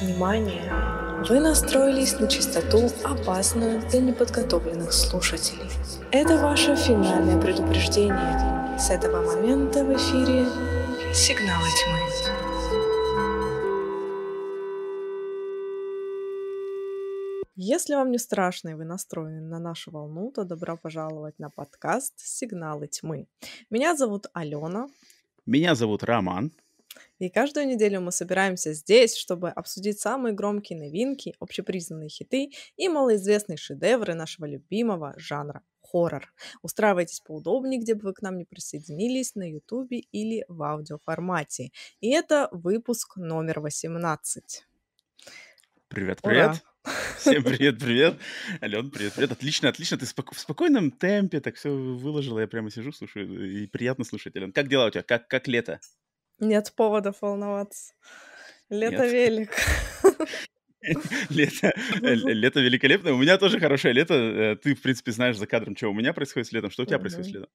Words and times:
Внимание! 0.00 0.70
Вы 1.26 1.40
настроились 1.40 2.20
на 2.20 2.28
частоту, 2.28 2.90
опасную 3.02 3.80
для 3.88 4.00
неподготовленных 4.00 4.92
слушателей. 4.92 5.70
Это 6.12 6.36
ваше 6.36 6.76
финальное 6.76 7.40
предупреждение. 7.40 8.78
С 8.78 8.90
этого 8.90 9.22
момента 9.22 9.82
в 9.82 9.96
эфире 9.96 10.44
«Сигналы 11.14 11.66
тьмы». 11.80 11.98
Если 17.54 17.94
вам 17.94 18.10
не 18.10 18.18
страшно 18.18 18.68
и 18.68 18.74
вы 18.74 18.84
настроены 18.84 19.40
на 19.40 19.58
нашу 19.58 19.90
волну, 19.92 20.30
то 20.30 20.44
добро 20.44 20.76
пожаловать 20.76 21.38
на 21.38 21.48
подкаст 21.48 22.12
«Сигналы 22.18 22.86
тьмы». 22.88 23.28
Меня 23.70 23.96
зовут 23.96 24.26
Алена. 24.34 24.88
Меня 25.46 25.74
зовут 25.74 26.04
Роман. 26.04 26.52
И 27.18 27.30
каждую 27.30 27.66
неделю 27.66 28.00
мы 28.00 28.12
собираемся 28.12 28.72
здесь, 28.74 29.16
чтобы 29.16 29.48
обсудить 29.48 29.98
самые 29.98 30.34
громкие 30.34 30.78
новинки, 30.78 31.34
общепризнанные 31.40 32.08
хиты 32.08 32.50
и 32.76 32.88
малоизвестные 32.88 33.56
шедевры 33.56 34.14
нашего 34.14 34.44
любимого 34.44 35.14
жанра 35.16 35.62
хоррор. 35.80 36.32
Устраивайтесь 36.62 37.20
поудобнее, 37.20 37.80
где 37.80 37.94
бы 37.94 38.02
вы 38.08 38.12
к 38.12 38.22
нам 38.22 38.36
не 38.36 38.44
присоединились, 38.44 39.34
на 39.34 39.50
ютубе 39.50 40.00
или 40.12 40.44
в 40.48 40.62
аудиоформате. 40.62 41.70
И 42.00 42.10
это 42.10 42.48
выпуск 42.52 43.16
номер 43.16 43.60
18. 43.60 44.66
Привет, 45.88 46.20
привет. 46.22 46.46
Ура. 46.46 46.60
Всем 47.18 47.42
привет, 47.42 47.78
привет. 47.78 48.16
Ален, 48.62 48.90
привет, 48.90 49.14
привет. 49.14 49.32
Отлично, 49.32 49.68
отлично. 49.68 49.96
Ты 49.96 50.04
споко- 50.04 50.34
в 50.34 50.38
спокойном 50.38 50.90
темпе 50.90 51.40
так 51.40 51.56
все 51.56 51.70
выложила. 51.70 52.40
Я 52.40 52.46
прямо 52.46 52.70
сижу, 52.70 52.92
слушаю. 52.92 53.62
И 53.62 53.66
приятно 53.66 54.04
слушать, 54.04 54.36
Ален. 54.36 54.52
Как 54.52 54.68
дела 54.68 54.86
у 54.86 54.90
тебя? 54.90 55.02
Как, 55.02 55.28
как 55.28 55.48
лето? 55.48 55.80
Нет 56.38 56.72
поводов 56.74 57.22
волноваться. 57.22 57.94
Лето 58.68 59.02
Нет. 59.04 59.12
велик. 59.12 59.50
Лето, 61.30 61.72
э, 62.02 62.14
лето 62.14 62.60
великолепное. 62.60 63.12
У 63.12 63.18
меня 63.18 63.38
тоже 63.38 63.58
хорошее 63.58 63.94
лето. 63.94 64.14
Э, 64.14 64.56
ты, 64.56 64.74
в 64.74 64.82
принципе, 64.82 65.12
знаешь 65.12 65.36
за 65.36 65.46
кадром, 65.46 65.76
что 65.76 65.88
у 65.88 65.94
меня 65.94 66.12
происходит 66.12 66.48
с 66.48 66.52
летом. 66.52 66.70
Что 66.70 66.82
у 66.82 66.86
тебя 66.86 66.98
происходит 66.98 67.30
с 67.30 67.34
летом? 67.34 67.50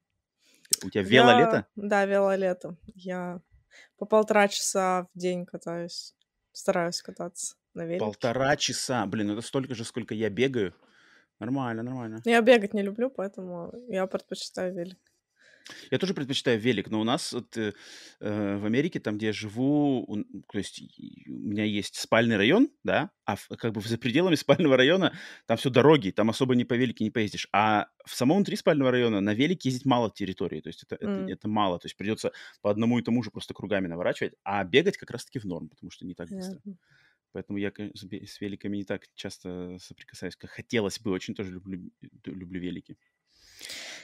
У 0.83 0.89
тебя 0.89 1.03
велолето? 1.03 1.67
Да, 1.75 2.05
велолето. 2.05 2.77
Я 2.95 3.41
по 3.97 4.05
полтора 4.05 4.47
часа 4.47 5.07
в 5.13 5.17
день 5.17 5.45
катаюсь. 5.45 6.15
Стараюсь 6.51 7.01
кататься 7.01 7.55
на 7.73 7.85
велике. 7.85 7.99
Полтора 7.99 8.55
часа. 8.57 9.05
Блин, 9.05 9.31
это 9.31 9.41
столько 9.41 9.75
же, 9.75 9.85
сколько 9.85 10.13
я 10.13 10.29
бегаю. 10.29 10.73
Нормально, 11.39 11.83
нормально. 11.83 12.21
Я 12.25 12.41
бегать 12.41 12.73
не 12.73 12.83
люблю, 12.83 13.09
поэтому 13.09 13.73
я 13.87 14.05
предпочитаю 14.07 14.73
велик. 14.73 14.99
Я 15.91 15.97
тоже 15.97 16.13
предпочитаю 16.13 16.59
велик, 16.59 16.89
но 16.89 16.99
у 17.01 17.03
нас 17.03 17.33
вот, 17.33 17.57
э, 17.57 17.73
э, 18.19 18.57
в 18.57 18.65
Америке, 18.65 18.99
там, 18.99 19.17
где 19.17 19.27
я 19.27 19.33
живу, 19.33 20.03
у, 20.07 20.23
то 20.23 20.57
есть 20.57 20.81
у 21.27 21.31
меня 21.31 21.63
есть 21.63 21.95
спальный 21.95 22.37
район, 22.37 22.69
да, 22.83 23.11
а 23.25 23.35
в, 23.35 23.47
как 23.57 23.73
бы 23.73 23.81
за 23.81 23.97
пределами 23.97 24.35
спального 24.35 24.77
района 24.77 25.13
там 25.45 25.57
все 25.57 25.69
дороги, 25.69 26.11
там 26.11 26.29
особо 26.29 26.55
не 26.55 26.65
по 26.65 26.73
велике 26.73 27.03
не 27.03 27.11
поездишь. 27.11 27.47
А 27.51 27.87
в 28.05 28.15
самом 28.15 28.37
внутри 28.37 28.55
спального 28.55 28.91
района 28.91 29.21
на 29.21 29.33
велике 29.33 29.69
ездить 29.69 29.85
мало 29.85 30.11
территории, 30.11 30.61
то 30.61 30.67
есть 30.67 30.83
это, 30.83 30.95
mm. 30.95 31.23
это, 31.23 31.31
это 31.33 31.47
мало, 31.47 31.79
то 31.79 31.85
есть 31.85 31.97
придется 31.97 32.31
по 32.61 32.69
одному 32.69 32.99
и 32.99 33.03
тому 33.03 33.23
же 33.23 33.31
просто 33.31 33.53
кругами 33.53 33.87
наворачивать, 33.87 34.33
а 34.43 34.63
бегать 34.63 34.97
как 34.97 35.11
раз-таки 35.11 35.39
в 35.39 35.45
норм, 35.45 35.69
потому 35.69 35.91
что 35.91 36.05
не 36.05 36.13
так 36.13 36.29
быстро. 36.29 36.59
Yeah. 36.65 36.75
Поэтому 37.33 37.59
я 37.59 37.71
с 37.77 38.41
великами 38.41 38.77
не 38.77 38.83
так 38.83 39.07
часто 39.15 39.77
соприкасаюсь, 39.79 40.35
как 40.35 40.49
хотелось 40.49 40.99
бы. 40.99 41.11
Очень 41.11 41.33
тоже 41.33 41.51
люблю, 41.51 41.89
люблю 42.25 42.59
велики. 42.59 42.97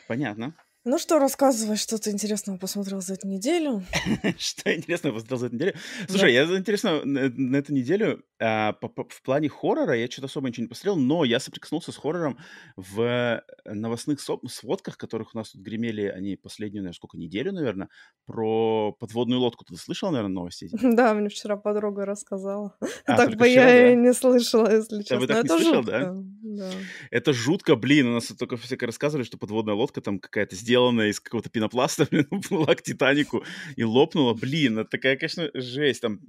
Понятно. 0.08 0.56
Ну 0.90 0.98
что, 0.98 1.20
рассказывай, 1.20 1.76
что 1.76 1.98
ты 1.98 2.12
интересного 2.12 2.58
посмотрел 2.58 3.02
за 3.02 3.16
эту 3.16 3.28
неделю. 3.28 3.84
Что 4.40 4.74
интересного 4.74 5.16
посмотрел 5.16 5.40
за 5.40 5.46
эту 5.48 5.56
неделю? 5.56 5.74
Слушай, 6.08 6.34
я 6.34 6.44
интересно 6.44 7.02
на 7.04 7.58
эту 7.58 7.74
неделю 7.74 8.24
а, 8.40 8.76
в 8.82 9.22
плане 9.24 9.50
хоррора 9.50 9.98
я 9.98 10.08
что-то 10.08 10.28
особо 10.28 10.48
ничего 10.48 10.64
не 10.64 10.70
посмотрел, 10.70 10.96
но 10.96 11.24
я 11.24 11.40
соприкоснулся 11.40 11.92
с 11.92 11.98
хоррором 11.98 12.38
в 12.76 13.44
новостных 13.66 14.20
сводках, 14.20 14.98
которых 14.98 15.34
у 15.34 15.38
нас 15.38 15.52
тут 15.52 15.62
гремели 15.62 16.04
они 16.04 16.36
последнюю, 16.36 16.84
наверное, 16.84 16.96
сколько, 16.96 17.18
неделю, 17.18 17.52
наверное, 17.52 17.90
про 18.26 18.92
подводную 19.00 19.40
лодку. 19.40 19.66
Ты 19.66 19.76
слышал, 19.76 20.12
наверное, 20.12 20.34
новости? 20.34 20.70
Да, 20.98 21.14
мне 21.14 21.30
вчера 21.30 21.58
подруга 21.58 22.06
рассказала. 22.06 22.76
А, 23.06 23.16
так 23.16 23.36
бы 23.36 23.48
я 23.48 23.92
и 23.92 23.96
не 23.96 24.14
слышала, 24.14 24.70
если 24.70 25.02
честно. 25.02 25.20
Вы 25.20 25.28
так 25.28 25.44
не 25.44 25.50
слышал, 25.50 25.84
да? 25.84 26.14
Да. 26.14 26.72
Это 27.12 27.34
жутко, 27.34 27.76
блин, 27.76 28.08
у 28.08 28.14
нас 28.14 28.28
только 28.28 28.58
всякое 28.58 28.88
рассказывали, 28.88 29.24
что 29.24 29.38
подводная 29.38 29.76
лодка 29.76 30.02
там 30.02 30.20
какая-то 30.20 30.56
сделана 30.56 31.10
из 31.10 31.20
какого-то 31.20 31.50
пенопласта, 31.50 32.08
блин, 32.12 32.28
была 32.50 32.76
к 32.76 32.82
Титанику 32.82 33.44
и 33.76 33.84
лопнула. 33.84 34.34
Блин, 34.34 34.80
это 34.80 34.90
такая, 34.90 35.16
конечно, 35.16 35.50
жесть. 35.54 36.02
Там 36.02 36.20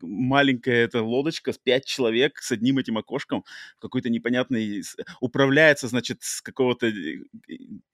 маленькая 0.00 0.84
эта 0.84 1.02
лодочка 1.02 1.52
с 1.52 1.58
пять 1.58 1.84
человек 1.84 2.38
с 2.38 2.52
одним 2.52 2.78
этим 2.78 2.98
окошком 2.98 3.44
какой-то 3.78 4.10
непонятный 4.10 4.82
управляется 5.20 5.88
значит 5.88 6.18
с 6.22 6.40
какого-то 6.40 6.86
э, 6.86 7.22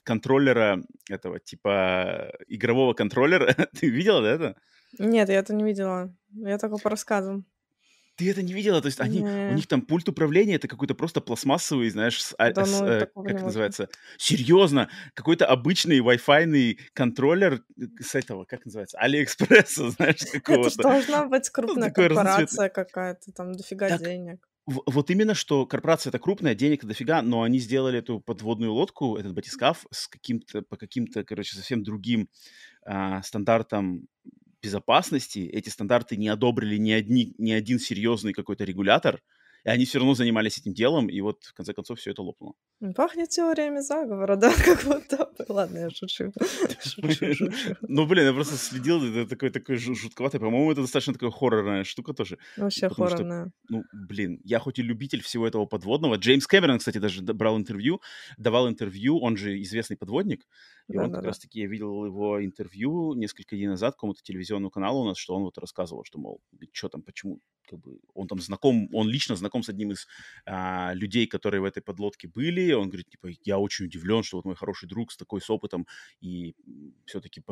контроллера 0.02 0.82
этого 1.10 1.40
типа 1.40 2.32
игрового 2.48 2.94
контроллера. 2.94 3.54
Ты 3.78 3.88
видела 3.88 4.22
да, 4.22 4.30
это? 4.30 4.56
Нет 4.98 5.28
я 5.28 5.36
это 5.36 5.54
не 5.54 5.64
видела. 5.64 6.14
Я 6.32 6.58
только 6.58 6.78
по 6.78 6.90
рассказам 6.90 7.46
ты 8.16 8.30
это 8.30 8.42
не 8.42 8.52
видела? 8.52 8.80
То 8.80 8.86
есть 8.86 9.00
они, 9.00 9.20
у 9.20 9.52
них 9.54 9.66
там 9.66 9.82
пульт 9.82 10.08
управления, 10.08 10.54
это 10.54 10.68
какой-то 10.68 10.94
просто 10.94 11.20
пластмассовый, 11.20 11.90
знаешь, 11.90 12.22
с, 12.22 12.34
а, 12.38 12.52
Да 12.52 12.64
с, 12.64 12.80
ну, 12.80 12.86
э, 12.86 13.00
как 13.00 13.26
это 13.26 13.44
называется? 13.44 13.88
Серьезно, 14.16 14.88
какой-то 15.14 15.46
обычный 15.46 15.98
Wi-Fi 15.98 16.78
контроллер 16.92 17.64
э, 17.76 17.82
с 18.00 18.14
этого, 18.14 18.44
как 18.44 18.64
называется, 18.64 18.98
Алиэкспресса, 18.98 19.90
знаешь, 19.90 20.22
Это 20.32 20.70
же 20.70 20.76
должна 20.76 21.26
быть 21.26 21.50
ну, 21.56 21.62
крупная 21.62 21.90
корпорация 21.90 22.68
какая-то, 22.68 23.32
там 23.32 23.52
дофига 23.52 23.88
Так, 23.88 24.00
денег. 24.00 24.48
вот 24.66 25.10
именно, 25.10 25.34
что 25.34 25.66
корпорация 25.66 26.10
это 26.10 26.18
крупная, 26.18 26.54
денег 26.54 26.84
дофига, 26.84 27.22
но 27.22 27.42
они 27.42 27.58
сделали 27.58 27.98
эту 27.98 28.20
подводную 28.20 28.72
лодку, 28.72 29.16
этот 29.16 29.34
батискаф, 29.34 29.86
с 29.90 30.08
каким-то, 30.08 30.62
по 30.62 30.76
каким-то, 30.76 31.24
короче, 31.24 31.56
совсем 31.56 31.82
другим 31.82 32.28
а, 32.86 33.22
стандартам 33.22 34.06
безопасности 34.64 35.40
эти 35.40 35.68
стандарты 35.68 36.16
не 36.16 36.28
одобрили 36.28 36.76
ни, 36.78 36.90
одни, 36.90 37.34
ни 37.38 37.52
один 37.52 37.78
серьезный 37.78 38.32
какой-то 38.32 38.64
регулятор, 38.64 39.20
и 39.64 39.70
они 39.70 39.84
все 39.84 39.98
равно 39.98 40.14
занимались 40.14 40.58
этим 40.58 40.74
делом, 40.74 41.08
и 41.08 41.20
вот 41.20 41.44
в 41.44 41.54
конце 41.54 41.72
концов 41.72 41.98
все 41.98 42.10
это 42.10 42.22
лопнуло. 42.22 42.54
Пахнет 42.94 43.30
теориями 43.30 43.80
заговора, 43.80 44.36
да, 44.36 44.52
как 44.52 44.84
будто 44.84 45.24
Ладно, 45.48 45.78
я 45.78 45.90
шучу. 45.90 46.32
Ну, 47.82 48.06
блин, 48.06 48.26
я 48.26 48.32
просто 48.32 48.56
следил, 48.56 49.04
это 49.04 49.28
такой, 49.28 49.50
такой 49.50 49.76
жутковатый. 49.76 50.40
По-моему, 50.40 50.72
это 50.72 50.82
достаточно 50.82 51.12
такая 51.12 51.30
хоррорная 51.30 51.84
штука 51.84 52.12
тоже. 52.12 52.38
Вообще 52.56 52.88
хоррорная. 52.88 53.52
Ну, 53.68 53.84
блин, 53.92 54.40
я 54.44 54.58
хоть 54.58 54.78
и 54.78 54.82
любитель 54.82 55.22
всего 55.22 55.46
этого 55.46 55.66
подводного. 55.66 56.16
Джеймс 56.16 56.46
Кэмерон, 56.46 56.78
кстати, 56.78 56.98
даже 56.98 57.22
брал 57.22 57.56
интервью, 57.56 58.00
давал 58.38 58.68
интервью, 58.68 59.18
он 59.20 59.36
же 59.36 59.60
известный 59.62 59.96
подводник, 59.96 60.46
и 60.88 60.98
он 60.98 61.12
как 61.12 61.24
раз-таки, 61.24 61.60
я 61.60 61.66
видел 61.66 62.04
его 62.04 62.44
интервью 62.44 63.14
несколько 63.14 63.56
дней 63.56 63.68
назад 63.68 63.96
кому-то 63.96 64.22
телевизионному 64.22 64.70
каналу 64.70 65.02
у 65.02 65.04
нас, 65.06 65.18
что 65.18 65.34
он 65.34 65.42
вот 65.42 65.58
рассказывал, 65.58 66.04
что, 66.04 66.18
мол, 66.18 66.40
что 66.72 66.88
там, 66.88 67.02
почему, 67.02 67.40
как 67.68 67.80
бы, 67.80 67.98
он 68.14 68.28
там 68.28 68.40
знаком, 68.40 68.88
он 68.92 69.08
лично 69.08 69.36
знаком 69.36 69.53
с 69.62 69.68
одним 69.68 69.92
из 69.92 70.06
а, 70.46 70.92
людей, 70.94 71.26
которые 71.26 71.60
в 71.60 71.64
этой 71.64 71.82
подлодке 71.82 72.28
были, 72.28 72.72
он 72.72 72.88
говорит, 72.88 73.08
типа, 73.10 73.28
я 73.44 73.58
очень 73.58 73.86
удивлен, 73.86 74.22
что 74.22 74.38
вот 74.38 74.44
мой 74.44 74.56
хороший 74.56 74.88
друг 74.88 75.12
с 75.12 75.16
такой 75.16 75.40
с 75.40 75.50
опытом 75.50 75.86
и 76.20 76.54
все-таки 77.06 77.42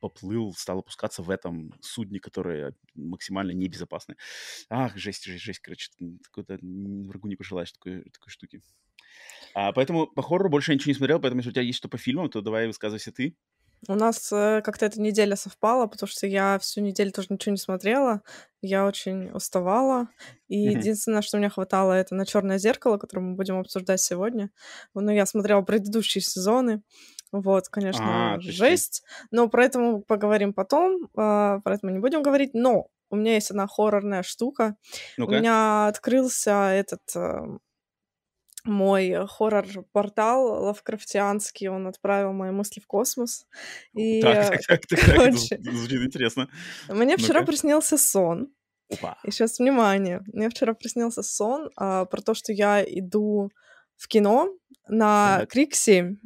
поплыл, 0.00 0.52
стал 0.54 0.78
опускаться 0.80 1.22
в 1.22 1.30
этом 1.30 1.74
судне, 1.80 2.20
которое 2.20 2.74
максимально 2.94 3.52
небезопасное. 3.52 4.16
Ах, 4.70 4.96
жесть, 4.96 5.24
жесть, 5.24 5.44
жесть, 5.44 5.60
короче, 5.60 5.90
какой-то 6.22 6.58
врагу 6.60 7.28
не 7.28 7.36
пожелаешь 7.36 7.72
такой, 7.72 8.02
такой 8.10 8.30
штуки. 8.30 8.62
А, 9.54 9.72
поэтому 9.72 10.06
по 10.06 10.22
хоррору 10.22 10.50
больше 10.50 10.72
я 10.72 10.74
ничего 10.74 10.90
не 10.90 10.96
смотрел, 10.96 11.20
поэтому 11.20 11.40
если 11.40 11.50
у 11.50 11.52
тебя 11.52 11.62
есть 11.62 11.78
что 11.78 11.88
по 11.88 11.98
фильмам, 11.98 12.28
то 12.28 12.40
давай 12.40 12.66
высказывайся 12.66 13.12
ты. 13.12 13.36
У 13.88 13.94
нас 13.94 14.32
э, 14.32 14.62
как-то 14.62 14.86
эта 14.86 15.00
неделя 15.00 15.36
совпала, 15.36 15.86
потому 15.86 16.08
что 16.08 16.26
я 16.26 16.58
всю 16.58 16.80
неделю 16.80 17.12
тоже 17.12 17.28
ничего 17.30 17.52
не 17.52 17.58
смотрела. 17.58 18.22
Я 18.62 18.86
очень 18.86 19.30
уставала. 19.30 20.08
И 20.48 20.66
mm-hmm. 20.66 20.78
единственное, 20.78 21.22
что 21.22 21.36
мне 21.38 21.50
хватало, 21.50 21.92
это 21.92 22.14
на 22.14 22.24
черное 22.24 22.58
зеркало, 22.58 22.96
которое 22.96 23.22
мы 23.22 23.34
будем 23.34 23.58
обсуждать 23.58 24.00
сегодня. 24.00 24.50
Но 24.94 25.12
я 25.12 25.26
смотрела 25.26 25.62
предыдущие 25.62 26.22
сезоны. 26.22 26.82
Вот, 27.32 27.68
конечно, 27.68 28.34
а, 28.34 28.40
жесть. 28.40 29.02
Но 29.30 29.48
про 29.48 29.64
это 29.64 29.78
мы 29.78 30.02
поговорим 30.02 30.54
потом. 30.54 31.04
Э, 31.16 31.60
про 31.62 31.74
это 31.74 31.80
мы 31.82 31.92
не 31.92 31.98
будем 31.98 32.22
говорить. 32.22 32.54
Но 32.54 32.88
у 33.10 33.16
меня 33.16 33.34
есть 33.34 33.50
одна 33.50 33.66
хоррорная 33.66 34.22
штука. 34.22 34.76
ну 35.16 35.26
У 35.26 35.30
меня 35.30 35.88
открылся 35.88 36.70
этот 36.70 37.02
э, 37.14 37.58
мой 38.64 39.26
хоррор-портал 39.26 40.64
лавкрафтианский, 40.64 41.68
он 41.68 41.86
отправил 41.86 42.32
мои 42.32 42.50
мысли 42.50 42.80
в 42.80 42.86
космос. 42.86 43.46
И, 43.92 44.20
так, 44.22 44.50
так, 44.50 44.66
так, 44.66 44.86
так, 44.86 45.00
короче, 45.00 45.58
звучит 45.60 46.02
интересно. 46.02 46.48
Мне 46.88 47.16
вчера 47.16 47.40
ну 47.40 47.46
приснился 47.46 47.98
сон. 47.98 48.48
Опа. 48.92 49.18
И 49.24 49.30
сейчас, 49.30 49.58
внимание, 49.58 50.22
мне 50.26 50.48
вчера 50.48 50.74
приснился 50.74 51.22
сон 51.22 51.70
а, 51.76 52.04
про 52.04 52.20
то, 52.20 52.34
что 52.34 52.52
я 52.52 52.84
иду 52.84 53.50
в 53.96 54.08
кино 54.08 54.50
на 54.88 55.40
так. 55.40 55.50
Крик 55.50 55.74
7. 55.74 56.16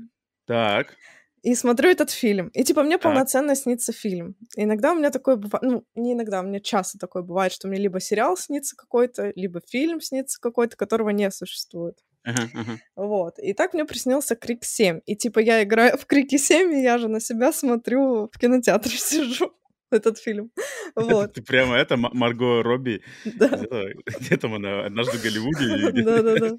Так. 0.46 0.96
и 1.42 1.54
смотрю 1.54 1.90
этот 1.90 2.10
фильм. 2.10 2.48
И 2.48 2.64
типа 2.64 2.82
мне 2.82 2.98
полноценно 2.98 3.54
снится 3.54 3.92
фильм. 3.92 4.34
иногда 4.56 4.92
у 4.92 4.96
меня 4.96 5.10
такое 5.10 5.36
бывает, 5.36 5.62
ну, 5.62 5.84
не 5.94 6.14
иногда, 6.14 6.40
у 6.40 6.44
меня 6.44 6.60
часто 6.60 6.98
такое 6.98 7.22
бывает, 7.22 7.52
что 7.52 7.68
мне 7.68 7.78
либо 7.78 8.00
сериал 8.00 8.36
снится 8.36 8.74
какой-то, 8.76 9.32
либо 9.36 9.60
фильм 9.60 10.00
снится 10.00 10.40
какой-то, 10.40 10.76
которого 10.76 11.10
не 11.10 11.30
существует. 11.30 11.98
Ага, 12.28 12.48
ага. 12.54 12.78
Вот. 12.96 13.38
И 13.38 13.54
так 13.54 13.74
мне 13.74 13.84
приснился 13.84 14.36
Крик 14.36 14.64
7. 14.64 15.00
И 15.06 15.16
типа 15.16 15.38
я 15.38 15.62
играю 15.62 15.96
в 15.96 16.04
Крике 16.04 16.38
7, 16.38 16.72
и 16.74 16.82
я 16.82 16.98
же 16.98 17.08
на 17.08 17.20
себя 17.20 17.52
смотрю 17.52 18.28
в 18.32 18.38
кинотеатре 18.38 18.90
сижу 18.98 19.52
этот 19.90 20.18
фильм. 20.18 20.50
Вот. 20.94 21.34
Ты 21.34 21.42
прямо 21.42 21.76
это, 21.76 21.96
Марго 21.96 22.62
Робби? 22.62 23.02
Да. 23.24 23.48
Где 24.20 24.36
там 24.36 24.54
она? 24.54 24.86
Однажды 24.86 25.18
в 25.18 25.22
Голливуде? 25.22 26.02
Да-да-да. 26.02 26.58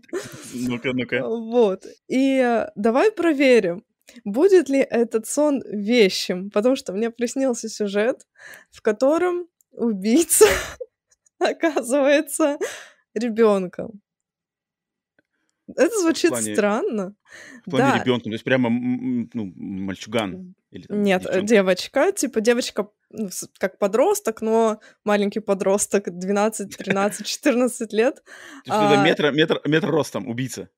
Ну-ка, 0.53 0.93
ну-ка. 0.93 1.27
Вот. 1.27 1.85
И 2.07 2.37
э, 2.37 2.67
давай 2.75 3.11
проверим, 3.11 3.83
будет 4.23 4.69
ли 4.69 4.79
этот 4.79 5.25
сон 5.27 5.61
вещим, 5.65 6.49
потому 6.51 6.75
что 6.75 6.93
мне 6.93 7.09
приснился 7.09 7.67
сюжет, 7.69 8.21
в 8.71 8.81
котором 8.81 9.47
убийца 9.71 10.45
оказывается 11.39 12.57
ребенком. 13.13 14.01
Это 15.75 15.99
звучит 15.99 16.31
плане- 16.31 16.55
странно. 16.55 17.15
В 17.65 17.69
плане 17.69 17.91
Да. 17.93 18.03
ребенка, 18.03 18.23
то 18.25 18.31
есть 18.31 18.43
прямо 18.43 18.69
ну, 18.69 19.53
мальчуган. 19.55 20.55
Или 20.71 20.83
там 20.83 21.01
Нет, 21.03 21.21
э, 21.21 21.25
девчонка. 21.25 21.47
девочка, 21.47 22.11
типа 22.11 22.41
девочка 22.41 22.89
ну, 23.11 23.29
как 23.57 23.79
подросток, 23.79 24.41
но 24.41 24.79
маленький 25.03 25.39
подросток, 25.39 26.09
12, 26.09 26.77
13, 26.77 27.25
14 27.25 27.91
лет. 27.93 28.15
То 28.65 28.73
есть 28.73 28.91
это 28.91 29.01
а- 29.01 29.03
метр, 29.03 29.31
метр, 29.31 29.61
метр 29.65 29.89
ростом, 29.89 30.27
убийца. 30.27 30.69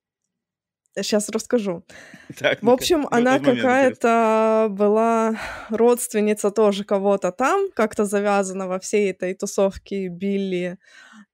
Сейчас 0.94 1.28
расскажу. 1.30 1.84
Так, 2.38 2.62
В 2.62 2.68
общем, 2.70 3.02
ну, 3.02 3.08
она 3.10 3.32
момент 3.32 3.42
интересный. 3.48 3.62
какая-то 3.62 4.66
была 4.70 5.38
родственница 5.70 6.50
тоже 6.50 6.84
кого-то 6.84 7.32
там, 7.32 7.70
как-то 7.74 8.04
завязана 8.04 8.66
во 8.68 8.78
всей 8.78 9.10
этой 9.10 9.34
тусовке 9.34 10.08
Билли 10.08 10.78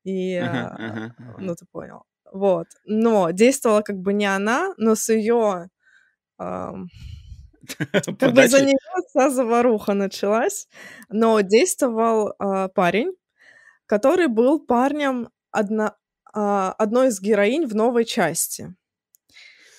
и... 0.05 0.35
Ага, 0.37 0.77
э, 0.79 0.85
ага, 0.87 1.15
ага. 1.19 1.37
Ну, 1.39 1.55
ты 1.55 1.67
понял. 1.71 2.03
Вот. 2.33 2.67
Но 2.85 3.31
действовала 3.31 3.83
как 3.83 3.97
бы 3.97 4.13
не 4.13 4.27
она, 4.27 4.75
но 4.77 4.95
с 4.95 5.13
ее... 5.13 5.71
Как 7.79 8.07
бы 8.07 8.17
Подачи. 8.17 8.65
нее 8.65 8.79
вся 9.09 9.29
заваруха 9.29 9.93
началась. 9.93 10.69
Но 11.11 11.41
действовал 11.43 12.35
а, 12.39 12.69
парень, 12.69 13.13
который 13.85 14.29
был 14.29 14.59
парнем 14.59 15.29
одна, 15.51 15.95
а, 16.33 16.73
одной 16.73 17.09
из 17.09 17.21
героинь 17.21 17.67
в 17.67 17.75
новой 17.75 18.05
части. 18.05 18.75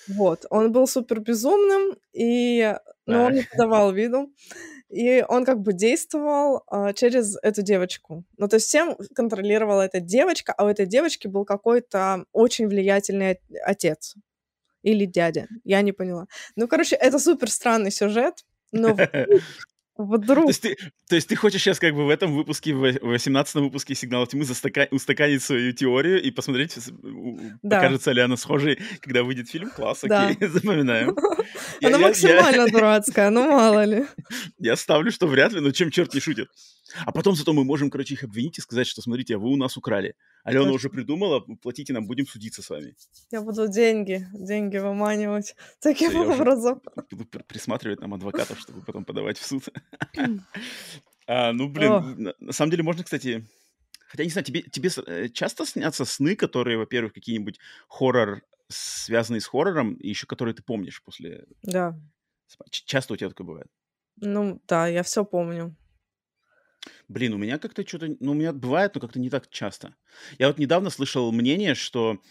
Вот, 0.07 0.45
он 0.49 0.71
был 0.71 0.87
супер 0.87 1.19
безумным, 1.19 1.95
и, 2.13 2.75
но 3.05 3.25
он 3.25 3.33
не 3.33 3.43
подавал 3.43 3.91
виду, 3.91 4.33
и 4.89 5.23
он 5.27 5.45
как 5.45 5.61
бы 5.61 5.73
действовал 5.73 6.63
а, 6.67 6.93
через 6.93 7.37
эту 7.41 7.61
девочку. 7.61 8.23
Ну, 8.37 8.47
то 8.47 8.55
есть 8.55 8.67
всем 8.67 8.97
контролировала 9.15 9.83
эта 9.83 9.99
девочка, 9.99 10.53
а 10.53 10.65
у 10.65 10.67
этой 10.67 10.85
девочки 10.85 11.27
был 11.27 11.45
какой-то 11.45 12.25
очень 12.31 12.67
влиятельный 12.67 13.31
от- 13.31 13.39
отец 13.63 14.15
или 14.81 15.05
дядя, 15.05 15.47
я 15.63 15.81
не 15.81 15.91
поняла. 15.91 16.27
Ну, 16.55 16.67
короче, 16.67 16.95
это 16.95 17.19
супер 17.19 17.49
странный 17.51 17.91
сюжет, 17.91 18.45
но 18.71 18.95
вдруг, 19.99 20.45
То 20.45 20.49
есть, 20.49 20.61
ты, 20.61 20.77
то 21.09 21.15
есть 21.15 21.27
ты 21.27 21.35
хочешь 21.35 21.61
сейчас 21.61 21.77
как 21.77 21.93
бы 21.93 22.05
в 22.05 22.09
этом 22.09 22.33
выпуске, 22.33 22.73
в 22.73 22.97
18 23.01 23.55
выпуске 23.55 23.95
«Сигнала 23.95 24.25
тьмы» 24.25 24.43
застака- 24.45 24.87
устаканить 24.91 25.43
свою 25.43 25.73
теорию 25.73 26.21
и 26.21 26.31
посмотреть, 26.31 26.77
Да. 27.61 27.77
покажется 27.77 28.11
ли 28.13 28.21
она 28.21 28.37
схожей, 28.37 28.79
когда 29.01 29.23
выйдет 29.23 29.49
фильм? 29.49 29.69
Класс, 29.69 29.99
Да. 30.03 30.27
окей, 30.29 30.47
запоминаем. 30.47 31.15
Я- 31.81 31.89
она 31.89 31.97
максимально 31.99 32.67
дурацкая, 32.67 33.29
ну 33.29 33.43
мало 33.51 33.83
ли. 33.83 34.05
Я 34.57 34.75
ставлю, 34.77 35.11
что 35.11 35.27
вряд 35.27 35.51
ли, 35.53 35.59
но 35.59 35.71
чем 35.71 35.91
черт 35.91 36.13
не 36.13 36.21
шутит. 36.21 36.47
А 37.05 37.11
потом 37.11 37.35
зато 37.35 37.53
мы 37.53 37.63
можем, 37.63 37.89
короче, 37.89 38.13
их 38.13 38.23
обвинить 38.23 38.57
и 38.57 38.61
сказать, 38.61 38.87
что, 38.87 39.01
смотрите, 39.01 39.35
а 39.35 39.37
вы 39.37 39.49
у 39.49 39.55
нас 39.55 39.77
украли. 39.77 40.15
Алена 40.43 40.63
Точно. 40.63 40.75
уже 40.75 40.89
придумала, 40.89 41.39
платите 41.39 41.93
нам, 41.93 42.07
будем 42.07 42.25
судиться 42.25 42.61
с 42.61 42.69
вами. 42.69 42.95
Я 43.31 43.41
буду 43.41 43.67
деньги, 43.67 44.27
деньги 44.33 44.77
выманивать 44.77 45.55
таким 45.79 46.11
я 46.11 46.21
образом. 46.21 46.81
Буду 47.11 47.25
пр- 47.25 47.43
присматривать 47.43 48.01
нам 48.01 48.13
адвокатов, 48.13 48.59
чтобы 48.59 48.81
потом 48.81 49.05
подавать 49.05 49.37
в 49.37 49.45
суд. 49.45 49.63
А, 51.31 51.53
Ну, 51.53 51.69
блин, 51.69 52.15
на 52.17 52.33
на 52.39 52.53
самом 52.53 52.71
деле 52.71 52.81
можно, 52.81 53.03
кстати... 53.03 53.45
Хотя, 54.07 54.23
не 54.23 54.31
знаю, 54.31 54.45
тебе, 54.45 54.63
тебе 54.63 54.89
э, 55.05 55.29
часто 55.29 55.63
снятся 55.67 56.03
сны, 56.05 56.35
которые, 56.35 56.79
во-первых, 56.79 57.13
какие-нибудь 57.13 57.59
хоррор, 57.87 58.41
связанные 58.67 59.39
с 59.39 59.45
хоррором, 59.45 59.93
и 59.93 60.09
еще 60.09 60.25
которые 60.25 60.55
ты 60.55 60.63
помнишь 60.63 61.03
после... 61.03 61.45
Да, 61.61 61.95
Часто 62.71 63.13
у 63.13 63.17
тебя 63.17 63.29
такое 63.29 63.45
бывает? 63.45 63.67
ну 64.21 64.59
да, 64.67 64.87
я 64.87 65.03
все 65.03 65.23
помню. 65.23 65.75
Блин, 67.09 67.33
у 67.33 67.37
меня 67.37 67.57
как-то 67.57 67.85
что-то... 67.85 68.15
Ну, 68.19 68.31
у 68.31 68.35
меня 68.35 68.53
бывает, 68.53 68.93
но 68.95 69.01
как-то 69.01 69.19
не 69.19 69.29
так 69.31 69.49
часто. 69.49 69.95
Я 70.37 70.47
вот 70.47 70.59
недавно 70.59 70.91
слышал 70.91 71.31
мнение, 71.31 71.73
что 71.73 72.21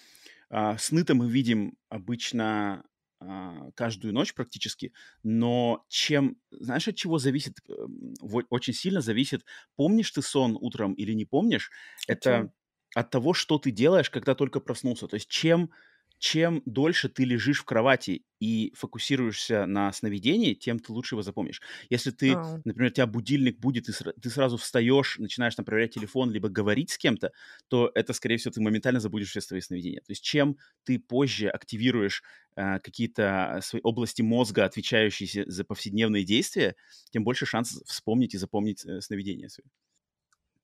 а, 0.50 0.78
сны-то 0.78 1.14
мы 1.14 1.28
видим 1.30 1.76
обычно 1.88 2.84
а, 3.20 3.70
каждую 3.72 4.14
ночь 4.14 4.34
практически, 4.34 4.92
но 5.24 5.84
чем... 5.88 6.38
Знаешь, 6.52 6.88
от 6.88 6.96
чего 6.96 7.18
зависит? 7.18 7.58
эм, 7.68 8.14
во- 8.20 8.44
Очень 8.50 8.72
сильно 8.74 9.00
зависит, 9.00 9.44
помнишь 9.76 10.12
ты 10.12 10.22
сон 10.22 10.56
утром 10.60 10.94
или 10.94 11.12
не 11.12 11.24
помнишь. 11.24 11.70
Это 12.06 12.50
от 12.94 13.10
того, 13.10 13.34
что 13.34 13.58
ты 13.58 13.72
делаешь, 13.72 14.10
когда 14.10 14.34
только 14.34 14.60
проснулся. 14.60 15.08
То 15.08 15.16
есть 15.16 15.28
чем... 15.28 15.70
Чем 16.18 16.62
дольше 16.66 17.08
ты 17.08 17.24
лежишь 17.24 17.60
в 17.60 17.64
кровати 17.64 18.24
и 18.40 18.72
фокусируешься 18.76 19.66
на 19.66 19.92
сновидении, 19.92 20.54
тем 20.54 20.78
ты 20.78 20.92
лучше 20.92 21.14
его 21.14 21.22
запомнишь. 21.22 21.60
Если 21.90 22.10
ты 22.10 22.34
А, 22.34 22.58
например, 22.64 22.90
у 22.90 22.94
тебя 22.94 23.06
будильник 23.06 23.58
будет, 23.58 23.88
и 23.88 23.92
ты 23.92 24.30
сразу 24.30 24.56
встаешь, 24.56 25.18
начинаешь 25.18 25.54
там 25.54 25.64
проверять 25.64 25.94
телефон, 25.94 26.30
либо 26.30 26.48
говорить 26.48 26.90
с 26.90 26.98
кем-то, 26.98 27.32
то 27.68 27.90
это, 27.94 28.12
скорее 28.12 28.36
всего, 28.36 28.52
ты 28.52 28.60
моментально 28.60 29.00
забудешь 29.00 29.30
все 29.30 29.40
свои 29.40 29.60
сновидения. 29.60 30.00
То 30.00 30.12
есть 30.12 30.22
чем 30.22 30.56
ты 30.84 30.98
позже 30.98 31.48
активируешь 31.48 32.22
э, 32.56 32.78
какие-то 32.80 33.60
свои 33.62 33.80
области 33.82 34.22
мозга, 34.22 34.64
отвечающие 34.64 35.44
за 35.50 35.64
повседневные 35.64 36.24
действия, 36.24 36.76
тем 37.10 37.24
больше 37.24 37.46
шанс 37.46 37.80
вспомнить 37.86 38.34
и 38.34 38.38
запомнить 38.38 38.84
э, 38.84 39.00
сновидения 39.00 39.48
свои. 39.48 39.66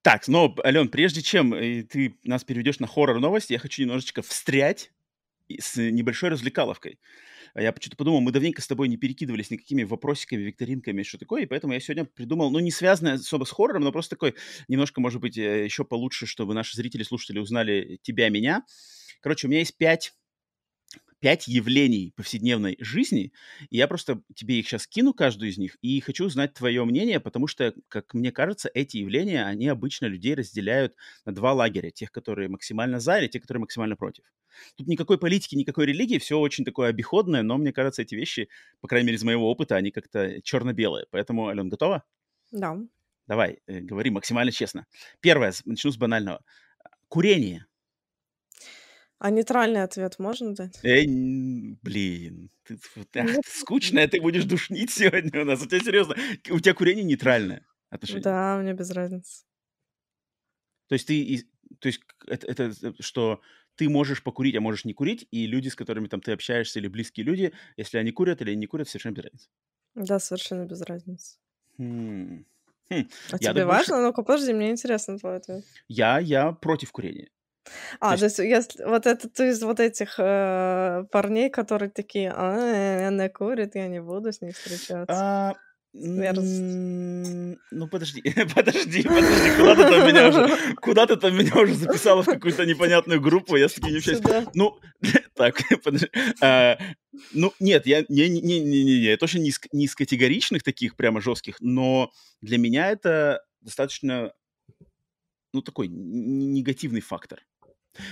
Так, 0.03 0.29
но, 0.29 0.55
Ален, 0.65 0.89
прежде 0.89 1.23
чем 1.23 1.55
э, 1.55 1.83
ты 1.83 2.19
нас 2.25 2.45
переведешь 2.45 2.79
на 2.79 2.87
хоррор-новости, 2.87 3.55
я 3.55 3.59
хочу 3.59 3.83
немножечко 3.83 4.21
встрять 4.23 4.93
с 5.61 5.76
небольшой 5.76 6.31
развлекаловкой. 6.31 6.99
А 7.55 7.62
Я 7.62 7.75
что-то 7.79 7.96
подумал, 7.96 8.20
мы 8.20 8.32
давненько 8.32 8.62
с 8.62 8.67
тобой 8.67 8.88
не 8.88 8.96
перекидывались 8.96 9.50
никакими 9.50 9.85
вопросиками, 9.85 10.43
викторинками, 10.43 11.02
что 11.02 11.19
такое, 11.19 11.43
и 11.43 11.46
поэтому 11.46 11.73
я 11.73 11.81
сегодня 11.81 12.05
придумал, 12.05 12.50
ну, 12.50 12.58
не 12.58 12.70
связанное 12.70 13.14
особо 13.14 13.44
с 13.44 13.50
хоррором, 13.50 13.85
но 13.85 13.93
просто 13.93 14.17
такой 14.17 14.35
немножко, 14.69 15.00
может 15.00 15.20
быть, 15.20 15.38
э, 15.38 15.64
еще 15.64 15.85
получше, 15.85 16.26
чтобы 16.26 16.55
наши 16.55 16.76
зрители, 16.76 17.02
слушатели 17.02 17.38
узнали 17.38 17.99
тебя, 18.02 18.29
меня. 18.29 18.64
Короче, 19.21 19.47
у 19.47 19.50
меня 19.50 19.61
есть 19.61 19.76
пять, 19.76 20.12
пять 21.25 21.49
явлений 21.49 22.12
повседневной 22.16 22.76
жизни, 22.81 23.33
и 23.71 23.78
я 23.78 23.88
просто 23.88 24.21
тебе 24.35 24.59
их 24.59 24.69
сейчас 24.69 24.87
кину, 24.87 25.14
каждую 25.14 25.49
из 25.49 25.57
них, 25.57 25.78
и 25.81 25.99
хочу 26.00 26.26
узнать 26.26 26.52
твое 26.52 26.85
мнение, 26.85 27.19
потому 27.19 27.47
что, 27.47 27.73
как 27.88 28.12
мне 28.12 28.31
кажется, 28.31 28.71
эти 28.75 28.99
явления, 28.99 29.43
они 29.47 29.69
обычно 29.69 30.04
людей 30.04 30.35
разделяют 30.35 30.97
на 31.25 31.35
два 31.35 31.54
лагеря. 31.54 31.90
Тех, 31.90 32.12
которые 32.12 32.50
максимально 32.50 33.00
за, 33.00 33.21
или 33.21 33.28
тех, 33.28 33.40
которые 33.40 33.62
максимально 33.62 33.97
против. 33.97 34.25
Тут 34.76 34.87
никакой 34.87 35.16
политики, 35.16 35.54
никакой 35.54 35.87
религии, 35.87 36.19
все 36.19 36.38
очень 36.38 36.62
такое 36.62 36.90
обиходное, 36.90 37.40
но 37.40 37.57
мне 37.57 37.73
кажется, 37.73 38.02
эти 38.02 38.14
вещи, 38.14 38.50
по 38.83 38.88
крайней 38.88 39.07
мере, 39.07 39.16
из 39.16 39.25
моего 39.25 39.50
опыта, 39.50 39.76
они 39.76 39.93
как-то 39.93 40.43
черно-белые. 40.43 41.07
Поэтому, 41.11 41.49
Ален, 41.49 41.71
готова? 41.71 42.04
да. 42.52 42.76
Давай, 43.26 43.61
э, 43.66 43.81
говори 43.81 44.11
максимально 44.11 44.52
честно. 44.52 44.85
Первое, 45.21 45.54
начну 45.64 45.90
с 45.90 45.97
банального. 45.97 46.45
Курение. 47.09 47.64
А 49.25 49.31
нейтральный 49.31 49.83
ответ 49.83 50.19
можно 50.19 50.54
дать? 50.54 50.78
Эй, 50.83 51.07
блин, 51.81 52.50
ты, 52.64 52.78
ах, 53.14 53.31
ты 53.37 53.40
скучная, 53.47 54.07
ты 54.07 54.21
будешь 54.21 54.45
душнить 54.45 54.90
сегодня 54.90 55.40
у 55.40 55.45
нас. 55.47 55.62
У 55.62 55.66
тебя 55.66 55.81
серьезно, 55.81 56.14
у 56.50 56.61
тебя 56.61 56.75
курение 56.75 57.04
нейтральное 57.04 57.64
отношение. 57.88 58.23
Да, 58.23 58.59
мне 58.59 58.75
без 58.75 58.90
разницы. 58.90 59.47
То 60.88 60.93
есть 60.93 61.07
ты, 61.07 61.43
то 61.78 61.87
есть 61.87 62.02
это, 62.26 62.47
это 62.49 62.62
э, 62.83 62.93
что 63.00 63.40
ты 63.76 63.88
можешь 63.88 64.23
покурить, 64.23 64.57
а 64.57 64.61
можешь 64.61 64.85
не 64.85 64.93
курить, 64.93 65.26
и 65.31 65.47
люди, 65.47 65.69
с 65.69 65.75
которыми 65.75 66.09
там 66.09 66.21
ты 66.21 66.33
общаешься, 66.33 66.78
или 66.78 66.88
близкие 66.88 67.25
люди, 67.25 67.54
если 67.78 67.97
они 67.97 68.12
курят 68.12 68.43
или 68.43 68.52
не 68.54 68.66
курят, 68.66 68.90
совершенно 68.90 69.14
без 69.14 69.25
разницы. 69.25 69.49
Да, 69.95 70.19
совершенно 70.19 70.66
без 70.66 70.83
разницы. 70.83 71.38
Хм. 71.78 72.45
Хм. 72.90 73.09
А 73.31 73.37
Я 73.37 73.38
тебе 73.38 73.54
так 73.54 73.54
больше- 73.54 73.90
важно? 73.90 74.02
Ну-ка, 74.02 74.23
подожди, 74.23 74.52
мне 74.52 74.71
интересно 74.71 75.19
твой 75.19 75.38
ответ. 75.38 75.64
Я, 75.88 76.19
я 76.19 76.52
против 76.52 76.93
курения. 76.93 77.31
А, 78.00 78.12
То 78.12 78.18
то 78.21 78.25
есть, 78.25 78.38
если 78.38 78.85
вот 78.85 79.06
это 79.06 79.28
ты 79.28 79.49
из 79.49 79.62
вот 79.62 79.80
этих 79.80 80.16
э, 80.18 81.04
парней, 81.11 81.50
которые 81.50 81.90
такие, 81.90 82.33
а, 82.35 83.09
она 83.09 83.28
курит, 83.28 83.75
я 83.75 83.88
не 83.88 84.00
буду 84.00 84.33
с 84.33 84.40
ней 84.40 84.52
встречаться. 84.52 85.06
А, 85.09 85.54
ну 85.97 87.87
подожди, 87.88 88.21
подожди, 88.54 89.02
подожди, 89.04 89.50
куда 89.56 89.76
ты 89.76 89.83
там 89.83 90.09
меня 90.09 90.28
уже, 90.28 90.75
куда 90.80 91.06
ты 91.06 91.16
там 91.16 91.38
меня 91.38 91.54
уже 91.54 91.75
записала 91.75 92.23
в 92.23 92.26
какую-то 92.26 92.66
непонятную 92.66 93.21
группу, 93.21 93.54
я 93.54 93.68
с 93.68 93.75
такими 93.75 93.92
не 93.92 93.99
общаюсь. 93.99 94.21
Ну, 94.54 94.76
так, 95.35 95.56
подожди. 95.85 96.09
А, 96.42 96.78
Ну, 97.33 97.52
нет, 97.61 97.87
я 97.87 98.04
не, 98.09 98.28
не, 98.28 98.40
не, 98.40 98.61
не, 98.61 98.85
не, 98.85 98.92
я 98.92 99.16
точно 99.16 99.38
не 99.38 99.50
из, 99.50 99.61
не 99.73 99.85
из 99.85 99.94
категоричных 99.94 100.64
таких 100.64 100.97
прямо 100.97 101.21
жестких, 101.21 101.59
но 101.61 102.11
для 102.40 102.59
меня 102.59 102.90
это 102.90 103.44
достаточно, 103.61 104.33
ну, 105.52 105.62
такой 105.62 105.87
негативный 105.87 107.02
фактор. 107.02 107.44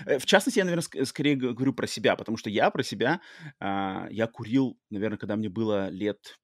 Э, 0.07 0.19
в 0.19 0.27
частности, 0.27 0.59
я, 0.59 0.65
наверное, 0.65 1.05
скорее 1.05 1.37
говорю 1.37 1.73
про 1.73 1.87
себя, 1.87 2.17
потому 2.17 2.37
что 2.37 2.51
я 2.51 2.71
про 2.71 2.83
себя, 2.83 3.21
а, 3.61 4.07
я 4.11 4.27
курил, 4.27 4.79
наверное, 4.91 5.19
когда 5.19 5.37
мне 5.37 5.49
было 5.49 5.89
лет, 5.91 6.39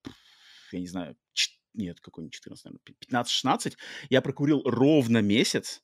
я 0.73 0.81
не 0.81 0.87
знаю, 0.87 1.17
нет, 1.75 2.01
какой 2.01 2.25
не 2.25 2.31
14, 2.31 2.65
наверное, 2.65 2.83
15-16, 2.85 3.77
я 4.11 4.21
прокурил 4.21 4.63
ровно 4.65 5.23
месяц, 5.23 5.83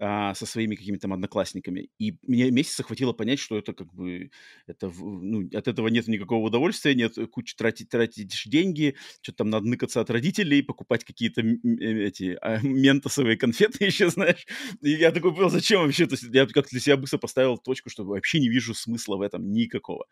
а, 0.00 0.34
со 0.34 0.46
своими 0.46 0.76
какими-то 0.76 1.02
там 1.02 1.12
одноклассниками. 1.12 1.90
И 1.98 2.16
мне 2.22 2.50
месяца 2.50 2.82
хватило 2.82 3.12
понять, 3.12 3.40
что 3.40 3.58
это 3.58 3.72
как 3.72 3.92
бы, 3.92 4.30
это, 4.66 4.92
ну, 4.98 5.48
от 5.52 5.68
этого 5.68 5.88
нет 5.88 6.06
никакого 6.08 6.46
удовольствия, 6.46 6.94
нет 6.94 7.16
кучи 7.30 7.56
тратить, 7.56 7.88
тратить 7.88 8.42
деньги, 8.46 8.94
что-то 9.22 9.38
там 9.38 9.50
надо 9.50 9.66
ныкаться 9.66 10.00
от 10.00 10.10
родителей, 10.10 10.62
покупать 10.62 11.04
какие-то 11.04 11.42
э, 11.42 12.06
эти 12.06 12.38
а, 12.40 12.58
ментосовые 12.62 13.36
конфеты 13.36 13.84
еще, 13.86 14.08
знаешь. 14.10 14.46
И 14.82 14.90
я 14.90 15.10
такой 15.10 15.34
понял, 15.34 15.50
зачем 15.50 15.82
вообще? 15.82 16.06
То 16.06 16.14
есть 16.14 16.24
я 16.32 16.46
как-то 16.46 16.70
для 16.70 16.80
себя 16.80 16.96
быстро 16.96 17.18
поставил 17.18 17.58
точку, 17.58 17.90
что 17.90 18.04
вообще 18.04 18.40
не 18.40 18.48
вижу 18.48 18.74
смысла 18.74 19.16
в 19.16 19.22
этом 19.22 19.50
никакого. 19.52 20.06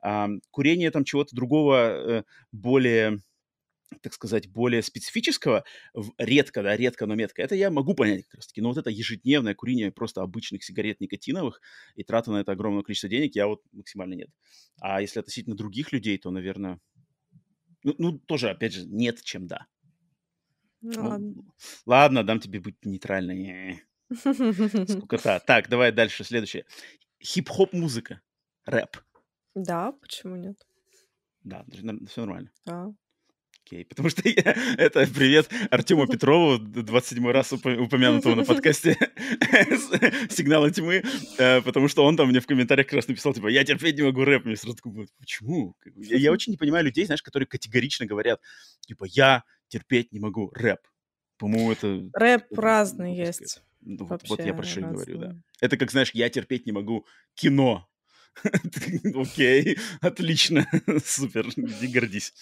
А, 0.00 0.28
курение 0.50 0.90
там 0.90 1.04
чего-то 1.04 1.34
другого, 1.34 2.20
э, 2.20 2.22
более 2.52 3.18
так 4.00 4.12
сказать, 4.12 4.48
более 4.48 4.82
специфического, 4.82 5.64
редко, 6.18 6.62
да, 6.62 6.76
редко, 6.76 7.06
но 7.06 7.14
метко, 7.14 7.42
это 7.42 7.54
я 7.54 7.70
могу 7.70 7.94
понять 7.94 8.24
как 8.24 8.36
раз-таки. 8.36 8.60
Но 8.60 8.68
вот 8.68 8.78
это 8.78 8.90
ежедневное 8.90 9.54
курение 9.54 9.90
просто 9.90 10.22
обычных 10.22 10.64
сигарет 10.64 11.00
никотиновых 11.00 11.60
и 11.96 12.04
трата 12.04 12.30
на 12.30 12.40
это 12.40 12.52
огромное 12.52 12.82
количество 12.82 13.08
денег, 13.08 13.34
я 13.34 13.46
вот 13.46 13.62
максимально 13.72 14.14
нет. 14.14 14.30
А 14.80 15.00
если 15.00 15.20
относительно 15.20 15.56
других 15.56 15.92
людей, 15.92 16.18
то, 16.18 16.30
наверное, 16.30 16.80
ну, 17.84 17.94
ну 17.98 18.18
тоже, 18.18 18.50
опять 18.50 18.72
же, 18.72 18.86
нет, 18.86 19.22
чем 19.22 19.46
да. 19.46 19.66
Ну, 20.80 21.08
ладно. 21.08 21.34
ладно, 21.86 22.24
дам 22.24 22.40
тебе 22.40 22.60
быть 22.60 22.84
нейтральной. 22.84 23.82
Скукота. 24.88 25.40
Так, 25.46 25.68
давай 25.68 25.92
дальше, 25.92 26.24
следующее. 26.24 26.64
Хип-хоп 27.22 27.72
музыка, 27.72 28.20
рэп. 28.64 28.96
Да, 29.54 29.92
почему 29.92 30.36
нет? 30.36 30.56
Да, 31.44 31.64
все 32.08 32.20
нормально. 32.20 32.50
Да. 32.64 32.92
Окей, 33.72 33.86
потому 33.86 34.10
что 34.10 34.20
я, 34.28 34.34
это 34.76 35.06
привет 35.06 35.48
Артему 35.70 36.06
Петрову, 36.06 36.58
27 36.58 37.26
раз 37.30 37.52
упомянутого 37.54 38.34
на 38.34 38.44
подкасте 38.44 38.98
«Сигналы 40.28 40.70
тьмы», 40.72 41.02
э, 41.38 41.62
потому 41.62 41.88
что 41.88 42.04
он 42.04 42.18
там 42.18 42.28
мне 42.28 42.40
в 42.40 42.46
комментариях 42.46 42.88
как 42.88 42.96
раз 42.96 43.08
написал, 43.08 43.32
типа, 43.32 43.48
я 43.48 43.64
терпеть 43.64 43.96
не 43.96 44.02
могу 44.02 44.24
рэп. 44.24 44.44
Мне 44.44 44.56
сразу 44.56 44.76
такой, 44.76 45.08
почему? 45.18 45.74
Я, 45.96 46.16
я 46.16 46.32
очень 46.32 46.50
не 46.50 46.58
понимаю 46.58 46.84
людей, 46.84 47.06
знаешь, 47.06 47.22
которые 47.22 47.46
категорично 47.46 48.04
говорят, 48.04 48.42
типа, 48.82 49.06
я 49.08 49.42
терпеть 49.68 50.12
не 50.12 50.20
могу 50.20 50.50
рэп. 50.54 50.80
По-моему, 51.38 51.72
это... 51.72 52.10
Рэп 52.12 52.58
разный 52.58 53.16
есть. 53.16 53.62
Ну, 53.80 54.04
вот, 54.04 54.28
вот 54.28 54.44
я 54.44 54.52
про 54.52 54.64
что 54.64 54.80
и 54.80 54.82
говорю, 54.82 55.18
да. 55.18 55.36
Это 55.62 55.78
как, 55.78 55.90
знаешь, 55.90 56.10
я 56.12 56.28
терпеть 56.28 56.66
не 56.66 56.72
могу 56.72 57.06
кино. 57.32 57.88
Окей, 59.14 59.78
отлично, 60.00 60.66
супер, 61.04 61.46
не 61.56 61.88
гордись. 61.88 62.32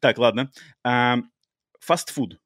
Так, 0.00 0.18
ладно. 0.18 0.50
Фастфуд. 1.80 2.38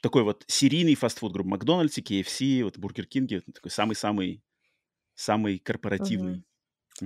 Такой 0.00 0.22
вот 0.22 0.44
серийный 0.46 0.94
фастфуд, 0.94 1.32
грубо 1.32 1.50
Макдональдс, 1.50 1.98
KFC, 1.98 2.62
вот 2.62 2.78
Бургер 2.78 3.06
Кинги, 3.06 3.42
такой 3.52 3.70
самый-самый 3.70 4.42
самый 5.14 5.58
корпоративный. 5.58 6.44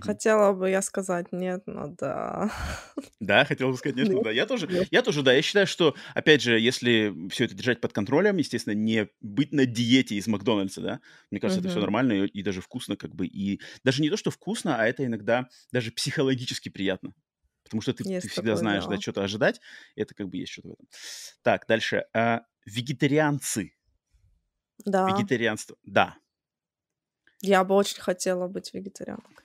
Хотела 0.01 0.53
бы 0.53 0.71
я 0.71 0.81
сказать 0.83 1.33
нет, 1.33 1.63
но 1.67 1.89
да. 1.89 2.51
Да, 3.21 3.45
хотела 3.45 3.71
бы 3.71 3.77
сказать 3.77 3.97
нет, 3.97 4.09
но 4.09 4.23
да. 4.23 4.31
Я 4.31 4.47
тоже, 4.47 4.87
я 4.91 5.03
тоже, 5.03 5.23
да. 5.23 5.33
Я 5.33 5.43
считаю, 5.43 5.67
что, 5.67 5.95
опять 6.15 6.43
же, 6.43 6.59
если 6.59 7.15
все 7.31 7.45
это 7.45 7.55
держать 7.55 7.81
под 7.81 7.93
контролем, 7.93 8.37
естественно, 8.37 8.75
не 8.75 9.09
быть 9.21 9.53
на 9.53 9.67
диете 9.67 10.15
из 10.15 10.27
Макдональдса, 10.27 10.81
да, 10.81 11.01
мне 11.31 11.41
кажется, 11.41 11.61
это 11.61 11.69
все 11.69 11.81
нормально 11.81 12.25
и, 12.25 12.27
и 12.27 12.43
даже 12.43 12.61
вкусно, 12.61 12.97
как 12.97 13.15
бы. 13.15 13.27
И 13.27 13.61
даже 13.85 14.03
не 14.03 14.11
то, 14.11 14.17
что 14.17 14.31
вкусно, 14.31 14.77
а 14.77 14.87
это 14.87 15.05
иногда 15.05 15.49
даже 15.73 15.93
психологически 15.93 16.69
приятно. 16.69 17.13
Потому 17.65 17.81
что 17.81 17.93
ты, 17.93 18.05
ты 18.05 18.29
всегда 18.29 18.57
знаешь, 18.57 18.85
да, 18.87 19.01
что-то 19.01 19.23
ожидать. 19.23 19.61
Это 19.97 20.15
как 20.15 20.29
бы 20.29 20.37
есть 20.37 20.53
что-то 20.53 20.69
в 20.69 20.73
этом. 20.73 20.87
Так, 21.43 21.67
дальше. 21.67 22.05
А, 22.13 22.43
вегетарианцы. 22.67 23.73
Да. 24.85 25.09
Вегетарианство. 25.09 25.77
Да. 25.85 26.17
Я 27.41 27.65
бы 27.65 27.75
очень 27.75 28.01
хотела 28.01 28.47
быть 28.47 28.73
вегетарианкой. 28.75 29.45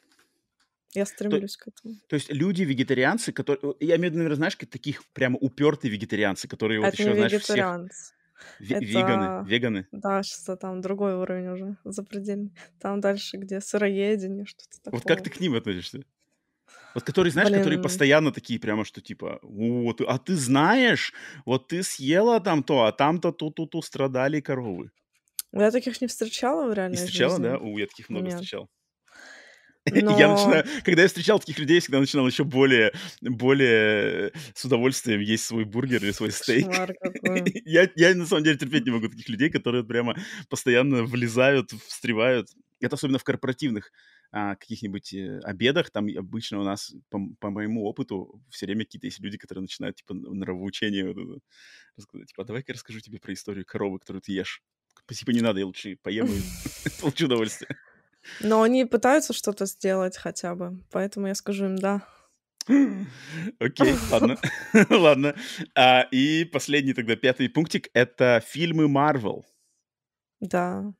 Я 0.98 1.06
стремлюсь 1.06 1.58
то, 1.58 1.66
к 1.66 1.68
этому. 1.68 1.96
То 2.08 2.16
есть 2.16 2.32
люди 2.32 2.64
вегетарианцы, 2.64 3.32
которые, 3.32 3.76
я 3.80 3.96
имею 3.98 4.00
в 4.00 4.14
виду, 4.14 4.18
наверное, 4.18 4.36
знаешь, 4.36 4.56
таких 4.56 5.06
прямо 5.14 5.38
упертые 5.38 5.92
вегетарианцы, 5.92 6.48
которые 6.48 6.80
вот 6.80 6.88
это 6.88 7.02
еще, 7.02 7.14
знаешь, 7.14 7.42
всех... 7.42 7.58
это... 7.58 7.90
Веганы, 8.60 9.48
веганы. 9.48 9.88
Да, 9.92 10.22
сейчас 10.24 10.58
там 10.60 10.82
другой 10.82 11.16
уровень 11.16 11.48
уже 11.50 11.78
запредельный. 11.84 12.52
Там 12.80 13.02
дальше, 13.02 13.38
где 13.38 13.62
сыроедение, 13.62 14.46
что-то 14.46 14.82
такое. 14.84 15.00
Вот 15.00 15.08
как 15.08 15.24
ты 15.24 15.30
к 15.30 15.40
ним 15.40 15.56
относишься? 15.56 16.02
Вот 16.94 17.04
которые, 17.04 17.32
знаешь, 17.32 17.50
Блин. 17.50 17.60
которые 17.60 17.82
постоянно 17.82 18.32
такие 18.32 18.60
прямо, 18.60 18.84
что 18.84 19.02
типа, 19.02 19.40
вот, 19.44 20.02
а 20.02 20.18
ты 20.18 20.36
знаешь, 20.36 21.14
вот 21.46 21.68
ты 21.68 21.84
съела 21.84 22.40
там 22.40 22.64
то, 22.64 22.86
а 22.86 22.92
там-то 22.92 23.32
ту-ту-ту 23.32 23.82
страдали 23.82 24.40
коровы. 24.40 24.90
Я 25.54 25.72
таких 25.72 26.02
не 26.02 26.08
встречала 26.08 26.68
в 26.68 26.74
реальной 26.74 26.98
Не 26.98 26.98
встречала, 26.98 27.38
жизни. 27.38 27.44
да? 27.44 27.58
У, 27.58 27.78
я 27.78 27.86
таких 27.88 28.10
много 28.10 28.26
Нет. 28.26 28.34
встречал. 28.36 28.70
Но... 29.92 30.18
Я 30.18 30.32
начинаю, 30.34 30.66
когда 30.84 31.04
я 31.04 31.08
встречал 31.08 31.40
таких 31.40 31.60
людей, 31.60 31.76
я 31.76 31.82
всегда 31.82 32.00
начинал 32.00 32.28
еще 32.28 32.44
более, 32.44 32.94
более 33.22 34.32
с 34.54 34.66
удовольствием 34.66 35.20
есть 35.22 35.46
свой 35.46 35.66
бургер 35.66 36.04
или 36.04 36.12
свой 36.12 36.32
стейк. 36.32 36.68
я, 37.66 37.90
я 37.96 38.16
на 38.16 38.26
самом 38.26 38.44
деле 38.44 38.58
терпеть 38.58 38.86
не 38.86 38.92
могу 38.92 39.08
таких 39.08 39.30
людей, 39.30 39.50
которые 39.50 39.84
прямо 39.84 40.16
постоянно 40.50 41.04
влезают, 41.04 41.72
встревают. 41.88 42.48
Это 42.80 42.96
особенно 42.96 43.18
в 43.18 43.24
корпоративных 43.24 43.92
а, 44.32 44.56
каких-нибудь 44.56 45.14
э, 45.14 45.40
обедах, 45.40 45.90
там 45.90 46.08
обычно 46.16 46.60
у 46.60 46.64
нас, 46.64 46.94
по, 47.10 47.20
по 47.40 47.50
моему 47.50 47.86
опыту, 47.86 48.42
все 48.50 48.66
время 48.66 48.84
какие-то 48.84 49.08
есть 49.08 49.20
люди, 49.20 49.38
которые 49.38 49.62
начинают, 49.62 49.96
типа, 49.96 50.14
нравоучение 50.14 51.08
вот 51.08 51.18
это, 51.18 51.40
рассказать, 51.96 52.28
типа, 52.28 52.44
«А 52.44 52.46
давай-ка 52.46 52.72
я 52.72 52.74
расскажу 52.74 53.00
тебе 53.00 53.20
про 53.20 53.34
историю 53.34 53.66
коровы, 53.66 54.00
которую 54.00 54.22
ты 54.22 54.34
ешь. 54.34 54.62
Типа, 55.10 55.32
не 55.32 55.42
надо, 55.42 55.60
я 55.60 55.66
лучше 55.66 55.98
поем 56.04 56.28
и 56.28 56.40
получу 57.02 57.26
удовольствие. 57.26 57.70
Но 58.42 58.62
они 58.62 58.86
пытаются 58.86 59.34
что-то 59.34 59.66
сделать 59.66 60.18
хотя 60.18 60.56
бы, 60.56 60.84
поэтому 60.92 61.28
я 61.28 61.36
скажу 61.36 61.66
им 61.66 61.78
да. 61.78 62.08
Окей, 63.60 63.96
ладно. 64.12 64.38
ладно. 64.90 65.36
А, 65.76 66.02
и 66.12 66.46
последний 66.46 66.94
тогда 66.94 67.16
пятый 67.16 67.50
пунктик— 67.50 67.90
это 67.94 68.44
фильмы 68.46 68.88
Марвел. 68.88 69.46
Да. 70.40 70.94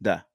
Да. 0.00 0.26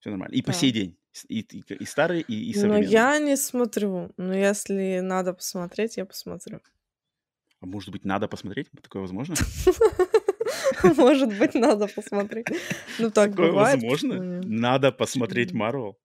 Все 0.00 0.10
нормально. 0.10 0.34
И 0.34 0.42
да. 0.42 0.46
по 0.46 0.52
сей 0.52 0.70
день. 0.72 0.98
И, 1.28 1.40
и, 1.40 1.74
и 1.74 1.84
старые, 1.84 2.22
и, 2.22 2.50
и 2.50 2.54
современные. 2.54 2.84
Но 2.84 2.92
я 2.92 3.18
не 3.18 3.36
смотрю. 3.36 4.12
Но 4.16 4.34
если 4.34 5.00
надо 5.00 5.32
посмотреть, 5.32 5.96
я 5.96 6.04
посмотрю. 6.04 6.60
А 7.60 7.66
может 7.66 7.90
быть, 7.90 8.04
надо 8.04 8.28
посмотреть? 8.28 8.68
Такое 8.82 9.02
возможно? 9.02 9.34
Может 10.96 11.38
быть, 11.38 11.54
надо 11.54 11.86
посмотреть. 11.88 12.46
Ну, 12.98 13.10
так 13.10 13.30
такое 13.30 13.48
бывает. 13.48 13.82
возможно? 13.82 14.42
Надо 14.42 14.92
посмотреть 14.92 15.52
Марвел? 15.52 15.98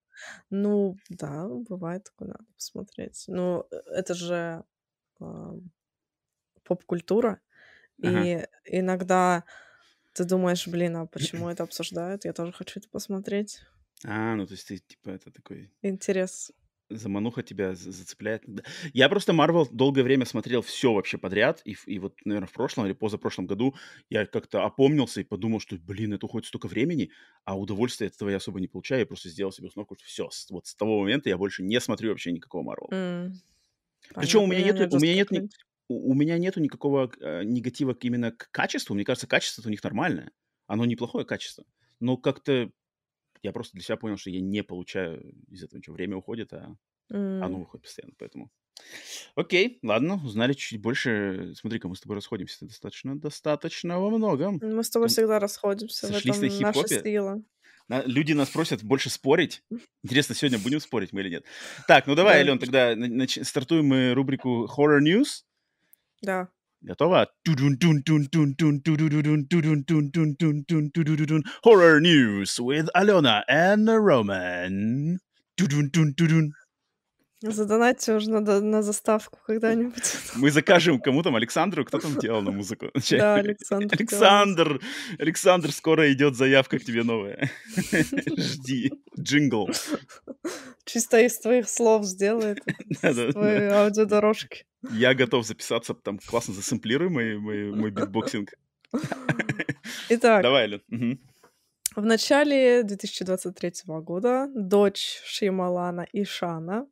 Ну, 0.49 0.97
да, 1.09 1.47
бывает 1.47 2.03
такое, 2.05 2.29
надо 2.29 2.45
посмотреть. 2.55 3.25
Ну, 3.27 3.65
э, 3.71 3.75
это 3.91 4.13
же 4.13 4.63
э, 5.19 5.51
поп-культура. 6.63 7.41
Ага. 8.01 8.23
И 8.23 8.47
иногда 8.65 9.43
ты 10.13 10.23
думаешь, 10.25 10.67
блин, 10.67 10.97
а 10.97 11.05
почему 11.05 11.49
это 11.49 11.63
обсуждают? 11.63 12.25
Я 12.25 12.33
тоже 12.33 12.53
хочу 12.53 12.79
это 12.79 12.89
посмотреть. 12.89 13.61
А, 14.05 14.35
ну 14.35 14.45
то 14.45 14.53
есть 14.53 14.67
ты, 14.67 14.77
типа, 14.77 15.09
это 15.09 15.31
такой... 15.31 15.71
Интерес 15.81 16.51
замануха 16.89 17.43
тебя 17.43 17.75
зацепляет. 17.75 18.43
Я 18.93 19.09
просто 19.09 19.33
Марвел 19.33 19.67
долгое 19.71 20.03
время 20.03 20.25
смотрел 20.25 20.61
все 20.61 20.93
вообще 20.93 21.17
подряд, 21.17 21.61
и, 21.65 21.75
и 21.85 21.99
вот, 21.99 22.15
наверное, 22.25 22.47
в 22.47 22.51
прошлом 22.51 22.85
или 22.85 22.93
позапрошлом 22.93 23.47
году 23.47 23.75
я 24.09 24.25
как-то 24.25 24.63
опомнился 24.63 25.21
и 25.21 25.23
подумал, 25.23 25.59
что, 25.59 25.75
блин, 25.77 26.13
это 26.13 26.25
уходит 26.25 26.47
столько 26.47 26.67
времени, 26.67 27.11
а 27.45 27.57
удовольствия 27.57 28.07
от 28.07 28.15
этого 28.15 28.29
я 28.29 28.37
особо 28.37 28.59
не 28.59 28.67
получаю. 28.67 29.01
Я 29.01 29.05
просто 29.05 29.29
сделал 29.29 29.51
себе 29.51 29.67
установку, 29.67 29.95
что 29.95 30.05
все, 30.05 30.29
вот 30.51 30.67
с 30.67 30.75
того 30.75 31.01
момента 31.01 31.29
я 31.29 31.37
больше 31.37 31.63
не 31.63 31.79
смотрю 31.79 32.09
вообще 32.09 32.31
никакого 32.31 32.63
Марвела. 32.63 32.89
Mm. 32.91 33.31
Причем 34.15 34.43
у 34.43 34.47
меня 34.47 34.63
нету, 34.63 34.95
у 34.95 34.99
меня 34.99 35.15
нет, 35.15 35.29
у, 35.87 36.11
у 36.11 36.13
меня 36.13 36.37
нету 36.37 36.59
никакого 36.59 37.11
э, 37.19 37.43
негатива 37.43 37.95
именно 38.01 38.31
к 38.31 38.49
качеству. 38.51 38.93
Мне 38.93 39.05
кажется, 39.05 39.27
качество 39.27 39.65
у 39.65 39.71
них 39.71 39.83
нормальное. 39.83 40.31
Оно 40.67 40.85
неплохое 40.85 41.25
качество. 41.25 41.65
Но 41.99 42.17
как-то 42.17 42.69
я 43.43 43.51
просто 43.51 43.73
для 43.73 43.83
себя 43.83 43.97
понял, 43.97 44.17
что 44.17 44.29
я 44.29 44.41
не 44.41 44.63
получаю 44.63 45.35
из 45.49 45.63
этого 45.63 45.77
ничего. 45.77 45.95
Время 45.95 46.17
уходит, 46.17 46.53
а 46.53 46.75
mm. 47.11 47.41
оно 47.41 47.59
выходит 47.59 47.83
постоянно, 47.83 48.13
поэтому... 48.17 48.51
Окей, 49.35 49.79
ладно, 49.83 50.19
узнали 50.23 50.53
чуть 50.53 50.81
больше. 50.81 51.53
Смотри-ка, 51.55 51.87
мы 51.87 51.95
с 51.95 52.01
тобой 52.01 52.15
расходимся 52.15 52.65
достаточно, 52.65 53.19
достаточно 53.19 53.99
во 53.99 54.09
многом. 54.09 54.59
Мы 54.61 54.83
с 54.83 54.89
тобой 54.89 55.09
всегда 55.09 55.39
расходимся. 55.39 56.07
Сошлись 56.07 56.37
в 56.37 56.43
этом 56.43 56.59
на. 56.59 56.67
Наша 56.67 56.87
сила. 56.87 57.43
Люди 58.05 58.33
нас 58.33 58.49
просят 58.49 58.83
больше 58.83 59.09
спорить. 59.09 59.63
Интересно, 60.03 60.33
сегодня 60.33 60.57
будем 60.57 60.79
спорить 60.79 61.13
мы 61.13 61.21
или 61.21 61.29
нет? 61.29 61.45
Так, 61.87 62.07
ну 62.07 62.15
давай, 62.15 62.39
Ален, 62.39 62.57
тогда 62.57 62.95
стартуем 63.43 63.87
мы 63.87 64.13
рубрику 64.13 64.65
Horror 64.65 64.99
News. 65.01 65.43
Да. 66.21 66.49
gotowa. 66.85 67.27
Horror 71.63 71.99
news 71.99 72.59
with 72.59 72.89
Alona 72.95 73.43
and 73.47 73.87
Roman. 73.87 75.19
Задонатьте 77.51 78.13
уже 78.13 78.29
на, 78.29 78.61
на 78.61 78.81
заставку 78.81 79.37
когда-нибудь. 79.45 80.15
Мы 80.35 80.49
закажем 80.49 80.99
кому 81.01 81.23
там, 81.23 81.35
Александру, 81.35 81.83
кто 81.83 81.99
там 81.99 82.17
делал 82.17 82.41
нам 82.41 82.51
музыку? 82.51 82.89
Да, 83.11 83.35
Александр. 83.35 83.95
Александр, 83.95 84.81
Александр, 85.19 85.71
скоро 85.71 86.11
идет 86.13 86.35
заявка 86.35 86.79
к 86.79 86.83
тебе 86.83 87.03
новая. 87.03 87.51
Жди, 88.37 88.93
джингл. 89.19 89.69
Чисто 90.85 91.19
из 91.19 91.37
твоих 91.37 91.67
слов 91.67 92.05
сделает, 92.05 92.59
из 92.89 93.33
твоей 93.33 93.67
аудиодорожки. 93.69 94.65
Я 94.91 95.13
готов 95.13 95.45
записаться, 95.45 95.93
там 95.93 96.19
классно 96.19 96.53
засэмплируй 96.53 97.09
мой, 97.09 97.37
мой, 97.37 97.71
мой 97.71 97.91
битбоксинг. 97.91 98.53
Итак. 100.09 100.43
Давай, 100.43 100.67
Лен. 100.67 101.19
В 101.95 102.05
начале 102.05 102.83
2023 102.83 103.71
года 103.85 104.49
дочь 104.55 105.21
Шималана 105.25 106.07
Ишана 106.13 106.87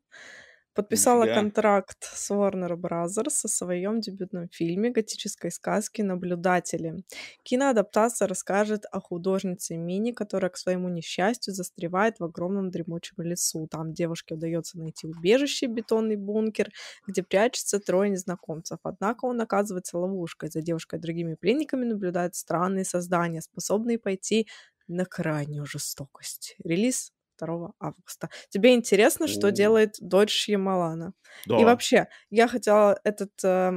подписала 0.73 1.23
Нифига. 1.23 1.35
контракт 1.41 1.97
с 2.01 2.31
Warner 2.31 2.75
Bros. 2.75 3.19
о 3.25 3.29
своем 3.29 3.99
дебютном 3.99 4.47
фильме 4.49 4.89
готической 4.89 5.51
сказки 5.51 6.01
«Наблюдатели». 6.01 7.03
Киноадаптация 7.43 8.27
расскажет 8.27 8.85
о 8.91 8.99
художнице 9.01 9.77
Мини, 9.77 10.11
которая 10.11 10.49
к 10.49 10.57
своему 10.57 10.89
несчастью 10.89 11.53
застревает 11.53 12.19
в 12.19 12.23
огромном 12.23 12.71
дремучем 12.71 13.21
лесу. 13.23 13.67
Там 13.67 13.93
девушке 13.93 14.35
удается 14.35 14.79
найти 14.79 15.07
убежище, 15.07 15.67
бетонный 15.67 16.15
бункер, 16.15 16.69
где 17.07 17.23
прячется 17.23 17.79
трое 17.79 18.09
незнакомцев. 18.09 18.79
Однако 18.83 19.25
он 19.25 19.41
оказывается 19.41 19.97
ловушкой. 19.97 20.49
За 20.49 20.61
девушкой 20.61 20.99
и 20.99 21.01
другими 21.01 21.35
пленниками 21.35 21.85
наблюдают 21.85 22.35
странные 22.35 22.85
создания, 22.85 23.41
способные 23.41 23.99
пойти 23.99 24.47
на 24.87 25.05
крайнюю 25.05 25.65
жестокость. 25.65 26.55
Релиз 26.63 27.11
2 27.45 27.73
августа. 27.79 28.29
Тебе 28.49 28.73
интересно, 28.73 29.27
что 29.27 29.47
О. 29.47 29.51
делает 29.51 29.95
дочь 29.99 30.31
Шьямалана? 30.31 31.13
Да. 31.45 31.59
И 31.59 31.63
вообще, 31.63 32.07
я 32.29 32.47
хотела 32.47 32.99
этот... 33.03 33.31
э, 33.43 33.71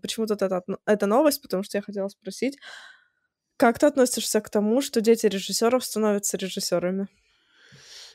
почему 0.00 0.26
тут 0.26 0.42
эта, 0.42 0.62
эта 0.86 1.06
новость, 1.06 1.42
потому 1.42 1.62
что 1.62 1.78
я 1.78 1.82
хотела 1.82 2.08
спросить, 2.08 2.58
как 3.56 3.78
ты 3.78 3.86
относишься 3.86 4.40
к 4.40 4.50
тому, 4.50 4.80
что 4.80 5.00
дети 5.00 5.26
режиссеров 5.26 5.84
становятся 5.84 6.36
режиссерами? 6.36 7.08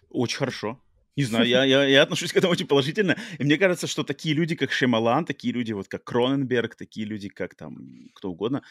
Очень 0.09 0.37
хорошо. 0.37 0.79
Не 1.15 1.25
знаю, 1.25 1.47
я, 1.47 1.63
я, 1.63 1.83
я 1.83 2.01
отношусь 2.01 2.33
к 2.33 2.37
этому 2.37 2.53
очень 2.53 2.65
положительно. 2.65 3.15
И 3.37 3.43
мне 3.43 3.57
кажется, 3.57 3.85
что 3.85 4.03
такие 4.03 4.33
люди, 4.33 4.55
как 4.55 4.71
Шемалан, 4.71 5.25
такие 5.25 5.53
люди, 5.53 5.71
вот 5.73 5.87
как 5.87 6.03
Кроненберг, 6.03 6.75
такие 6.75 7.05
люди, 7.05 7.29
как 7.29 7.55
там 7.55 8.09
кто 8.15 8.31
угодно, 8.31 8.63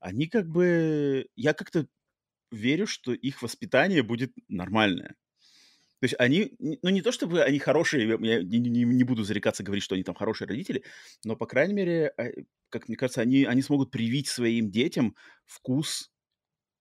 они 0.00 0.26
как 0.26 0.48
бы... 0.48 1.28
Я 1.36 1.52
как-то 1.54 1.86
верю, 2.50 2.86
что 2.86 3.12
их 3.12 3.42
воспитание 3.42 4.02
будет 4.02 4.32
нормальное. 4.48 5.14
То 6.04 6.06
есть 6.06 6.14
они, 6.18 6.52
ну 6.58 6.90
не 6.90 7.00
то 7.00 7.12
чтобы 7.12 7.42
они 7.42 7.58
хорошие, 7.58 8.06
я 8.06 8.42
не, 8.42 8.58
не- 8.58 8.84
не 8.84 9.04
буду 9.04 9.24
зарекаться 9.24 9.62
говорить, 9.62 9.82
что 9.84 9.94
они 9.94 10.04
там 10.04 10.14
хорошие 10.14 10.46
родители, 10.46 10.84
но, 11.24 11.34
по 11.34 11.46
крайней 11.46 11.72
мере, 11.72 12.12
а, 12.18 12.24
как 12.68 12.88
мне 12.88 12.96
кажется, 12.98 13.22
они, 13.22 13.44
они 13.44 13.62
смогут 13.62 13.90
привить 13.90 14.28
своим 14.28 14.70
детям 14.70 15.16
вкус 15.46 16.12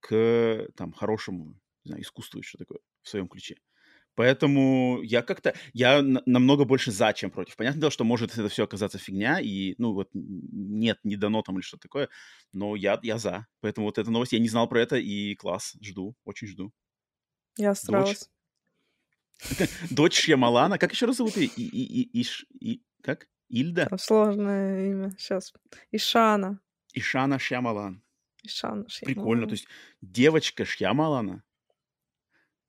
к 0.01 0.67
там 0.75 0.93
хорошему, 0.93 1.59
не 1.85 1.89
знаю, 1.89 2.03
искусству 2.03 2.39
и 2.39 2.43
что 2.43 2.57
такое 2.57 2.79
в 3.01 3.09
своем 3.09 3.29
ключе. 3.29 3.55
Поэтому 4.15 5.01
я 5.03 5.21
как-то, 5.23 5.55
я 5.73 6.01
на- 6.01 6.23
намного 6.25 6.65
больше 6.65 6.91
за, 6.91 7.13
чем 7.13 7.31
против. 7.31 7.55
Понятное 7.57 7.81
дело, 7.81 7.91
что 7.91 8.03
может 8.05 8.33
это 8.37 8.49
все 8.49 8.65
оказаться 8.65 8.99
фигня, 8.99 9.39
и, 9.41 9.75
ну, 9.77 9.93
вот 9.93 10.09
нет, 10.13 10.99
не 11.03 11.17
дано 11.17 11.43
там 11.43 11.55
или 11.57 11.63
что-то 11.63 11.83
такое, 11.83 12.09
но 12.53 12.75
я, 12.75 12.99
я 13.03 13.19
за. 13.19 13.47
Поэтому 13.61 13.87
вот 13.87 13.99
эта 13.99 14.11
новость, 14.11 14.33
я 14.33 14.39
не 14.39 14.49
знал 14.49 14.69
про 14.69 14.81
это, 14.81 14.97
и 14.97 15.35
класс, 15.35 15.75
жду, 15.81 16.15
очень 16.25 16.47
жду. 16.47 16.73
Я 17.57 17.73
старалась. 17.75 18.21
Дочь 18.21 18.32
Шьямалана, 20.11 20.77
как 20.77 20.91
еще 20.93 21.05
раз 21.05 21.17
зовут 21.17 21.35
ее? 21.37 21.47
И, 21.47 21.61
и, 21.67 22.01
и, 22.03 22.21
Иш- 22.21 22.45
и- 22.59 22.81
как? 23.01 23.27
Ильда? 23.49 23.87
Там 23.87 23.99
Сложное 23.99 24.89
имя. 24.89 25.11
Сейчас. 25.17 25.53
Ишана. 25.91 26.59
Ишана 26.93 27.37
Шьямалан. 27.39 28.01
Ишана. 28.43 28.85
Прикольно, 29.01 29.41
Шьямалан. 29.43 29.47
то 29.49 29.53
есть 29.53 29.67
девочка 30.01 30.65
Шьямалана. 30.65 31.43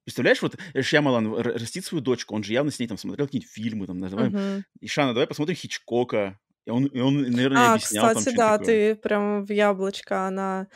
Представляешь, 0.05 0.43
вот 0.43 0.57
э, 0.75 0.83
Шьямалан 0.83 1.35
растит 1.35 1.85
свою 1.87 2.03
дочку, 2.03 2.35
он 2.35 2.45
же 2.45 2.53
явно 2.53 2.71
с 2.71 2.79
ней 2.79 2.87
там 2.87 2.99
смотрел 2.99 3.27
какие-нибудь 3.27 3.51
фильмы, 3.53 3.87
там, 3.87 4.01
давай, 4.01 4.29
Мгм. 4.29 4.65
Ишана, 4.81 5.15
давай 5.15 5.27
посмотрим 5.27 5.57
Хичкока. 5.57 6.39
И 6.67 6.71
он, 6.71 6.87
и 6.87 7.01
он 7.01 7.23
наверное, 7.23 7.71
А, 7.71 7.75
объяснял 7.75 8.05
там 8.07 8.17
кстати, 8.17 8.35
что-нибудь 8.35 8.39
да, 8.39 8.59
такое. 8.59 8.95
ты 8.95 9.01
прям 9.01 9.45
в 9.45 9.51
яблочко. 9.53 10.27
Она 10.27 10.67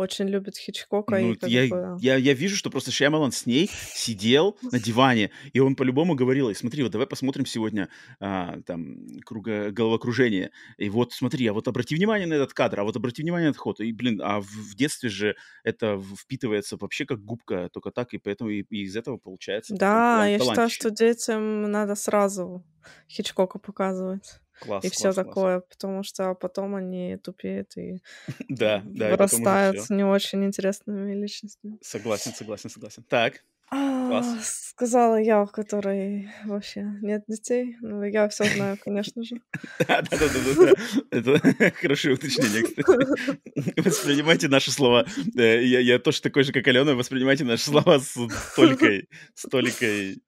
очень 0.00 0.26
любит 0.26 0.56
Хичкока 0.56 1.18
Ну, 1.18 1.32
и 1.32 1.38
я, 1.50 1.68
бы... 1.68 1.96
я, 2.00 2.16
я 2.16 2.32
вижу, 2.34 2.56
что 2.56 2.70
просто 2.70 2.90
Шьямалан 2.90 3.32
с 3.32 3.46
ней 3.46 3.70
сидел 3.94 4.56
на 4.62 4.78
диване, 4.78 5.30
и 5.52 5.60
он 5.60 5.76
по-любому 5.76 6.14
говорил, 6.14 6.50
и 6.50 6.54
смотри, 6.54 6.82
вот 6.82 6.92
давай 6.92 7.06
посмотрим 7.06 7.46
сегодня 7.46 7.88
а, 8.18 8.60
там 8.66 9.20
круга, 9.24 9.70
головокружение, 9.70 10.50
и 10.78 10.88
вот 10.90 11.12
смотри, 11.12 11.46
а 11.46 11.52
вот 11.52 11.68
обрати 11.68 11.94
внимание 11.94 12.26
на 12.26 12.34
этот 12.34 12.52
кадр, 12.52 12.80
а 12.80 12.84
вот 12.84 12.96
обрати 12.96 13.22
внимание 13.22 13.48
на 13.48 13.50
этот 13.50 13.60
ход, 13.60 13.80
и, 13.80 13.92
блин, 13.92 14.20
а 14.22 14.40
в, 14.40 14.46
в 14.46 14.74
детстве 14.74 15.08
же 15.08 15.36
это 15.64 16.00
впитывается 16.16 16.76
вообще 16.80 17.06
как 17.06 17.24
губка, 17.24 17.68
только 17.72 17.90
так, 17.90 18.12
и 18.14 18.18
поэтому 18.18 18.50
и, 18.50 18.62
и 18.70 18.82
из 18.82 18.96
этого 18.96 19.18
получается 19.18 19.74
Да, 19.76 20.26
я 20.26 20.38
считаю, 20.38 20.70
что 20.70 20.90
детям 20.90 21.70
надо 21.70 21.94
сразу 21.94 22.64
Хичкока 23.08 23.58
показывать. 23.58 24.40
Класс, 24.60 24.84
и 24.84 24.90
все 24.90 25.04
класс, 25.04 25.14
класс. 25.14 25.26
такое, 25.26 25.60
потому 25.60 26.02
что 26.02 26.34
потом 26.34 26.74
они 26.74 27.16
тупеют 27.16 27.76
и 27.76 27.98
Да, 28.48 28.82
да, 28.84 29.10
вырастают 29.10 29.80
с 29.80 29.90
не 29.90 30.04
очень 30.04 30.44
интересными 30.44 31.14
личностями. 31.14 31.78
Согласен, 31.82 32.32
согласен, 32.34 32.70
согласен. 32.70 33.02
Так, 33.08 33.42
А, 33.72 34.08
Класс. 34.08 34.70
Сказала 34.70 35.20
я, 35.20 35.42
у 35.42 35.46
которой 35.46 36.28
вообще 36.44 36.82
нет 37.02 37.22
детей. 37.28 37.76
Ну, 37.80 38.02
я 38.02 38.28
все 38.28 38.44
знаю, 38.44 38.76
конечно 38.82 39.22
же. 39.22 39.36
Да-да-да-да. 39.78 40.72
Это 41.10 41.38
хорошее 41.80 42.14
уточнение, 42.14 42.62
кстати. 42.64 43.80
Воспринимайте 43.80 44.48
наши 44.48 44.70
слова. 44.72 45.06
Э, 45.36 45.62
Я, 45.62 45.80
я 45.80 45.98
тоже 45.98 46.20
такой 46.22 46.42
же, 46.44 46.52
как 46.52 46.66
Алена. 46.66 46.94
Воспринимайте 46.94 47.44
наши 47.44 47.64
слова 47.64 48.00
с 48.00 48.14
толикой, 48.56 49.08
с 49.34 49.42
толикой 49.48 50.20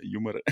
юмора. 0.00 0.42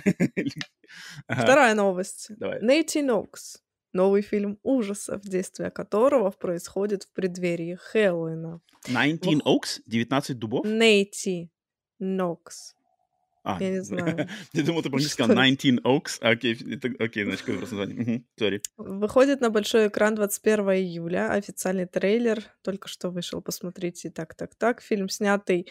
Вторая 1.28 1.74
новость. 1.74 2.28
Давай. 2.38 2.60
Natty 2.62 3.02
Knocks. 3.02 3.58
Новый 3.92 4.22
фильм 4.22 4.58
ужасов, 4.64 5.22
действие 5.22 5.70
которого 5.70 6.30
происходит 6.30 7.04
в 7.04 7.12
преддверии 7.12 7.76
Хэллоуина. 7.80 8.60
19 8.86 9.42
Oaks? 9.46 9.80
19 9.86 10.38
дубов? 10.38 10.66
Natty 10.66 11.50
Knocks. 12.00 12.74
А, 13.44 13.58
Я 13.60 13.70
не 13.70 13.80
знаю. 13.82 14.28
Я 14.52 14.62
думал, 14.64 14.82
ты 14.82 14.88
Что 14.98 15.08
сказал 15.08 15.36
19 15.36 15.84
Oaks. 15.84 16.18
А, 16.22 16.30
Окей, 16.30 16.54
окей, 16.98 17.24
значит, 17.24 17.40
какое 17.42 17.58
просто 17.58 17.74
название. 17.76 18.24
Сори. 18.36 18.62
Выходит 18.76 19.40
на 19.40 19.50
большой 19.50 19.88
экран 19.88 20.14
21 20.16 20.70
июля. 20.70 21.30
Официальный 21.30 21.86
трейлер 21.86 22.42
только 22.62 22.88
что 22.88 23.10
вышел. 23.10 23.42
Посмотрите. 23.42 24.10
Так, 24.10 24.34
так, 24.34 24.54
так. 24.56 24.80
Фильм, 24.82 25.08
снятый 25.08 25.70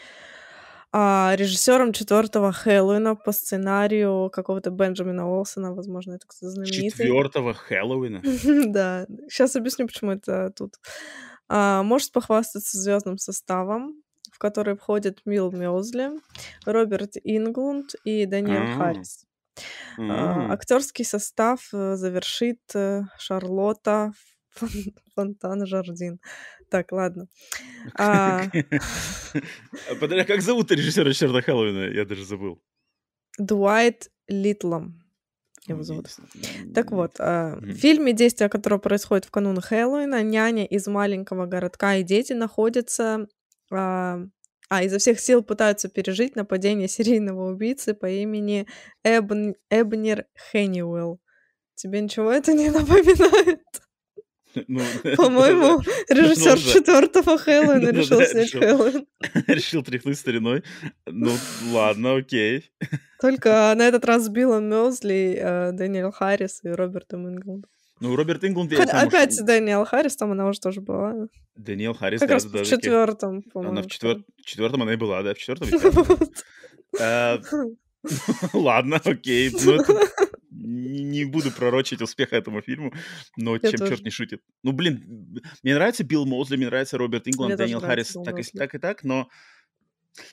а, 0.95 1.34
режиссером 1.36 1.91
четвертого 1.91 2.51
Хэллоуина 2.51 3.15
по 3.15 3.32
сценарию 3.32 4.29
какого-то 4.29 4.69
Бенджамина 4.69 5.27
Уолсона, 5.27 5.73
возможно, 5.73 6.13
это 6.13 6.27
кто-то 6.27 6.51
знаменитый. 6.51 6.91
Четвертого 6.91 7.56
Хэллоуина. 7.56 8.21
Да, 8.71 9.08
сейчас 9.27 9.56
объясню, 9.56 9.88
почему 9.88 10.12
это 10.12 10.51
тут. 10.56 10.75
А, 11.49 11.82
может 11.82 12.12
похвастаться 12.12 12.77
звездным 12.77 13.17
составом, 13.17 14.03
в 14.32 14.38
который 14.38 14.75
входят 14.75 15.21
Мил 15.25 15.51
Мёзли, 15.51 16.12
Роберт 16.63 17.13
Инглунд 17.23 17.95
и 18.03 18.27
Даниэль 18.27 18.73
А. 18.73 18.77
Харрис. 18.77 19.25
А. 19.97 20.53
Актерский 20.53 21.06
состав 21.06 21.69
э, 21.73 21.95
завершит 21.95 22.62
э, 22.75 23.01
Шарлотта 23.17 24.13
Фонтан 25.15 25.65
Жардин. 25.65 26.19
Так, 26.69 26.91
ладно. 26.91 27.27
А, 27.95 28.43
А, 28.43 29.95
Подожди, 29.99 30.21
а 30.21 30.25
как 30.25 30.41
зовут 30.41 30.71
режиссера 30.71 31.11
Черта 31.13 31.41
Хэллоуина? 31.41 31.89
Я 31.91 32.05
даже 32.05 32.23
забыл. 32.25 32.61
Дуайт 33.37 34.09
Литлом. 34.27 35.01
Его 35.67 35.83
зовут. 35.83 36.07
Так 36.73 36.91
вот, 36.91 37.17
в 37.19 37.73
фильме, 37.75 38.13
действие 38.13 38.49
которого 38.49 38.79
происходит 38.79 39.25
в 39.25 39.31
канун 39.31 39.59
Хэллоуина, 39.61 40.21
няня 40.23 40.65
из 40.65 40.87
маленького 40.87 41.45
городка 41.45 41.95
и 41.95 42.03
дети 42.03 42.33
находятся... 42.33 43.27
А, 43.71 44.81
изо 44.83 44.97
всех 44.97 45.19
сил 45.19 45.43
пытаются 45.43 45.87
пережить 45.87 46.35
нападение 46.35 46.87
серийного 46.87 47.51
убийцы 47.51 47.93
по 47.93 48.07
имени 48.09 48.65
Эбн- 49.05 49.55
Эбнер 49.69 50.25
Хенниуэлл. 50.51 51.19
Тебе 51.75 52.01
ничего 52.01 52.31
это 52.31 52.53
не 52.53 52.69
напоминает? 52.71 53.61
Ну, 54.67 54.81
По-моему, 55.17 55.81
режиссер 56.09 56.57
четвертого 56.57 57.37
Хэллоуина 57.37 57.89
решил 57.89 58.21
снять 58.21 58.51
Хэллоуин. 58.51 59.05
Решил 59.47 59.83
тряхнуть 59.83 60.17
стариной. 60.17 60.63
Ну, 61.05 61.31
ладно, 61.71 62.17
окей. 62.17 62.71
Только 63.19 63.73
на 63.75 63.87
этот 63.87 64.05
раз 64.05 64.29
Билла 64.29 64.59
Мёзли, 64.59 65.37
э, 65.39 65.71
Дэниел 65.71 66.11
Харрис 66.11 66.59
и 66.63 66.69
Роберт 66.69 67.13
Ингланд. 67.13 67.65
Ну, 67.99 68.15
Роберт 68.15 68.43
Ингланд... 68.43 68.73
Опять 68.73 69.37
Дэниел 69.43 69.85
Харрис, 69.85 70.15
там 70.17 70.31
она 70.31 70.47
уже 70.47 70.59
тоже 70.59 70.81
была. 70.81 71.27
Дэниел 71.55 71.93
Харрис, 71.93 72.19
как 72.19 72.29
да, 72.29 72.33
раз 72.35 72.45
в 72.45 72.65
четвертом, 72.65 73.43
Она 73.53 73.81
в 73.81 73.87
четвертом 73.87 74.81
она 74.81 74.93
и 74.93 74.97
была, 74.97 75.23
да, 75.23 75.33
в 75.33 75.37
четвертом. 75.37 75.69
Э, 76.99 77.39
ладно, 78.53 79.01
окей. 79.03 79.49
Не 80.63 81.26
буду 81.26 81.52
пророчить 81.52 82.02
успеха 82.02 82.36
этому 82.36 82.62
фильму, 82.62 82.93
но 83.38 83.58
чем 83.58 83.71
черт 83.71 84.02
не 84.02 84.10
шутит. 84.10 84.41
Ну, 84.63 84.71
блин, 84.71 85.41
мне 85.63 85.76
нравится 85.76 86.04
Билл 86.04 86.26
Моузли, 86.26 86.56
мне 86.56 86.67
нравится 86.67 86.97
Роберт 86.97 87.28
Ингланд, 87.28 87.58
Дэниел 87.58 87.82
Харрис, 87.82 88.15
так 88.26 88.39
и, 88.39 88.43
так 88.43 88.76
и 88.76 88.78
так, 88.78 89.04
но 89.04 89.30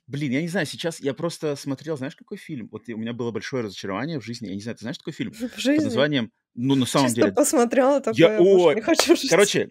Блин, 0.07 0.33
я 0.33 0.43
не 0.43 0.49
знаю, 0.49 0.67
сейчас 0.67 1.01
я 1.01 1.15
просто 1.15 1.57
смотрел, 1.57 1.97
знаешь, 1.97 2.15
какой 2.15 2.37
фильм? 2.37 2.69
Вот 2.71 2.89
у 2.89 2.97
меня 2.97 3.13
было 3.13 3.31
большое 3.31 3.65
разочарование 3.65 4.21
в 4.21 4.25
жизни. 4.25 4.49
Я 4.49 4.55
не 4.55 4.61
знаю, 4.61 4.77
ты 4.77 4.83
знаешь 4.83 4.99
такой 4.99 5.13
фильм? 5.13 5.33
В 5.33 5.59
жизни? 5.59 5.77
Под 5.77 5.85
названием, 5.85 6.33
ну, 6.55 6.75
на 6.75 6.87
самом 6.87 7.07
Чисто 7.07 7.23
деле... 7.23 7.33
посмотрела 7.33 8.01
такое, 8.01 8.15
я, 8.19 8.41
о, 8.41 8.75
не 8.75 8.83
хочу 8.83 9.17
жить. 9.17 9.31
Короче, 9.31 9.71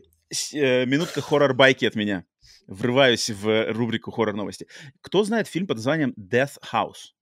э, 0.54 0.86
минутка 0.86 1.22
хоррор-байки 1.22 1.86
от 1.86 1.96
меня. 1.96 2.26
Врываюсь 2.68 3.30
в 3.30 3.72
рубрику 3.72 4.12
хоррор-новости. 4.12 4.68
Кто 5.02 5.24
знает 5.24 5.48
фильм 5.48 5.68
под 5.68 5.78
названием 5.78 6.14
Death 6.18 6.58
House? 6.72 7.14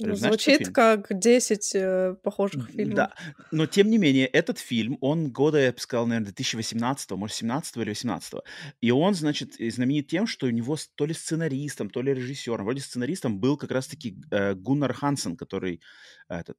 Ну, 0.00 0.14
звучит 0.14 0.72
как 0.72 1.06
10 1.10 1.74
э, 1.74 2.14
похожих 2.22 2.70
фильмов. 2.70 2.96
Да, 2.96 3.14
но 3.50 3.66
тем 3.66 3.90
не 3.90 3.98
менее, 3.98 4.26
этот 4.26 4.58
фильм, 4.58 4.96
он 5.00 5.30
года, 5.30 5.58
я 5.58 5.72
бы 5.72 5.78
сказал, 5.78 6.06
наверное, 6.06 6.32
2018, 6.32 7.10
может, 7.12 7.36
17 7.36 7.76
или 7.76 7.90
18. 7.90 8.34
И 8.80 8.90
он, 8.90 9.14
значит, 9.14 9.54
знаменит 9.58 10.08
тем, 10.08 10.26
что 10.26 10.46
у 10.46 10.50
него 10.50 10.76
то 10.94 11.06
ли 11.06 11.14
сценаристом, 11.14 11.90
то 11.90 12.02
ли 12.02 12.14
режиссером, 12.14 12.64
вроде 12.64 12.80
сценаристом 12.80 13.38
был 13.38 13.56
как 13.56 13.70
раз-таки 13.70 14.16
э, 14.30 14.54
Гуннар 14.54 14.92
Хансен, 14.92 15.36
который 15.36 15.80
этот 16.28 16.58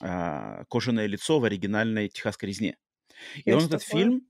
э, 0.00 0.64
«Кожаное 0.68 1.06
лицо» 1.06 1.40
в 1.40 1.44
оригинальной 1.44 2.08
«Техасской 2.08 2.48
резне». 2.48 2.76
И 3.44 3.52
он 3.52 3.64
этот 3.64 3.82
такое? 3.82 4.04
фильм, 4.04 4.28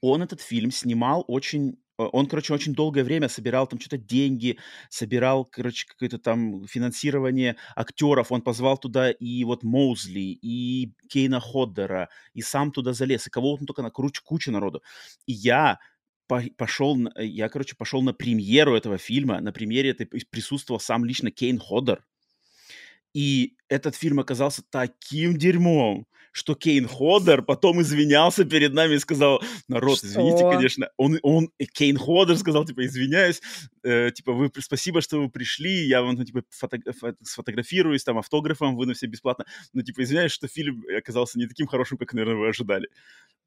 он 0.00 0.22
этот 0.22 0.40
фильм 0.40 0.70
снимал 0.70 1.24
очень 1.26 1.78
он, 1.98 2.26
короче, 2.26 2.54
очень 2.54 2.74
долгое 2.74 3.02
время 3.04 3.28
собирал 3.28 3.66
там 3.66 3.80
что-то 3.80 3.98
деньги, 3.98 4.58
собирал, 4.88 5.44
короче, 5.44 5.86
какое-то 5.86 6.18
там 6.18 6.66
финансирование 6.66 7.56
актеров. 7.74 8.30
Он 8.32 8.40
позвал 8.40 8.78
туда 8.78 9.10
и 9.10 9.44
вот 9.44 9.64
Моузли, 9.64 10.38
и 10.40 10.92
Кейна 11.08 11.40
Ходдера, 11.40 12.08
и 12.34 12.42
сам 12.42 12.70
туда 12.70 12.92
залез, 12.92 13.26
и 13.26 13.30
кого 13.30 13.54
он 13.54 13.66
только 13.66 13.82
на 13.82 13.90
кучу, 13.90 14.22
кучу 14.24 14.52
народу. 14.52 14.82
И 15.26 15.32
я 15.32 15.78
пошел, 16.56 16.96
я, 17.16 17.48
короче, 17.48 17.74
пошел 17.74 18.02
на 18.02 18.12
премьеру 18.12 18.76
этого 18.76 18.98
фильма. 18.98 19.40
На 19.40 19.52
премьере 19.52 19.90
это 19.90 20.06
присутствовал 20.30 20.78
сам 20.78 21.04
лично 21.04 21.30
Кейн 21.30 21.58
Ходдер. 21.58 22.04
И 23.14 23.56
этот 23.68 23.96
фильм 23.96 24.20
оказался 24.20 24.62
таким 24.70 25.36
дерьмом, 25.36 26.06
что 26.38 26.54
Кейн 26.54 26.86
Ходер 26.86 27.42
потом 27.42 27.82
извинялся 27.82 28.44
перед 28.44 28.72
нами 28.72 28.94
и 28.94 28.98
сказал, 28.98 29.42
народ, 29.66 29.98
что? 29.98 30.06
извините, 30.06 30.44
конечно, 30.48 30.88
он, 30.96 31.18
он, 31.22 31.50
Кейн 31.72 31.98
Ходер 31.98 32.38
сказал, 32.38 32.64
типа, 32.64 32.86
извиняюсь, 32.86 33.42
э, 33.82 34.10
типа, 34.14 34.32
вы, 34.32 34.50
спасибо, 34.60 35.00
что 35.00 35.20
вы 35.20 35.28
пришли, 35.28 35.86
я 35.86 36.02
вам, 36.02 36.14
ну, 36.14 36.24
типа, 36.24 36.42
фото, 36.50 36.78
фото, 36.98 37.16
сфотографируюсь, 37.22 38.04
там, 38.04 38.18
автографом 38.18 38.76
выну 38.76 38.94
все 38.94 39.06
бесплатно, 39.06 39.44
но, 39.72 39.82
типа, 39.82 40.02
извиняюсь, 40.02 40.32
что 40.32 40.46
фильм 40.46 40.84
оказался 40.96 41.38
не 41.38 41.46
таким 41.46 41.66
хорошим, 41.66 41.98
как, 41.98 42.12
наверное, 42.14 42.36
вы 42.36 42.48
ожидали. 42.48 42.88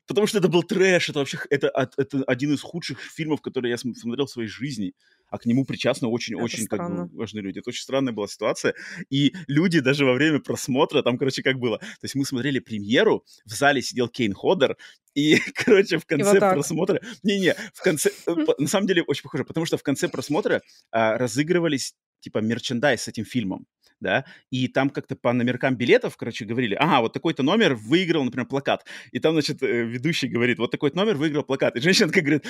Потому 0.08 0.28
что 0.28 0.40
это 0.40 0.48
был 0.48 0.64
трэш, 0.64 1.10
это 1.10 1.20
вообще, 1.20 1.40
это, 1.50 1.72
это 1.98 2.24
один 2.24 2.54
из 2.54 2.62
худших 2.62 3.00
фильмов, 3.00 3.42
которые 3.42 3.72
я 3.72 3.78
смотрел 3.78 4.26
в 4.26 4.32
своей 4.32 4.50
жизни. 4.50 4.94
А 5.30 5.38
к 5.38 5.46
нему 5.46 5.64
причастны 5.64 6.08
очень-очень 6.08 6.68
как 6.68 6.90
бы, 6.90 7.18
важные 7.18 7.42
люди. 7.42 7.60
Это 7.60 7.70
очень 7.70 7.84
странная 7.84 8.12
была 8.12 8.28
ситуация. 8.28 8.74
И 9.10 9.34
люди 9.48 9.80
даже 9.80 10.06
во 10.06 10.14
время 10.14 10.40
просмотра, 10.40 11.02
там, 11.04 11.18
короче, 11.18 11.42
как 11.42 11.58
было, 11.58 11.78
то 11.78 12.04
есть 12.04 12.16
мы 12.16 12.26
смотрели 12.26 12.60
премьеру, 12.60 13.24
в 13.46 13.52
зале 13.52 13.82
сидел 13.82 14.10
Кейн 14.10 14.34
Ходер, 14.34 14.76
и, 15.14 15.38
короче, 15.56 15.98
в 15.98 16.06
конце 16.06 16.40
вот 16.40 16.40
просмотра... 16.40 17.02
Не-не, 17.24 17.56
в 17.74 17.82
конце... 17.82 18.12
Э, 18.28 18.36
на 18.58 18.68
самом 18.68 18.88
деле 18.88 19.04
очень 19.04 19.24
похоже, 19.24 19.46
потому 19.46 19.66
что 19.66 19.78
в 19.78 19.84
конце 19.84 20.10
просмотра 20.10 20.62
а, 20.92 21.18
разыгрывались 21.18 21.96
типа 22.20 22.40
мерчендайз 22.40 23.04
с 23.04 23.08
этим 23.08 23.26
фильмом 23.26 23.66
да, 24.02 24.26
и 24.50 24.68
там 24.68 24.90
как-то 24.90 25.16
по 25.16 25.32
номеркам 25.32 25.76
билетов, 25.76 26.18
короче, 26.18 26.46
говорили, 26.46 26.74
ага, 26.74 27.02
вот 27.02 27.14
такой-то 27.14 27.44
номер 27.44 27.76
выиграл, 27.76 28.24
например, 28.24 28.48
плакат. 28.48 28.86
И 29.12 29.20
там, 29.20 29.34
значит, 29.34 29.64
э, 29.64 29.84
ведущий 29.84 30.28
говорит, 30.28 30.58
вот 30.58 30.72
такой 30.72 30.92
номер 30.94 31.16
выиграл 31.16 31.44
плакат. 31.44 31.76
И 31.76 31.82
женщина 31.82 32.08
такая 32.08 32.24
говорит, 32.24 32.46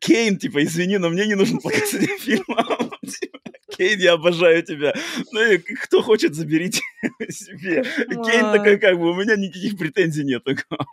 Кейн, 0.00 0.38
типа, 0.38 0.62
извини, 0.62 0.98
но 0.98 1.10
мне 1.10 1.26
не 1.26 1.34
нужен 1.34 1.58
плакат 1.58 1.86
с 1.86 1.94
этим 1.94 2.18
фильмом. 2.18 2.92
Типа, 3.04 3.38
Кейн, 3.76 3.98
я 3.98 4.12
обожаю 4.12 4.62
тебя. 4.62 4.94
Ну 5.32 5.42
и 5.42 5.58
кто 5.58 6.00
хочет, 6.00 6.34
заберите 6.34 6.80
себе. 7.28 7.82
Кейн 7.82 8.52
такой, 8.52 8.78
как 8.78 8.98
бы, 8.98 9.10
у 9.10 9.14
меня 9.14 9.36
никаких 9.36 9.76
претензий 9.76 10.24
нет. 10.24 10.44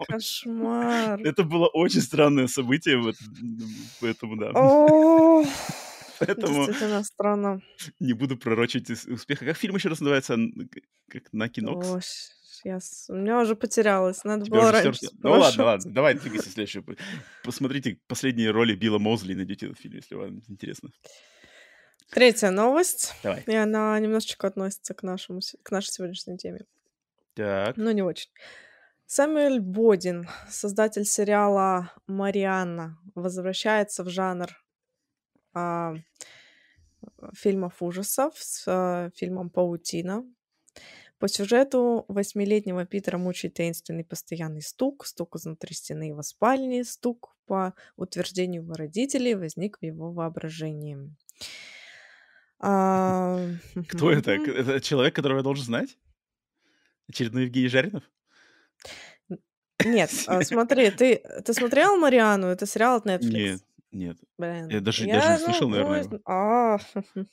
Кошмар. 0.08 1.22
Это 1.22 1.44
было 1.44 1.68
очень 1.68 2.02
странное 2.02 2.48
событие, 2.48 2.98
вот, 2.98 3.16
поэтому, 4.02 4.36
да. 4.36 4.52
Поэтому... 6.26 6.66
Действительно 6.66 7.04
странно. 7.04 7.62
Не 8.00 8.14
буду 8.14 8.38
пророчить 8.38 8.90
успеха. 8.90 9.46
Как 9.46 9.58
фильм 9.58 9.76
еще 9.76 9.90
раз 9.90 10.00
называется? 10.00 10.38
Как 11.10 11.24
на 11.34 11.50
кинокс? 11.50 11.88
О, 11.88 12.00
сейчас. 12.02 13.06
У 13.10 13.16
меня 13.16 13.40
уже 13.40 13.56
потерялось. 13.56 14.24
Надо 14.24 14.46
Тебя 14.46 14.60
было 14.60 14.72
раньше. 14.72 15.08
Ну 15.20 15.32
ладно, 15.32 15.64
ладно. 15.64 15.92
Давай 15.92 16.14
двигайся 16.14 16.50
следующее. 16.52 16.84
Посмотрите 17.44 18.00
последние 18.08 18.52
роли 18.52 18.76
Билла 18.76 19.00
Мозли, 19.00 19.34
найдите 19.34 19.68
этот 19.68 19.80
фильм, 19.80 19.96
если 19.96 20.16
вам 20.16 20.42
интересно. 20.48 20.90
Третья 22.10 22.52
новость. 22.52 23.16
Давай. 23.24 23.44
И 23.48 23.56
она 23.56 23.98
немножечко 24.00 24.48
относится 24.48 24.94
к, 24.94 25.02
нашему, 25.04 25.40
к 25.64 25.72
нашей 25.72 25.92
сегодняшней 25.92 26.38
теме. 26.38 26.66
Так. 27.36 27.78
Но 27.78 27.92
не 27.92 28.02
очень. 28.02 28.30
Сэмюэль 29.06 29.60
Бодин, 29.60 30.28
создатель 30.50 31.06
сериала 31.06 31.94
«Марианна», 32.08 32.98
возвращается 33.16 34.04
в 34.04 34.10
жанр 34.10 34.50
а, 35.54 35.96
фильмов 37.34 37.82
ужасов 37.82 38.34
с 38.38 38.64
а, 38.68 39.10
фильмом 39.16 39.50
«Паутина». 39.50 40.26
По 41.20 41.28
сюжету 41.28 42.06
восьмилетнего 42.08 42.86
Питера 42.86 43.20
мучает 43.20 43.54
таинственный 43.54 44.04
постоянный 44.04 44.64
стук, 44.64 45.06
стук 45.06 45.36
изнутри 45.36 45.76
стены 45.76 46.04
его 46.04 46.24
спальни, 46.24 46.82
стук, 46.82 47.36
по 47.46 47.74
утверждению 47.96 48.64
его 48.64 48.74
родителей, 48.74 49.36
возник 49.36 49.78
в 49.80 49.84
его 49.84 50.12
воображении. 50.12 50.98
А... 52.60 53.46
Кто 53.90 54.12
это? 54.12 54.32
Это 54.32 54.80
человек, 54.80 55.16
которого 55.16 55.38
я 55.38 55.44
должен 55.44 55.66
знать? 55.66 55.98
Очередной 57.08 57.44
Евгений 57.44 57.68
Жаринов? 57.68 58.04
Нет, 59.84 60.12
а, 60.28 60.42
смотри, 60.44 60.92
ты, 60.92 61.22
ты 61.44 61.54
смотрел 61.54 61.98
«Мариану»? 61.98 62.48
Это 62.48 62.66
сериал 62.66 62.98
от 62.98 63.06
Netflix. 63.06 63.32
Нет, 63.32 63.62
нет. 63.92 64.18
Блин. 64.38 64.70
Я 64.70 64.82
даже, 64.82 65.06
я, 65.06 65.16
даже 65.16 65.32
не 65.32 65.46
слышал, 65.46 65.70
ну, 65.70 65.76
наверное. 65.76 66.20
А, 66.26 66.78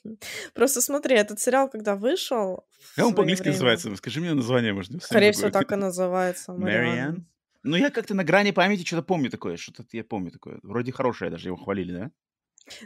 просто 0.53 0.81
смотри, 0.81 1.15
этот 1.15 1.39
сериал, 1.39 1.69
когда 1.69 1.95
вышел. 1.95 2.65
Как 2.95 3.05
он 3.05 3.15
по-английски 3.15 3.43
время... 3.43 3.55
называется? 3.55 3.95
Скажи 3.95 4.19
мне 4.19 4.33
название, 4.33 4.73
может. 4.73 5.03
Скорее 5.03 5.31
всего, 5.31 5.49
так 5.49 5.71
и 5.71 5.75
называется. 5.75 6.53
Мариан. 6.53 7.25
Ну, 7.63 7.75
я 7.75 7.89
как-то 7.89 8.13
на 8.13 8.23
грани 8.23 8.51
памяти 8.51 8.85
что-то 8.85 9.03
помню 9.03 9.29
такое. 9.29 9.57
Что-то 9.57 9.83
я 9.91 10.03
помню 10.03 10.31
такое. 10.31 10.59
Вроде 10.63 10.91
хорошее 10.91 11.29
даже, 11.29 11.49
его 11.49 11.57
хвалили, 11.57 11.91
да? 11.91 12.11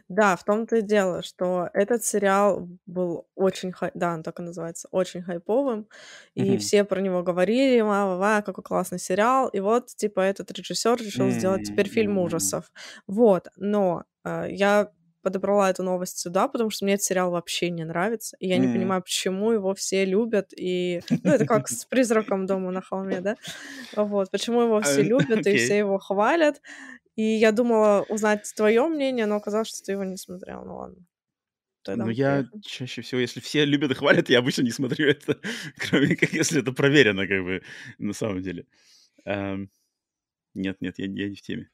Да, 0.10 0.36
в 0.36 0.44
том-то 0.44 0.78
и 0.78 0.82
дело, 0.82 1.22
что 1.24 1.70
этот 1.74 2.04
сериал 2.04 2.68
был 2.86 3.28
очень, 3.36 3.72
хай... 3.72 3.92
да, 3.94 4.14
он 4.14 4.24
так 4.24 4.40
и 4.40 4.44
называется, 4.44 4.88
очень 4.92 5.22
хайповым, 5.24 5.88
и 6.36 6.58
Мгм. 6.58 6.58
все 6.58 6.84
про 6.84 7.02
него 7.02 7.24
говорили, 7.24 7.82
ва-ва-ва, 7.82 8.42
какой 8.44 8.64
классный 8.64 9.00
сериал, 9.00 9.48
и 9.50 9.60
вот, 9.60 9.88
типа, 9.96 10.22
этот 10.22 10.52
режиссер 10.52 10.98
решил 11.00 11.30
сделать 11.32 11.64
теперь 11.64 11.88
фильм 11.90 12.18
М. 12.18 12.18
ужасов. 12.18 12.72
Вот, 13.08 13.48
но 13.58 14.04
э, 14.26 14.48
я 14.50 14.92
подобрала 15.22 15.70
эту 15.70 15.84
новость 15.84 16.18
сюда, 16.20 16.50
потому 16.50 16.70
что 16.70 16.84
мне 16.84 16.96
этот 16.96 17.06
сериал 17.06 17.32
вообще 17.32 17.70
не 17.70 17.86
нравится, 17.86 18.36
и 18.40 18.48
я 18.50 18.58
не 18.58 18.68
М. 18.68 18.68
понимаю, 18.68 19.02
почему 19.02 19.52
его 19.52 19.74
все 19.74 20.04
любят, 20.04 20.50
и, 20.54 21.04
ну, 21.24 21.32
это 21.32 21.46
как 21.46 21.70
с 21.70 21.86
«Призраком 21.86 22.46
дома 22.46 22.72
на 22.72 22.82
холме», 22.82 23.22
да, 23.22 23.38
вот, 23.92 24.32
почему 24.32 24.62
его 24.62 24.82
все 24.82 25.02
А, 25.02 25.04
любят, 25.04 25.48
и 25.48 25.56
все 25.56 25.78
его 25.78 25.98
хвалят, 26.00 26.62
и 27.16 27.24
я 27.24 27.52
думала 27.52 28.06
узнать 28.10 28.52
твое 28.56 28.88
мнение, 28.88 29.26
но 29.26 29.36
оказалось, 29.36 29.70
что 29.70 29.84
ты 29.84 29.92
его 29.94 30.04
не 30.04 30.18
смотрел. 30.18 30.64
Ну 30.66 30.76
ладно. 30.78 31.06
Тогда 31.84 32.06
Ну, 32.06 32.12
я 32.12 32.46
чаще 32.62 33.02
всего, 33.02 33.20
если 33.20 33.42
все 33.42 33.66
любят 33.66 33.92
и 33.92 33.94
хвалят, 33.94 34.30
я 34.30 34.40
обычно 34.40 34.62
не 34.64 34.72
смотрю 34.72 35.10
это, 35.10 35.38
кроме 35.78 36.16
как 36.16 36.34
если 36.34 36.62
это 36.62 36.72
проверено, 36.72 37.28
как 37.28 37.44
бы, 37.44 37.62
на 37.98 38.14
самом 38.14 38.42
деле. 38.42 38.66
Эм, 39.26 39.70
Нет, 40.54 40.82
нет, 40.82 40.96
я, 41.00 41.06
я 41.06 41.30
не 41.30 41.36
в 41.36 41.42
теме. 41.42 41.70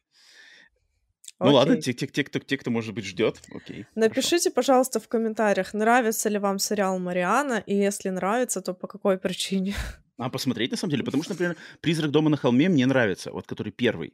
Ну 1.42 1.54
ладно, 1.54 1.78
те, 1.78 1.94
те, 1.94 2.08
те, 2.08 2.24
кто, 2.24 2.40
те, 2.40 2.58
кто, 2.58 2.72
может 2.72 2.94
быть, 2.94 3.06
ждет, 3.06 3.42
окей. 3.52 3.84
хорошо. 3.84 3.92
Напишите, 3.96 4.52
пожалуйста, 4.52 5.00
в 5.00 5.08
комментариях, 5.08 5.74
нравится 5.74 6.30
ли 6.30 6.38
вам 6.38 6.60
сериал 6.60 7.00
Мариана, 7.00 7.64
и 7.66 7.76
если 7.76 8.10
нравится, 8.10 8.62
то 8.62 8.74
по 8.74 8.88
какой 8.88 9.18
причине. 9.18 9.74
А 10.18 10.30
посмотреть, 10.30 10.72
на 10.72 10.78
самом 10.78 10.92
деле, 10.92 11.04
потому 11.04 11.24
что, 11.24 11.34
например, 11.34 11.56
«Призрак 11.80 12.12
дома 12.12 12.30
на 12.30 12.36
холме» 12.38 12.68
мне 12.68 12.86
нравится, 12.86 13.32
вот 13.32 13.48
который 13.48 13.72
первый. 13.72 14.14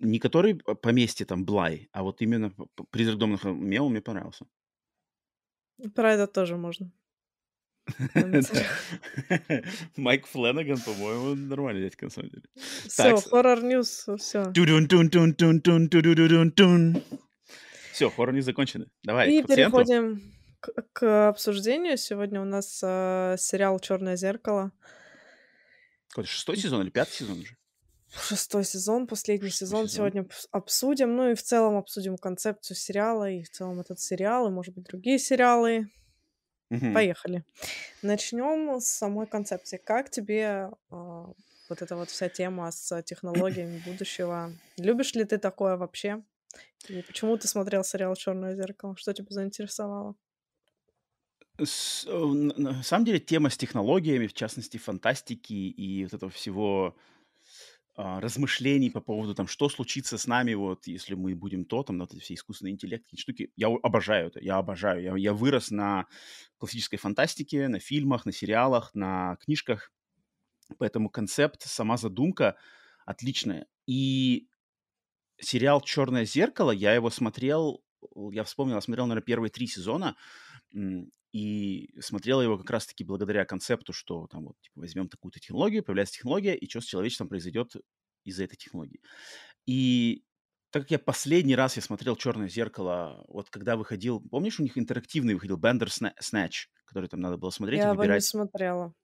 Не 0.00 0.18
который 0.18 0.54
поместье 0.56 1.26
там 1.26 1.44
Блай, 1.44 1.88
а 1.92 2.02
вот 2.02 2.22
именно 2.22 2.52
«Призрак 2.90 3.18
дома 3.18 3.32
на 3.32 3.38
холме» 3.38 3.80
мне 3.80 4.00
понравился. 4.00 4.46
Про 5.94 6.12
это 6.12 6.26
тоже 6.26 6.56
можно. 6.56 6.90
Майк 9.96 10.26
Фленнеган, 10.26 10.78
по-моему, 10.78 11.34
нормальный 11.34 11.82
дядька, 11.82 12.06
на 12.06 12.10
самом 12.10 12.30
деле. 12.30 12.44
Все, 12.88 13.16
хоррор 13.16 13.62
ньюс, 13.62 14.06
все. 14.18 14.50
Все, 17.92 18.10
хоррор 18.10 18.34
ньюс 18.34 18.44
закончены. 18.44 18.86
Давай, 19.02 19.30
И 19.30 19.42
переходим 19.42 20.22
к, 20.92 21.28
обсуждению. 21.28 21.96
Сегодня 21.98 22.40
у 22.40 22.44
нас 22.44 22.80
э, 22.82 23.36
сериал 23.38 23.78
Черное 23.80 24.16
зеркало. 24.16 24.72
Какой 26.08 26.24
шестой 26.24 26.56
сезон 26.56 26.82
или 26.82 26.90
пятый 26.90 27.12
сезон 27.12 27.40
уже? 27.40 27.56
Шестой 28.12 28.64
сезон, 28.64 29.06
последний 29.06 29.50
сезон. 29.50 29.86
сезон. 29.86 29.88
Сегодня 29.88 30.26
обсудим. 30.50 31.16
Ну 31.16 31.30
и 31.30 31.34
в 31.34 31.42
целом 31.42 31.76
обсудим 31.76 32.16
концепцию 32.16 32.76
сериала, 32.76 33.30
и 33.30 33.42
в 33.42 33.50
целом 33.50 33.80
этот 33.80 34.00
сериал, 34.00 34.48
и, 34.48 34.50
может 34.50 34.74
быть, 34.74 34.84
другие 34.84 35.18
сериалы. 35.18 35.88
Угу. 36.70 36.92
Поехали. 36.92 37.44
Начнем 38.02 38.80
с 38.80 38.86
самой 38.86 39.26
концепции. 39.26 39.76
Как 39.76 40.10
тебе 40.10 40.70
э, 40.90 41.24
вот 41.70 41.82
эта 41.82 41.96
вот 41.96 42.10
вся 42.10 42.28
тема 42.28 42.70
с 42.70 43.02
технологиями 43.02 43.82
будущего? 43.84 44.52
Любишь 44.76 45.14
ли 45.14 45.24
ты 45.24 45.38
такое 45.38 45.76
вообще? 45.76 46.22
И 46.88 47.02
почему 47.02 47.36
ты 47.36 47.48
смотрел 47.48 47.84
сериал 47.84 48.14
Черное 48.16 48.54
зеркало? 48.54 48.96
Что 48.96 49.12
тебя 49.12 49.28
заинтересовало? 49.30 50.14
С, 51.58 52.06
э, 52.06 52.16
на 52.16 52.82
самом 52.82 53.04
деле 53.04 53.20
тема 53.20 53.50
с 53.50 53.56
технологиями, 53.56 54.26
в 54.26 54.32
частности 54.32 54.78
фантастики 54.78 55.52
и 55.52 56.04
вот 56.04 56.14
этого 56.14 56.30
всего 56.30 56.96
размышлений 58.00 58.90
по 58.90 59.00
поводу 59.00 59.34
там, 59.34 59.46
что 59.46 59.68
случится 59.68 60.18
с 60.18 60.26
нами, 60.26 60.54
вот, 60.54 60.86
если 60.86 61.14
мы 61.14 61.34
будем 61.34 61.64
то, 61.64 61.82
там, 61.82 61.98
вот 61.98 62.12
эти 62.12 62.20
все 62.20 62.34
искусственные 62.34 62.72
интеллекты, 62.72 63.16
штуки. 63.16 63.52
Я 63.56 63.68
обожаю 63.68 64.28
это, 64.28 64.40
я 64.40 64.56
обожаю. 64.56 65.02
Я, 65.02 65.16
я 65.16 65.32
вырос 65.32 65.70
на 65.70 66.06
классической 66.58 66.96
фантастике, 66.96 67.68
на 67.68 67.78
фильмах, 67.78 68.26
на 68.26 68.32
сериалах, 68.32 68.94
на 68.94 69.36
книжках. 69.36 69.92
Поэтому 70.78 71.10
концепт, 71.10 71.62
сама 71.62 71.96
задумка 71.96 72.56
отличная. 73.04 73.66
И 73.86 74.48
сериал 75.40 75.80
«Черное 75.80 76.24
зеркало», 76.24 76.70
я 76.70 76.94
его 76.94 77.10
смотрел, 77.10 77.82
я 78.32 78.44
вспомнил, 78.44 78.76
я 78.76 78.80
смотрел, 78.80 79.06
наверное, 79.06 79.24
первые 79.24 79.50
три 79.50 79.66
сезона, 79.66 80.16
и 81.32 81.90
смотрел 82.00 82.42
его 82.42 82.58
как 82.58 82.70
раз-таки 82.70 83.04
благодаря 83.04 83.44
концепту, 83.44 83.92
что 83.92 84.26
там 84.26 84.46
вот 84.46 84.60
типа, 84.60 84.80
возьмем 84.80 85.08
такую-то 85.08 85.40
технологию, 85.40 85.84
появляется 85.84 86.14
технология, 86.14 86.56
и 86.56 86.68
что 86.68 86.80
с 86.80 86.84
человечеством 86.84 87.28
произойдет 87.28 87.74
из-за 88.24 88.44
этой 88.44 88.56
технологии. 88.56 89.00
И 89.66 90.24
так 90.70 90.82
как 90.82 90.90
я 90.92 90.98
последний 90.98 91.56
раз 91.56 91.76
я 91.76 91.82
смотрел 91.82 92.16
«Черное 92.16 92.48
зеркало», 92.48 93.24
вот 93.28 93.50
когда 93.50 93.76
выходил, 93.76 94.20
помнишь, 94.20 94.60
у 94.60 94.62
них 94.62 94.78
интерактивный 94.78 95.34
выходил 95.34 95.56
Бендер 95.56 95.88
Snatch, 95.88 96.68
который 96.84 97.08
там 97.08 97.20
надо 97.20 97.36
было 97.36 97.50
смотреть 97.50 97.80
я 97.80 97.88
и 97.88 97.96
выбирать. 97.96 98.08
Я 98.08 98.14
его 98.14 98.14
не 98.16 98.20
смотрела. 98.20 98.94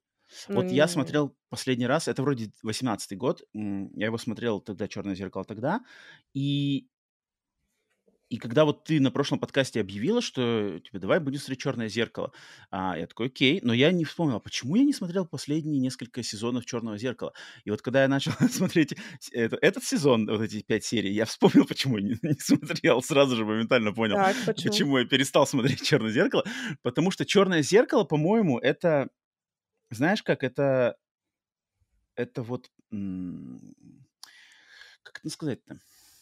Вот 0.48 0.64
ну, 0.64 0.70
я 0.70 0.88
смотрел 0.88 1.36
последний 1.48 1.86
раз, 1.86 2.08
это 2.08 2.22
вроде 2.22 2.50
18-й 2.64 3.16
год, 3.16 3.42
я 3.52 4.06
его 4.06 4.18
смотрел 4.18 4.60
тогда 4.60 4.88
«Черное 4.88 5.14
зеркало» 5.14 5.44
тогда, 5.44 5.84
и 6.34 6.88
и 8.28 8.38
когда 8.38 8.64
вот 8.64 8.84
ты 8.84 9.00
на 9.00 9.10
прошлом 9.10 9.38
подкасте 9.38 9.80
объявила, 9.80 10.20
что 10.20 10.80
типа 10.80 10.98
давай 10.98 11.20
будем 11.20 11.38
смотреть 11.38 11.60
«Черное 11.60 11.88
зеркало», 11.88 12.32
а, 12.70 12.98
я 12.98 13.06
такой, 13.06 13.28
окей, 13.28 13.60
но 13.62 13.72
я 13.72 13.92
не 13.92 14.04
вспомнил, 14.04 14.36
а 14.36 14.40
почему 14.40 14.74
я 14.74 14.82
не 14.82 14.92
смотрел 14.92 15.26
последние 15.26 15.78
несколько 15.78 16.24
сезонов 16.24 16.66
«Черного 16.66 16.98
зеркала». 16.98 17.32
И 17.64 17.70
вот 17.70 17.82
когда 17.82 18.02
я 18.02 18.08
начал 18.08 18.32
смотреть 18.50 18.96
это, 19.30 19.56
этот 19.60 19.84
сезон, 19.84 20.26
вот 20.26 20.40
эти 20.40 20.60
пять 20.62 20.84
серий, 20.84 21.12
я 21.12 21.24
вспомнил, 21.24 21.64
почему 21.66 21.98
я 21.98 22.02
не, 22.02 22.18
не 22.22 22.34
смотрел, 22.34 23.00
сразу 23.00 23.36
же 23.36 23.44
моментально 23.44 23.92
понял, 23.92 24.16
так, 24.16 24.36
почему? 24.44 24.72
почему 24.72 24.98
я 24.98 25.04
перестал 25.04 25.46
смотреть 25.46 25.82
«Черное 25.82 26.10
зеркало». 26.10 26.44
Потому 26.82 27.12
что 27.12 27.24
«Черное 27.24 27.62
зеркало», 27.62 28.02
по-моему, 28.04 28.58
это, 28.58 29.08
знаешь 29.90 30.24
как, 30.24 30.42
это, 30.42 30.96
это 32.16 32.42
вот, 32.42 32.70
как 32.90 35.20
это 35.20 35.30
сказать-то? 35.30 35.78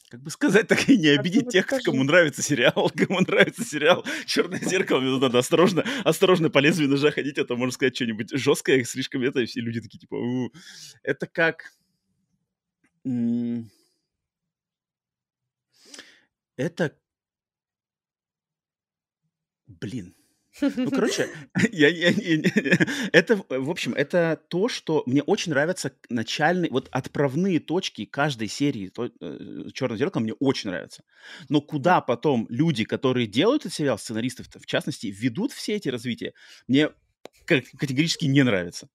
Как 0.08 0.22
бы 0.22 0.30
сказать, 0.30 0.68
так 0.68 0.88
и 0.88 0.96
не 0.96 1.08
обидеть 1.08 1.48
тех, 1.48 1.66
скажи. 1.66 1.82
кому 1.90 2.04
нравится 2.04 2.42
сериал, 2.42 2.90
кому 2.94 3.20
нравится 3.20 3.64
сериал 3.64 4.04
«Черное 4.26 4.60
зеркало», 4.60 5.00
мне 5.00 5.18
надо 5.18 5.38
осторожно, 5.38 5.84
осторожно 6.04 6.50
по 6.50 6.58
лезвию 6.58 6.88
ножа 6.88 7.10
ходить, 7.10 7.38
а 7.38 7.44
то 7.44 7.56
можно 7.56 7.72
сказать 7.72 7.96
что-нибудь 7.96 8.30
жесткое, 8.30 8.84
слишком 8.84 9.22
это, 9.22 9.40
и 9.40 9.46
все 9.46 9.60
люди 9.60 9.80
такие, 9.80 9.98
типа, 9.98 10.14
У-у". 10.14 10.52
это 11.02 11.26
как... 11.26 11.72
Это... 16.56 16.96
Блин, 19.66 20.14
ну, 20.60 20.90
короче, 20.90 21.28
я, 21.72 21.88
я, 21.88 22.10
я, 22.10 22.42
это, 23.12 23.36
в 23.48 23.70
общем, 23.70 23.94
это 23.94 24.40
то, 24.48 24.68
что 24.68 25.02
мне 25.06 25.22
очень 25.22 25.52
нравятся 25.52 25.92
начальные, 26.08 26.70
вот 26.70 26.88
отправные 26.92 27.60
точки 27.60 28.04
каждой 28.04 28.48
серии 28.48 28.88
то, 28.88 29.06
э, 29.06 29.68
«Черное 29.72 29.96
зеркало» 29.96 30.22
мне 30.22 30.34
очень 30.34 30.70
нравятся. 30.70 31.04
Но 31.48 31.60
куда 31.60 32.00
потом 32.00 32.46
люди, 32.48 32.84
которые 32.84 33.26
делают 33.26 33.62
этот 33.62 33.74
сериал, 33.74 33.98
сценаристов 33.98 34.46
в 34.54 34.66
частности, 34.66 35.08
ведут 35.08 35.52
все 35.52 35.74
эти 35.74 35.88
развития, 35.88 36.34
мне 36.68 36.90
категорически 37.46 38.26
не 38.26 38.42
нравится. 38.42 38.88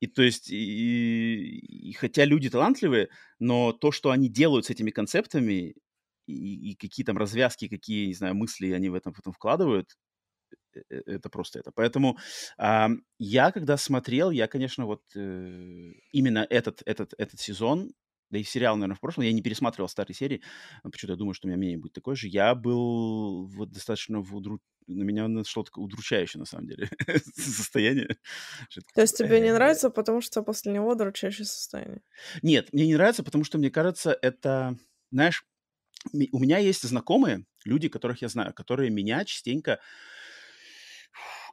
И 0.00 0.08
то 0.08 0.22
есть, 0.22 0.50
и, 0.50 1.58
и 1.90 1.92
хотя 1.92 2.24
люди 2.24 2.50
талантливые, 2.50 3.08
но 3.38 3.72
то, 3.72 3.92
что 3.92 4.10
они 4.10 4.28
делают 4.28 4.66
с 4.66 4.70
этими 4.70 4.90
концептами, 4.90 5.74
и, 6.26 6.70
и 6.70 6.74
какие 6.74 7.06
там 7.06 7.18
развязки, 7.18 7.68
какие, 7.68 8.06
не 8.06 8.14
знаю, 8.14 8.34
мысли 8.34 8.72
они 8.72 8.88
в 8.88 8.94
этом 8.94 9.12
потом 9.12 9.32
вкладывают, 9.32 9.90
Э, 9.90 9.94
э, 9.94 10.11
это 10.90 11.28
просто 11.28 11.58
это. 11.58 11.72
Поэтому 11.72 12.18
э, 12.58 12.86
я, 13.18 13.52
когда 13.52 13.76
смотрел, 13.76 14.30
я, 14.30 14.46
конечно, 14.46 14.86
вот 14.86 15.02
э, 15.14 15.92
именно 16.12 16.46
этот, 16.48 16.82
этот, 16.86 17.14
этот 17.18 17.40
сезон, 17.40 17.92
да 18.32 18.38
и 18.38 18.44
сериал, 18.44 18.76
наверное, 18.76 18.96
в 18.96 19.00
прошлом, 19.00 19.24
я 19.24 19.32
не 19.32 19.42
пересматривал 19.42 19.88
старые 19.88 20.16
серии, 20.16 20.42
почему-то 20.82 21.12
я 21.12 21.18
думаю, 21.18 21.34
что 21.34 21.46
у 21.46 21.50
меня 21.50 21.58
мнение 21.58 21.78
будет 21.78 21.92
такое 21.92 22.16
же. 22.16 22.28
Я 22.28 22.54
был 22.54 23.46
вот 23.46 23.70
достаточно 23.70 24.22
в 24.22 24.34
удру... 24.34 24.58
на 24.86 25.02
меня 25.02 25.28
нашло 25.28 25.62
такое 25.62 25.84
удручающее, 25.84 26.40
на 26.40 26.46
самом 26.46 26.66
деле, 26.66 26.88
состояние. 27.36 28.16
То 28.94 29.02
есть 29.02 29.18
тебе 29.18 29.38
не 29.40 29.52
нравится, 29.52 29.90
потому 29.90 30.22
что 30.22 30.42
после 30.42 30.72
него 30.72 30.90
удручающее 30.90 31.44
состояние? 31.44 32.00
Нет, 32.40 32.72
мне 32.72 32.86
не 32.86 32.94
нравится, 32.94 33.22
потому 33.22 33.44
что, 33.44 33.58
мне 33.58 33.70
кажется, 33.70 34.18
это, 34.22 34.78
знаешь, 35.10 35.44
у 36.32 36.38
меня 36.38 36.56
есть 36.56 36.82
знакомые, 36.82 37.44
люди, 37.64 37.88
которых 37.88 38.22
я 38.22 38.28
знаю, 38.28 38.54
которые 38.54 38.90
меня 38.90 39.24
частенько 39.26 39.78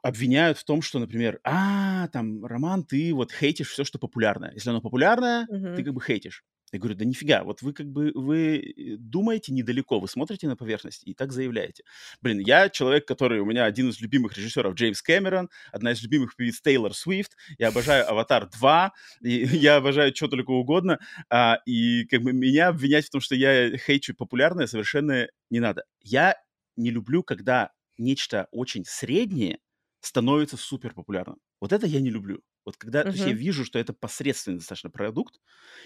обвиняют 0.02 0.58
в 0.58 0.64
том, 0.64 0.82
что, 0.82 0.98
например, 0.98 1.40
а, 1.44 2.08
там, 2.08 2.44
Роман, 2.44 2.84
ты 2.84 3.14
вот 3.14 3.32
хейтишь 3.32 3.70
все, 3.70 3.84
что 3.84 3.98
популярное. 3.98 4.52
Если 4.52 4.70
оно 4.70 4.80
популярное, 4.80 5.46
uh-huh. 5.46 5.76
ты 5.76 5.84
как 5.84 5.94
бы 5.94 6.00
хейтишь. 6.00 6.44
Я 6.72 6.78
говорю, 6.78 6.94
да 6.94 7.04
нифига, 7.04 7.42
вот 7.42 7.62
вы 7.62 7.72
как 7.72 7.86
бы, 7.86 8.12
вы 8.14 8.58
э, 8.58 8.96
думаете 8.96 9.52
недалеко, 9.52 9.98
вы 9.98 10.06
смотрите 10.06 10.46
на 10.46 10.56
поверхность 10.56 11.02
и 11.04 11.14
так 11.14 11.32
заявляете. 11.32 11.82
Блин, 12.22 12.38
я 12.38 12.68
человек, 12.68 13.06
который, 13.06 13.40
у 13.40 13.44
меня 13.44 13.64
один 13.64 13.88
из 13.90 14.00
любимых 14.00 14.36
режиссеров 14.36 14.74
Джеймс 14.74 15.02
Кэмерон, 15.02 15.50
одна 15.72 15.92
из 15.92 16.02
любимых 16.02 16.36
певиц 16.36 16.60
Тейлор 16.60 16.94
Свифт, 16.94 17.36
я 17.58 17.68
обожаю 17.68 18.08
«Аватар 18.08 18.48
2», 18.48 18.90
я 19.22 19.76
обожаю 19.76 20.14
что 20.14 20.28
только 20.28 20.50
угодно, 20.50 21.00
а, 21.28 21.58
и 21.66 22.04
как 22.04 22.22
бы 22.22 22.32
меня 22.32 22.68
обвинять 22.68 23.06
в 23.06 23.10
том, 23.10 23.20
что 23.20 23.34
я 23.34 23.76
хейчу 23.76 24.14
популярное, 24.14 24.68
совершенно 24.68 25.26
не 25.50 25.58
надо. 25.58 25.84
Я 26.02 26.36
не 26.76 26.90
люблю, 26.90 27.24
когда 27.24 27.72
нечто 27.98 28.46
очень 28.52 28.84
среднее 28.86 29.58
становится 30.00 30.56
супер 30.56 30.94
популярным. 30.94 31.38
Вот 31.60 31.72
это 31.72 31.86
я 31.86 32.00
не 32.00 32.10
люблю. 32.10 32.42
Вот 32.64 32.76
когда 32.76 33.00
uh-huh. 33.00 33.04
то 33.04 33.10
есть 33.10 33.26
я 33.26 33.32
вижу, 33.32 33.64
что 33.64 33.78
это 33.78 33.92
посредственный 33.92 34.58
достаточно 34.58 34.90
продукт 34.90 35.40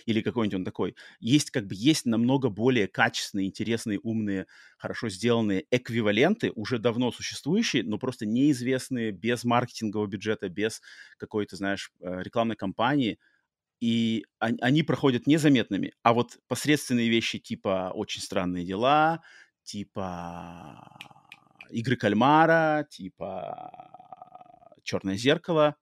или 0.06 0.20
какой-нибудь 0.20 0.58
он 0.58 0.64
такой, 0.64 0.96
есть 1.20 1.50
как 1.50 1.66
бы 1.66 1.74
есть 1.76 2.04
намного 2.04 2.48
более 2.48 2.88
качественные, 2.88 3.46
интересные, 3.46 4.00
умные, 4.00 4.46
хорошо 4.76 5.08
сделанные 5.08 5.66
эквиваленты, 5.70 6.52
уже 6.54 6.78
давно 6.78 7.12
существующие, 7.12 7.84
но 7.84 7.98
просто 7.98 8.26
неизвестные, 8.26 9.12
без 9.12 9.44
маркетингового 9.44 10.06
бюджета, 10.06 10.48
без 10.48 10.82
какой-то, 11.16 11.56
знаешь, 11.56 11.92
э, 12.00 12.22
рекламной 12.22 12.56
кампании, 12.56 13.18
и 13.80 14.24
они, 14.38 14.58
они 14.60 14.82
проходят 14.82 15.26
незаметными. 15.26 15.92
А 16.02 16.12
вот 16.12 16.38
посредственные 16.48 17.08
вещи 17.08 17.38
типа 17.38 17.92
«Очень 17.94 18.22
странные 18.22 18.64
дела», 18.64 19.22
типа 19.62 20.98
«Игры 21.70 21.96
кальмара», 21.96 22.86
типа 22.90 23.93
черное 24.84 25.16
зеркало. 25.16 25.76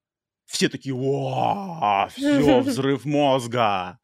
Все 0.44 0.68
такие, 0.68 0.94
о, 0.94 2.08
все, 2.14 2.60
взрыв 2.62 3.04
мозга, 3.04 3.98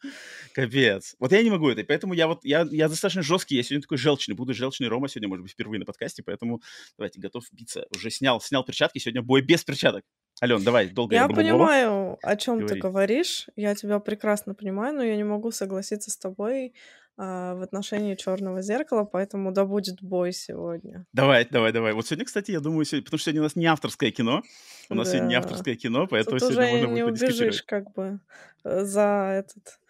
капец. 0.55 1.15
Вот 1.19 1.33
я 1.33 1.43
не 1.43 1.51
могу 1.51 1.69
это, 1.69 1.83
поэтому 1.85 2.15
я 2.15 2.29
вот, 2.29 2.45
я, 2.45 2.67
я 2.71 2.89
достаточно 2.89 3.23
жесткий, 3.23 3.57
я 3.57 3.63
сегодня 3.63 3.83
такой 3.83 3.99
желчный, 3.99 4.35
буду 4.35 4.55
желчный 4.55 4.89
Рома 4.89 5.09
сегодня, 5.09 5.29
может 5.29 5.43
быть, 5.43 5.53
впервые 5.53 5.81
на 5.81 5.85
подкасте, 5.85 6.23
поэтому 6.23 6.63
давайте, 6.97 7.21
готов 7.21 7.45
биться. 7.53 7.87
Уже 7.95 8.11
снял, 8.11 8.41
снял 8.41 8.65
перчатки, 8.65 8.99
сегодня 8.99 9.21
бой 9.21 9.43
без 9.43 9.65
перчаток. 9.65 10.05
Ален, 10.41 10.63
давай, 10.63 10.89
долго 10.89 11.17
я 11.17 11.23
Я 11.23 11.29
понимаю, 11.29 12.19
о 12.23 12.37
чем 12.37 12.67
ты 12.67 12.77
говоришь, 12.77 13.49
я 13.57 13.75
тебя 13.75 13.99
прекрасно 13.99 14.55
понимаю, 14.55 14.95
но 14.95 15.03
я 15.03 15.17
не 15.17 15.25
могу 15.25 15.51
согласиться 15.51 16.11
с 16.11 16.17
тобой 16.17 16.73
в 17.19 17.63
отношении 17.63 18.15
черного 18.15 18.63
зеркала, 18.63 19.05
поэтому 19.05 19.51
да 19.51 19.65
будет 19.65 20.01
бой 20.01 20.33
сегодня. 20.33 21.05
Давай, 21.13 21.49
давай, 21.51 21.73
давай. 21.73 21.93
Вот 21.93 22.07
сегодня, 22.07 22.25
кстати, 22.25 22.53
я 22.53 22.61
думаю, 22.61 22.85
сегодня, 22.85 23.05
потому 23.05 23.19
что 23.19 23.25
сегодня 23.25 23.41
у 23.41 23.45
нас 23.45 23.57
не 23.57 23.67
авторское 23.67 24.13
кино. 24.13 24.43
У 24.89 24.95
нас 24.95 25.09
да. 25.09 25.13
сегодня 25.13 25.29
не 25.31 25.35
авторское 25.35 25.75
кино, 25.75 26.07
поэтому 26.07 26.39
Тут 26.39 26.53
сегодня 26.53 26.75
уже 26.75 26.87
можно 26.87 26.95
не 26.95 27.05
будет 27.05 27.23
убежишь, 27.23 27.63
как 27.65 27.93
бы 27.93 28.21
э, 28.65 28.85
за 28.85 29.43
этот 29.45 29.81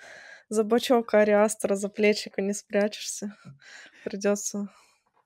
за 0.48 0.64
бочок 0.64 1.12
Ариастра, 1.14 1.74
за 1.74 1.88
плечико 1.88 2.40
не 2.40 2.54
спрячешься. 2.54 3.36
Придется. 4.04 4.70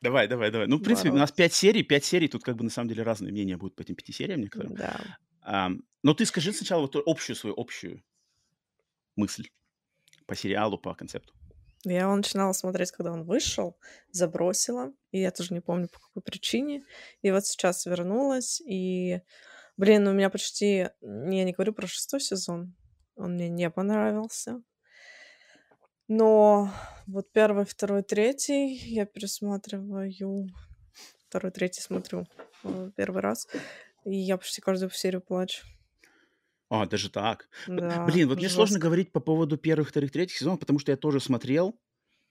Давай, 0.00 0.26
давай, 0.26 0.50
давай. 0.50 0.66
Ну, 0.66 0.78
в 0.78 0.82
принципе, 0.82 1.10
у 1.10 1.16
нас 1.16 1.30
пять 1.30 1.54
серий, 1.54 1.84
пять 1.84 2.04
серий. 2.04 2.26
Тут 2.26 2.42
как 2.42 2.56
бы 2.56 2.64
на 2.64 2.70
самом 2.70 2.88
деле 2.88 3.04
разные 3.04 3.30
мнения 3.30 3.56
будут 3.56 3.76
по 3.76 3.82
этим 3.82 3.94
пяти 3.94 4.12
сериям 4.12 4.40
некоторым. 4.40 4.74
Да. 4.74 5.00
А, 5.42 5.70
но 6.02 6.14
ты 6.14 6.26
скажи 6.26 6.52
сначала 6.52 6.82
вот 6.82 6.96
общую 7.06 7.36
свою 7.36 7.54
общую 7.56 8.02
мысль 9.14 9.48
по 10.26 10.34
сериалу, 10.34 10.76
по 10.76 10.94
концепту. 10.94 11.32
Я 11.84 12.02
его 12.02 12.14
начинала 12.14 12.52
смотреть, 12.52 12.92
когда 12.92 13.12
он 13.12 13.24
вышел, 13.24 13.76
забросила, 14.12 14.92
и 15.10 15.20
я 15.20 15.30
тоже 15.32 15.52
не 15.52 15.60
помню, 15.60 15.88
по 15.88 15.98
какой 15.98 16.22
причине. 16.22 16.84
И 17.22 17.30
вот 17.32 17.44
сейчас 17.44 17.86
вернулась, 17.86 18.60
и, 18.60 19.20
блин, 19.76 20.06
у 20.06 20.12
меня 20.12 20.30
почти... 20.30 20.88
Я 21.00 21.44
не 21.44 21.52
говорю 21.52 21.72
про 21.72 21.86
шестой 21.86 22.20
сезон, 22.20 22.76
он 23.16 23.34
мне 23.34 23.48
не 23.48 23.68
понравился. 23.68 24.62
Но 26.06 26.70
вот 27.06 27.32
первый, 27.32 27.64
второй, 27.64 28.02
третий 28.02 28.74
я 28.74 29.06
пересматриваю. 29.06 30.48
Второй, 31.28 31.50
третий 31.50 31.80
смотрю 31.80 32.26
э, 32.64 32.90
первый 32.94 33.22
раз. 33.22 33.48
И 34.04 34.14
я 34.14 34.36
почти 34.36 34.60
каждую 34.60 34.90
серию 34.90 35.22
плачу. 35.22 35.64
А, 36.74 36.86
даже 36.86 37.10
так. 37.10 37.50
Да, 37.66 37.90
Блин, 38.06 38.28
вот 38.28 38.38
мне 38.38 38.48
жестко. 38.48 38.48
сложно 38.48 38.78
говорить 38.78 39.12
по 39.12 39.20
поводу 39.20 39.58
первых, 39.58 39.90
вторых, 39.90 40.10
третьих 40.10 40.38
сезонов, 40.38 40.60
потому 40.60 40.78
что 40.78 40.90
я 40.90 40.96
тоже 40.96 41.20
смотрел. 41.20 41.78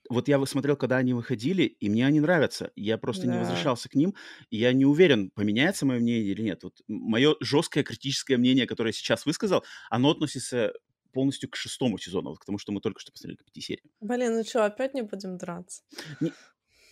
Вот 0.09 0.27
я 0.29 0.45
смотрел, 0.45 0.77
когда 0.77 0.97
они 0.97 1.13
выходили, 1.13 1.63
и 1.63 1.89
мне 1.89 2.05
они 2.07 2.19
нравятся. 2.21 2.71
Я 2.75 2.97
просто 2.97 3.27
не 3.27 3.37
Да. 3.37 3.39
возвращался 3.39 3.89
к 3.89 3.95
ним, 3.95 4.15
и 4.51 4.57
я 4.57 4.73
не 4.73 4.85
уверен, 4.85 5.31
поменяется 5.31 5.85
мое 5.85 5.99
мнение 5.99 6.23
или 6.31 6.41
нет. 6.43 6.63
Вот 6.63 6.81
мое 6.87 7.35
жесткое 7.41 7.83
критическое 7.83 8.37
мнение, 8.37 8.67
которое 8.67 8.89
я 8.89 8.93
сейчас 8.93 9.25
высказал, 9.25 9.65
оно 9.89 10.11
относится 10.11 10.73
полностью 11.13 11.49
к 11.49 11.55
шестому 11.57 11.97
сезону, 11.99 12.31
вот 12.31 12.39
к 12.39 12.45
тому, 12.45 12.57
что 12.59 12.71
мы 12.73 12.81
только 12.81 12.99
что 13.01 13.11
посмотрели, 13.11 13.37
к 13.37 13.45
пяти 13.45 13.61
сериям. 13.61 13.89
Блин, 13.99 14.35
ну 14.35 14.43
что, 14.43 14.65
опять 14.65 14.93
не 14.93 15.01
будем 15.01 15.37
драться? 15.37 15.83
Не- 16.19 16.33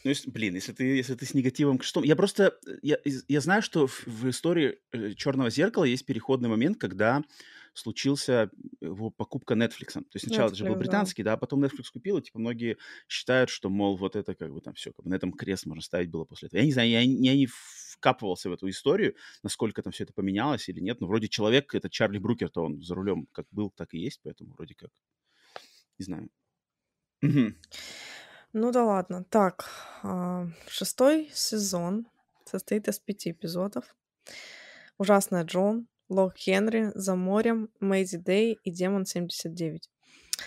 Ну, 0.03 0.09
если, 0.09 0.29
блин, 0.29 0.55
если 0.55 0.71
ты, 0.71 0.83
если 0.83 1.15
ты 1.15 1.25
с 1.25 1.33
негативом 1.33 1.77
к 1.77 1.83
шестому... 1.83 2.05
Я 2.05 2.15
просто... 2.15 2.57
Я, 2.81 2.97
я 3.03 3.41
знаю, 3.41 3.61
что 3.61 3.87
в, 3.87 4.07
в 4.07 4.29
истории 4.29 4.79
э, 4.91 5.13
«Черного 5.13 5.49
зеркала» 5.49 5.83
есть 5.83 6.05
переходный 6.05 6.47
момент, 6.47 6.77
когда 6.77 7.23
случился 7.73 8.49
его 8.81 9.09
покупка 9.09 9.55
Netflix. 9.55 9.93
То 9.93 10.03
есть 10.13 10.27
сначала 10.27 10.47
это 10.47 10.55
же 10.55 10.63
был 10.63 10.71
Netflix, 10.71 10.75
да. 10.75 10.79
британский, 10.79 11.23
да, 11.23 11.33
а 11.33 11.37
потом 11.37 11.63
Netflix 11.63 11.85
купил, 11.91 12.17
и 12.17 12.21
типа 12.21 12.39
многие 12.39 12.77
считают, 13.07 13.49
что, 13.49 13.69
мол, 13.69 13.95
вот 13.97 14.15
это 14.15 14.35
как 14.35 14.53
бы 14.53 14.61
там 14.61 14.73
все, 14.73 14.91
как 14.91 15.05
бы 15.05 15.09
на 15.11 15.15
этом 15.15 15.31
крест 15.31 15.65
можно 15.65 15.81
ставить 15.81 16.09
было 16.09 16.25
после 16.25 16.47
этого. 16.47 16.59
Я 16.59 16.65
не 16.65 16.71
знаю, 16.71 16.89
я, 16.89 17.01
я 17.01 17.35
не 17.35 17.47
вкапывался 17.47 18.49
в 18.49 18.53
эту 18.53 18.69
историю, 18.69 19.15
насколько 19.43 19.81
там 19.81 19.91
все 19.91 20.03
это 20.03 20.13
поменялось 20.13 20.69
или 20.69 20.79
нет, 20.79 21.01
но 21.01 21.07
вроде 21.07 21.27
человек, 21.27 21.73
это 21.75 21.89
Чарли 21.89 22.17
Брукер-то 22.17 22.63
он 22.63 22.81
за 22.81 22.95
рулем 22.95 23.27
как 23.31 23.45
был, 23.51 23.69
так 23.71 23.93
и 23.93 23.99
есть, 23.99 24.19
поэтому 24.23 24.53
вроде 24.53 24.75
как, 24.75 24.91
не 25.97 26.05
знаю. 26.05 26.29
Ну 28.53 28.71
да 28.71 28.83
ладно. 28.83 29.23
Так, 29.29 29.69
а, 30.03 30.47
шестой 30.67 31.29
сезон 31.33 32.07
состоит 32.45 32.87
из 32.87 32.99
пяти 32.99 33.31
эпизодов. 33.31 33.95
Ужасная 34.97 35.43
Джон, 35.43 35.87
Лок 36.09 36.35
Хенри, 36.37 36.91
За 36.95 37.15
морем, 37.15 37.69
Мэйзи 37.79 38.17
Дэй 38.17 38.59
и 38.63 38.71
Демон 38.71 39.05
79. 39.05 39.89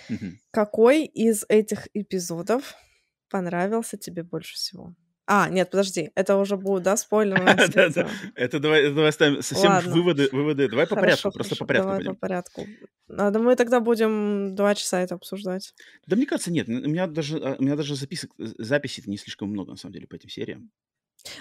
Мгм. 0.08 0.40
Какой 0.50 1.04
из 1.04 1.44
этих 1.48 1.88
эпизодов 1.94 2.74
понравился 3.30 3.96
тебе 3.96 4.22
больше 4.22 4.54
всего? 4.54 4.94
А, 5.34 5.48
нет, 5.48 5.70
подожди, 5.70 6.10
это 6.14 6.36
уже 6.36 6.58
будет, 6.58 6.82
да, 6.82 6.94
спойлер? 6.94 7.40
Это 8.34 8.60
давай, 8.60 9.08
оставим 9.08 9.40
совсем 9.40 9.80
выводы, 9.90 10.28
выводы. 10.30 10.68
Давай 10.68 10.86
по 10.86 10.94
порядку, 10.94 11.32
просто 11.32 11.56
по 11.56 11.64
порядку 11.64 11.88
давай 11.88 12.04
по 12.04 12.14
порядку. 12.14 12.66
Да 13.08 13.38
мы 13.38 13.56
тогда 13.56 13.80
будем 13.80 14.54
два 14.54 14.74
часа 14.74 15.00
это 15.00 15.14
обсуждать. 15.14 15.74
Да 16.06 16.16
мне 16.16 16.26
кажется, 16.26 16.52
нет. 16.52 16.68
У 16.68 16.72
меня 16.72 17.06
даже, 17.06 17.38
а, 17.38 17.56
у 17.58 17.62
меня 17.62 17.76
даже 17.76 17.96
записок, 17.96 18.30
э, 18.38 18.44
записей 18.58 19.04
не 19.06 19.16
слишком 19.16 19.48
много, 19.48 19.70
на 19.70 19.76
самом 19.78 19.94
деле, 19.94 20.06
по 20.06 20.16
этим 20.16 20.28
сериям. 20.28 20.70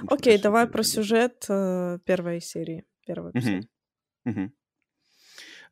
Окей, 0.08 0.38
давай 0.38 0.68
про 0.68 0.84
сюжет 0.84 1.46
э, 1.50 2.00
первой 2.06 2.40
серии, 2.40 2.86
первый 3.06 3.32
эпизод. 3.32 3.66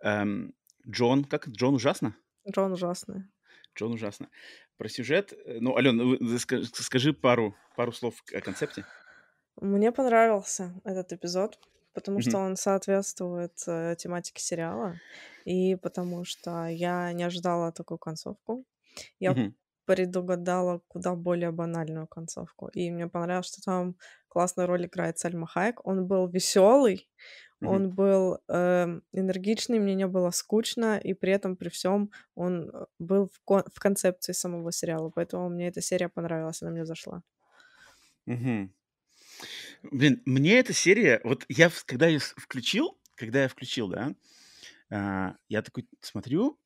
Эм, 0.01 0.53
Джон, 0.85 1.23
как? 1.23 1.47
Джон 1.47 1.75
ужасно? 1.75 2.17
Джон 2.49 2.73
ужасный. 2.73 3.23
Джон 3.75 3.93
ужасно. 3.93 4.29
Про 4.77 4.89
сюжет, 4.89 5.33
э, 5.33 5.59
ну, 5.61 5.75
Ален, 5.77 6.17
скажи 6.73 7.13
пару, 7.13 7.55
пару 7.75 7.91
слов 7.91 8.23
о 8.33 8.41
концепте. 8.41 8.85
Мне 9.61 9.91
понравился 9.91 10.73
этот 10.83 11.13
эпизод, 11.13 11.59
потому 11.93 12.21
Мгм. 12.21 12.21
что 12.21 12.39
он 12.39 12.55
соответствует 12.55 13.61
э, 13.67 13.95
тематике 13.97 14.41
сериала, 14.41 15.01
и 15.45 15.75
потому 15.75 16.23
что 16.23 16.67
я 16.67 17.11
не 17.13 17.23
ожидала 17.23 17.71
такую 17.71 17.97
концовку. 17.97 18.65
Я 19.19 19.35
Мгм. 19.35 19.53
предугадала 19.85 20.81
куда 20.87 21.15
более 21.15 21.51
банальную 21.51 22.07
концовку. 22.07 22.67
И 22.69 22.91
мне 22.91 23.07
понравилось, 23.07 23.47
что 23.47 23.61
там 23.63 23.97
классную 24.29 24.67
роль 24.67 24.85
играет 24.85 25.17
Сальма 25.19 25.47
Хайек. 25.47 25.85
Он 25.85 26.07
был 26.07 26.27
веселый, 26.29 27.09
Мгм. 27.61 27.81
он 27.81 27.91
был 27.91 28.39
эм, 28.47 29.03
энергичный, 29.13 29.79
мне 29.79 29.95
не 29.95 30.07
было 30.07 30.31
скучно, 30.31 30.97
и 30.99 31.13
при 31.13 31.33
этом, 31.33 31.57
при 31.57 31.69
всем, 31.69 32.11
он 32.35 32.69
э, 32.69 32.85
был 32.99 33.27
в, 33.27 33.41
кон- 33.45 33.65
в 33.73 33.79
концепции 33.79 34.33
самого 34.33 34.71
сериала. 34.71 35.11
Поэтому 35.13 35.49
мне 35.49 35.67
эта 35.67 35.81
серия 35.81 36.09
понравилась, 36.09 36.61
она 36.61 36.71
мне 36.71 36.85
зашла. 36.85 37.23
Мгм. 38.25 38.71
Блин, 39.83 40.21
мне 40.25 40.59
эта 40.59 40.73
серия, 40.73 41.21
вот 41.23 41.45
я, 41.49 41.71
когда 41.85 42.07
с- 42.07 42.33
включил, 42.37 42.97
когда 43.15 43.43
я 43.43 43.47
включил, 43.47 43.87
да, 43.89 44.13
а, 44.91 45.35
я 45.49 45.61
такой 45.61 45.87
смотрю, 46.01 46.59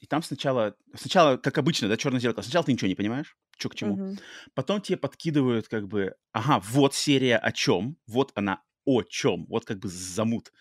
и 0.00 0.06
там 0.06 0.22
сначала, 0.22 0.76
сначала, 0.94 1.36
как 1.36 1.58
обычно, 1.58 1.88
да, 1.88 1.96
черное 1.96 2.20
зеркало, 2.20 2.42
сначала 2.42 2.64
ты 2.64 2.72
ничего 2.72 2.88
не 2.88 2.94
понимаешь, 2.94 3.36
что 3.56 3.68
к 3.68 3.74
чему. 3.74 3.96
Мгм. 3.96 4.18
Потом 4.54 4.80
тебе 4.80 4.98
подкидывают 4.98 5.68
как 5.68 5.88
бы, 5.88 6.14
ага, 6.32 6.60
вот 6.60 6.94
серия 6.94 7.38
о 7.38 7.52
чем, 7.52 7.96
вот 8.06 8.32
она 8.34 8.62
о 8.84 9.02
чем, 9.02 9.46
вот 9.46 9.64
как 9.64 9.78
бы 9.78 9.88
замут. 9.88 10.52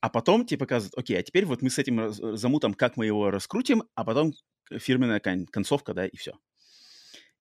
А 0.00 0.08
потом 0.08 0.46
тебе 0.46 0.58
показывают, 0.58 0.96
окей, 0.96 1.18
а 1.18 1.22
теперь 1.22 1.44
вот 1.44 1.62
мы 1.62 1.70
с 1.70 1.78
этим 1.78 1.98
раз- 2.00 2.16
замутом, 2.16 2.74
как 2.74 2.96
мы 2.96 3.06
его 3.06 3.30
раскрутим, 3.30 3.84
а 3.94 4.04
потом 4.04 4.32
фирменная 4.70 5.20
кон- 5.20 5.46
концовка, 5.46 5.92
да, 5.92 6.06
и 6.06 6.16
все. 6.16 6.32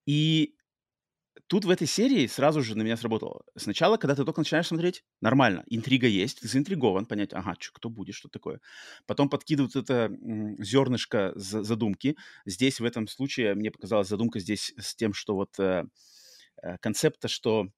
И 0.05 0.55
тут 1.49 1.65
в 1.65 1.69
этой 1.71 1.87
серии 1.87 2.27
сразу 2.27 2.61
же 2.61 2.77
на 2.77 2.83
меня 2.83 2.97
сработало. 2.97 3.43
Сначала, 3.57 3.97
когда 3.97 4.15
ты 4.15 4.25
только 4.25 4.41
начинаешь 4.41 4.67
смотреть, 4.67 5.03
нормально, 5.21 5.63
интрига 5.67 6.07
есть, 6.07 6.41
ты 6.41 6.47
заинтригован, 6.47 7.05
понять, 7.07 7.33
ага, 7.33 7.55
чё, 7.59 7.71
кто 7.73 7.89
будет, 7.89 8.15
что 8.15 8.29
такое. 8.29 8.61
Потом 9.07 9.29
подкидывают 9.29 9.75
это 9.75 10.11
зернышко 10.59 11.33
за- 11.35 11.63
задумки. 11.63 12.15
Здесь 12.45 12.79
в 12.79 12.85
этом 12.85 13.07
случае 13.07 13.55
мне 13.55 13.71
показалась 13.71 14.07
задумка 14.07 14.39
здесь 14.39 14.73
с 14.79 14.95
тем, 14.95 15.13
что 15.13 15.35
вот 15.35 15.59
э, 15.59 15.85
э, 16.63 16.77
концепта, 16.79 17.27
что 17.27 17.69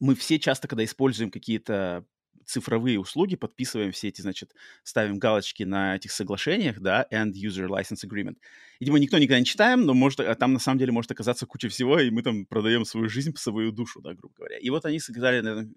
мы 0.00 0.14
все 0.14 0.38
часто, 0.38 0.68
когда 0.68 0.84
используем 0.84 1.30
какие-то 1.30 2.04
цифровые 2.48 2.98
услуги, 2.98 3.36
подписываем 3.36 3.92
все 3.92 4.08
эти, 4.08 4.22
значит, 4.22 4.54
ставим 4.82 5.18
галочки 5.18 5.64
на 5.64 5.96
этих 5.96 6.12
соглашениях, 6.12 6.80
да, 6.80 7.06
End 7.12 7.32
User 7.32 7.68
License 7.68 8.06
Agreement. 8.06 8.38
Видимо, 8.80 8.98
никто 8.98 9.18
никогда 9.18 9.38
не 9.38 9.44
читаем, 9.44 9.84
но 9.84 9.92
может, 9.92 10.20
а 10.20 10.34
там 10.34 10.54
на 10.54 10.58
самом 10.58 10.78
деле 10.78 10.92
может 10.92 11.10
оказаться 11.10 11.46
куча 11.46 11.68
всего, 11.68 12.00
и 12.00 12.10
мы 12.10 12.22
там 12.22 12.46
продаем 12.46 12.86
свою 12.86 13.08
жизнь, 13.10 13.36
свою 13.36 13.70
душу, 13.70 14.00
да, 14.00 14.14
грубо 14.14 14.34
говоря. 14.34 14.56
И 14.58 14.70
вот 14.70 14.86
они 14.86 14.98
сыграли 14.98 15.40
на, 15.40 15.68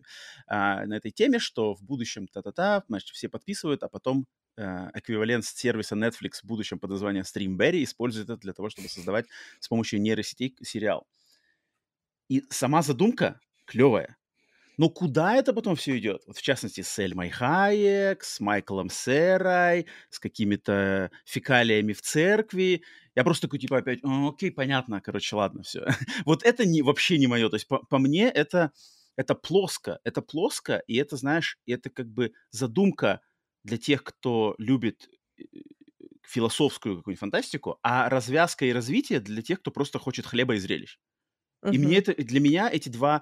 а, 0.47 0.85
на 0.85 0.93
этой 0.93 1.11
теме, 1.11 1.39
что 1.39 1.75
в 1.75 1.83
будущем 1.83 2.27
та-та-та, 2.27 2.83
значит, 2.87 3.09
все 3.09 3.27
подписывают, 3.27 3.83
а 3.83 3.89
потом 3.89 4.25
э, 4.55 4.89
эквивалент 4.93 5.43
сервиса 5.43 5.95
Netflix 5.95 6.39
в 6.41 6.45
будущем 6.45 6.79
под 6.79 6.91
названием 6.91 7.25
Streamberry 7.25 7.83
использует 7.83 8.29
это 8.29 8.39
для 8.39 8.53
того, 8.53 8.69
чтобы 8.69 8.87
создавать 8.87 9.25
с 9.59 9.67
помощью 9.67 10.01
нейросетей 10.01 10.55
сериал. 10.61 11.05
И 12.29 12.43
сама 12.49 12.81
задумка 12.81 13.41
клевая. 13.65 14.15
Но 14.81 14.89
куда 14.89 15.35
это 15.35 15.53
потом 15.53 15.75
все 15.75 15.95
идет? 15.99 16.23
Вот 16.25 16.37
в 16.37 16.41
частности, 16.41 16.81
с 16.81 16.97
Эльмой 16.97 17.29
Хайек, 17.29 18.23
с 18.23 18.39
Майклом 18.39 18.89
Серой, 18.89 19.85
с 20.09 20.17
какими-то 20.17 21.11
фекалиями 21.23 21.93
в 21.93 22.01
церкви. 22.01 22.81
Я 23.13 23.23
просто 23.23 23.45
такой, 23.45 23.59
типа, 23.59 23.77
опять, 23.77 23.99
«А, 24.03 24.29
окей, 24.29 24.49
понятно, 24.49 24.99
короче, 24.99 25.35
ладно, 25.35 25.61
все. 25.61 25.85
вот 26.25 26.41
это 26.41 26.65
не, 26.65 26.81
вообще 26.81 27.19
не 27.19 27.27
мое. 27.27 27.47
То 27.49 27.57
есть 27.57 27.67
по, 27.67 27.77
по 27.77 27.99
мне 27.99 28.27
это, 28.27 28.71
это 29.17 29.35
плоско. 29.35 29.99
Это 30.03 30.23
плоско, 30.23 30.77
и 30.87 30.95
это, 30.95 31.15
знаешь, 31.15 31.59
это 31.67 31.91
как 31.91 32.07
бы 32.09 32.31
задумка 32.49 33.21
для 33.63 33.77
тех, 33.77 34.03
кто 34.03 34.55
любит 34.57 35.09
э, 35.37 35.43
философскую 36.23 36.97
какую-нибудь 36.97 37.19
фантастику, 37.19 37.77
а 37.83 38.09
развязка 38.09 38.65
и 38.65 38.73
развитие 38.73 39.19
для 39.19 39.43
тех, 39.43 39.59
кто 39.59 39.69
просто 39.69 39.99
хочет 39.99 40.25
хлеба 40.25 40.55
и 40.55 40.59
зрелищ. 40.59 40.97
И 41.69 41.77
Мгм. 41.77 41.77
мне 41.77 41.97
это, 41.97 42.13
для 42.15 42.39
меня 42.39 42.69
эти 42.71 42.89
два, 42.89 43.21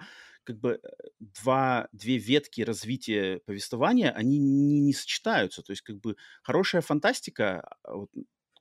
как 0.49 0.59
бы, 0.59 0.79
э, 0.83 0.87
два, 1.19 1.87
две 1.91 2.17
ветки 2.17 2.61
развития 2.61 3.39
повествования, 3.45 4.11
они 4.11 4.39
не, 4.39 4.79
не 4.79 4.93
сочетаются. 4.93 5.61
То 5.61 5.71
есть, 5.71 5.83
как 5.83 5.99
бы, 5.99 6.15
хорошая 6.41 6.81
фантастика, 6.81 7.61
а 7.83 7.93
вот, 7.95 8.09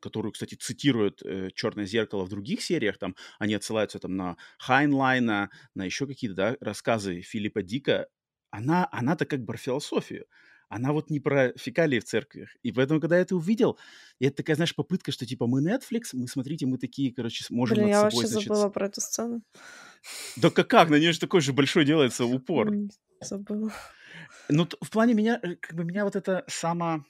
которую, 0.00 0.32
кстати, 0.32 0.54
цитирует 0.54 1.22
э, 1.24 1.50
«Черное 1.54 1.86
зеркало» 1.86 2.24
в 2.24 2.28
других 2.28 2.62
сериях, 2.62 2.98
там 2.98 3.16
они 3.38 3.54
отсылаются 3.54 3.98
там 3.98 4.16
на 4.16 4.36
Хайнлайна, 4.58 5.50
на 5.74 5.84
еще 5.84 6.06
какие-то 6.06 6.36
да, 6.36 6.56
рассказы 6.60 7.22
Филиппа 7.22 7.62
Дика, 7.62 8.08
она, 8.50 8.86
она-то 8.92 9.24
как 9.26 9.44
бы 9.44 9.56
философию 9.56 10.26
она 10.68 10.92
вот 10.92 11.10
не 11.10 11.20
про 11.20 11.52
фекалии 11.56 12.00
в 12.00 12.04
церквях. 12.04 12.50
И 12.62 12.72
поэтому, 12.72 13.00
когда 13.00 13.16
я 13.16 13.22
это 13.22 13.36
увидел, 13.36 13.78
это 14.20 14.36
такая, 14.36 14.56
знаешь, 14.56 14.74
попытка, 14.74 15.12
что 15.12 15.26
типа 15.26 15.46
мы 15.46 15.62
Netflix, 15.62 16.10
мы, 16.12 16.28
смотрите, 16.28 16.66
мы 16.66 16.78
такие, 16.78 17.12
короче, 17.12 17.44
можем 17.50 17.76
Блин, 17.76 17.86
над 17.86 17.90
я 17.90 18.00
собой, 18.02 18.14
вообще 18.14 18.28
значит... 18.28 18.48
забыла 18.48 18.68
про 18.68 18.86
эту 18.86 19.00
сцену. 19.00 19.42
Да 20.36 20.50
как, 20.50 20.68
как? 20.68 20.90
На 20.90 20.96
нее 20.96 21.12
же 21.12 21.20
такой 21.20 21.40
же 21.40 21.52
большой 21.52 21.84
делается 21.84 22.24
упор. 22.24 22.72
Забыла. 23.20 23.72
Ну, 24.48 24.66
в 24.80 24.90
плане 24.90 25.14
меня, 25.14 25.40
э, 25.42 25.56
как 25.56 25.76
бы 25.76 25.84
меня 25.84 26.04
вот 26.04 26.16
это 26.16 26.44
само 26.46 27.04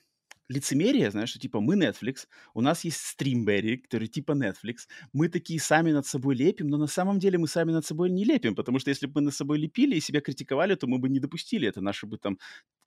лицемерие, 0.49 1.11
знаешь, 1.11 1.29
что 1.29 1.39
типа 1.39 1.61
мы 1.61 1.75
Netflix, 1.75 2.27
у 2.53 2.61
нас 2.61 2.83
есть 2.83 2.99
Streamberry, 3.15 3.77
который 3.77 4.07
типа 4.07 4.31
Netflix, 4.31 4.87
мы 5.13 5.29
такие 5.29 5.59
сами 5.59 5.91
над 5.91 6.07
собой 6.07 6.35
лепим, 6.35 6.67
но 6.67 6.77
на 6.77 6.87
самом 6.87 7.19
деле 7.19 7.37
мы 7.37 7.47
сами 7.47 7.71
над 7.71 7.85
собой 7.85 8.09
не 8.09 8.25
лепим, 8.25 8.55
потому 8.55 8.79
что 8.79 8.89
если 8.89 9.05
бы 9.05 9.13
мы 9.15 9.21
над 9.21 9.35
собой 9.35 9.59
лепили 9.59 9.95
и 9.95 10.01
себя 10.01 10.21
критиковали, 10.21 10.75
то 10.75 10.87
мы 10.87 10.97
бы 10.97 11.07
не 11.07 11.19
допустили 11.19 11.67
это. 11.67 11.81
Наши 11.81 12.07
бы 12.07 12.17
там, 12.17 12.39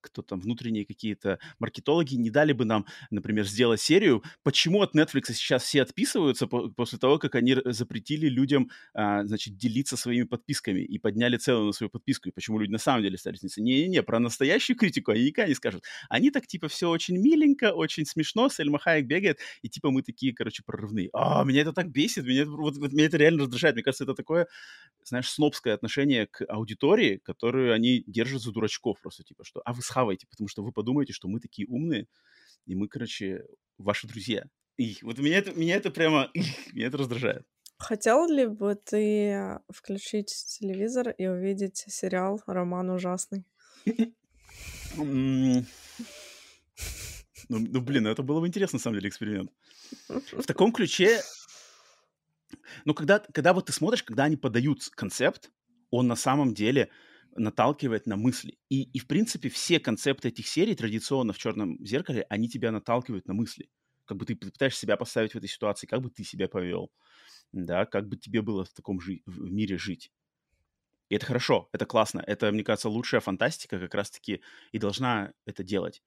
кто 0.03 0.23
там, 0.23 0.41
внутренние 0.41 0.85
какие-то 0.85 1.39
маркетологи 1.59 2.15
не 2.17 2.31
дали 2.31 2.53
бы 2.53 2.65
нам, 2.65 2.87
например, 3.11 3.47
сделать 3.47 3.81
серию, 3.81 4.23
почему 4.43 4.83
от 4.83 4.95
Netflix 4.95 5.33
сейчас 5.33 5.63
все 5.63 5.83
отписываются 5.83 6.47
по- 6.47 6.69
после 6.71 6.99
того, 6.99 7.19
как 7.19 7.35
они 7.35 7.57
запретили 7.65 8.29
людям, 8.29 8.71
а, 8.95 9.25
значит, 9.25 9.57
делиться 9.57 9.97
своими 9.97 10.25
подписками 10.25 10.81
и 10.81 10.99
подняли 10.99 11.37
цену 11.37 11.67
на 11.67 11.73
свою 11.73 11.91
подписку, 11.91 12.29
и 12.29 12.33
почему 12.33 12.59
люди 12.59 12.71
на 12.73 12.79
самом 12.79 13.03
деле 13.03 13.17
стали 13.19 13.37
Не-не-не, 13.57 14.03
про 14.03 14.19
настоящую 14.19 14.77
критику 14.77 15.13
они 15.13 15.25
никогда 15.25 15.49
не 15.49 15.55
скажут. 15.55 15.85
Они 16.09 16.31
так, 16.31 16.47
типа, 16.47 16.69
все 16.69 16.89
очень 16.91 17.19
миленько, 17.19 17.73
очень 17.73 18.05
смешно, 18.07 18.49
Сельма 18.49 18.79
Хайек 18.79 19.07
бегает, 19.07 19.39
и 19.63 19.69
типа 19.69 19.91
мы 19.91 20.03
такие, 20.03 20.35
короче, 20.35 20.63
прорывные. 20.65 21.09
А, 21.13 21.45
меня 21.45 21.63
это 21.63 21.73
так 21.73 21.91
бесит, 21.91 22.25
меня, 22.25 22.45
вот, 22.47 22.77
вот, 22.77 22.93
меня 22.93 23.07
это 23.07 23.17
реально 23.17 23.43
раздражает. 23.43 23.75
Мне 23.77 23.83
кажется, 23.85 24.05
это 24.05 24.15
такое, 24.15 24.47
знаешь, 25.05 25.29
снобское 25.29 25.75
отношение 25.75 26.27
к 26.27 26.45
аудитории, 26.49 27.19
которую 27.25 27.73
они 27.75 28.05
держат 28.07 28.43
за 28.43 28.53
дурачков 28.53 29.01
просто, 29.01 29.25
типа, 29.25 29.45
что, 29.45 29.61
а 29.65 29.73
вы 29.73 29.83
схаваете, 29.93 30.27
потому 30.27 30.49
что 30.49 30.63
вы 30.63 30.73
подумаете, 30.73 31.13
что 31.13 31.29
мы 31.29 31.41
такие 31.41 31.69
умные, 31.69 32.07
и 32.67 32.75
мы, 32.75 32.89
короче, 32.89 33.45
ваши 33.79 34.07
друзья. 34.07 34.45
И 34.79 34.97
вот 35.03 35.19
меня 35.19 35.39
это, 35.39 35.53
меня 35.53 35.77
это 35.77 35.91
прямо, 35.91 36.31
меня 36.73 36.87
это 36.87 36.99
раздражает. 36.99 37.47
Хотел 37.79 38.29
ли 38.29 38.47
бы 38.47 38.75
ты 38.75 39.59
включить 39.69 40.29
телевизор 40.29 41.11
и 41.11 41.27
увидеть 41.27 41.85
сериал 41.89 42.41
«Роман 42.47 42.91
ужасный»? 42.91 43.45
Ну, 47.49 47.59
ну, 47.59 47.81
блин, 47.81 48.07
это 48.07 48.23
было 48.23 48.41
бы 48.41 48.47
интересно, 48.47 48.77
на 48.77 48.81
самом 48.81 48.99
деле, 48.99 49.09
эксперимент. 49.09 49.51
В 50.09 50.47
таком 50.47 50.73
ключе, 50.73 51.21
ну, 52.85 52.95
когда, 52.95 53.19
когда 53.19 53.53
вот 53.53 53.67
ты 53.67 53.73
смотришь, 53.73 54.05
когда 54.05 54.25
они 54.25 54.37
подают 54.37 54.89
концепт, 54.95 55.51
он 55.91 56.07
на 56.07 56.17
самом 56.17 56.55
деле 56.55 56.89
наталкивает 57.35 58.07
на 58.07 58.17
мысли. 58.17 58.59
И, 58.69 58.83
и, 58.83 58.99
в 58.99 59.07
принципе, 59.07 59.49
все 59.49 59.81
концепты 59.81 60.29
этих 60.29 60.47
серий 60.47 60.75
традиционно 60.75 61.33
в 61.33 61.39
«Черном 61.39 61.85
зеркале», 61.85 62.27
они 62.29 62.49
тебя 62.49 62.73
наталкивают 62.73 63.27
на 63.27 63.35
мысли. 63.35 63.71
Как 64.05 64.17
бы 64.17 64.27
ты 64.27 64.37
пытаешься 64.37 64.81
себя 64.81 64.97
поставить 64.97 65.33
в 65.33 65.37
этой 65.37 65.49
ситуации, 65.49 65.87
как 65.87 66.03
бы 66.03 66.11
ты 66.11 66.25
себя 66.25 66.49
повел, 66.49 66.91
да, 67.53 67.87
как 67.87 68.09
бы 68.09 68.17
тебе 68.17 68.43
было 68.43 68.65
в 68.65 68.73
таком 68.73 69.01
жи- 69.01 69.23
в 69.27 69.51
мире 69.51 69.79
жить. 69.79 70.11
И 71.09 71.15
это 71.15 71.27
хорошо, 71.27 71.69
это 71.73 71.87
классно. 71.87 72.25
Это, 72.27 72.51
мне 72.53 72.65
кажется, 72.65 72.89
лучшая 72.89 73.21
фантастика 73.21 73.79
как 73.79 73.95
раз-таки 73.95 74.43
и 74.73 74.79
должна 74.79 75.33
это 75.45 75.63
делать. 75.63 76.03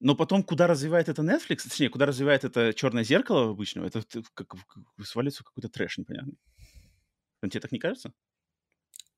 Но 0.00 0.16
потом, 0.16 0.42
куда 0.42 0.66
развивает 0.66 1.08
это 1.08 1.22
Netflix, 1.22 1.68
точнее, 1.68 1.88
куда 1.88 2.06
развивает 2.06 2.44
это 2.44 2.74
черное 2.74 3.04
зеркало 3.04 3.50
обычно, 3.50 3.84
это 3.84 4.02
как, 4.34 4.48
как 4.48 5.06
свалится 5.06 5.44
какой-то 5.44 5.68
трэш 5.68 5.98
непонятный. 5.98 6.38
Тебе 7.42 7.60
так 7.60 7.72
не 7.72 7.78
кажется? 7.78 8.12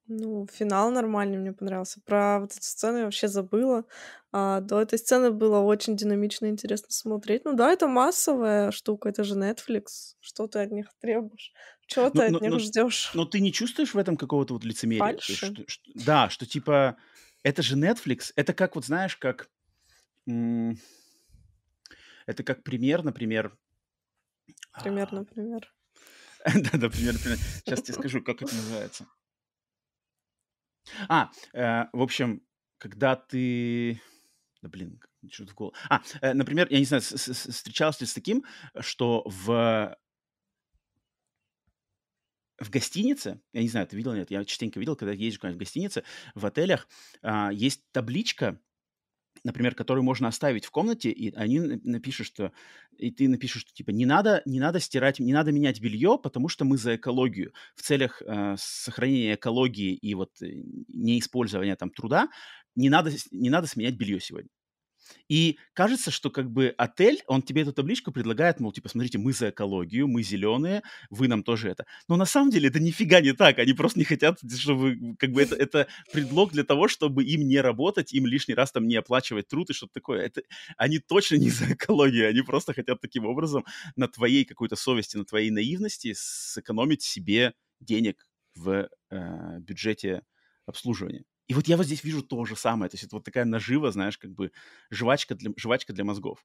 Ну, 0.06 0.46
финал 0.52 0.90
нормальный 0.90 1.38
мне 1.38 1.52
понравился. 1.52 2.00
Про 2.04 2.40
вот 2.40 2.52
эту 2.52 2.62
сцену 2.62 2.98
я 2.98 3.04
вообще 3.04 3.26
забыла. 3.26 3.84
А, 4.32 4.60
до 4.60 4.82
этой 4.82 4.98
сцены 4.98 5.30
было 5.30 5.60
очень 5.60 5.96
динамично 5.96 6.46
и 6.46 6.50
интересно 6.50 6.88
смотреть. 6.90 7.44
Ну 7.46 7.54
да, 7.54 7.72
это 7.72 7.86
массовая 7.86 8.70
штука, 8.70 9.08
это 9.08 9.24
же 9.24 9.34
Netflix. 9.34 10.16
Что 10.20 10.46
ты 10.46 10.58
от 10.58 10.72
них 10.72 10.88
требуешь? 11.00 11.52
Чего 11.86 12.10
ты 12.10 12.30
но, 12.30 12.36
от 12.36 12.42
них 12.42 12.60
ждешь? 12.60 13.12
Но 13.14 13.24
ты 13.24 13.40
не 13.40 13.52
чувствуешь 13.52 13.94
в 13.94 13.98
этом 13.98 14.16
какого-то 14.16 14.54
вот 14.54 14.64
лицемерия? 14.64 15.12
Есть, 15.12 15.36
что, 15.36 15.62
что, 15.66 15.90
да, 15.94 16.28
что 16.28 16.44
типа 16.44 16.96
это 17.42 17.62
же 17.62 17.76
Netflix, 17.76 18.32
это 18.36 18.52
как 18.52 18.74
вот 18.74 18.84
знаешь, 18.84 19.16
как 19.16 19.48
это 20.26 20.76
как 22.42 22.62
пример, 22.62 23.02
например... 23.04 23.56
Пример, 24.82 25.08
а, 25.12 25.14
например. 25.14 25.72
Да-да, 26.44 26.90
пример, 26.90 27.14
например. 27.14 27.38
Сейчас 27.64 27.82
тебе 27.82 27.94
скажу, 27.94 28.22
как 28.22 28.42
это 28.42 28.54
называется. 28.54 29.06
А, 31.08 31.30
э, 31.52 31.86
в 31.92 32.02
общем, 32.02 32.42
когда 32.78 33.16
ты... 33.16 34.00
Да 34.62 34.68
блин, 34.68 35.00
что-то 35.30 35.52
в 35.52 35.54
голову. 35.54 35.74
А, 35.88 36.02
э, 36.20 36.32
например, 36.32 36.66
я 36.70 36.78
не 36.78 36.84
знаю, 36.84 37.02
встречался 37.02 38.04
ли 38.04 38.06
с 38.06 38.14
таким, 38.14 38.44
что 38.80 39.22
в 39.26 39.96
в 42.58 42.70
гостинице, 42.70 43.40
я 43.52 43.62
не 43.62 43.68
знаю, 43.68 43.86
ты 43.86 43.96
видел 43.96 44.14
нет, 44.14 44.30
я 44.30 44.44
частенько 44.44 44.78
видел, 44.78 44.96
когда 44.96 45.12
ездишь 45.12 45.40
в 45.40 45.56
гостинице, 45.56 46.04
в 46.34 46.46
отелях, 46.46 46.88
а, 47.20 47.52
есть 47.52 47.82
табличка, 47.92 48.60
например, 49.44 49.74
которую 49.74 50.04
можно 50.04 50.26
оставить 50.26 50.64
в 50.64 50.70
комнате, 50.70 51.10
и 51.10 51.34
они 51.34 51.60
напишут, 51.60 52.26
что 52.26 52.52
и 52.96 53.10
ты 53.10 53.28
напишешь, 53.28 53.62
что 53.62 53.72
типа 53.72 53.90
не 53.90 54.06
надо, 54.06 54.42
не 54.46 54.58
надо 54.58 54.80
стирать, 54.80 55.20
не 55.20 55.32
надо 55.32 55.52
менять 55.52 55.80
белье, 55.80 56.18
потому 56.20 56.48
что 56.48 56.64
мы 56.64 56.78
за 56.78 56.96
экологию. 56.96 57.52
В 57.76 57.82
целях 57.82 58.22
э, 58.22 58.56
сохранения 58.58 59.34
экологии 59.34 59.94
и 59.94 60.14
вот 60.14 60.30
э, 60.42 60.46
неиспользования 60.88 61.76
там 61.76 61.90
труда 61.90 62.28
не 62.74 62.88
надо, 62.88 63.12
не 63.30 63.50
надо 63.50 63.66
сменять 63.68 63.96
белье 63.96 64.18
сегодня. 64.18 64.50
И 65.28 65.58
кажется, 65.72 66.10
что 66.10 66.30
как 66.30 66.50
бы 66.50 66.74
отель, 66.76 67.22
он 67.26 67.42
тебе 67.42 67.62
эту 67.62 67.72
табличку 67.72 68.12
предлагает, 68.12 68.60
мол, 68.60 68.72
типа, 68.72 68.88
смотрите, 68.88 69.18
мы 69.18 69.32
за 69.32 69.50
экологию, 69.50 70.08
мы 70.08 70.22
зеленые, 70.22 70.82
вы 71.10 71.28
нам 71.28 71.42
тоже 71.42 71.70
это. 71.70 71.86
Но 72.08 72.16
на 72.16 72.26
самом 72.26 72.50
деле 72.50 72.68
это 72.68 72.80
нифига 72.80 73.20
не 73.20 73.32
так. 73.32 73.58
Они 73.58 73.72
просто 73.72 73.98
не 73.98 74.04
хотят, 74.04 74.38
чтобы, 74.56 75.16
как 75.18 75.32
бы, 75.32 75.42
это, 75.42 75.56
это 75.56 75.88
предлог 76.12 76.52
для 76.52 76.64
того, 76.64 76.88
чтобы 76.88 77.24
им 77.24 77.46
не 77.46 77.60
работать, 77.60 78.12
им 78.12 78.26
лишний 78.26 78.54
раз 78.54 78.72
там 78.72 78.86
не 78.86 78.96
оплачивать 78.96 79.48
труд 79.48 79.70
и 79.70 79.72
что-то 79.72 79.94
такое. 79.94 80.22
Это, 80.22 80.42
они 80.76 80.98
точно 80.98 81.36
не 81.36 81.50
за 81.50 81.72
экологию, 81.72 82.28
они 82.28 82.42
просто 82.42 82.72
хотят 82.72 83.00
таким 83.00 83.26
образом 83.26 83.64
на 83.96 84.08
твоей 84.08 84.44
какой-то 84.44 84.76
совести, 84.76 85.16
на 85.16 85.24
твоей 85.24 85.50
наивности 85.50 86.14
сэкономить 86.16 87.02
себе 87.02 87.54
денег 87.80 88.26
в 88.54 88.88
э, 89.10 89.58
бюджете 89.60 90.22
обслуживания. 90.66 91.24
И 91.48 91.54
вот 91.54 91.68
я 91.68 91.76
вот 91.76 91.86
здесь 91.86 92.04
вижу 92.04 92.22
то 92.22 92.44
же 92.44 92.56
самое. 92.56 92.90
То 92.90 92.94
есть 92.94 93.04
это 93.04 93.16
вот 93.16 93.24
такая 93.24 93.44
нажива, 93.44 93.90
знаешь, 93.92 94.18
как 94.18 94.30
бы 94.32 94.52
жвачка 94.90 95.34
для, 95.34 95.50
жвачка 95.56 95.92
для 95.92 96.04
мозгов. 96.04 96.44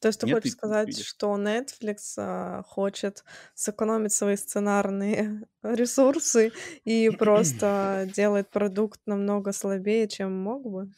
То 0.00 0.08
есть 0.08 0.20
ты 0.20 0.26
Нет, 0.26 0.36
хочешь 0.36 0.52
ты 0.52 0.58
сказать, 0.58 0.86
видишь? 0.88 1.06
что 1.06 1.36
Netflix 1.36 1.96
а, 2.18 2.62
хочет 2.62 3.24
сэкономить 3.54 4.12
свои 4.12 4.36
сценарные 4.36 5.48
ресурсы 5.62 6.52
и 6.84 7.10
просто 7.10 8.08
делает 8.14 8.50
продукт 8.50 9.00
намного 9.06 9.52
слабее, 9.52 10.06
чем 10.08 10.32
мог 10.32 10.62
бы? 10.68 10.90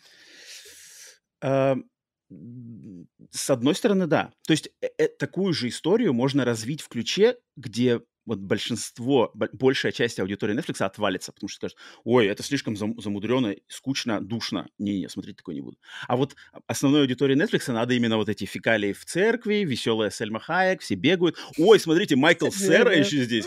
с 3.30 3.50
одной 3.50 3.74
стороны, 3.74 4.06
да. 4.06 4.32
То 4.46 4.52
есть 4.52 4.70
э 4.82 4.88
-э 4.98 5.08
такую 5.18 5.54
же 5.54 5.68
историю 5.68 6.12
можно 6.12 6.44
развить 6.44 6.82
в 6.82 6.88
ключе, 6.88 7.38
где 7.56 8.02
вот 8.28 8.40
большинство, 8.40 9.32
большая 9.34 9.90
часть 9.90 10.20
аудитории 10.20 10.54
Netflix 10.54 10.82
отвалится, 10.84 11.32
потому 11.32 11.48
что 11.48 11.56
скажут, 11.56 11.78
ой, 12.04 12.26
это 12.26 12.42
слишком 12.42 12.76
зам, 12.76 12.94
замудренно, 13.00 13.56
скучно, 13.68 14.20
душно. 14.20 14.68
Не-не, 14.78 15.08
смотреть 15.08 15.38
такое 15.38 15.54
не 15.54 15.62
буду. 15.62 15.78
А 16.06 16.16
вот 16.16 16.36
основной 16.66 17.00
аудитории 17.00 17.34
Netflix 17.36 17.72
надо 17.72 17.94
именно 17.94 18.18
вот 18.18 18.28
эти 18.28 18.44
фекалии 18.44 18.92
в 18.92 19.04
церкви, 19.06 19.64
веселая 19.64 20.10
Сельма 20.10 20.40
Хайек, 20.40 20.82
все 20.82 20.94
бегают. 20.94 21.38
Ой, 21.56 21.80
смотрите, 21.80 22.16
Майкл 22.16 22.50
Сера 22.50 22.96
еще 22.96 23.24
здесь. 23.24 23.46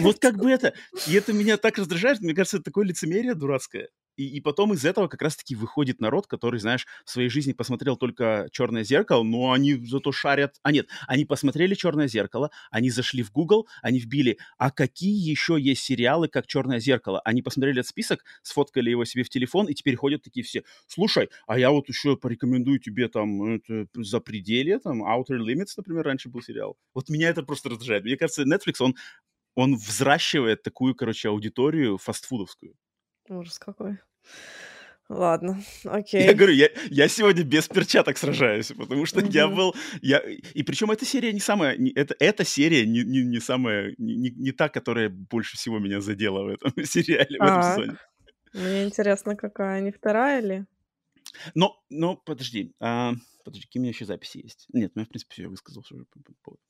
Вот 0.00 0.18
как 0.18 0.36
бы 0.36 0.50
это. 0.50 0.74
И 1.06 1.14
это 1.14 1.32
меня 1.32 1.56
так 1.56 1.78
раздражает. 1.78 2.20
Мне 2.20 2.34
кажется, 2.34 2.56
это 2.56 2.64
такое 2.64 2.86
лицемерие 2.86 3.34
дурацкое. 3.34 3.88
И, 4.16 4.28
и 4.28 4.40
потом 4.40 4.72
из 4.72 4.84
этого 4.84 5.08
как 5.08 5.22
раз-таки 5.22 5.54
выходит 5.54 6.00
народ, 6.00 6.26
который, 6.26 6.60
знаешь, 6.60 6.86
в 7.04 7.10
своей 7.10 7.28
жизни 7.28 7.52
посмотрел 7.52 7.96
только 7.96 8.48
«Черное 8.52 8.84
зеркало», 8.84 9.22
но 9.22 9.52
они 9.52 9.74
зато 9.74 10.12
шарят... 10.12 10.56
А 10.62 10.72
нет, 10.72 10.88
они 11.06 11.24
посмотрели 11.24 11.74
«Черное 11.74 12.08
зеркало», 12.08 12.50
они 12.70 12.90
зашли 12.90 13.22
в 13.22 13.32
Google, 13.32 13.66
они 13.82 13.98
вбили, 13.98 14.38
а 14.58 14.70
какие 14.70 15.28
еще 15.28 15.56
есть 15.60 15.82
сериалы, 15.82 16.28
как 16.28 16.46
«Черное 16.46 16.78
зеркало»? 16.80 17.20
Они 17.24 17.42
посмотрели 17.42 17.80
этот 17.80 17.90
список, 17.90 18.24
сфоткали 18.42 18.90
его 18.90 19.04
себе 19.04 19.24
в 19.24 19.28
телефон, 19.28 19.68
и 19.68 19.74
теперь 19.74 19.96
ходят 19.96 20.22
такие 20.22 20.44
все, 20.44 20.62
слушай, 20.86 21.28
а 21.46 21.58
я 21.58 21.70
вот 21.70 21.88
еще 21.88 22.16
порекомендую 22.16 22.78
тебе 22.78 23.08
там 23.08 23.56
это, 23.56 23.86
«За 23.94 24.20
пределе», 24.20 24.78
там 24.78 25.04
«Outer 25.04 25.38
Limits», 25.38 25.74
например, 25.76 26.04
раньше 26.04 26.28
был 26.28 26.42
сериал. 26.42 26.76
Вот 26.94 27.08
меня 27.08 27.28
это 27.30 27.42
просто 27.42 27.68
раздражает. 27.70 28.04
Мне 28.04 28.16
кажется, 28.16 28.42
Netflix, 28.42 28.76
он, 28.80 28.94
он 29.54 29.76
взращивает 29.76 30.62
такую, 30.62 30.94
короче, 30.94 31.28
аудиторию 31.28 31.98
фастфудовскую. 31.98 32.74
Ужас 33.28 33.58
какой. 33.58 33.98
Ладно, 35.08 35.62
окей. 35.84 36.24
Я 36.24 36.34
говорю, 36.34 36.54
я, 36.54 36.70
я 36.90 37.08
сегодня 37.08 37.44
без 37.44 37.68
перчаток 37.68 38.16
сражаюсь, 38.16 38.72
потому 38.72 39.04
что 39.06 39.20
я 39.20 39.48
был... 39.48 39.74
Я, 40.00 40.18
и 40.18 40.62
причем 40.62 40.90
эта 40.90 41.04
серия 41.04 41.32
не 41.32 41.40
самая... 41.40 41.76
Не, 41.76 41.90
это, 41.92 42.16
эта 42.18 42.44
серия 42.44 42.86
не, 42.86 43.02
не, 43.02 43.22
не 43.22 43.40
самая... 43.40 43.94
Не, 43.98 44.30
не 44.30 44.52
та, 44.52 44.68
которая 44.68 45.10
больше 45.10 45.56
всего 45.56 45.78
меня 45.78 46.00
задела 46.00 46.42
в 46.44 46.48
этом 46.48 46.72
сериале, 46.84 47.38
в 47.38 47.42
этом 47.42 47.62
сезоне. 47.62 47.98
Мне 48.54 48.84
интересно, 48.84 49.36
какая, 49.36 49.80
не 49.80 49.90
вторая 49.90 50.40
ли? 50.40 50.64
Но, 51.54 51.82
но 51.90 52.16
подожди, 52.16 52.72
а, 52.80 53.12
подожди, 53.44 53.66
какие 53.66 53.80
у 53.80 53.82
меня 53.82 53.90
еще 53.90 54.04
записи 54.04 54.38
есть? 54.38 54.66
Нет, 54.72 54.92
ну 54.94 55.02
я, 55.02 55.06
в 55.06 55.08
принципе, 55.08 55.32
все 55.32 55.48
высказал 55.48 55.82
уже 55.90 56.04
по 56.04 56.20
поводу. 56.42 56.62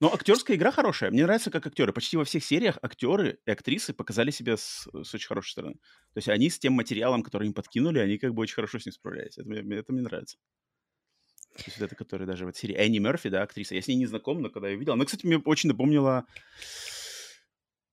Но 0.00 0.14
актерская 0.14 0.56
игра 0.56 0.70
хорошая. 0.70 1.10
Мне 1.10 1.24
нравится, 1.24 1.50
как 1.50 1.66
актеры. 1.66 1.92
Почти 1.92 2.16
во 2.16 2.24
всех 2.24 2.44
сериях 2.44 2.78
актеры 2.82 3.40
и 3.44 3.50
актрисы 3.50 3.92
показали 3.92 4.30
себя 4.30 4.56
с, 4.56 4.88
с 4.92 5.14
очень 5.14 5.26
хорошей 5.26 5.50
стороны. 5.50 5.74
То 5.74 6.18
есть 6.18 6.28
они 6.28 6.50
с 6.50 6.58
тем 6.58 6.74
материалом, 6.74 7.22
который 7.22 7.48
им 7.48 7.54
подкинули, 7.54 7.98
они 7.98 8.18
как 8.18 8.32
бы 8.32 8.42
очень 8.42 8.54
хорошо 8.54 8.78
с 8.78 8.86
ним 8.86 8.92
справляются. 8.92 9.40
Это, 9.40 9.50
мне, 9.50 9.76
это 9.76 9.92
мне 9.92 10.02
нравится. 10.02 10.38
То 11.56 11.64
есть 11.66 11.78
вот 11.78 11.86
это, 11.86 11.96
которая 11.96 12.28
даже 12.28 12.44
вот 12.44 12.56
серии 12.56 12.76
Энни 12.76 12.98
Мерфи, 12.98 13.28
да, 13.28 13.42
актриса. 13.42 13.74
Я 13.74 13.82
с 13.82 13.88
ней 13.88 13.96
не 13.96 14.06
знаком, 14.06 14.40
но 14.40 14.50
когда 14.50 14.68
я 14.68 14.76
видел. 14.76 14.92
Она, 14.92 15.04
кстати, 15.04 15.26
мне 15.26 15.38
очень 15.38 15.68
напомнила 15.68 16.26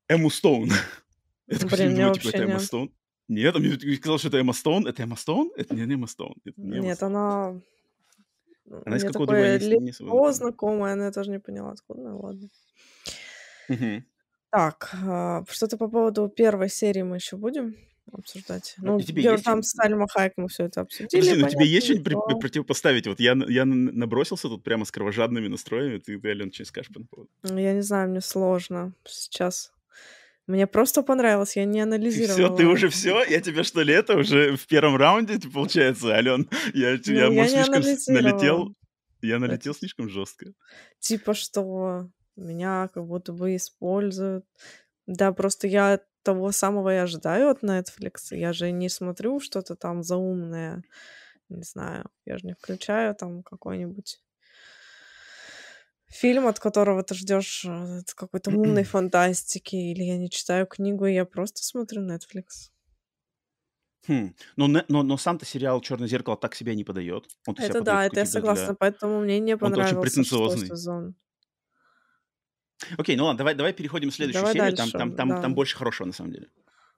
Эмму 0.08 0.30
Стоун. 0.30 0.70
Это 1.48 1.66
Блин, 1.68 1.94
мне 1.94 2.14
типа, 2.14 2.30
это 2.30 2.44
Эмма 2.44 2.60
Стоун. 2.60 2.92
Нет, 3.28 3.56
мне 3.56 3.96
сказал, 3.98 4.18
что 4.18 4.28
это 4.30 4.38
Эмма 4.38 4.54
Стоун. 4.54 4.88
Это 4.88 5.04
Эмма 5.04 5.16
Стоун? 5.16 5.52
Это 5.56 5.76
не 5.76 5.82
Эмма 5.82 6.08
Стоун. 6.08 6.36
Нет, 6.58 7.02
она 7.04 7.60
она 8.86 8.98
из 8.98 9.04
какого 9.04 9.28
такое 9.28 9.58
лицо 9.60 10.32
знакомое, 10.32 10.96
но 10.96 11.04
я 11.06 11.12
тоже 11.12 11.32
не 11.32 11.40
поняла, 11.40 11.72
откуда, 11.72 12.02
ну 12.02 12.20
ладно. 12.20 12.50
Угу. 13.70 14.04
Так, 14.52 14.96
а, 15.04 15.44
что-то 15.50 15.78
по 15.78 15.88
поводу 15.88 16.30
первой 16.30 16.70
серии 16.70 17.02
мы 17.02 17.18
еще 17.18 17.36
будем 17.36 17.76
обсуждать. 18.12 18.76
Ну, 18.78 19.00
тебе 19.02 19.24
есть 19.24 19.44
там 19.44 19.64
с 19.64 19.72
Сальма 19.72 20.08
Хайк 20.08 20.34
мы 20.38 20.48
все 20.48 20.66
это 20.66 20.82
обсудили. 20.82 21.20
Подожди, 21.20 21.42
ну 21.42 21.50
тебе 21.50 21.66
есть 21.66 21.88
что-нибудь 21.88 22.26
при- 22.28 22.40
противопоставить? 22.40 23.08
Вот 23.08 23.20
я, 23.20 23.36
я 23.48 23.66
набросился 23.66 24.48
тут 24.48 24.64
прямо 24.64 24.86
с 24.86 24.92
кровожадными 24.92 25.48
настроями, 25.48 25.98
ты, 25.98 26.20
ты 26.20 26.30
Ален, 26.30 26.54
что 26.54 26.66
скажешь 26.66 26.92
по 26.94 27.04
поводу? 27.04 27.30
Я 27.44 27.74
не 27.74 27.82
знаю, 27.82 28.10
мне 28.10 28.22
сложно 28.22 28.94
сейчас. 29.06 29.72
Мне 30.48 30.68
просто 30.68 31.02
понравилось, 31.02 31.56
я 31.56 31.66
не 31.66 31.82
анализировала. 31.82 32.36
Все, 32.36 32.56
ты 32.56 32.68
уже 32.68 32.90
все? 32.90 33.24
Я 33.24 33.42
тебе 33.42 33.64
что 33.64 33.82
ли 33.82 33.94
это 33.94 34.16
уже 34.16 34.56
в 34.56 34.68
первом 34.68 34.96
раунде, 34.96 35.40
получается, 35.40 36.10
Ален? 36.10 36.48
Я, 36.74 37.00
ну, 37.06 37.14
я, 37.14 37.28
я 37.28 37.48
слишком 37.48 38.14
налетел. 38.14 38.76
Я 39.22 39.40
налетел 39.40 39.72
это... 39.72 39.80
слишком 39.80 40.08
жестко. 40.08 40.54
Типа 41.00 41.34
что? 41.34 42.10
Меня 42.36 42.90
как 42.94 43.06
будто 43.08 43.34
бы 43.34 43.56
используют. 43.56 44.46
Да, 45.08 45.32
просто 45.32 45.68
я 45.68 46.00
того 46.22 46.52
самого 46.52 46.94
и 46.94 46.98
ожидаю 46.98 47.50
от 47.50 47.64
Netflix. 47.64 48.32
Я 48.32 48.54
же 48.54 48.72
не 48.72 48.90
смотрю 48.90 49.40
что-то 49.40 49.76
там 49.76 50.04
заумное. 50.04 50.84
Не 51.50 51.64
знаю. 51.64 52.06
Я 52.26 52.38
же 52.38 52.48
не 52.48 52.54
включаю 52.54 53.16
там 53.16 53.42
какой-нибудь 53.44 54.20
фильм, 56.08 56.48
от 56.48 56.60
которого 56.60 57.04
ты 57.04 57.16
ждешь 57.16 57.66
э, 57.66 58.02
какой-то 58.16 58.52
умной 58.52 58.84
фантастики, 58.84 59.76
или 59.76 60.04
я 60.04 60.18
не 60.18 60.30
читаю 60.30 60.66
книгу, 60.68 61.06
и 61.06 61.14
я 61.14 61.26
просто 61.26 61.64
смотрю 61.64 62.02
Netflix. 62.02 62.72
Хм. 64.08 64.36
Но, 64.56 64.68
но, 64.68 65.04
но 65.04 65.18
сам-то 65.18 65.46
сериал 65.46 65.82
Черное 65.82 66.08
зеркало 66.08 66.38
так 66.38 66.56
себя 66.56 66.76
не 66.76 66.84
подает. 66.84 67.26
Он 67.48 67.56
это 67.58 67.82
да, 67.82 68.06
это 68.06 68.20
я 68.20 68.26
согласна, 68.26 68.68
для... 68.68 68.76
поэтому 68.76 69.22
мне 69.22 69.40
не 69.40 69.58
понравился 69.58 69.96
Он 69.96 70.02
очень 70.02 70.10
претенциозный. 70.10 70.68
сезон. 70.68 71.16
Окей, 72.98 73.16
ну 73.16 73.26
ладно, 73.26 73.40
давай, 73.40 73.56
давай 73.56 73.74
переходим 73.74 74.12
в 74.12 74.16
следующую 74.16 74.42
давай 74.42 74.54
серию. 74.54 74.76
Дальше, 74.76 74.92
там, 74.92 75.00
там, 75.00 75.16
там, 75.16 75.30
да. 75.30 75.42
там 75.42 75.56
больше 75.56 75.76
хорошего, 75.76 76.08
на 76.08 76.14
самом 76.14 76.34
деле. 76.34 76.48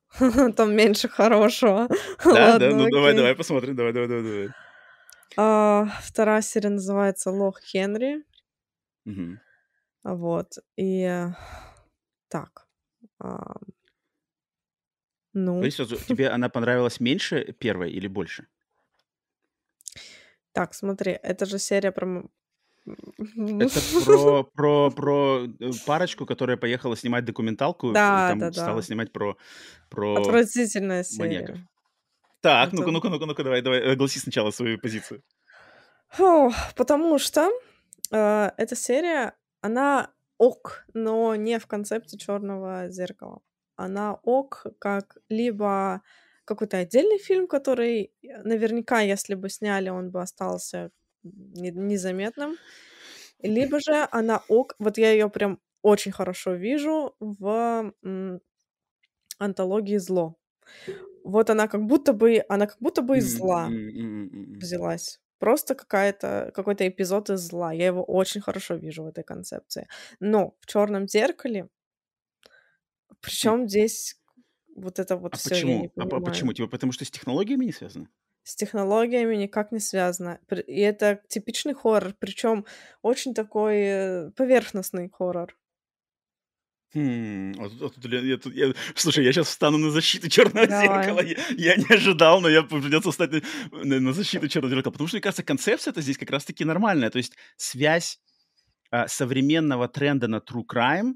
Там 0.56 0.74
меньше 0.74 1.10
хорошего. 1.10 1.88
Да, 2.24 2.58
да, 2.58 2.70
ну 2.74 2.90
давай, 2.90 3.14
давай 3.14 3.36
посмотрим, 3.36 3.76
давай, 3.76 3.94
давай, 3.94 4.08
давай, 4.08 4.24
давай. 4.24 4.50
А, 5.36 5.88
вторая 6.02 6.42
серия 6.42 6.70
называется 6.70 7.30
Лох 7.30 7.62
Хенри. 7.62 8.24
Мгм. 9.08 9.40
Вот. 10.04 10.58
И 10.76 11.28
так. 12.30 12.68
а, 13.20 13.56
ну, 15.34 15.70
сразу, 15.72 15.96
тебе 16.08 16.30
она 16.30 16.50
понравилась 16.50 17.00
меньше 17.00 17.54
первой 17.54 17.92
или 17.92 18.08
больше? 18.08 18.48
так, 20.52 20.74
смотри, 20.74 21.12
это 21.12 21.46
же 21.46 21.60
серия 21.60 21.92
про... 21.92 22.24
Это 23.60 23.80
про, 24.06 24.44
про, 24.56 24.92
про 24.92 25.44
э, 25.60 25.72
парочку, 25.86 26.26
которая 26.26 26.58
поехала 26.58 26.96
снимать 26.96 27.26
документалку, 27.26 27.92
и 27.92 27.94
Да, 27.94 28.28
там 28.30 28.40
да, 28.40 28.52
стала 28.52 28.82
снимать 28.82 29.12
про, 29.12 29.38
про 29.90 30.16
Отвратительная 30.16 31.04
маньяков. 31.12 31.56
серия. 31.56 31.68
Так, 32.42 32.74
ну-ка, 32.74 32.92
ну-ка, 32.92 33.10
ну-ка, 33.10 33.26
ну-ка, 33.26 33.44
давай, 33.44 33.62
давай, 33.62 33.94
огласи 33.94 34.20
сначала 34.20 34.52
свою 34.52 34.80
позицию. 34.80 35.22
Фу, 36.10 36.52
потому 36.76 37.20
что 37.20 37.52
э, 38.12 38.52
эта 38.58 38.76
серия, 38.76 39.34
она 39.62 40.14
ок, 40.38 40.86
но 40.94 41.36
не 41.36 41.60
в 41.60 41.68
концепте 41.68 42.18
черного 42.18 42.90
зеркала. 42.90 43.42
Она 43.76 44.14
ок, 44.24 44.66
как 44.80 45.18
либо 45.30 46.02
какой-то 46.46 46.78
отдельный 46.78 47.18
фильм, 47.20 47.48
который 47.48 48.14
э, 48.24 48.42
наверняка, 48.44 49.02
если 49.02 49.36
бы 49.36 49.50
сняли, 49.50 49.90
он 49.90 50.12
бы 50.12 50.22
остался 50.22 50.92
незаметным. 51.24 52.60
Либо 53.42 53.80
же 53.80 54.08
она 54.12 54.44
ок, 54.50 54.76
вот 54.80 54.98
я 54.98 55.12
ее 55.12 55.30
прям 55.30 55.60
очень 55.84 56.12
хорошо 56.12 56.54
вижу 56.56 57.16
в 57.20 57.94
м, 58.04 58.42
антологии 59.40 59.98
зло. 59.98 60.36
Вот 61.24 61.50
она 61.50 61.68
как 61.68 61.86
будто 61.86 62.14
бы, 62.14 62.44
она 62.50 62.68
как 62.68 62.78
будто 62.82 63.02
бы 63.02 63.18
из 63.20 63.36
зла 63.38 63.76
взялась. 64.60 65.22
Просто 65.40 65.76
какая-то, 65.76 66.52
какой-то 66.56 66.88
эпизод 66.88 67.30
из 67.30 67.42
зла. 67.42 67.72
Я 67.72 67.88
его 67.88 68.04
очень 68.04 68.42
хорошо 68.42 68.76
вижу 68.76 69.04
в 69.04 69.08
этой 69.08 69.24
концепции. 69.24 69.88
Но 70.20 70.56
в 70.62 70.66
черном 70.66 71.08
зеркале, 71.08 71.70
причем 73.22 73.68
здесь 73.68 74.20
вот 74.76 75.00
это 75.00 75.18
вот 75.18 75.34
а 75.34 75.38
все 75.38 75.50
почему? 75.50 75.90
понимаю. 75.90 76.24
А 76.24 76.26
почему? 76.26 76.54
Типа 76.54 76.70
потому 76.70 76.92
что 76.92 77.06
с 77.06 77.12
технологиями 77.12 77.66
не 77.66 77.72
связано? 77.72 78.10
С 78.44 78.56
технологиями 78.56 79.36
никак 79.36 79.72
не 79.72 79.80
связано. 79.80 80.40
И 80.68 80.80
это 80.80 81.22
типичный 81.28 81.74
хоррор, 81.74 82.14
причем 82.18 82.66
очень 83.02 83.34
такой 83.34 83.76
э, 83.78 84.32
поверхностный 84.32 85.10
хоррор. 85.10 85.58
Хм, 86.94 87.54
а 87.60 87.70
тут 87.70 88.06
я, 88.06 88.38
тут, 88.38 88.56
я, 88.56 88.74
слушай, 88.96 89.24
я 89.24 89.34
сейчас 89.34 89.48
встану 89.48 89.78
на 89.78 89.92
защиту 89.92 90.30
черного 90.30 90.68
Давай. 90.68 91.04
зеркала. 91.04 91.22
Я, 91.22 91.38
я 91.58 91.76
не 91.76 91.94
ожидал, 91.94 92.42
но 92.42 92.50
я 92.50 92.64
придется 92.64 93.12
встать 93.12 93.32
на, 93.72 94.00
на 94.00 94.14
защиту 94.14 94.48
черного 94.48 94.74
зеркала. 94.74 94.92
Потому 94.92 95.08
что, 95.08 95.18
мне 95.18 95.22
кажется, 95.22 95.44
концепция 95.44 95.92
это 95.92 96.02
здесь 96.02 96.18
как 96.18 96.30
раз-таки 96.30 96.64
нормальная. 96.64 97.10
То 97.10 97.18
есть 97.18 97.34
связь 97.58 98.20
а, 98.90 99.08
современного 99.08 99.88
тренда 99.90 100.28
на 100.28 100.38
true 100.38 100.64
crime 100.66 101.14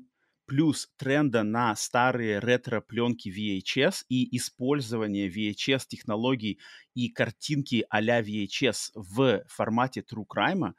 плюс 0.51 0.89
тренда 0.97 1.43
на 1.43 1.73
старые 1.77 2.39
ретро-пленки 2.39 3.29
VHS 3.29 4.03
и 4.09 4.35
использование 4.35 5.29
VHS-технологий 5.29 6.59
и 6.93 7.07
картинки 7.07 7.85
а-ля 7.89 8.21
VHS 8.21 8.91
в 8.93 9.45
формате 9.47 10.01
true 10.01 10.25
crime, 10.27 10.73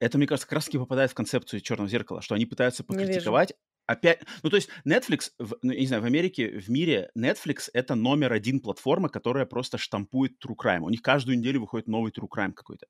это, 0.00 0.18
мне 0.18 0.26
кажется, 0.26 0.48
как 0.48 0.54
раз-таки 0.54 0.78
попадает 0.78 1.12
в 1.12 1.14
концепцию 1.14 1.60
черного 1.60 1.88
зеркала, 1.88 2.22
что 2.22 2.34
они 2.34 2.44
пытаются 2.44 2.82
покритиковать 2.82 3.52
опять, 3.88 4.20
ну 4.42 4.50
то 4.50 4.56
есть 4.56 4.68
Netflix, 4.86 5.30
в, 5.38 5.56
ну, 5.62 5.72
я 5.72 5.80
не 5.80 5.86
знаю, 5.86 6.02
в 6.02 6.06
Америке, 6.06 6.60
в 6.60 6.68
мире 6.70 7.10
Netflix 7.18 7.70
это 7.72 7.94
номер 7.96 8.32
один 8.32 8.60
платформа, 8.60 9.08
которая 9.08 9.46
просто 9.46 9.78
штампует 9.78 10.32
True 10.44 10.54
Crime. 10.54 10.80
У 10.82 10.90
них 10.90 11.02
каждую 11.02 11.38
неделю 11.38 11.62
выходит 11.62 11.88
новый 11.88 12.12
True 12.12 12.28
Crime 12.32 12.52
какой-то. 12.52 12.86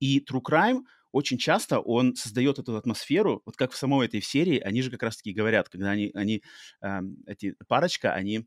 И 0.00 0.18
True 0.20 0.42
Crime 0.42 0.80
очень 1.12 1.38
часто 1.38 1.78
он 1.78 2.16
создает 2.16 2.58
эту 2.58 2.76
атмосферу, 2.76 3.42
вот 3.46 3.56
как 3.56 3.72
в 3.72 3.76
самой 3.76 4.06
этой 4.06 4.20
серии, 4.20 4.58
они 4.58 4.82
же 4.82 4.90
как 4.90 5.02
раз-таки 5.02 5.32
говорят, 5.32 5.68
когда 5.68 5.90
они, 5.90 6.10
они 6.14 6.42
э, 6.82 7.00
эти 7.26 7.54
парочка, 7.68 8.12
они 8.12 8.46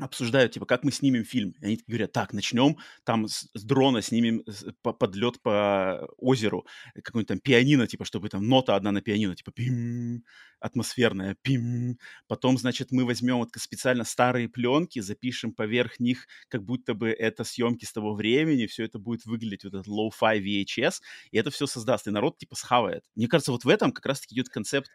обсуждают, 0.00 0.52
типа, 0.52 0.66
как 0.66 0.84
мы 0.84 0.92
снимем 0.92 1.24
фильм. 1.24 1.54
И 1.60 1.64
они 1.64 1.78
говорят, 1.86 2.12
так, 2.12 2.32
начнем 2.32 2.78
там 3.04 3.28
с, 3.28 3.48
с 3.54 3.64
дрона 3.64 4.02
снимем 4.02 4.44
по, 4.82 4.92
подлет 4.92 5.40
по 5.42 6.08
озеру, 6.18 6.66
какой-нибудь 6.94 7.28
там 7.28 7.38
пианино, 7.38 7.86
типа, 7.86 8.04
чтобы 8.04 8.28
там 8.28 8.46
нота 8.46 8.76
одна 8.76 8.92
на 8.92 9.00
пианино, 9.00 9.34
типа, 9.36 9.52
пим, 9.52 10.24
атмосферная, 10.60 11.36
пим. 11.42 11.98
Потом, 12.26 12.58
значит, 12.58 12.90
мы 12.90 13.04
возьмем 13.04 13.38
вот 13.38 13.50
специально 13.56 14.04
старые 14.04 14.48
пленки, 14.48 15.00
запишем 15.00 15.52
поверх 15.52 16.00
них, 16.00 16.26
как 16.48 16.64
будто 16.64 16.94
бы 16.94 17.10
это 17.10 17.44
съемки 17.44 17.84
с 17.84 17.92
того 17.92 18.14
времени, 18.14 18.66
все 18.66 18.84
это 18.84 18.98
будет 18.98 19.24
выглядеть 19.24 19.64
вот 19.64 19.74
этот 19.74 19.88
low-fi 19.88 20.40
VHS, 20.40 21.00
и 21.30 21.38
это 21.38 21.50
все 21.50 21.66
создаст, 21.66 22.06
и 22.06 22.10
народ, 22.10 22.38
типа, 22.38 22.54
схавает. 22.56 23.04
Мне 23.14 23.28
кажется, 23.28 23.52
вот 23.52 23.64
в 23.64 23.68
этом 23.68 23.92
как 23.92 24.06
раз-таки 24.06 24.34
идет 24.34 24.48
концепт 24.48 24.90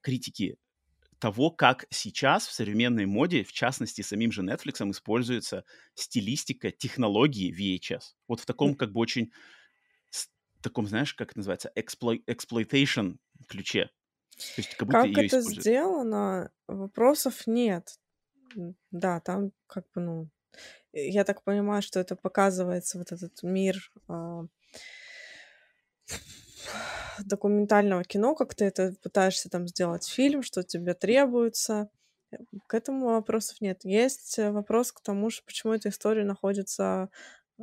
критики 0.00 0.56
того, 1.18 1.50
как 1.50 1.86
сейчас 1.90 2.46
в 2.46 2.52
современной 2.52 3.06
моде, 3.06 3.42
в 3.42 3.52
частности, 3.52 4.02
самим 4.02 4.32
же 4.32 4.42
Netflix, 4.42 4.90
используется 4.90 5.64
стилистика, 5.94 6.70
технологии 6.70 7.52
VHS. 7.52 8.02
Вот 8.28 8.40
в 8.40 8.46
таком 8.46 8.74
как 8.74 8.92
бы 8.92 9.00
очень, 9.00 9.32
таком, 10.62 10.86
знаешь, 10.86 11.14
как 11.14 11.30
это 11.30 11.38
называется, 11.38 11.72
exploit, 11.76 12.22
exploitation 12.26 13.16
ключе. 13.48 13.90
То 14.36 14.42
есть 14.58 14.74
как 14.76 14.90
как 14.90 15.06
это 15.06 15.26
используют. 15.26 15.60
сделано, 15.60 16.50
вопросов 16.66 17.46
нет. 17.46 17.98
Да, 18.90 19.20
там 19.20 19.52
как 19.66 19.84
бы, 19.94 20.00
ну... 20.00 20.30
я 20.92 21.24
так 21.24 21.42
понимаю, 21.42 21.82
что 21.82 22.00
это 22.00 22.16
показывается, 22.16 22.98
вот 22.98 23.12
этот 23.12 23.42
мир 23.42 23.76
а, 24.08 24.44
документального 27.24 28.04
кино, 28.04 28.34
как 28.34 28.54
ты 28.54 28.64
это 28.66 28.94
пытаешься 29.02 29.48
там 29.48 29.66
сделать 29.66 30.06
фильм, 30.06 30.42
что 30.42 30.62
тебе 30.62 30.94
требуется. 30.94 31.88
К 32.66 32.74
этому 32.74 33.06
вопросов 33.06 33.60
нет. 33.60 33.84
Есть 33.84 34.38
вопрос 34.38 34.92
к 34.92 35.00
тому, 35.00 35.30
что 35.30 35.44
почему 35.44 35.72
эта 35.72 35.88
история 35.88 36.24
находится 36.24 37.08
э, 37.58 37.62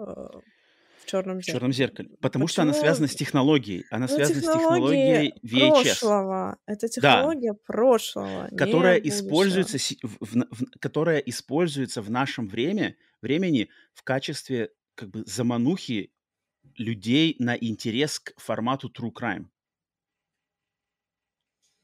в 1.03 1.05
черном 1.05 1.37
зеркале. 1.37 1.41
В 1.41 1.45
черном 1.45 1.73
зеркале. 1.73 2.09
Потому 2.21 2.45
Почему? 2.45 2.47
что 2.47 2.61
она 2.63 2.73
связана 2.73 3.07
с 3.07 3.15
технологией. 3.15 3.85
Она 3.91 4.07
ну, 4.09 4.15
связана 4.15 4.41
с 4.41 4.43
технологией 4.43 5.33
VHS. 5.43 5.69
Прошлого. 5.69 6.57
Это 6.65 6.87
технология 6.87 7.51
да. 7.51 7.59
прошлого. 7.65 8.49
Которая 8.57 8.97
используется, 8.97 9.77
в, 9.77 10.17
в, 10.19 10.35
в, 10.35 10.79
которая 10.79 11.19
используется 11.19 12.01
в 12.01 12.09
нашем 12.09 12.47
время, 12.47 12.95
времени 13.21 13.69
в 13.93 14.03
качестве 14.03 14.71
как 14.95 15.09
бы 15.09 15.23
заманухи 15.25 16.12
людей 16.77 17.35
на 17.39 17.55
интерес 17.55 18.19
к 18.19 18.39
формату 18.39 18.89
True 18.89 19.11
Crime. 19.11 19.45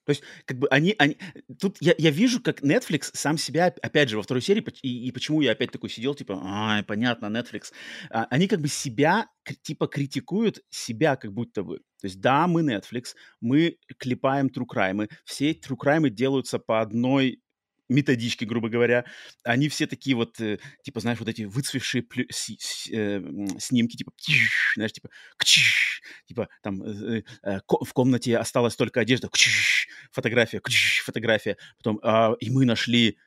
То 0.10 0.12
есть, 0.12 0.24
как 0.46 0.58
бы 0.58 0.68
они, 0.70 0.96
они 0.98 1.18
тут 1.60 1.78
я, 1.80 1.94
я 2.00 2.10
вижу, 2.10 2.42
как 2.42 2.64
Netflix 2.64 3.12
сам 3.14 3.38
себя, 3.38 3.68
опять 3.84 4.10
же, 4.10 4.18
во 4.18 4.24
второй 4.24 4.42
серии, 4.42 4.66
и, 4.82 5.08
и 5.08 5.12
почему 5.12 5.42
я 5.42 5.52
опять 5.52 5.72
такой 5.72 5.92
сидел, 5.92 6.16
типа, 6.16 6.40
а, 6.44 6.82
понятно, 6.82 7.28
Netflix. 7.28 7.72
А, 8.10 8.26
они 8.32 8.48
как 8.48 8.60
бы 8.60 8.70
себя, 8.70 9.28
типа, 9.62 9.88
критикуют 9.88 10.62
себя 10.72 11.16
как 11.16 11.32
будто 11.32 11.62
бы. 11.62 11.78
То 12.02 12.08
есть, 12.08 12.20
да, 12.22 12.48
мы 12.48 12.64
Netflix, 12.64 13.14
мы 13.40 13.78
клепаем 14.00 14.48
true 14.48 14.66
crime, 14.68 15.08
все 15.26 15.52
true 15.52 15.78
crime 15.80 16.10
делаются 16.10 16.58
по 16.58 16.82
одной 16.82 17.44
методички, 17.90 18.46
грубо 18.46 18.70
говоря, 18.70 19.06
они 19.44 19.68
все 19.70 19.88
такие 19.88 20.16
вот, 20.16 20.40
э, 20.40 20.60
типа, 20.84 21.00
знаешь, 21.00 21.20
вот 21.20 21.28
эти 21.28 21.44
выцвевшие 21.44 22.04
плю- 22.04 22.28
с- 22.32 22.56
с- 22.60 22.90
э, 22.92 23.22
снимки, 23.60 23.98
типа, 23.98 24.12
тиш, 24.16 24.74
знаешь, 24.76 24.94
типа, 24.94 25.10
кчиш, 25.38 26.02
типа, 26.28 26.48
там 26.62 26.82
э, 26.84 27.24
э, 27.44 27.60
ко- 27.68 27.84
в 27.84 27.94
комнате 27.94 28.38
осталась 28.38 28.76
только 28.76 29.00
одежда, 29.02 29.30
кчиш, 29.30 29.88
фотография, 30.12 30.60
кчиш, 30.62 31.02
фотография, 31.04 31.58
потом, 31.78 32.00
э, 32.04 32.36
и 32.40 32.50
мы 32.52 32.66
нашли 32.66 33.18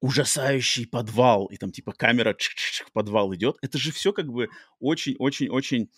ужасающий 0.00 0.86
подвал, 0.86 1.46
и 1.46 1.56
там, 1.56 1.72
типа, 1.72 1.92
камера 1.92 2.34
в 2.34 2.92
подвал 2.92 3.34
идет. 3.34 3.56
Это 3.62 3.78
же 3.78 3.90
все 3.92 4.12
как 4.12 4.26
бы 4.26 4.48
очень-очень-очень 4.78 5.90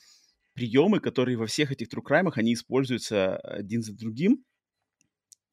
приемы, 0.55 1.01
которые 1.01 1.37
во 1.37 1.47
всех 1.47 1.73
этих 1.73 1.89
true 1.89 2.33
они 2.37 2.55
используются 2.55 3.37
один 3.39 3.83
за 3.83 3.95
другим, 3.95 4.45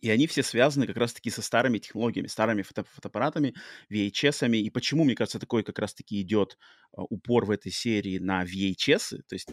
и 0.04 0.10
они 0.10 0.28
все 0.28 0.44
связаны 0.44 0.86
как 0.86 0.98
раз-таки 0.98 1.30
со 1.30 1.42
старыми 1.42 1.78
технологиями, 1.78 2.28
старыми 2.28 2.62
фото 2.62 2.84
фотоаппаратами, 2.84 3.56
VHS-ами. 3.90 4.58
И 4.58 4.70
почему, 4.70 5.06
мне 5.06 5.16
кажется, 5.16 5.40
такой 5.40 5.64
как 5.64 5.80
раз-таки 5.80 6.20
идет 6.20 6.58
а, 6.92 7.04
упор 7.04 7.46
в 7.46 7.52
этой 7.52 7.72
серии 7.72 8.18
на 8.18 8.44
VHS, 8.44 9.22
то 9.26 9.34
есть 9.34 9.48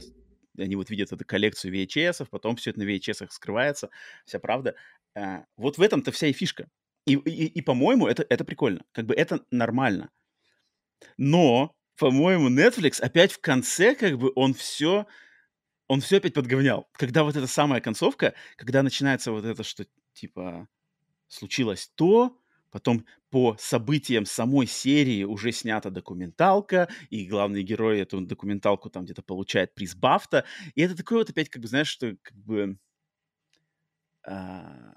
они 0.58 0.74
вот 0.74 0.90
видят 0.90 1.12
эту 1.12 1.24
коллекцию 1.24 1.72
VHS, 1.72 2.26
потом 2.28 2.56
все 2.56 2.70
это 2.70 2.80
на 2.80 2.82
VHS 2.82 3.28
скрывается, 3.30 3.90
вся 4.24 4.40
правда. 4.40 4.74
А, 5.14 5.44
вот 5.56 5.78
в 5.78 5.82
этом-то 5.82 6.10
вся 6.10 6.26
и 6.26 6.32
фишка. 6.32 6.68
И, 7.06 7.14
и, 7.14 7.46
и 7.46 7.60
по-моему, 7.62 8.08
это, 8.08 8.26
это 8.28 8.44
прикольно. 8.44 8.82
Как 8.90 9.06
бы 9.06 9.14
это 9.14 9.44
нормально. 9.52 10.10
Но, 11.16 11.76
по-моему, 11.96 12.50
Netflix 12.50 13.00
опять 13.00 13.30
в 13.30 13.40
конце, 13.40 13.94
как 13.94 14.18
бы, 14.18 14.32
он 14.34 14.54
все 14.54 15.06
он 15.90 16.00
все 16.00 16.18
опять 16.18 16.34
подговнял. 16.34 16.88
Когда 16.92 17.24
вот 17.24 17.34
эта 17.34 17.48
самая 17.48 17.80
концовка, 17.80 18.34
когда 18.54 18.84
начинается 18.84 19.32
вот 19.32 19.44
это, 19.44 19.64
что 19.64 19.86
типа 20.12 20.68
случилось 21.28 21.90
то, 21.94 22.38
потом 22.70 23.04
по 23.30 23.56
событиям 23.58 24.26
самой 24.26 24.66
серии 24.66 25.24
уже 25.24 25.52
снята 25.52 25.90
документалка, 25.90 26.88
и 27.10 27.26
главный 27.26 27.62
герой 27.62 28.00
эту 28.00 28.20
документалку 28.20 28.90
там 28.90 29.04
где-то 29.04 29.22
получает 29.22 29.74
приз 29.74 29.94
Бафта, 29.94 30.44
и 30.74 30.82
это 30.82 30.96
такое 30.96 31.18
вот 31.18 31.30
опять, 31.30 31.48
как 31.48 31.62
бы, 31.62 31.68
знаешь, 31.68 31.88
что 31.88 32.16
как 32.22 32.36
бы 32.36 32.78
uh, 34.26 34.92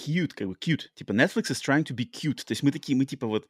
cute, 0.00 0.34
как 0.34 0.48
бы 0.48 0.54
cute, 0.54 0.88
типа 0.94 1.12
Netflix 1.12 1.50
is 1.50 1.60
trying 1.60 1.84
to 1.84 1.94
be 1.94 2.08
cute, 2.08 2.44
то 2.44 2.52
есть 2.52 2.62
мы 2.62 2.70
такие, 2.70 2.96
мы 2.96 3.04
типа 3.04 3.26
вот, 3.26 3.48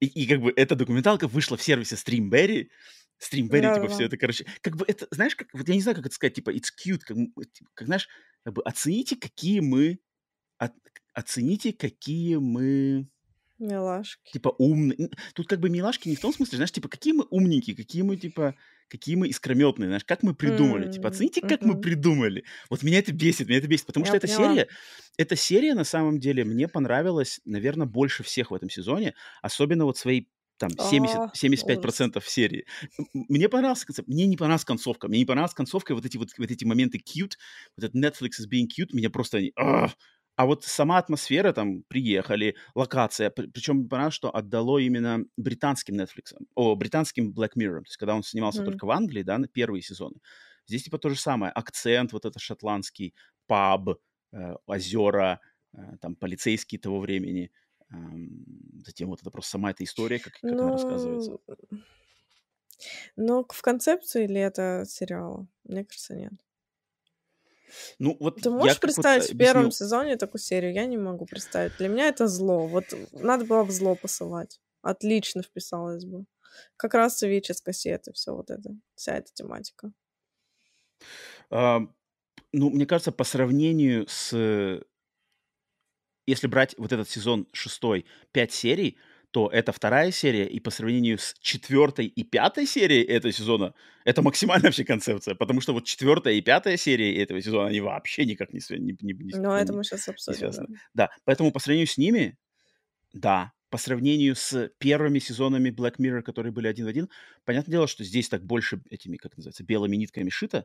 и, 0.00 0.06
и 0.06 0.26
как 0.26 0.40
бы 0.40 0.52
эта 0.54 0.74
документалка 0.74 1.28
вышла 1.28 1.56
в 1.56 1.62
сервисе 1.62 1.94
Streamberry, 1.94 2.68
Streamberry, 3.18 3.62
да, 3.62 3.74
типа, 3.74 3.88
да. 3.88 3.94
все 3.94 4.04
это, 4.04 4.16
короче, 4.16 4.46
как 4.60 4.76
бы 4.76 4.84
это, 4.86 5.06
знаешь, 5.10 5.36
как, 5.36 5.48
вот 5.54 5.68
я 5.68 5.74
не 5.74 5.80
знаю, 5.80 5.96
как 5.96 6.06
это 6.06 6.14
сказать, 6.14 6.34
типа, 6.34 6.50
it's 6.50 6.70
cute, 6.76 7.00
как, 7.00 7.16
типа, 7.16 7.70
как 7.74 7.86
знаешь, 7.86 8.08
как 8.44 8.54
бы 8.54 8.62
оцените, 8.62 9.16
какие 9.16 9.60
мы 9.60 10.00
от, 10.58 10.72
оцените, 11.14 11.72
какие 11.72 12.36
мы 12.36 13.08
Милашки. 13.58 14.32
Типа 14.32 14.54
умные. 14.58 15.10
Тут 15.34 15.48
как 15.48 15.60
бы 15.60 15.70
милашки 15.70 16.08
не 16.08 16.16
в 16.16 16.20
том 16.20 16.32
смысле, 16.32 16.56
знаешь, 16.56 16.72
типа 16.72 16.88
какие 16.88 17.14
мы 17.14 17.24
умненькие, 17.30 17.74
какие 17.74 18.02
мы 18.02 18.16
типа 18.16 18.54
какие 18.88 19.16
мы 19.16 19.28
искрометные, 19.28 19.88
знаешь, 19.88 20.04
как 20.04 20.22
мы 20.22 20.34
придумали. 20.34 20.86
Mm-hmm. 20.86 20.92
Типа, 20.92 21.08
оцените, 21.08 21.40
как 21.40 21.60
mm-hmm. 21.62 21.66
мы 21.66 21.80
придумали. 21.80 22.44
Вот 22.70 22.84
меня 22.84 23.00
это 23.00 23.12
бесит, 23.12 23.48
меня 23.48 23.58
это 23.58 23.66
бесит, 23.66 23.86
потому 23.86 24.06
Я 24.06 24.10
что 24.10 24.16
эта 24.18 24.28
серия, 24.28 24.68
эта 25.16 25.34
серия 25.34 25.74
на 25.74 25.82
самом 25.82 26.20
деле 26.20 26.44
мне 26.44 26.68
понравилась, 26.68 27.40
наверное, 27.44 27.86
больше 27.86 28.22
всех 28.22 28.52
в 28.52 28.54
этом 28.54 28.70
сезоне, 28.70 29.14
особенно 29.42 29.86
вот 29.86 29.96
своей 29.96 30.28
там 30.58 30.70
70, 30.70 31.16
oh, 31.16 31.30
75% 31.34 31.80
процентов 31.80 32.28
серии. 32.28 32.64
Мне 33.12 33.48
понравился 33.48 33.86
концепт, 33.86 34.08
мне 34.08 34.26
не 34.26 34.36
понравилась 34.36 34.64
концовка, 34.64 35.08
мне 35.08 35.18
не 35.18 35.26
понравилась 35.26 35.54
концовка, 35.54 35.94
вот 35.94 36.06
эти 36.06 36.16
вот, 36.16 36.30
вот 36.38 36.50
эти 36.50 36.64
моменты 36.64 36.98
cute, 36.98 37.32
вот 37.76 37.84
этот 37.84 37.94
Netflix 37.94 38.40
is 38.40 38.48
being 38.50 38.66
cute, 38.66 38.88
меня 38.92 39.10
просто 39.10 39.38
они, 39.38 39.52
а 40.36 40.44
вот 40.44 40.64
сама 40.64 40.98
атмосфера, 40.98 41.52
там, 41.52 41.82
приехали, 41.84 42.56
локация, 42.74 43.30
причем 43.30 43.88
понравилось, 43.88 44.14
что 44.14 44.34
отдало 44.34 44.78
именно 44.78 45.24
британским 45.36 45.98
Netflix, 45.98 46.34
о, 46.54 46.74
британским 46.74 47.32
Black 47.32 47.52
Mirror, 47.56 47.80
то 47.80 47.86
есть 47.86 47.96
когда 47.96 48.14
он 48.14 48.22
снимался 48.22 48.62
mm. 48.62 48.66
только 48.66 48.84
в 48.84 48.90
Англии, 48.90 49.22
да, 49.22 49.38
на 49.38 49.48
первые 49.48 49.82
сезоны. 49.82 50.20
Здесь 50.66 50.84
типа 50.84 50.98
то 50.98 51.08
же 51.08 51.16
самое, 51.16 51.52
акцент 51.52 52.12
вот 52.12 52.26
это 52.26 52.38
шотландский, 52.38 53.14
паб, 53.46 53.98
э, 54.32 54.54
озера, 54.66 55.40
э, 55.72 55.96
там, 56.02 56.16
полицейские 56.16 56.80
того 56.80 57.00
времени, 57.00 57.50
э, 57.90 57.96
затем 58.84 59.08
вот 59.08 59.22
это 59.22 59.30
просто 59.30 59.52
сама 59.52 59.70
эта 59.70 59.84
история, 59.84 60.18
как, 60.18 60.34
как 60.34 60.42
Но... 60.42 60.64
она 60.64 60.72
рассказывается. 60.72 61.38
Но 63.16 63.46
в 63.48 63.62
концепции 63.62 64.26
ли 64.26 64.40
это 64.40 64.84
сериала? 64.86 65.48
Мне 65.64 65.84
кажется, 65.84 66.14
нет. 66.14 66.32
Ну, 67.98 68.16
вот 68.20 68.40
Ты 68.40 68.50
можешь 68.50 68.80
представить 68.80 69.28
вот 69.28 69.34
в 69.34 69.38
первом 69.38 69.70
сезоне 69.70 70.16
такую 70.16 70.40
серию? 70.40 70.72
Я 70.72 70.86
не 70.86 70.96
могу 70.96 71.26
представить. 71.26 71.76
Для 71.78 71.88
меня 71.88 72.08
это 72.08 72.26
зло. 72.26 72.66
Вот 72.66 72.84
надо 73.12 73.44
было 73.44 73.64
в 73.64 73.70
зло 73.70 73.96
посылать. 73.96 74.60
Отлично 74.82 75.42
вписалось 75.42 76.04
бы. 76.04 76.24
Как 76.76 76.94
раз 76.94 77.22
VHS 77.22 77.56
кассеты, 77.64 78.12
все 78.12 78.34
вот 78.34 78.50
это, 78.50 78.70
вся 78.94 79.16
эта 79.16 79.32
тематика. 79.32 79.92
А, 81.50 81.80
ну, 82.52 82.70
мне 82.70 82.86
кажется, 82.86 83.12
по 83.12 83.24
сравнению 83.24 84.06
с... 84.08 84.82
Если 86.26 86.46
брать 86.48 86.74
вот 86.76 86.92
этот 86.92 87.08
сезон 87.08 87.46
шестой, 87.52 88.04
пять 88.32 88.52
серий, 88.52 88.98
то 89.36 89.50
это 89.52 89.70
вторая 89.70 90.12
серия, 90.12 90.46
и 90.46 90.60
по 90.60 90.70
сравнению 90.70 91.18
с 91.18 91.34
четвертой 91.40 92.06
и 92.06 92.24
пятой 92.24 92.64
серией 92.64 93.02
этого 93.04 93.30
сезона, 93.34 93.74
это 94.06 94.22
максимальная 94.22 94.68
вообще 94.68 94.82
концепция, 94.82 95.34
потому 95.34 95.60
что 95.60 95.74
вот 95.74 95.84
четвертая 95.84 96.32
и 96.32 96.40
пятая 96.40 96.78
серии 96.78 97.22
этого 97.22 97.42
сезона, 97.42 97.68
они 97.68 97.82
вообще 97.82 98.24
никак 98.24 98.54
не 98.54 98.60
связаны. 98.60 98.96
Не, 98.98 99.12
не, 99.12 99.36
ну, 99.36 99.52
это 99.52 99.74
мы 99.74 99.84
сейчас 99.84 100.08
обсудим. 100.08 100.50
Да. 100.52 100.64
да, 100.94 101.10
поэтому 101.26 101.52
по 101.52 101.58
сравнению 101.58 101.86
с 101.86 101.98
ними, 101.98 102.38
да, 103.12 103.52
по 103.68 103.76
сравнению 103.76 104.36
с 104.36 104.70
первыми 104.78 105.18
сезонами 105.18 105.68
Black 105.68 105.96
Mirror, 105.98 106.22
которые 106.22 106.50
были 106.50 106.66
один 106.66 106.86
в 106.86 106.88
один, 106.88 107.10
понятное 107.44 107.72
дело, 107.72 107.86
что 107.86 108.04
здесь 108.04 108.30
так 108.30 108.42
больше 108.42 108.80
этими, 108.88 109.18
как 109.18 109.36
называется, 109.36 109.64
белыми 109.64 109.96
нитками 109.96 110.30
шито, 110.30 110.64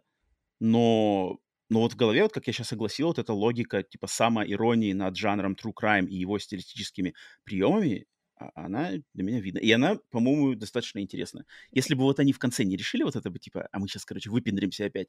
но 0.61 1.41
но 1.67 1.81
вот 1.81 1.91
в 1.91 1.97
голове, 1.97 2.23
вот 2.23 2.31
как 2.31 2.47
я 2.47 2.53
сейчас 2.53 2.69
согласил, 2.69 3.07
вот 3.07 3.19
эта 3.19 3.33
логика 3.33 3.83
типа 3.83 4.07
самоиронии 4.07 4.93
над 4.93 5.17
жанром 5.17 5.57
true 5.61 5.73
crime 5.77 6.07
и 6.07 6.15
его 6.15 6.39
стилистическими 6.39 7.15
приемами, 7.43 8.07
она 8.55 8.91
для 9.13 9.23
меня 9.23 9.39
видна. 9.39 9.59
И 9.59 9.71
она, 9.71 9.97
по-моему, 10.09 10.55
достаточно 10.55 10.99
интересная. 10.99 11.45
Если 11.71 11.95
бы 11.95 12.01
вот 12.03 12.19
они 12.19 12.33
в 12.33 12.39
конце 12.39 12.63
не 12.63 12.77
решили 12.77 13.03
вот 13.03 13.15
это 13.15 13.29
бы, 13.29 13.39
типа, 13.39 13.67
а 13.71 13.79
мы 13.79 13.87
сейчас, 13.87 14.05
короче, 14.05 14.29
выпендримся 14.29 14.85
опять, 14.85 15.07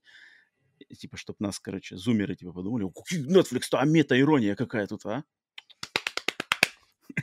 типа, 0.97 1.17
чтобы 1.17 1.37
нас, 1.41 1.59
короче, 1.59 1.97
зумеры, 1.97 2.35
типа, 2.37 2.53
подумали, 2.53 2.87
Netflix-то, 3.13 3.79
а 3.79 3.85
мета-ирония 3.85 4.55
какая 4.55 4.87
тут, 4.87 5.07
а? 5.07 5.25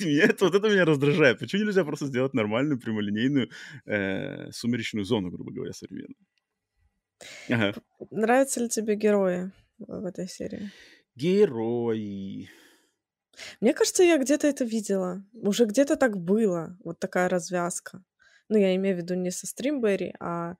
Меня, 0.00 0.34
вот 0.40 0.54
это 0.54 0.68
меня 0.68 0.84
раздражает. 0.84 1.38
Почему 1.38 1.64
нельзя 1.64 1.84
просто 1.84 2.06
сделать 2.06 2.34
нормальную 2.34 2.80
прямолинейную 2.80 3.50
э, 3.86 4.50
сумеречную 4.50 5.04
зону, 5.04 5.30
грубо 5.30 5.52
говоря, 5.52 5.72
современную? 5.72 6.16
Ага. 7.48 7.74
Нравятся 8.10 8.60
ли 8.60 8.68
тебе 8.68 8.96
герои 8.96 9.52
в 9.78 10.04
этой 10.04 10.28
серии? 10.28 10.70
Герои. 11.14 12.50
Мне 13.60 13.74
кажется, 13.74 14.02
я 14.02 14.18
где-то 14.18 14.46
это 14.46 14.64
видела. 14.64 15.24
Уже 15.32 15.64
где-то 15.64 15.96
так 15.96 16.16
было. 16.16 16.76
Вот 16.84 16.98
такая 16.98 17.28
развязка. 17.28 18.02
Ну, 18.48 18.58
я 18.58 18.74
имею 18.76 18.96
в 18.96 18.98
виду 18.98 19.14
не 19.14 19.30
со 19.30 19.46
Стримберри, 19.46 20.14
а... 20.20 20.56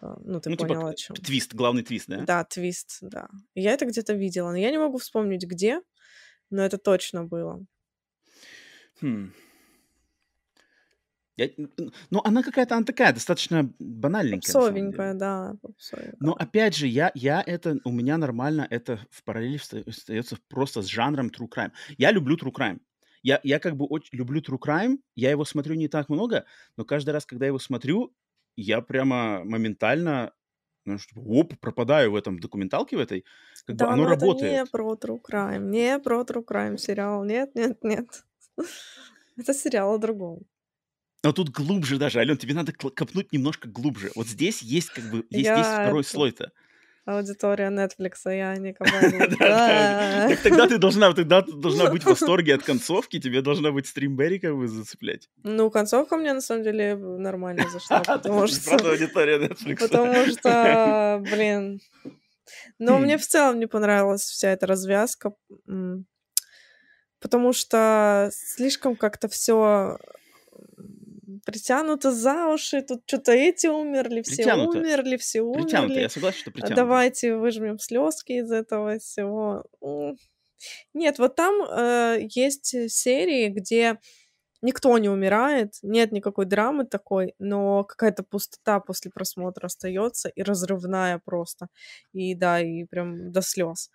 а 0.00 0.16
ну, 0.20 0.40
ты 0.40 0.50
ну, 0.50 0.56
типа, 0.56 0.68
поняла, 0.68 0.90
о 0.90 0.94
чем. 0.94 1.16
Твист, 1.16 1.54
главный 1.54 1.82
твист, 1.82 2.08
да? 2.08 2.20
Да, 2.22 2.44
твист, 2.44 2.98
да. 3.00 3.28
Я 3.54 3.72
это 3.72 3.86
где-то 3.86 4.12
видела, 4.14 4.50
но 4.50 4.56
я 4.56 4.70
не 4.70 4.78
могу 4.78 4.98
вспомнить, 4.98 5.44
где, 5.44 5.80
но 6.50 6.62
это 6.62 6.78
точно 6.78 7.24
было. 7.24 7.64
Хм. 9.00 9.32
Я, 11.40 11.48
ну, 12.10 12.20
она 12.22 12.42
какая-то, 12.42 12.76
она 12.76 12.84
такая, 12.84 13.14
достаточно 13.14 13.72
банальненькая. 13.78 14.52
Попсовенькая, 14.52 15.14
да. 15.14 15.56
Попсовенькая. 15.62 16.16
Но 16.20 16.34
опять 16.34 16.76
же, 16.76 16.86
я, 16.86 17.10
я 17.14 17.42
это, 17.46 17.78
у 17.84 17.90
меня 17.90 18.18
нормально 18.18 18.66
это 18.68 18.98
в 19.10 19.24
параллели 19.24 19.58
остается 19.88 20.36
просто 20.48 20.82
с 20.82 20.86
жанром 20.86 21.28
true 21.28 21.48
crime. 21.48 21.72
Я 21.96 22.10
люблю 22.12 22.36
true 22.36 22.52
crime. 22.52 22.80
Я, 23.22 23.40
я 23.42 23.58
как 23.58 23.74
бы 23.76 23.86
очень 23.86 24.18
люблю 24.18 24.42
true 24.42 24.58
crime, 24.58 24.98
я 25.14 25.30
его 25.30 25.46
смотрю 25.46 25.76
не 25.76 25.88
так 25.88 26.10
много, 26.10 26.44
но 26.76 26.84
каждый 26.84 27.10
раз, 27.10 27.24
когда 27.24 27.46
я 27.46 27.48
его 27.48 27.58
смотрю, 27.58 28.14
я 28.56 28.82
прямо 28.82 29.42
моментально 29.44 30.32
ну, 30.84 30.98
что, 30.98 31.20
оп, 31.20 31.58
пропадаю 31.58 32.12
в 32.12 32.16
этом 32.16 32.38
документалке 32.38 32.96
в 32.96 33.00
этой, 33.00 33.24
как 33.66 33.76
да, 33.76 33.86
бы 33.86 33.92
оно 33.92 34.02
но 34.02 34.10
работает. 34.10 34.52
это 34.52 34.60
не 34.60 34.66
про 34.66 34.94
true 34.94 35.20
crime, 35.22 35.70
не 35.70 35.98
про 35.98 36.20
true 36.22 36.44
crime 36.44 36.76
сериал, 36.76 37.24
нет, 37.24 37.54
нет, 37.54 37.82
нет. 37.82 38.24
Это 39.36 39.54
сериал 39.54 39.94
о 39.94 39.98
другом. 39.98 40.49
Но 41.22 41.32
тут 41.32 41.50
глубже 41.50 41.98
даже, 41.98 42.18
Ален, 42.18 42.36
тебе 42.36 42.54
надо 42.54 42.72
копнуть 42.72 43.32
немножко 43.32 43.68
глубже. 43.68 44.10
Вот 44.14 44.26
здесь 44.26 44.62
есть 44.62 44.90
как 44.90 45.04
бы, 45.04 45.26
есть, 45.30 45.46
Я 45.46 45.58
есть 45.58 45.68
второй 45.68 46.02
слой-то. 46.04 46.52
Аудитория 47.04 47.68
Netflix, 47.70 48.14
я 48.24 48.56
не 48.58 48.72
кабаню. 48.72 49.28
Да, 49.30 49.36
да. 49.38 50.28
Так 50.28 50.40
тогда 50.42 50.66
ты 50.66 50.78
должна, 50.78 51.12
тогда 51.12 51.42
ты 51.42 51.52
должна 51.52 51.90
быть 51.90 52.04
в 52.04 52.06
восторге 52.10 52.54
от 52.54 52.62
концовки, 52.62 53.18
тебе 53.18 53.42
должна 53.42 53.72
быть 53.72 53.86
стримберри 53.86 54.38
как 54.38 54.56
бы 54.56 54.68
зацеплять. 54.68 55.28
Ну, 55.42 55.70
концовка 55.70 56.16
мне 56.16 56.32
на 56.32 56.40
самом 56.40 56.62
деле 56.62 56.96
нормально 56.96 57.68
зашла, 57.70 58.00
потому 58.06 58.46
что... 58.46 58.76
Аудитория 58.76 59.38
Netflix. 59.38 59.76
Потому 59.78 60.26
что, 60.26 61.22
блин... 61.30 61.80
Но 62.80 62.98
Хм. 62.98 63.02
мне 63.02 63.16
в 63.16 63.24
целом 63.24 63.60
не 63.60 63.66
понравилась 63.66 64.22
вся 64.22 64.50
эта 64.50 64.66
развязка, 64.66 65.32
потому 67.20 67.52
что 67.52 68.30
слишком 68.32 68.96
как-то 68.96 69.28
все 69.28 69.98
притянуто 71.44 72.12
за 72.12 72.48
уши, 72.48 72.82
тут 72.82 73.02
что-то 73.06 73.32
эти 73.32 73.66
умерли, 73.66 74.22
все 74.22 74.36
Притянуто. 74.36 74.78
умерли, 74.78 75.16
все 75.16 75.42
Притянуто, 75.52 75.86
умерли. 75.92 76.02
я 76.02 76.08
согласен, 76.08 76.38
что 76.38 76.50
притянуто. 76.50 76.76
Давайте 76.76 77.36
выжмем 77.36 77.78
слезки 77.78 78.32
из 78.32 78.50
этого 78.50 78.98
всего. 78.98 79.64
Нет, 80.94 81.18
вот 81.18 81.36
там 81.36 81.54
э, 81.62 82.18
есть 82.34 82.90
серии, 82.90 83.48
где 83.48 83.98
никто 84.62 84.96
не 84.98 85.08
умирает, 85.08 85.74
нет 85.82 86.12
никакой 86.12 86.44
драмы 86.44 86.84
такой, 86.84 87.34
но 87.38 87.84
какая-то 87.84 88.22
пустота 88.22 88.80
после 88.80 89.10
просмотра 89.10 89.66
остается 89.66 90.28
и 90.28 90.42
разрывная 90.42 91.20
просто. 91.24 91.68
И 92.12 92.34
да, 92.34 92.60
и 92.60 92.84
прям 92.84 93.32
до 93.32 93.40
слез. 93.42 93.90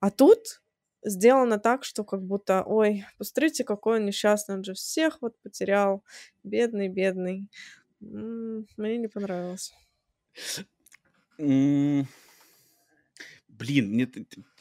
А 0.00 0.10
тут 0.10 0.62
сделано 1.02 1.58
так, 1.58 1.84
что 1.84 2.04
как 2.04 2.22
будто, 2.22 2.62
ой, 2.64 3.04
посмотрите, 3.18 3.64
какой 3.64 3.98
он 3.98 4.06
несчастный, 4.06 4.56
он 4.56 4.64
же 4.64 4.74
всех 4.74 5.18
вот 5.22 5.34
потерял, 5.42 6.04
бедный, 6.44 6.88
бедный. 6.88 7.48
Мне 8.00 8.98
не 8.98 9.08
понравилось. 9.08 9.72
Блин, 13.60 13.90
мне, 13.90 14.08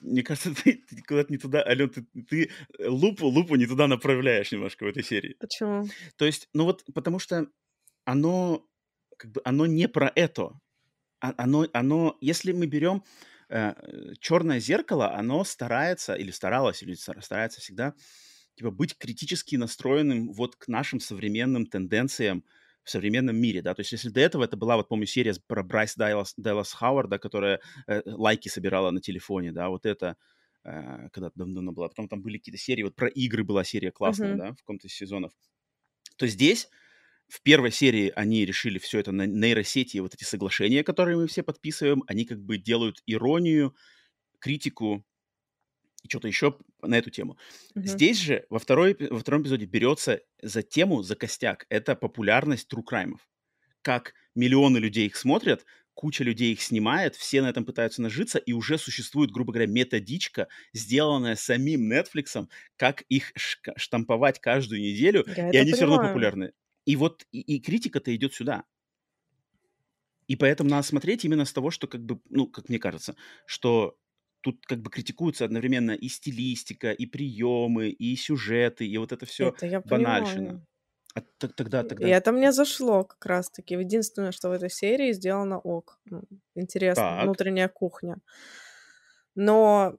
мне 0.02 0.24
кажется, 0.24 0.54
ты, 0.64 0.74
ты 0.74 1.02
куда-то 1.08 1.32
не 1.32 1.38
туда, 1.38 1.64
Ален, 1.66 1.90
ты, 1.90 2.06
ты 2.30 2.52
лупу, 2.80 3.28
лупу 3.28 3.56
не 3.56 3.66
туда 3.66 3.88
направляешь 3.88 4.52
немножко 4.52 4.84
в 4.84 4.88
этой 4.88 5.04
серии. 5.04 5.36
Почему? 5.40 5.88
То 6.18 6.26
есть, 6.26 6.50
ну 6.54 6.66
вот, 6.66 6.84
потому 6.94 7.20
что 7.20 7.48
оно, 8.04 8.66
как 9.18 9.32
бы, 9.32 9.42
оно 9.46 9.66
не 9.66 9.88
про 9.88 10.12
это. 10.16 10.60
А- 11.22 11.34
Оно, 11.38 11.68
оно, 11.74 12.18
если 12.22 12.52
мы 12.54 12.66
берем 12.66 13.04
черное 14.20 14.60
зеркало, 14.60 15.14
оно 15.16 15.43
старается, 15.43 16.14
или 16.16 16.32
старалось, 16.32 16.84
или 16.84 16.93
стар- 16.93 17.22
старается 17.24 17.62
всегда, 17.62 17.95
типа, 18.56 18.72
быть 18.72 18.97
критически 18.97 19.56
настроенным 19.56 20.32
вот 20.34 20.56
к 20.56 20.68
нашим 20.68 21.00
современным 21.00 21.66
тенденциям 21.66 22.43
в 22.84 22.89
современном 22.89 23.36
мире, 23.38 23.62
да, 23.62 23.74
то 23.76 23.82
есть 23.82 23.91
если 23.91 24.10
до 24.10 24.22
этого 24.22 24.43
это 24.45 24.58
была, 24.58 24.78
вот 24.78 24.88
помню, 24.88 25.06
серия 25.06 25.36
про 25.47 25.64
Брайс 25.64 25.95
Дайлас, 25.95 26.34
Дайлас 26.38 26.74
Хауарда, 26.74 27.20
которая 27.20 27.60
э, 27.88 28.02
лайки 28.06 28.47
собирала 28.50 28.89
на 28.91 29.02
телефоне, 29.02 29.52
да, 29.52 29.70
вот 29.70 29.86
это 29.86 30.16
э, 30.64 31.10
когда-то 31.12 31.34
давно 31.38 31.72
была, 31.72 31.89
потом 31.89 32.08
там 32.08 32.22
были 32.22 32.38
какие-то 32.38 32.60
серии, 32.60 32.84
вот 32.84 32.95
про 32.95 33.08
игры 33.10 33.43
была 33.43 33.64
серия 33.64 33.91
классная, 33.91 34.34
Мгм. 34.34 34.36
да, 34.36 34.54
в 34.54 34.58
каком-то 34.58 34.88
из 34.88 34.93
сезонов, 34.93 35.34
то 36.18 36.28
здесь 36.28 36.70
в 37.30 37.42
первой 37.42 37.72
серии 37.72 38.12
они 38.16 38.46
решили 38.46 38.80
все 38.80 39.00
это 39.00 39.12
на 39.12 39.26
нейросети, 39.26 40.00
вот 40.00 40.16
эти 40.16 40.24
соглашения, 40.24 40.84
которые 40.84 41.18
мы 41.18 41.28
все 41.28 41.44
подписываем, 41.44 42.04
они 42.08 42.26
как 42.26 42.42
бы 42.42 42.58
делают 42.58 43.02
иронию, 43.06 43.76
критику 44.40 45.06
и 46.04 46.08
что-то 46.10 46.28
еще 46.28 46.58
на 46.82 46.98
эту 46.98 47.10
тему. 47.10 47.38
Мгм. 47.76 47.88
Здесь 47.88 48.18
же 48.18 48.46
во, 48.50 48.60
второй, 48.60 48.96
во 49.00 49.20
втором 49.20 49.44
эпизоде 49.44 49.66
берется 49.66 50.22
за 50.42 50.64
тему, 50.64 51.04
за 51.04 51.16
костяк, 51.16 51.66
это 51.70 51.96
популярность 51.96 52.72
true 52.74 52.84
crime. 52.90 53.16
Как 53.82 54.14
миллионы 54.36 54.78
людей 54.78 55.08
их 55.08 55.16
смотрят, 55.16 55.66
куча 55.94 56.24
людей 56.24 56.54
их 56.54 56.62
снимает, 56.62 57.16
все 57.16 57.42
на 57.42 57.50
этом 57.50 57.66
пытаются 57.66 58.02
нажиться, 58.02 58.40
и 58.40 58.54
уже 58.54 58.78
существует, 58.78 59.32
грубо 59.32 59.54
говоря, 59.54 59.70
методичка, 59.72 60.48
сделанная 60.74 61.36
самим 61.36 61.92
Netflix, 61.92 62.48
как 62.78 63.02
их 63.04 63.34
штамповать 63.36 64.40
каждую 64.40 64.82
неделю, 64.82 65.26
Я 65.26 65.52
и 65.52 65.58
они 65.58 65.74
все 65.74 65.86
равно 65.86 66.00
понимаю. 66.00 66.10
популярны. 66.10 66.54
И 66.92 66.96
вот 66.96 67.26
и, 67.32 67.42
и 67.42 67.60
критика-то 67.62 68.16
идет 68.16 68.34
сюда. 68.34 68.66
И 70.28 70.36
поэтому 70.36 70.70
надо 70.70 70.84
смотреть 70.84 71.26
именно 71.26 71.46
с 71.46 71.54
того, 71.54 71.72
что, 71.72 71.88
как 71.88 72.02
бы, 72.06 72.22
ну, 72.30 72.48
как 72.48 72.70
мне 72.70 72.78
кажется, 72.80 73.16
что 73.46 73.98
тут 74.42 74.66
как 74.66 74.82
бы 74.82 74.90
критикуются 74.92 75.44
одновременно 75.46 75.92
и 75.92 76.08
стилистика, 76.08 76.92
и 76.92 77.06
приемы, 77.06 77.90
и 77.90 78.16
сюжеты, 78.16 78.88
и 78.88 78.98
вот 78.98 79.12
это 79.12 79.26
все 79.26 79.56
Это 79.56 79.66
я 79.66 79.82
банальщина. 79.84 80.54
понимаю. 80.54 80.66
А 81.16 81.22
т- 81.22 81.50
тогда, 81.50 81.84
И 81.84 81.86
тогда... 81.86 82.08
это 82.08 82.32
мне 82.32 82.52
зашло 82.52 83.04
как 83.04 83.26
раз-таки. 83.26 83.76
Единственное, 83.76 84.32
что 84.32 84.50
в 84.50 84.54
этой 84.54 84.70
серии 84.70 85.12
сделано 85.14 85.60
ок. 85.60 86.00
Ну, 86.06 86.24
Интересно, 86.56 87.14
Так. 87.14 87.16
внутренняя 87.16 87.68
кухня. 87.68 88.18
Но 89.36 89.98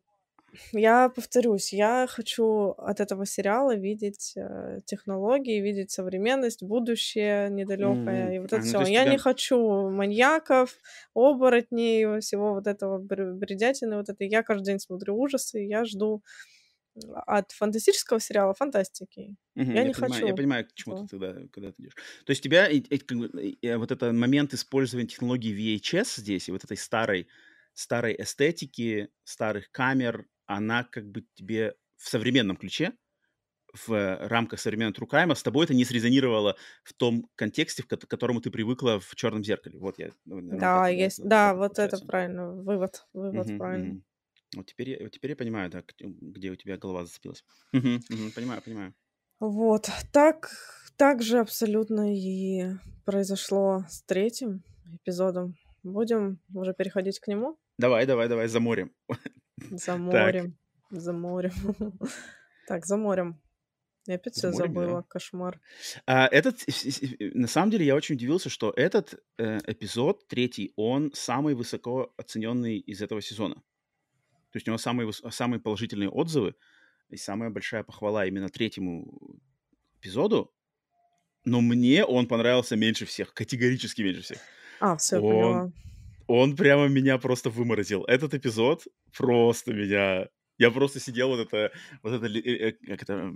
я 0.72 1.09
повторюсь, 1.09 1.72
я 1.72 2.07
хочу 2.09 2.70
от 2.78 3.01
этого 3.01 3.26
сериала 3.26 3.74
видеть 3.74 4.34
э, 4.36 4.80
технологии, 4.84 5.61
видеть 5.61 5.90
современность, 5.90 6.62
будущее 6.62 7.51
недалекое 7.51 7.96
Мгм. 8.22 8.36
и 8.36 8.38
вот 8.38 8.53
А, 8.53 8.55
это 8.55 8.64
ну, 8.64 8.84
все. 8.84 8.84
Я 8.84 9.05
не 9.05 9.16
тебя- 9.16 9.18
хочу 9.18 9.90
маньяков, 9.90 10.76
оборотней, 11.14 12.20
всего 12.20 12.55
вот 12.55 12.66
этого 12.66 12.98
бр- 12.98 13.34
бредятины, 13.34 13.96
вот 13.96 14.09
это. 14.09 14.24
Я 14.24 14.42
каждый 14.42 14.64
день 14.66 14.80
смотрю 14.80 15.16
ужасы, 15.18 15.61
я 15.61 15.84
жду 15.84 16.22
от 17.26 17.53
фантастического 17.53 18.20
сериала 18.20 18.55
фантастики. 18.55 19.36
Мгм, 19.57 19.74
я 19.74 19.84
не 19.84 19.94
понимаю, 19.94 20.24
хочу 20.24 20.26
Я 20.26 20.34
понимаю, 20.34 20.66
к 20.66 20.72
чему 20.74 20.94
ты 20.94 21.07
тогда, 21.07 21.34
когда 21.53 21.72
ты 21.72 21.82
идешь. 21.82 21.94
То 22.24 22.30
есть 22.30 22.42
тебя 22.42 22.68
и- 22.68 22.78
и, 22.78 23.66
э, 23.66 23.76
вот 23.76 23.90
этот 23.90 24.12
момент 24.14 24.55
использования 24.55 25.09
технологии 25.09 25.53
VHS 25.53 26.16
здесь, 26.16 26.48
и 26.48 26.53
вот 26.53 26.62
этой 26.64 26.76
старой, 26.76 27.26
старой 27.74 28.14
эстетики, 28.18 29.09
старых 29.24 29.70
камер, 29.72 30.26
она 30.57 30.84
как 30.84 31.07
бы 31.11 31.24
тебе 31.34 31.74
в 31.96 32.09
современном 32.09 32.57
ключе, 32.57 32.92
в 33.86 34.28
рамках 34.28 34.61
современного 34.61 35.07
crime, 35.07 35.34
с 35.34 35.42
тобой 35.42 35.64
это 35.64 35.74
не 35.74 35.84
срезонировало 35.84 36.57
в 36.84 36.92
том 36.94 37.28
контексте, 37.36 37.84
к 37.84 37.88
которому 37.88 38.40
ты 38.40 38.51
привыкла 38.51 38.98
в 39.01 39.14
черном 39.16 39.44
зеркале. 39.44 39.78
Вот 39.78 39.98
я. 39.98 40.12
ну, 40.24 40.40
наверное, 40.40 40.61
Да, 40.61 40.88
есть, 40.88 41.18
это- 41.18 41.28
да, 41.28 41.55
вот 41.55 41.78
это 41.78 41.98
правильно, 41.98 42.53
вывод, 42.53 43.07
вывод 43.12 43.46
Мгм, 43.46 43.57
правильный. 43.59 43.88
мгм. 43.90 44.05
Вот 44.57 44.66
теперь, 44.66 44.90
я- 44.90 44.98
вот 45.01 45.12
теперь 45.12 45.30
я 45.32 45.36
понимаю, 45.36 45.70
да, 45.70 45.84
где- 45.98 46.51
у 46.51 46.57
тебя 46.57 46.76
голова 46.76 47.05
зацепилась. 47.05 47.44
Мгм, 47.72 48.01
мгм, 48.09 48.32
Понимаю, 48.32 48.62
понимаю. 48.62 48.94
Вот, 49.40 49.90
так, 50.12 50.51
так 50.96 51.22
же 51.22 51.38
абсолютно 51.38 52.14
и 52.14 52.74
произошло 53.05 53.84
с 53.88 54.03
третьим 54.03 54.62
эпизодом. 54.94 55.57
Будем 55.82 56.40
уже 56.55 56.74
переходить 56.74 57.20
к 57.20 57.26
нему? 57.28 57.59
Давай, 57.78 58.07
давай, 58.07 58.28
давай, 58.28 58.48
за 58.48 58.61
морем. 58.61 58.92
За 59.70 59.96
морем, 59.96 60.56
за 60.90 61.12
морем. 61.12 61.52
Так, 62.66 62.86
за 62.86 62.96
морем. 62.96 63.40
Я 64.06 64.14
опять 64.14 64.34
все 64.34 64.50
морем, 64.50 64.58
да. 64.74 64.80
забыла, 64.80 65.02
кошмар. 65.08 65.61
А, 66.06 66.26
этот, 66.28 66.61
с- 66.61 67.02
на 67.34 67.48
самом 67.48 67.70
деле, 67.70 67.84
я 67.84 67.94
очень 67.96 68.14
удивился, 68.14 68.48
что 68.48 68.72
этот 68.76 69.14
э, 69.38 69.58
эпизод, 69.66 70.26
третий, 70.28 70.72
он 70.76 71.11
самый 71.12 71.54
высоко 71.54 72.12
оцененный 72.16 72.78
из 72.78 73.02
этого 73.02 73.20
сезона. 73.22 73.56
То 73.56 74.56
есть 74.56 74.68
у 74.68 74.70
него 74.70 74.78
самые, 74.78 75.12
самые 75.30 75.61
положительные 75.61 76.08
отзывы 76.11 76.54
и 77.08 77.16
самая 77.16 77.50
большая 77.50 77.82
похвала 77.82 78.24
именно 78.26 78.48
третьему 78.48 79.40
эпизоду. 80.00 80.52
Но 81.44 81.61
мне 81.61 82.04
он 82.04 82.26
понравился 82.28 82.76
меньше 82.76 83.04
всех, 83.04 83.34
категорически 83.34 84.02
меньше 84.02 84.22
всех. 84.22 84.38
А, 84.80 84.96
все, 84.96 85.16
Он- 85.20 85.22
поняла. 85.32 85.72
Он 86.33 86.55
прямо 86.55 86.87
меня 86.87 87.18
просто 87.18 87.51
выморозил. 87.51 88.05
Этот 88.05 88.35
эпизод 88.35 88.87
просто 89.18 89.72
меня... 89.72 90.28
Я 90.59 90.70
просто 90.70 91.01
сидел 91.01 91.31
вот 91.31 91.41
это... 91.41 91.72
Вот 92.05 92.12
это... 92.12 92.26
э, 92.26 92.68
э, 92.68 92.72
Как 92.87 93.03
это... 93.03 93.35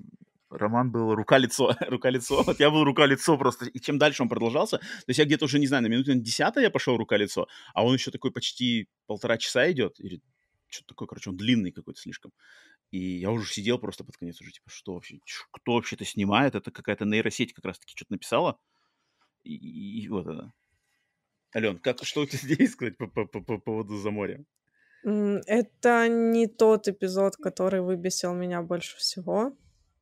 Роман 0.49 0.93
был 0.93 1.13
рука-лицо, 1.17 1.75
рука-лицо. 1.89 2.45
Вот 2.45 2.61
я 2.61 2.71
был 2.71 2.85
рука-лицо 2.85 3.37
просто. 3.37 3.67
И 3.67 3.81
чем 3.81 3.99
дальше 3.99 4.23
он 4.23 4.29
продолжался, 4.29 4.79
то 4.79 5.09
есть 5.09 5.19
я 5.19 5.25
где-то 5.25 5.47
уже, 5.47 5.59
не 5.59 5.67
знаю, 5.67 5.83
на 5.83 5.89
минуту 5.89 6.15
на 6.15 6.21
десятой 6.21 6.63
я 6.63 6.71
пошел 6.71 6.97
рука-лицо, 6.97 7.49
а 7.75 7.85
он 7.85 7.95
еще 7.95 8.13
такой 8.13 8.31
почти 8.31 8.89
полтора 9.07 9.39
часа 9.39 9.69
идет. 9.73 9.99
Или 9.99 10.21
что-то 10.69 10.91
такое, 10.91 11.09
короче, 11.09 11.31
он 11.31 11.37
длинный 11.37 11.73
какой-то 11.73 12.01
слишком. 12.01 12.31
И 12.93 13.19
я 13.19 13.33
уже 13.33 13.53
сидел 13.53 13.81
просто 13.81 14.05
под 14.05 14.17
конец 14.19 14.41
уже, 14.41 14.53
типа, 14.53 14.71
что 14.71 14.95
вообще, 14.95 15.19
кто 15.51 15.73
вообще 15.73 15.97
это 15.97 16.05
снимает? 16.05 16.55
Это 16.55 16.71
какая-то 16.71 17.05
нейросеть 17.07 17.55
как 17.55 17.65
раз-таки 17.65 17.95
что-то 17.97 18.13
написала. 18.13 18.57
И, 19.43 19.57
и 20.05 20.09
вот 20.09 20.29
это. 20.29 20.53
Ален, 21.55 21.79
как, 21.79 22.05
что 22.05 22.23
у 22.23 22.27
тебя 22.27 22.39
здесь 22.43 22.73
сказать 22.73 22.97
по, 22.97 23.07
по, 23.07 23.27
по, 23.27 23.41
по 23.41 23.59
поводу 23.59 23.97
«За 23.97 24.11
морем»? 24.11 24.47
Это 25.05 26.09
не 26.09 26.47
тот 26.47 26.89
эпизод, 26.89 27.37
который 27.37 27.83
выбесил 27.83 28.33
меня 28.33 28.63
больше 28.63 28.97
всего. 28.97 29.53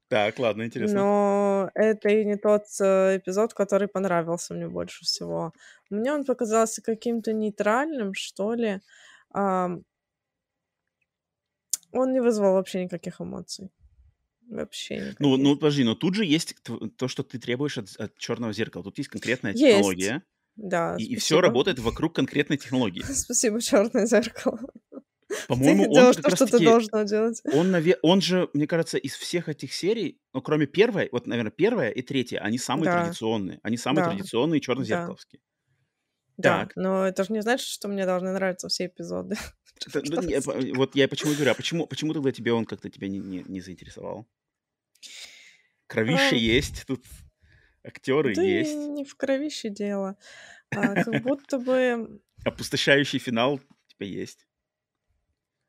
Так, 0.09 0.39
ладно, 0.39 0.65
интересно. 0.65 0.99
Но 0.99 1.71
это 1.75 2.09
и 2.11 2.25
не 2.25 2.37
тот 2.37 2.65
э, 2.81 3.17
эпизод, 3.17 3.55
который 3.55 3.89
понравился 3.89 4.55
мне 4.55 4.69
больше 4.69 5.05
всего. 5.05 5.53
Мне 5.91 6.13
он 6.13 6.25
показался 6.25 6.83
каким-то 6.83 7.33
нейтральным, 7.33 8.15
что 8.15 8.55
ли. 8.55 8.81
он 9.35 9.83
не 11.93 12.21
вызвал 12.21 12.53
вообще 12.53 12.85
никаких 12.85 13.21
эмоций. 13.21 13.71
Вообще 14.49 14.97
никаких. 14.97 15.21
Ну, 15.21 15.37
ну, 15.37 15.57
подожди, 15.57 15.83
но 15.83 15.95
тут 15.95 16.15
же 16.15 16.25
есть 16.27 16.57
то, 16.97 17.09
что 17.09 17.23
ты 17.23 17.39
требуешь 17.39 17.79
от, 17.79 17.89
от 17.97 18.19
черного 18.19 18.53
зеркала. 18.53 18.85
Тут 18.85 18.99
есть 18.99 19.11
конкретная 19.11 19.55
технология. 19.55 20.13
Есть. 20.13 20.25
Да. 20.57 20.97
И, 20.99 21.05
и 21.05 21.17
все 21.17 21.41
работает 21.41 21.79
вокруг 21.79 22.15
конкретной 22.15 22.57
технологии. 22.57 23.03
Спасибо, 23.13 23.61
черное 23.61 24.07
зеркало. 24.07 24.61
По-моему, 25.49 25.85
он 25.85 25.93
делаешь 25.93 26.17
то, 26.17 26.37
что 26.37 26.47
таки, 26.47 26.59
ты 26.59 26.65
должна 26.65 27.05
делать. 27.05 27.41
Он, 27.53 27.71
наве... 27.71 27.99
он 28.03 28.21
же, 28.21 28.49
мне 28.53 28.67
кажется, 28.67 28.99
из 28.99 29.15
всех 29.15 29.49
этих 29.49 29.73
серий, 29.73 30.21
ну, 30.35 30.43
кроме 30.43 30.67
первой, 30.67 31.09
вот, 31.11 31.27
наверное, 31.27 31.53
первая 31.53 31.91
и 31.91 32.03
третья, 32.03 32.41
они 32.41 32.59
самые 32.59 32.87
да. 32.87 33.05
традиционные. 33.05 33.59
Они 33.63 33.77
самые 33.77 34.05
да. 34.05 34.11
традиционные 34.11 34.61
черно-зеркаловские. 34.61 35.41
Да. 36.39 36.61
Так. 36.61 36.73
но 36.77 37.07
это 37.07 37.25
же 37.25 37.33
не 37.33 37.43
значит, 37.43 37.67
что 37.67 37.89
мне 37.89 38.07
должны 38.07 38.33
нравиться 38.33 38.69
все 38.69 38.87
эпизоды. 38.87 39.37
Вот 40.77 40.95
я 40.95 41.09
почему 41.09 41.35
говорю, 41.35 41.51
а 41.51 41.55
почему, 41.55 41.89
почему 41.89 42.15
тогда 42.15 42.31
тебе 42.31 42.53
он 42.53 42.67
как-то 42.67 42.89
тебя 42.89 43.09
не, 43.09 43.19
не, 43.19 43.43
не 43.49 43.61
заинтересовал? 43.61 44.29
Кровище 45.89 46.37
а... 46.37 46.39
есть, 46.39 46.85
тут 46.87 47.05
актеры 47.85 48.35
да 48.35 48.43
есть. 48.43 48.75
не 48.75 49.05
в 49.05 49.17
кровище 49.17 49.71
дело. 49.71 50.17
А, 50.71 51.03
как 51.03 51.23
будто 51.23 51.59
бы... 51.59 52.21
Опустошающий 52.45 53.19
финал 53.19 53.61
типа 53.89 54.05
есть. 54.05 54.47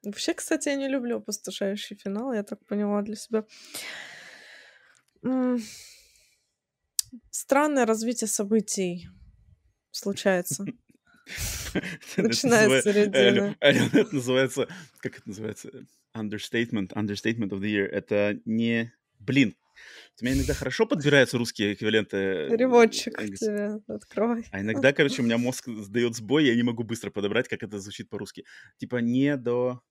Вообще, 0.03 0.33
кстати, 0.33 0.69
я 0.69 0.75
не 0.75 0.89
люблю 0.89 1.17
опустошающий 1.17 1.95
финал, 1.95 2.33
я 2.33 2.43
так 2.43 2.65
поняла 2.65 3.01
для 3.01 3.15
себя. 3.15 3.45
Странное 7.29 7.85
развитие 7.85 8.27
событий 8.27 9.07
случается. 9.91 10.65
Начинается 12.17 12.91
середина. 12.91 13.55
Это 13.59 14.13
называется, 14.13 14.67
как 14.99 15.19
это 15.19 15.29
называется? 15.29 15.69
Understatement, 16.13 16.89
understatement 16.93 17.49
of 17.49 17.59
the 17.59 17.69
year. 17.69 17.85
Это 17.85 18.39
не, 18.45 18.91
блин, 19.19 19.55
у 20.21 20.25
меня 20.25 20.35
иногда 20.35 20.53
хорошо 20.53 20.85
подбираются 20.85 21.37
русские 21.37 21.73
эквиваленты. 21.73 22.17
Э, 22.17 22.49
Переводчик 22.49 23.17
тебе 23.17 23.81
открой. 23.87 24.45
А 24.51 24.61
иногда, 24.61 24.93
короче, 24.93 25.21
у 25.21 25.25
меня 25.25 25.37
мозг 25.37 25.67
сдает 25.67 26.15
сбой, 26.15 26.45
я 26.45 26.55
не 26.55 26.63
могу 26.63 26.83
быстро 26.83 27.09
подобрать, 27.09 27.47
как 27.47 27.63
это 27.63 27.79
звучит 27.79 28.09
по-русски. 28.09 28.45
Типа 28.77 28.97
не 28.97 29.37
до 29.37 29.81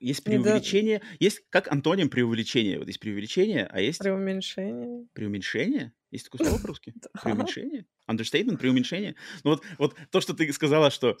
есть 0.00 0.22
преувеличение, 0.22 1.02
есть 1.18 1.40
как 1.50 1.70
антоним 1.72 2.08
преувеличения. 2.08 2.78
Вот 2.78 2.86
есть 2.86 3.00
преувеличение, 3.00 3.66
а 3.66 3.80
есть... 3.80 3.98
Преуменьшение. 3.98 5.06
Преуменьшение? 5.12 5.92
Есть 6.10 6.30
такое 6.30 6.46
слово 6.48 6.60
по-русски? 6.60 6.94
Преуменьшение? 7.22 7.84
Understatement, 8.08 8.58
преуменьшение? 8.58 9.16
Ну 9.44 9.50
вот, 9.50 9.64
вот 9.78 9.96
то, 10.10 10.20
что 10.20 10.34
ты 10.34 10.52
сказала, 10.52 10.90
что 10.90 11.16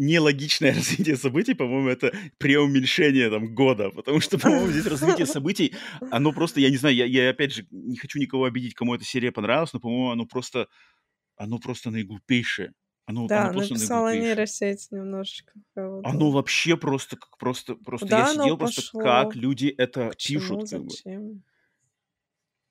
нелогичное 0.00 0.74
развитие 0.74 1.16
событий, 1.16 1.54
по-моему, 1.54 1.88
это 1.88 2.12
преуменьшение 2.38 3.30
там 3.30 3.54
года, 3.54 3.90
потому 3.90 4.20
что, 4.20 4.38
по-моему, 4.38 4.68
здесь 4.68 4.86
развитие 4.86 5.26
событий, 5.26 5.74
оно 6.10 6.32
просто, 6.32 6.60
я 6.60 6.70
не 6.70 6.76
знаю, 6.76 6.96
я, 6.96 7.04
я 7.04 7.30
опять 7.30 7.52
же 7.52 7.66
не 7.70 7.96
хочу 7.96 8.18
никого 8.18 8.44
обидеть, 8.44 8.74
кому 8.74 8.94
эта 8.94 9.04
серия 9.04 9.30
понравилась, 9.30 9.72
но, 9.72 9.80
по-моему, 9.80 10.10
оно 10.10 10.24
просто, 10.24 10.68
оно 11.36 11.58
просто 11.58 11.90
наиглупейшее. 11.90 12.72
Оно, 13.06 13.26
да, 13.26 13.48
оно 13.48 13.60
написала 13.60 14.16
нейросеть 14.16 14.86
немножечко. 14.92 15.52
Оно 15.74 16.30
вообще 16.30 16.76
просто, 16.76 17.16
как 17.16 17.36
просто, 17.38 17.74
просто 17.74 18.06
да, 18.06 18.18
я 18.20 18.26
сидел 18.28 18.56
просто, 18.56 18.82
пошло? 18.82 19.00
как 19.00 19.34
люди 19.34 19.66
это 19.66 20.10
Почему? 20.10 20.40
пишут. 20.40 20.68
Зачем? 20.68 20.92
Как 21.02 21.20
бы. 21.22 21.42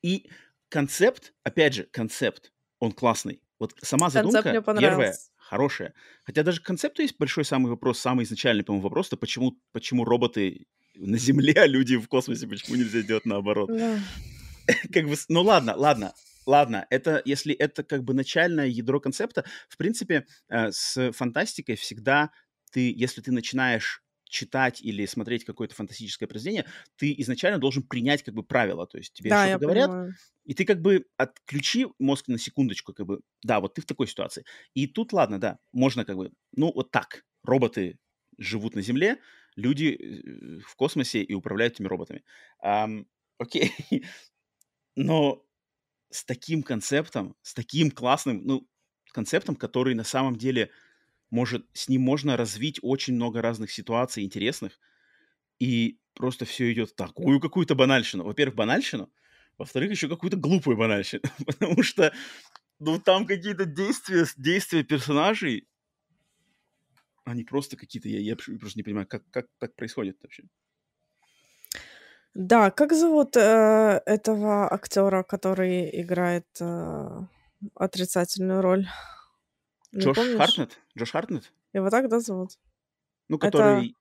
И 0.01 0.29
концепт, 0.69 1.33
опять 1.43 1.73
же, 1.73 1.83
концепт, 1.83 2.53
он 2.79 2.93
классный. 2.93 3.41
Вот 3.59 3.75
сама 3.81 4.09
задумка 4.09 4.61
первая, 4.79 5.13
хорошая. 5.49 5.93
Хотя 6.23 6.43
даже 6.43 6.61
к 6.61 6.65
концепту 6.65 7.01
есть 7.01 7.17
большой 7.17 7.43
самый 7.43 7.69
вопрос, 7.69 7.99
самый 7.99 8.23
изначальный, 8.23 8.63
по-моему, 8.63 8.83
вопрос, 8.83 9.09
то 9.09 9.17
почему, 9.17 9.59
почему 9.71 10.05
роботы 10.05 10.67
на 10.95 11.17
Земле, 11.17 11.53
а 11.55 11.65
люди 11.65 11.97
в 11.97 12.07
космосе, 12.07 12.47
почему 12.47 12.77
нельзя 12.77 13.01
делать 13.01 13.25
наоборот? 13.25 13.69
Как 14.93 15.07
бы, 15.07 15.15
ну 15.29 15.41
ладно, 15.41 15.75
ладно, 15.75 16.13
ладно, 16.45 16.85
это 16.91 17.23
если 17.25 17.55
это 17.55 17.83
как 17.83 18.03
бы 18.03 18.13
начальное 18.13 18.67
ядро 18.67 18.99
концепта, 18.99 19.43
в 19.67 19.77
принципе, 19.77 20.27
э, 20.47 20.71
с 20.71 21.11
фантастикой 21.13 21.75
всегда 21.75 22.29
ты, 22.71 22.93
если 22.95 23.21
ты 23.21 23.31
начинаешь 23.31 24.03
читать 24.29 24.81
или 24.81 25.05
смотреть 25.05 25.43
какое-то 25.43 25.75
фантастическое 25.75 26.27
произведение, 26.27 26.65
ты 26.95 27.13
изначально 27.17 27.59
должен 27.59 27.83
принять 27.83 28.23
как 28.23 28.33
бы 28.33 28.43
правила, 28.43 28.87
то 28.87 28.97
есть 28.97 29.13
тебе 29.13 29.29
да, 29.29 29.47
что-то 29.47 29.65
говорят, 29.65 29.89
понимаю. 29.89 30.15
и 30.45 30.53
ты 30.53 30.65
как 30.65 30.81
бы 30.81 31.05
отключи 31.17 31.87
мозг 31.99 32.27
на 32.27 32.37
секундочку, 32.37 32.93
как 32.93 33.05
бы, 33.05 33.21
да, 33.43 33.59
вот 33.59 33.73
ты 33.73 33.81
в 33.81 33.85
такой 33.85 34.07
ситуации. 34.07 34.45
И 34.73 34.87
тут, 34.87 35.11
ладно, 35.11 35.39
да, 35.39 35.59
можно 35.73 36.05
как 36.05 36.15
бы, 36.15 36.31
ну 36.53 36.71
вот 36.73 36.91
так, 36.91 37.25
роботы 37.43 37.97
живут 38.37 38.75
на 38.75 38.81
Земле, 38.81 39.17
люди 39.55 39.97
э, 39.99 40.59
в 40.65 40.75
космосе 40.75 41.21
и 41.21 41.33
управляют 41.33 41.73
этими 41.73 41.87
роботами. 41.87 42.23
Um, 42.63 43.05
окей, 43.37 43.73
но 44.95 45.43
с 46.11 46.23
таким 46.23 46.63
концептом, 46.63 47.35
с 47.41 47.53
таким 47.53 47.91
классным, 47.91 48.41
ну, 48.45 48.67
концептом, 49.11 49.55
который 49.55 49.95
на 49.95 50.03
самом 50.03 50.35
деле 50.35 50.71
может, 51.31 51.67
с 51.73 51.89
ним 51.89 52.01
можно 52.01 52.37
развить 52.37 52.79
очень 52.81 53.15
много 53.15 53.41
разных 53.41 53.71
ситуаций 53.71 54.23
интересных, 54.23 54.79
и 55.59 55.99
просто 56.13 56.45
все 56.45 56.71
идет 56.71 56.91
в 56.91 56.95
такую 56.95 57.39
какую-то 57.39 57.75
банальщину. 57.75 58.23
Во-первых, 58.23 58.55
банальщину, 58.55 59.11
во-вторых, 59.57 59.91
еще 59.91 60.07
какую-то 60.07 60.37
глупую 60.37 60.77
банальщину, 60.77 61.21
потому 61.45 61.83
что, 61.83 62.13
ну, 62.79 62.99
там 62.99 63.25
какие-то 63.25 63.65
действия, 63.65 64.25
действия 64.37 64.83
персонажей, 64.83 65.67
они 67.25 67.43
просто 67.43 67.77
какие-то, 67.77 68.09
я, 68.09 68.19
я 68.19 68.35
просто 68.35 68.79
не 68.79 68.83
понимаю, 68.83 69.07
как, 69.07 69.23
как 69.31 69.47
так 69.59 69.75
происходит 69.75 70.17
вообще. 70.23 70.43
Да, 72.33 72.71
как 72.71 72.93
зовут 72.93 73.35
э, 73.37 74.01
этого 74.05 74.71
актера, 74.71 75.23
который 75.23 75.89
играет 76.01 76.47
э, 76.59 77.21
отрицательную 77.75 78.61
роль? 78.61 78.87
Не 79.91 80.01
Джош 80.01 80.15
помнишь? 80.15 80.37
Хартнет? 80.37 80.79
Джош 80.97 81.11
Хартнет? 81.11 81.51
Его 81.73 81.89
так, 81.89 82.09
да, 82.09 82.19
зовут? 82.19 82.51
Ну, 83.27 83.37
который... 83.37 83.87
Это... 83.87 83.95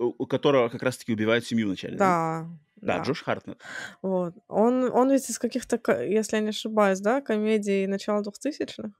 У, 0.00 0.22
у 0.22 0.26
которого 0.26 0.68
как 0.70 0.82
раз-таки 0.82 1.12
убивают 1.12 1.46
семью 1.46 1.68
вначале. 1.68 1.96
Да, 1.96 2.48
да, 2.76 2.98
да, 2.98 3.04
Джош 3.04 3.22
Хартнет. 3.22 3.60
Вот. 4.02 4.34
Он, 4.48 4.90
он 4.92 5.12
ведь 5.12 5.30
из 5.30 5.38
каких-то, 5.38 5.80
если 6.02 6.36
я 6.36 6.42
не 6.42 6.48
ошибаюсь, 6.48 6.98
да, 6.98 7.20
комедий 7.20 7.86
начала 7.86 8.20
двухтысячных? 8.22 8.92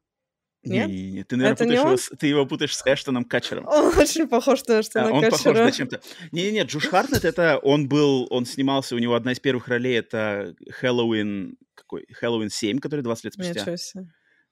Нет? 0.64 0.89
Не, 0.89 1.11
не, 1.11 1.25
Ты, 1.25 1.37
наверное, 1.37 1.55
Это 1.55 1.64
путаешь 1.64 1.81
не 1.81 1.87
его, 1.89 1.97
с- 1.97 2.16
ты 2.16 2.27
его 2.27 2.47
путаешь 2.47 2.77
с 2.77 2.83
Эштоном 2.87 3.25
Катчером. 3.25 3.66
Он 3.69 3.97
очень 3.97 4.29
похож 4.29 4.64
на 4.66 4.81
Эштона 4.81 5.09
А, 5.09 5.12
он 5.12 5.23
похож 5.31 5.55
на 5.55 5.73
чем-то. 5.73 6.01
Не-не-не, 6.33 6.62
Джош 6.64 6.87
Хартнет 6.89 7.25
это 7.25 7.59
он 7.59 7.89
был, 7.89 8.27
он 8.31 8.45
снимался, 8.45 8.95
у 8.95 8.99
него 8.99 9.14
одна 9.14 9.33
из 9.33 9.41
первых 9.41 9.69
ролей 9.69 9.99
это 9.99 10.55
Хэллоуин, 10.71 11.57
какой? 11.75 12.07
Хэллоуин 12.12 12.51
7, 12.51 12.79
который 12.81 13.01
20 13.03 13.25
лет 13.25 13.35
спустя. 13.35 13.61
Ничего 13.61 13.77
себе. 13.77 14.09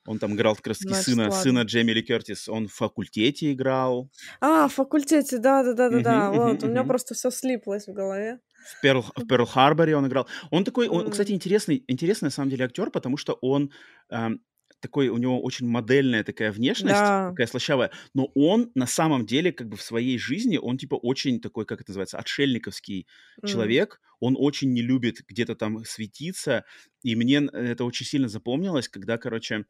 Он 0.07 0.19
там 0.19 0.35
играл 0.35 0.57
как 0.57 0.69
раз 0.69 0.79
таки 0.81 0.95
Значит, 0.95 0.95
сына, 0.95 1.31
ладно. 1.31 1.53
сына 1.53 1.63
Джейми 1.63 1.93
Ли 1.93 2.03
Кертис. 2.03 2.49
Он 2.49 2.69
в 2.69 2.75
факультете 2.75 3.53
играл. 3.53 4.11
А, 4.41 4.67
в 4.69 4.73
факультете, 4.75 5.39
да-да-да-да-да. 5.39 6.31
Мгм, 6.31 6.33
Вот, 6.33 6.63
мгм, 6.63 6.65
у 6.65 6.69
меня 6.69 6.85
мгм. 6.85 6.85
просто 6.85 7.15
все 7.15 7.31
слиплось 7.31 7.87
в 7.87 7.93
голове. 7.93 8.41
В 8.63 8.79
Перл, 8.81 9.03
в 9.03 9.25
Перл 9.25 9.47
Харборе 9.47 9.97
он 9.97 10.07
играл. 10.09 10.27
Он 10.51 10.65
такой, 10.65 10.89
он, 10.89 11.09
кстати, 11.11 11.33
интересный, 11.33 11.85
интересный 11.89 12.27
на 12.27 12.31
самом 12.31 12.51
деле 12.51 12.65
актер, 12.65 12.91
потому 12.91 13.17
что 13.17 13.35
он 13.35 13.71
эм, 14.11 14.41
такой, 14.81 15.09
у 15.09 15.19
него 15.19 15.41
очень 15.43 15.69
модельная 15.69 16.25
такая 16.25 16.51
внешность, 16.51 17.15
Да. 17.15 17.35
такая 17.35 17.47
слащавая, 17.47 17.93
но 18.15 18.31
он 18.35 18.73
на 18.75 18.87
самом 18.87 19.25
деле 19.27 19.53
как 19.53 19.69
бы 19.69 19.77
в 19.77 19.83
своей 19.83 20.19
жизни, 20.19 20.57
он 20.57 20.79
типа 20.79 20.97
очень 20.97 21.41
такой, 21.41 21.65
как 21.65 21.81
это 21.81 21.91
называется, 21.91 22.19
отшельниковский 22.19 23.07
М. 23.43 23.77
человек, 23.77 24.01
он 24.21 24.37
очень 24.39 24.73
не 24.73 24.83
любит 24.83 25.19
где-то 25.29 25.55
там 25.55 25.85
светиться, 25.85 26.65
и 27.03 27.15
мне 27.15 27.37
н- 27.37 27.51
это 27.51 27.85
очень 27.85 28.07
сильно 28.07 28.29
запомнилось, 28.29 28.89
когда, 28.89 29.17
короче, 29.19 29.67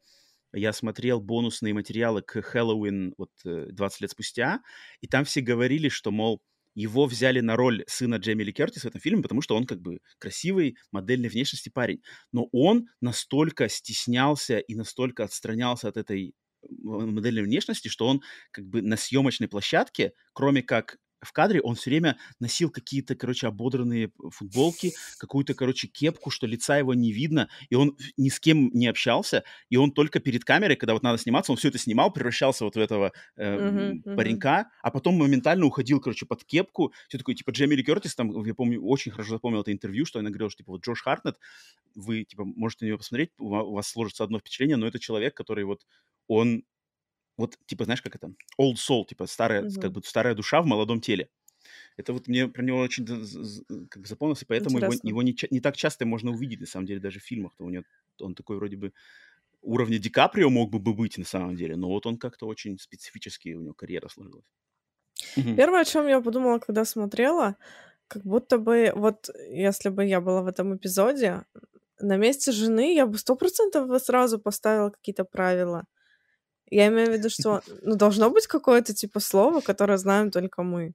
я 0.53 0.73
смотрел 0.73 1.19
бонусные 1.19 1.73
материалы 1.73 2.21
к 2.21 2.41
Хэллоуин 2.41 3.13
вот 3.17 3.31
э, 3.45 3.67
20 3.71 4.01
лет 4.01 4.11
спустя, 4.11 4.61
и 5.01 5.07
там 5.07 5.25
все 5.25 5.41
говорили, 5.41 5.89
что, 5.89 6.11
мол, 6.11 6.41
его 6.75 7.07
взяли 7.07 7.39
на 7.39 7.55
роль 7.55 7.83
сына 7.87 8.15
Джейми 8.15 8.43
Ли 8.43 8.53
Кертис 8.53 8.83
в 8.83 8.87
этом 8.87 9.01
фильме, 9.01 9.23
потому 9.23 9.41
что 9.41 9.55
он 9.55 9.65
как 9.65 9.81
бы 9.81 9.99
красивый, 10.19 10.77
модельной 10.91 11.27
внешности 11.27 11.69
парень. 11.69 12.03
Но 12.31 12.47
он 12.51 12.85
настолько 13.01 13.67
стеснялся 13.67 14.59
и 14.59 14.75
настолько 14.75 15.23
отстранялся 15.23 15.87
от 15.87 15.97
этой 15.97 16.35
модельной 16.69 17.41
внешности, 17.41 17.87
что 17.87 18.07
он 18.07 18.21
как 18.51 18.65
бы 18.67 18.83
на 18.83 18.95
съемочной 18.95 19.47
площадке, 19.47 20.13
кроме 20.33 20.61
как 20.61 20.97
в 21.27 21.33
кадре 21.33 21.61
он 21.61 21.75
все 21.75 21.89
время 21.89 22.17
носил 22.39 22.69
какие-то, 22.69 23.15
короче, 23.15 23.47
ободранные 23.47 24.11
футболки, 24.31 24.93
какую-то, 25.17 25.53
короче, 25.53 25.87
кепку, 25.87 26.29
что 26.29 26.47
лица 26.47 26.77
его 26.77 26.93
не 26.93 27.11
видно, 27.11 27.49
и 27.69 27.75
он 27.75 27.97
ни 28.15 28.29
с 28.29 28.39
кем 28.39 28.69
не 28.73 28.87
общался, 28.87 29.43
и 29.69 29.77
он 29.77 29.91
только 29.91 30.19
перед 30.19 30.43
камерой, 30.45 30.75
когда 30.75 30.93
вот 30.93 31.03
надо 31.03 31.17
сниматься, 31.17 31.51
он 31.51 31.57
все 31.57 31.67
это 31.67 31.77
снимал, 31.77 32.11
превращался 32.11 32.63
вот 32.63 32.75
в 32.75 32.79
этого 32.79 33.11
э, 33.35 33.55
uh-huh, 33.55 34.15
паренька, 34.15 34.47
uh-huh. 34.47 34.79
а 34.81 34.91
потом 34.91 35.15
моментально 35.15 35.65
уходил, 35.65 35.99
короче, 35.99 36.25
под 36.25 36.43
кепку, 36.43 36.93
все 37.07 37.17
такое, 37.17 37.35
типа, 37.35 37.51
Джемили 37.51 37.83
Кертис, 37.83 38.15
там, 38.15 38.45
я 38.45 38.53
помню, 38.53 38.81
очень 38.81 39.11
хорошо 39.11 39.31
запомнил 39.31 39.61
это 39.61 39.71
интервью, 39.71 40.05
что 40.05 40.19
она 40.19 40.29
говорила, 40.29 40.49
что, 40.49 40.59
типа, 40.59 40.71
вот 40.71 40.85
Джош 40.85 41.01
Хартнет, 41.01 41.37
вы, 41.95 42.23
типа, 42.23 42.45
можете 42.45 42.85
на 42.85 42.87
него 42.89 42.97
посмотреть, 42.99 43.31
у 43.37 43.73
вас 43.73 43.87
сложится 43.87 44.23
одно 44.23 44.39
впечатление, 44.39 44.77
но 44.77 44.87
это 44.87 44.99
человек, 44.99 45.35
который 45.35 45.65
вот, 45.65 45.85
он 46.27 46.63
вот, 47.37 47.57
типа, 47.65 47.85
знаешь, 47.85 48.01
как 48.01 48.15
это? 48.15 48.33
Old 48.59 48.75
soul, 48.75 49.05
типа, 49.05 49.27
старая, 49.27 49.63
mm-hmm. 49.63 49.81
как 49.81 49.91
бы 49.91 50.01
старая 50.03 50.35
душа 50.35 50.61
в 50.61 50.65
молодом 50.65 50.99
теле. 50.99 51.29
Это 51.97 52.13
вот 52.13 52.27
мне 52.27 52.47
про 52.47 52.63
него 52.63 52.79
очень 52.79 53.05
как 53.89 54.01
бы 54.01 54.07
запомнился, 54.07 54.45
поэтому 54.45 54.79
его, 54.79 54.93
его 55.03 55.21
не, 55.21 55.35
не 55.51 55.59
так 55.59 55.75
часто 55.75 56.05
можно 56.05 56.31
увидеть, 56.31 56.61
на 56.61 56.67
самом 56.67 56.85
деле, 56.85 56.99
даже 56.99 57.19
в 57.19 57.23
фильмах. 57.23 57.55
То 57.57 57.65
у 57.65 57.69
него, 57.69 57.83
он 58.19 58.35
такой 58.35 58.57
вроде 58.57 58.77
бы 58.77 58.93
уровня 59.61 59.97
Ди 59.99 60.09
Каприо 60.09 60.49
мог 60.49 60.71
бы 60.71 60.79
быть 60.79 61.17
на 61.17 61.25
самом 61.25 61.55
деле, 61.55 61.75
но 61.75 61.87
вот 61.89 62.05
он 62.05 62.17
как-то 62.17 62.47
очень 62.47 62.77
специфически, 62.79 63.49
у 63.53 63.61
него 63.61 63.73
карьера 63.73 64.07
сложилась. 64.07 64.45
Первое, 65.35 65.81
о 65.81 65.85
чем 65.85 66.07
я 66.07 66.21
подумала, 66.21 66.59
когда 66.59 66.85
смотрела, 66.85 67.55
как 68.07 68.23
будто 68.23 68.57
бы, 68.59 68.91
вот 68.95 69.29
если 69.49 69.89
бы 69.89 70.05
я 70.05 70.21
была 70.21 70.41
в 70.41 70.47
этом 70.47 70.75
эпизоде, 70.75 71.43
на 71.99 72.17
месте 72.17 72.51
жены 72.51 72.93
я 72.93 73.05
бы 73.07 73.17
сто 73.17 73.35
процентов 73.35 74.01
сразу 74.01 74.39
поставила 74.39 74.91
какие-то 74.91 75.25
правила. 75.25 75.85
Я 76.69 76.87
имею 76.87 77.09
в 77.09 77.13
виду, 77.13 77.29
что 77.29 77.61
ну, 77.81 77.95
должно 77.95 78.29
быть 78.29 78.47
какое-то 78.47 78.93
типа 78.93 79.19
слово, 79.19 79.61
которое 79.61 79.97
знаем 79.97 80.31
только 80.31 80.63
мы. 80.63 80.93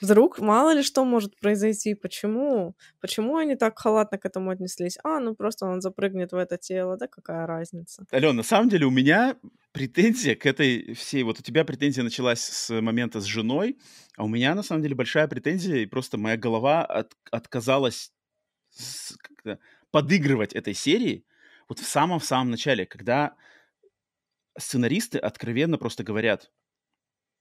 Вдруг 0.00 0.40
мало 0.40 0.74
ли 0.74 0.82
что 0.82 1.04
может 1.04 1.38
произойти. 1.40 1.94
Почему? 1.94 2.74
Почему 3.00 3.36
они 3.36 3.56
так 3.56 3.78
халатно 3.78 4.18
к 4.18 4.26
этому 4.26 4.50
отнеслись? 4.50 4.98
А, 5.02 5.20
ну 5.20 5.34
просто 5.34 5.66
он 5.66 5.80
запрыгнет 5.80 6.32
в 6.32 6.36
это 6.36 6.58
тело, 6.58 6.96
да 6.98 7.06
какая 7.06 7.46
разница? 7.46 8.04
Алена, 8.10 8.34
на 8.34 8.42
самом 8.42 8.68
деле 8.68 8.86
у 8.86 8.90
меня 8.90 9.36
претензия 9.72 10.34
к 10.34 10.44
этой 10.44 10.92
всей... 10.94 11.22
Вот 11.22 11.40
у 11.40 11.42
тебя 11.42 11.64
претензия 11.64 12.04
началась 12.04 12.40
с 12.40 12.80
момента 12.80 13.20
с 13.20 13.24
женой, 13.24 13.78
а 14.16 14.24
у 14.24 14.28
меня 14.28 14.54
на 14.54 14.62
самом 14.62 14.82
деле 14.82 14.94
большая 14.94 15.28
претензия, 15.28 15.76
и 15.76 15.86
просто 15.86 16.18
моя 16.18 16.36
голова 16.36 16.84
от, 16.84 17.12
отказалась 17.30 18.12
с, 18.70 19.16
подыгрывать 19.90 20.52
этой 20.52 20.74
серии 20.74 21.24
вот 21.68 21.78
в 21.78 21.86
самом-самом 21.86 22.50
начале, 22.50 22.84
когда 22.84 23.34
сценаристы 24.58 25.18
откровенно 25.18 25.78
просто 25.78 26.04
говорят, 26.04 26.50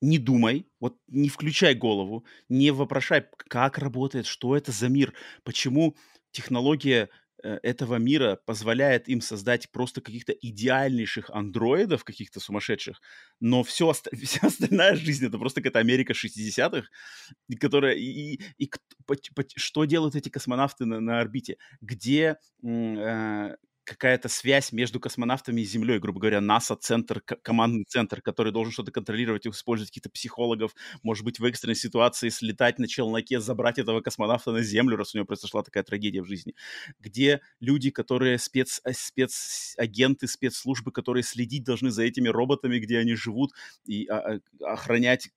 не 0.02 0.18
думай, 0.20 0.68
вот 0.80 0.98
не 1.08 1.30
включай 1.30 1.74
голову, 1.74 2.26
не 2.50 2.72
вопрошай, 2.72 3.26
как 3.38 3.78
работает, 3.78 4.26
что 4.26 4.56
это 4.56 4.72
за 4.72 4.90
мир, 4.90 5.14
почему 5.44 5.96
технология 6.32 7.10
э, 7.44 7.60
этого 7.64 7.96
мира 7.96 8.40
позволяет 8.46 9.08
им 9.08 9.22
создать 9.22 9.72
просто 9.72 10.02
каких-то 10.02 10.34
идеальнейших 10.34 11.30
андроидов, 11.30 12.04
каких-то 12.04 12.40
сумасшедших, 12.40 13.02
но 13.40 13.64
все, 13.64 13.88
ост- 13.88 14.10
вся 14.24 14.48
остальная 14.48 14.96
жизнь 14.96 15.26
это 15.26 15.38
просто 15.40 15.62
какая-то 15.62 15.80
Америка 15.80 16.14
60-х, 16.14 16.88
которая 17.60 17.96
и, 17.96 18.36
и, 18.36 18.42
и 18.60 18.70
что 19.56 19.86
делают 19.86 20.16
эти 20.16 20.30
космонавты 20.30 20.86
на, 20.86 21.00
на 21.00 21.20
орбите, 21.20 21.58
где 21.82 22.38
э, 22.64 23.56
какая-то 23.86 24.28
связь 24.30 24.72
между 24.72 25.00
космонавтами 25.00 25.62
и 25.62 25.66
Землей, 25.66 26.00
грубо 26.00 26.20
говоря, 26.20 26.42
НАСА, 26.42 26.76
центр, 26.76 27.22
командный 27.22 27.86
центр, 27.86 28.22
который 28.22 28.52
должен 28.52 28.74
что-то 28.74 28.92
контролировать, 28.92 29.48
использовать 29.48 29.92
каких-то 29.92 30.10
психологов, 30.10 30.76
может 31.04 31.24
быть, 31.24 31.40
в 31.40 31.46
экстренной 31.46 31.76
ситуации 31.76 32.30
слетать 32.30 32.80
на 32.80 32.88
челноке, 32.88 33.40
забрать 33.40 33.80
этого 33.80 34.02
космонавта 34.02 34.52
на 34.52 34.62
Землю, 34.64 34.98
раз 34.98 35.14
у 35.14 35.18
него 35.18 35.26
произошла 35.26 35.64
такая 35.64 35.84
трагедия 35.84 36.22
в 36.22 36.26
жизни, 36.26 36.56
где 37.00 37.42
люди, 37.60 37.92
которые 37.92 38.40
спец, 38.40 38.82
э, 38.84 38.94
спецагенты, 38.94 40.28
спецслужбы, 40.28 40.92
которые 40.92 41.24
следить 41.24 41.64
должны 41.64 41.92
за 41.92 42.04
этими 42.04 42.28
роботами, 42.28 42.80
где 42.80 43.00
они 43.00 43.16
живут, 43.16 43.52
и 43.86 44.08
а, 44.08 44.40
а, 44.62 44.74
охранять 44.74 45.30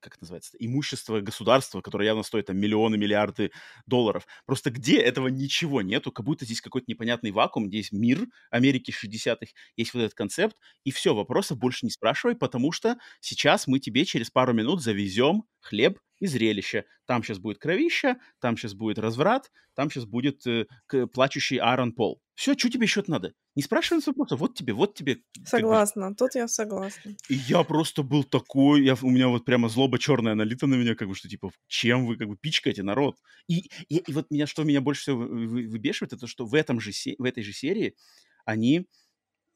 как 0.00 0.14
это 0.14 0.24
называется, 0.24 0.56
имущество 0.58 1.20
государства, 1.20 1.80
которое 1.80 2.06
явно 2.06 2.22
стоит 2.22 2.46
там 2.46 2.58
миллионы, 2.58 2.96
миллиарды 2.96 3.52
долларов. 3.86 4.26
Просто 4.46 4.70
где 4.70 4.98
этого 4.98 5.28
ничего 5.28 5.82
нету, 5.82 6.12
как 6.12 6.24
будто 6.24 6.44
здесь 6.44 6.60
какой-то 6.60 6.86
непонятный 6.88 7.30
вакуум, 7.30 7.68
где 7.68 7.78
есть 7.78 7.92
мир 7.92 8.26
Америки 8.50 8.90
60-х, 8.90 9.52
есть 9.76 9.94
вот 9.94 10.00
этот 10.00 10.14
концепт, 10.14 10.56
и 10.84 10.90
все, 10.90 11.14
вопросов 11.14 11.58
больше 11.58 11.86
не 11.86 11.90
спрашивай, 11.90 12.34
потому 12.36 12.72
что 12.72 12.96
сейчас 13.20 13.66
мы 13.66 13.78
тебе 13.78 14.04
через 14.04 14.30
пару 14.30 14.52
минут 14.52 14.82
завезем 14.82 15.44
хлеб 15.60 15.98
и 16.18 16.26
зрелище. 16.26 16.84
Там 17.06 17.22
сейчас 17.22 17.38
будет 17.38 17.58
кровища, 17.58 18.18
там 18.40 18.56
сейчас 18.56 18.74
будет 18.74 18.98
разврат, 18.98 19.50
там 19.74 19.90
сейчас 19.90 20.04
будет 20.04 20.46
э, 20.46 20.66
плачущий 21.12 21.56
Аарон 21.56 21.92
Пол. 21.92 22.20
Все, 22.34 22.56
что 22.56 22.70
тебе 22.70 22.84
еще 22.84 23.02
надо? 23.06 23.32
Не 23.54 23.62
спрашивай 23.62 24.02
вопросов. 24.06 24.40
Вот 24.40 24.54
тебе, 24.54 24.72
вот 24.72 24.94
тебе. 24.94 25.18
Согласна, 25.44 26.02
как 26.02 26.10
бы... 26.10 26.16
тут 26.16 26.34
я 26.34 26.46
согласна. 26.46 27.16
И 27.28 27.34
я 27.34 27.64
просто 27.64 28.02
был 28.02 28.22
такой, 28.24 28.84
я, 28.84 28.96
у 29.02 29.10
меня 29.10 29.28
вот 29.28 29.44
прямо 29.44 29.68
злоба 29.68 29.98
черная 29.98 30.34
налита 30.34 30.66
на 30.66 30.76
меня, 30.76 30.94
как 30.94 31.08
бы, 31.08 31.14
что 31.14 31.28
типа, 31.28 31.50
чем 31.66 32.06
вы 32.06 32.16
как 32.16 32.28
бы 32.28 32.36
пичкаете 32.36 32.82
народ? 32.82 33.16
И, 33.48 33.70
и, 33.88 33.96
и 33.96 34.12
вот 34.12 34.30
меня, 34.30 34.46
что 34.46 34.62
меня 34.62 34.80
больше 34.80 35.02
всего 35.02 35.18
выбешивает, 35.18 36.12
это 36.12 36.26
что 36.26 36.46
в, 36.46 36.54
этом 36.54 36.80
же, 36.80 36.92
в 37.18 37.24
этой 37.24 37.42
же 37.42 37.52
серии 37.52 37.96
они 38.44 38.86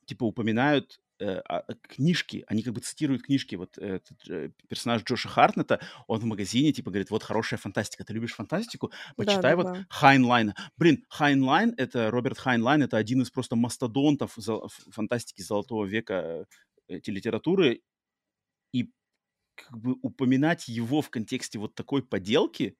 типа 0.06 0.24
упоминают 0.24 1.00
э, 1.24 1.42
а, 1.48 1.64
книжки, 1.88 2.44
они 2.46 2.62
как 2.62 2.74
бы 2.74 2.80
цитируют 2.80 3.22
книжки. 3.22 3.54
Вот 3.56 3.78
этот 3.78 4.28
э, 4.28 4.50
персонаж 4.68 5.02
Джоша 5.02 5.28
Хартнета, 5.28 5.80
он 6.06 6.20
в 6.20 6.24
магазине 6.24 6.72
типа 6.72 6.90
говорит, 6.90 7.10
вот 7.10 7.22
хорошая 7.22 7.58
фантастика, 7.58 8.04
ты 8.04 8.12
любишь 8.12 8.34
фантастику? 8.34 8.92
Почитай 9.16 9.42
да, 9.42 9.50
да, 9.50 9.56
вот 9.56 9.66
да. 9.66 9.86
Хайнлайна. 9.88 10.54
Блин, 10.76 11.04
Хайнлайн, 11.08 11.74
это 11.76 12.10
Роберт 12.10 12.38
Хайнлайн, 12.38 12.82
это 12.82 12.96
один 12.96 13.22
из 13.22 13.30
просто 13.30 13.56
мастодонтов 13.56 14.36
фантастики 14.90 15.42
золотого 15.42 15.84
века 15.84 16.46
э, 16.88 16.96
эти 16.96 17.10
литературы. 17.10 17.82
И 18.72 18.90
как 19.54 19.78
бы 19.78 19.96
упоминать 20.02 20.68
его 20.68 21.00
в 21.00 21.10
контексте 21.10 21.58
вот 21.58 21.74
такой 21.74 22.02
поделки, 22.02 22.76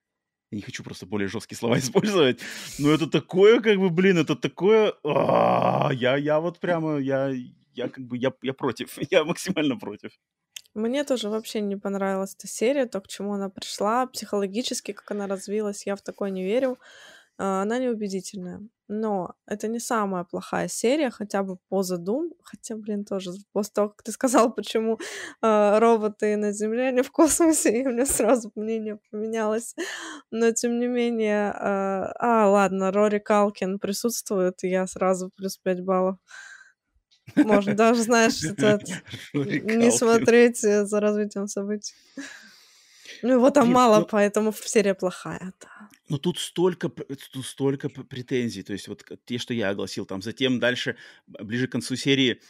я 0.51 0.57
не 0.57 0.63
хочу 0.63 0.85
просто 0.85 1.07
более 1.07 1.29
жесткие 1.29 1.59
слова 1.59 1.79
использовать, 1.79 2.41
но 2.79 2.91
это 2.91 3.07
такое, 3.07 3.61
как 3.61 3.79
бы, 3.79 3.91
блин, 3.91 4.19
это 4.19 4.37
такое, 4.37 4.95
а, 5.05 5.91
я, 5.93 6.17
я 6.17 6.41
вот 6.41 6.61
прямо, 6.61 6.99
я, 6.99 7.33
я 7.75 7.89
как 7.89 8.05
бы, 8.05 8.17
я, 8.17 8.33
я 8.43 8.53
против, 8.53 8.97
я 9.11 9.25
максимально 9.25 9.79
против. 9.79 10.13
Мне 10.75 11.05
тоже 11.05 11.29
вообще 11.29 11.61
не 11.61 11.77
понравилась 11.77 12.35
эта 12.35 12.49
серия, 12.49 12.87
то, 12.87 13.01
к 13.01 13.07
чему 13.07 13.35
она 13.35 13.49
пришла, 13.49 14.07
психологически, 14.07 14.93
как 14.93 15.11
она 15.11 15.29
развилась, 15.29 15.87
я 15.87 15.95
в 15.95 16.03
такое 16.03 16.31
не 16.31 16.45
верю. 16.45 16.79
А, 17.39 17.63
она 17.63 17.79
неубедительная. 17.79 18.61
Но 18.87 19.35
это 19.47 19.67
не 19.69 19.81
самая 19.81 20.25
плохая 20.25 20.69
серия, 20.69 21.11
хотя 21.11 21.43
бы 21.43 21.57
по 21.69 21.83
задум. 21.83 22.33
Хотя, 22.43 22.77
блин, 22.77 23.05
тоже 23.05 23.33
после 23.53 23.73
того, 23.75 23.89
как 23.91 24.03
ты 24.03 24.13
сказал, 24.13 24.53
почему 24.55 24.99
э, 25.43 25.79
роботы 25.79 26.37
на 26.37 26.53
Земле, 26.53 26.89
а 26.89 26.93
не 26.93 27.03
в 27.03 27.11
космосе, 27.11 27.71
и 27.83 27.87
у 27.87 27.91
меня 27.91 28.07
сразу 28.07 28.53
мнение 28.55 28.99
поменялось. 29.11 29.75
Но, 30.31 30.53
тем 30.53 30.79
не 30.79 30.87
менее... 30.87 31.51
Э, 31.51 32.13
а, 32.19 32.49
ладно, 32.49 32.93
Рори 32.93 33.19
Калкин 33.19 33.79
присутствует, 33.79 34.63
и 34.65 34.69
я 34.69 34.87
сразу 34.87 35.31
плюс 35.37 35.57
5 35.59 35.81
баллов. 35.85 36.17
Можно 37.37 37.75
даже, 37.75 38.03
знаешь, 38.03 38.43
не 39.33 39.91
смотреть 39.91 40.65
э, 40.65 40.85
за 40.85 41.01
развитием 41.01 41.49
событий. 41.49 41.95
Ну, 43.23 43.35
его 43.35 43.51
там 43.51 43.69
Нет, 43.69 43.75
мало, 43.75 44.01
ну... 44.01 44.07
поэтому 44.11 44.53
серия 44.53 44.95
плохая, 44.95 45.53
да. 45.61 45.89
Но 46.09 46.19
тут 46.19 46.39
столько, 46.39 46.89
тут 46.89 47.47
столько 47.47 47.89
претензий. 47.89 48.63
То 48.63 48.73
есть 48.75 48.89
вот 48.89 49.05
те, 49.25 49.39
что 49.39 49.55
я 49.55 49.71
огласил, 49.71 50.05
там 50.05 50.21
затем 50.21 50.61
дальше, 50.61 50.97
ближе 51.27 51.67
к 51.67 51.73
концу 51.73 51.97
серии, 51.97 52.41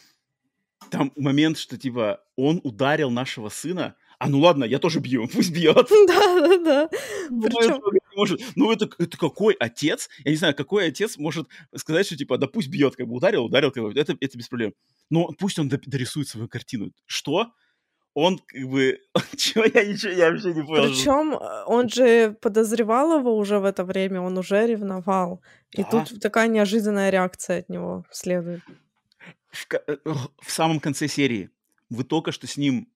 там 0.91 1.11
момент, 1.15 1.57
что 1.57 1.77
типа 1.77 2.21
он 2.35 2.59
ударил 2.63 3.09
нашего 3.09 3.49
сына, 3.49 3.95
а 4.19 4.29
ну 4.29 4.39
ладно, 4.39 4.63
я 4.65 4.79
тоже 4.79 4.99
бью, 4.99 5.27
пусть 5.33 5.51
бьет. 5.51 5.89
Да, 6.07 6.47
да, 6.47 6.57
да. 6.57 6.89
Причем... 7.29 7.81
Может, 8.15 8.41
ну 8.55 8.71
это, 8.71 8.89
это 8.97 9.17
какой 9.17 9.53
отец, 9.55 10.09
я 10.23 10.31
не 10.31 10.37
знаю, 10.37 10.55
какой 10.55 10.87
отец 10.87 11.17
может 11.17 11.47
сказать, 11.75 12.05
что 12.05 12.17
типа, 12.17 12.37
да 12.37 12.47
пусть 12.47 12.69
бьет, 12.69 12.95
как 12.95 13.07
бы 13.07 13.15
ударил, 13.15 13.45
ударил, 13.45 13.71
как 13.71 13.83
бы, 13.83 13.99
это, 13.99 14.15
это 14.19 14.37
без 14.37 14.47
проблем. 14.47 14.73
Но 15.09 15.27
пусть 15.37 15.59
он 15.59 15.69
дорисует 15.69 16.27
свою 16.27 16.47
картину. 16.47 16.91
Что? 17.05 17.51
он 18.15 18.39
как 18.39 18.63
бы... 18.63 18.99
Чего 19.37 19.65
я 19.65 19.85
ничего, 19.85 20.13
я 20.13 20.31
вообще 20.31 20.53
не 20.53 20.63
понял. 20.63 20.85
Причем 20.85 21.33
э, 21.33 21.63
он 21.67 21.89
же 21.89 22.35
подозревал 22.41 23.19
его 23.19 23.37
уже 23.37 23.59
в 23.59 23.65
это 23.65 23.83
время, 23.83 24.21
он 24.21 24.37
уже 24.37 24.65
ревновал. 24.65 25.41
Да. 25.73 25.81
И 25.81 25.85
тут 25.91 26.19
такая 26.21 26.47
неожиданная 26.47 27.09
реакция 27.09 27.59
от 27.59 27.69
него 27.69 28.05
следует. 28.11 28.61
В, 29.51 29.67
э, 29.73 29.97
в 30.41 30.49
самом 30.49 30.79
конце 30.79 31.07
серии 31.07 31.49
вы 31.89 32.05
только 32.05 32.31
что 32.31 32.47
с 32.47 32.57
ним 32.57 32.87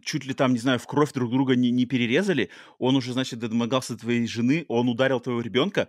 чуть 0.00 0.24
ли 0.24 0.34
там, 0.34 0.52
не 0.52 0.58
знаю, 0.58 0.78
в 0.78 0.86
кровь 0.86 1.12
друг 1.12 1.30
друга 1.30 1.56
не, 1.56 1.70
не 1.70 1.86
перерезали, 1.86 2.50
он 2.78 2.96
уже, 2.96 3.12
значит, 3.12 3.38
домогался 3.38 3.96
твоей 3.96 4.26
жены, 4.26 4.64
он 4.68 4.88
ударил 4.88 5.20
твоего 5.20 5.40
ребенка, 5.40 5.88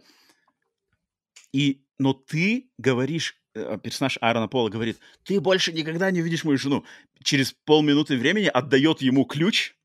и, 1.52 1.84
но 2.00 2.14
ты 2.14 2.70
говоришь 2.78 3.44
Э, 3.56 3.78
персонаж 3.82 4.18
Аарона 4.20 4.48
Пола 4.48 4.70
говорит, 4.70 5.00
ты 5.24 5.40
больше 5.40 5.74
никогда 5.74 6.10
не 6.12 6.22
увидишь 6.22 6.44
мою 6.44 6.58
жену. 6.58 6.86
Через 7.24 7.54
полминуты 7.66 8.18
времени 8.18 8.48
отдает 8.48 9.02
ему 9.02 9.26
ключ, 9.26 9.76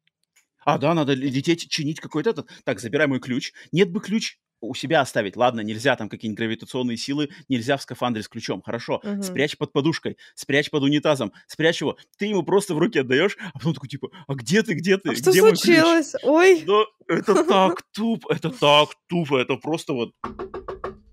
А, 0.65 0.79
да, 0.79 0.95
надо 0.95 1.15
лететь, 1.15 1.71
чинить 1.71 2.01
какой-то 2.01 2.31
этот. 2.31 2.51
Так, 2.65 2.81
забирай 2.81 3.07
мой 3.07 3.21
ключ. 3.21 3.53
Нет 3.73 3.91
бы 3.91 4.01
ключ 4.01 4.39
у 4.61 4.75
себя 4.75 5.01
оставить. 5.01 5.37
Ладно, 5.37 5.61
нельзя 5.61 5.97
там 5.97 6.09
какие-нибудь 6.09 6.39
гравитационные 6.39 6.97
силы, 6.97 7.31
нельзя 7.49 7.77
в 7.77 7.83
скафандре 7.83 8.23
с 8.23 8.29
ключом. 8.29 8.63
Хорошо, 8.63 9.01
угу. 9.03 9.23
спрячь 9.23 9.57
под 9.57 9.73
подушкой, 9.73 10.17
спрячь 10.35 10.71
под 10.71 10.83
унитазом, 10.83 11.33
спрячь 11.47 11.81
его. 11.81 11.97
Ты 12.17 12.27
ему 12.27 12.43
просто 12.43 12.75
в 12.75 12.79
руки 12.79 12.99
отдаешь, 12.99 13.37
а 13.53 13.59
потом 13.59 13.75
такой 13.75 13.89
типа, 13.89 14.09
а 14.27 14.35
где 14.35 14.63
ты, 14.63 14.75
где 14.75 14.99
ты? 14.99 15.11
А 15.11 15.15
что 15.15 15.31
где 15.31 15.41
случилось? 15.41 16.15
Ой. 16.23 16.63
Да, 16.67 16.85
это 17.07 17.45
так 17.49 17.83
тупо, 17.93 18.33
это 18.33 18.51
так 18.51 18.91
тупо, 19.09 19.39
это 19.39 19.57
просто 19.57 19.93
вот... 19.93 20.13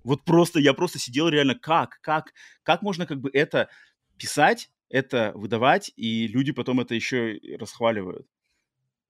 Вот 0.04 0.24
просто, 0.24 0.60
я 0.60 0.72
просто 0.72 1.00
сидел 1.00 1.28
реально, 1.28 1.56
как, 1.56 1.98
как, 2.00 2.32
как 2.62 2.82
можно 2.82 3.06
как 3.06 3.20
бы 3.20 3.28
это 3.32 3.68
писать, 4.16 4.70
это 4.88 5.32
выдавать, 5.34 5.90
и 5.96 6.28
люди 6.28 6.52
потом 6.52 6.80
это 6.80 6.94
еще 6.94 7.40
расхваливают. 7.58 8.26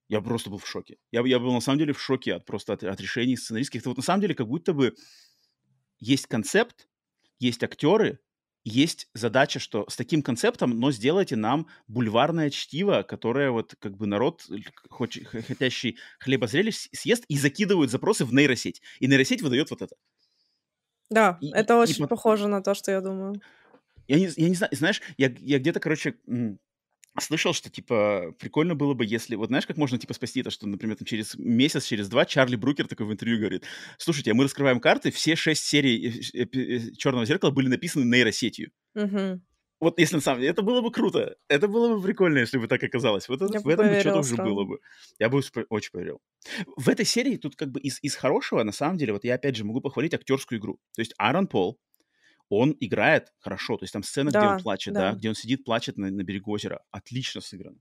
Я 0.08 0.20
просто 0.20 0.50
был 0.50 0.58
в 0.58 0.66
шоке. 0.66 0.98
Я, 1.10 1.26
я 1.26 1.38
был 1.38 1.52
на 1.52 1.60
самом 1.60 1.78
деле 1.78 1.92
в 1.92 2.00
шоке 2.00 2.34
от 2.34 2.44
просто 2.44 2.72
от, 2.72 2.84
от 2.84 3.00
решений 3.00 3.36
сценаристских. 3.36 3.80
Это 3.80 3.90
вот 3.90 3.96
на 3.96 4.02
самом 4.02 4.20
деле 4.20 4.34
как 4.34 4.46
будто 4.46 4.72
бы 4.72 4.94
есть 5.98 6.26
концепт, 6.26 6.88
есть 7.38 7.62
актеры, 7.64 8.20
есть 8.64 9.08
задача, 9.14 9.60
что 9.60 9.88
с 9.88 9.96
таким 9.96 10.22
концептом, 10.22 10.78
но 10.78 10.90
сделайте 10.90 11.36
нам 11.36 11.68
бульварное 11.86 12.50
чтиво, 12.50 13.02
которое 13.02 13.50
вот 13.50 13.74
как 13.78 13.96
бы 13.96 14.06
народ, 14.06 14.44
хоч, 14.90 15.20
хотящий 15.24 15.98
хлебозрелищ, 16.18 16.88
съест 16.92 17.24
и 17.28 17.38
закидывают 17.38 17.90
запросы 17.90 18.24
в 18.24 18.32
нейросеть. 18.34 18.82
И 18.98 19.06
нейросеть 19.06 19.42
выдает 19.42 19.70
вот 19.70 19.82
это. 19.82 19.94
Да, 21.10 21.38
и, 21.40 21.52
это 21.52 21.76
очень 21.76 22.04
и, 22.04 22.08
похоже 22.08 22.48
на 22.48 22.60
то, 22.60 22.74
что 22.74 22.90
я 22.90 23.00
думаю. 23.00 23.40
Я 24.08 24.18
не, 24.18 24.28
я 24.36 24.48
не 24.48 24.54
знаю, 24.56 24.70
знаешь, 24.74 25.00
я, 25.16 25.32
я 25.38 25.58
где-то, 25.60 25.78
короче, 25.78 26.16
слышал, 27.20 27.52
что, 27.52 27.70
типа, 27.70 28.34
прикольно 28.38 28.74
было 28.74 28.94
бы, 28.94 29.04
если... 29.04 29.36
Вот 29.36 29.48
знаешь, 29.48 29.66
как 29.66 29.76
можно, 29.76 29.98
типа, 29.98 30.14
спасти 30.14 30.40
это, 30.40 30.50
что, 30.50 30.66
например, 30.66 30.96
там, 30.96 31.06
через 31.06 31.34
месяц, 31.36 31.84
через 31.84 32.08
два 32.08 32.24
Чарли 32.24 32.56
Брукер 32.56 32.86
такой 32.86 33.06
в 33.06 33.12
интервью 33.12 33.38
говорит, 33.38 33.64
слушайте, 33.98 34.30
а 34.30 34.34
мы 34.34 34.44
раскрываем 34.44 34.80
карты, 34.80 35.10
все 35.10 35.36
шесть 35.36 35.64
серий 35.64 36.22
э, 36.34 36.42
э, 36.42 36.92
Черного 36.96 37.26
зеркала 37.26 37.50
были 37.50 37.68
написаны 37.68 38.04
нейросетью. 38.04 38.70
Угу. 38.94 39.40
Вот 39.78 39.98
если 39.98 40.16
на 40.16 40.22
самом 40.22 40.40
деле, 40.40 40.52
это 40.52 40.62
было 40.62 40.80
бы 40.80 40.90
круто. 40.90 41.36
Это 41.48 41.68
было 41.68 41.94
бы 41.94 42.02
прикольно, 42.02 42.38
если 42.38 42.56
бы 42.56 42.66
так 42.66 42.82
оказалось. 42.82 43.28
Вот 43.28 43.42
это, 43.42 43.60
в 43.60 43.68
этом 43.68 43.88
бы 43.88 44.00
что-то 44.00 44.20
уже 44.20 44.36
было 44.36 44.64
бы. 44.64 44.78
Я 45.18 45.28
бы 45.28 45.42
очень 45.68 45.90
поверил. 45.92 46.20
В 46.76 46.88
этой 46.88 47.04
серии 47.04 47.36
тут 47.36 47.56
как 47.56 47.70
бы 47.70 47.80
из, 47.80 47.98
из 48.02 48.14
хорошего, 48.14 48.62
на 48.62 48.72
самом 48.72 48.96
деле, 48.96 49.12
вот 49.12 49.24
я 49.24 49.34
опять 49.34 49.56
же 49.56 49.64
могу 49.64 49.82
похвалить 49.82 50.14
актерскую 50.14 50.58
игру. 50.58 50.78
То 50.94 51.02
есть 51.02 51.12
Аарон 51.18 51.46
Пол, 51.46 51.78
он 52.48 52.76
играет 52.80 53.32
хорошо. 53.40 53.76
То 53.76 53.84
есть 53.84 53.92
там 53.92 54.02
сцена, 54.02 54.30
да, 54.30 54.40
где 54.40 54.48
он 54.48 54.62
плачет, 54.62 54.94
да. 54.94 55.12
да, 55.12 55.16
где 55.16 55.28
он 55.28 55.34
сидит, 55.34 55.64
плачет 55.64 55.96
на, 55.96 56.10
на 56.10 56.22
берегу 56.22 56.52
озера. 56.52 56.82
Отлично 56.90 57.40
сыграно. 57.40 57.78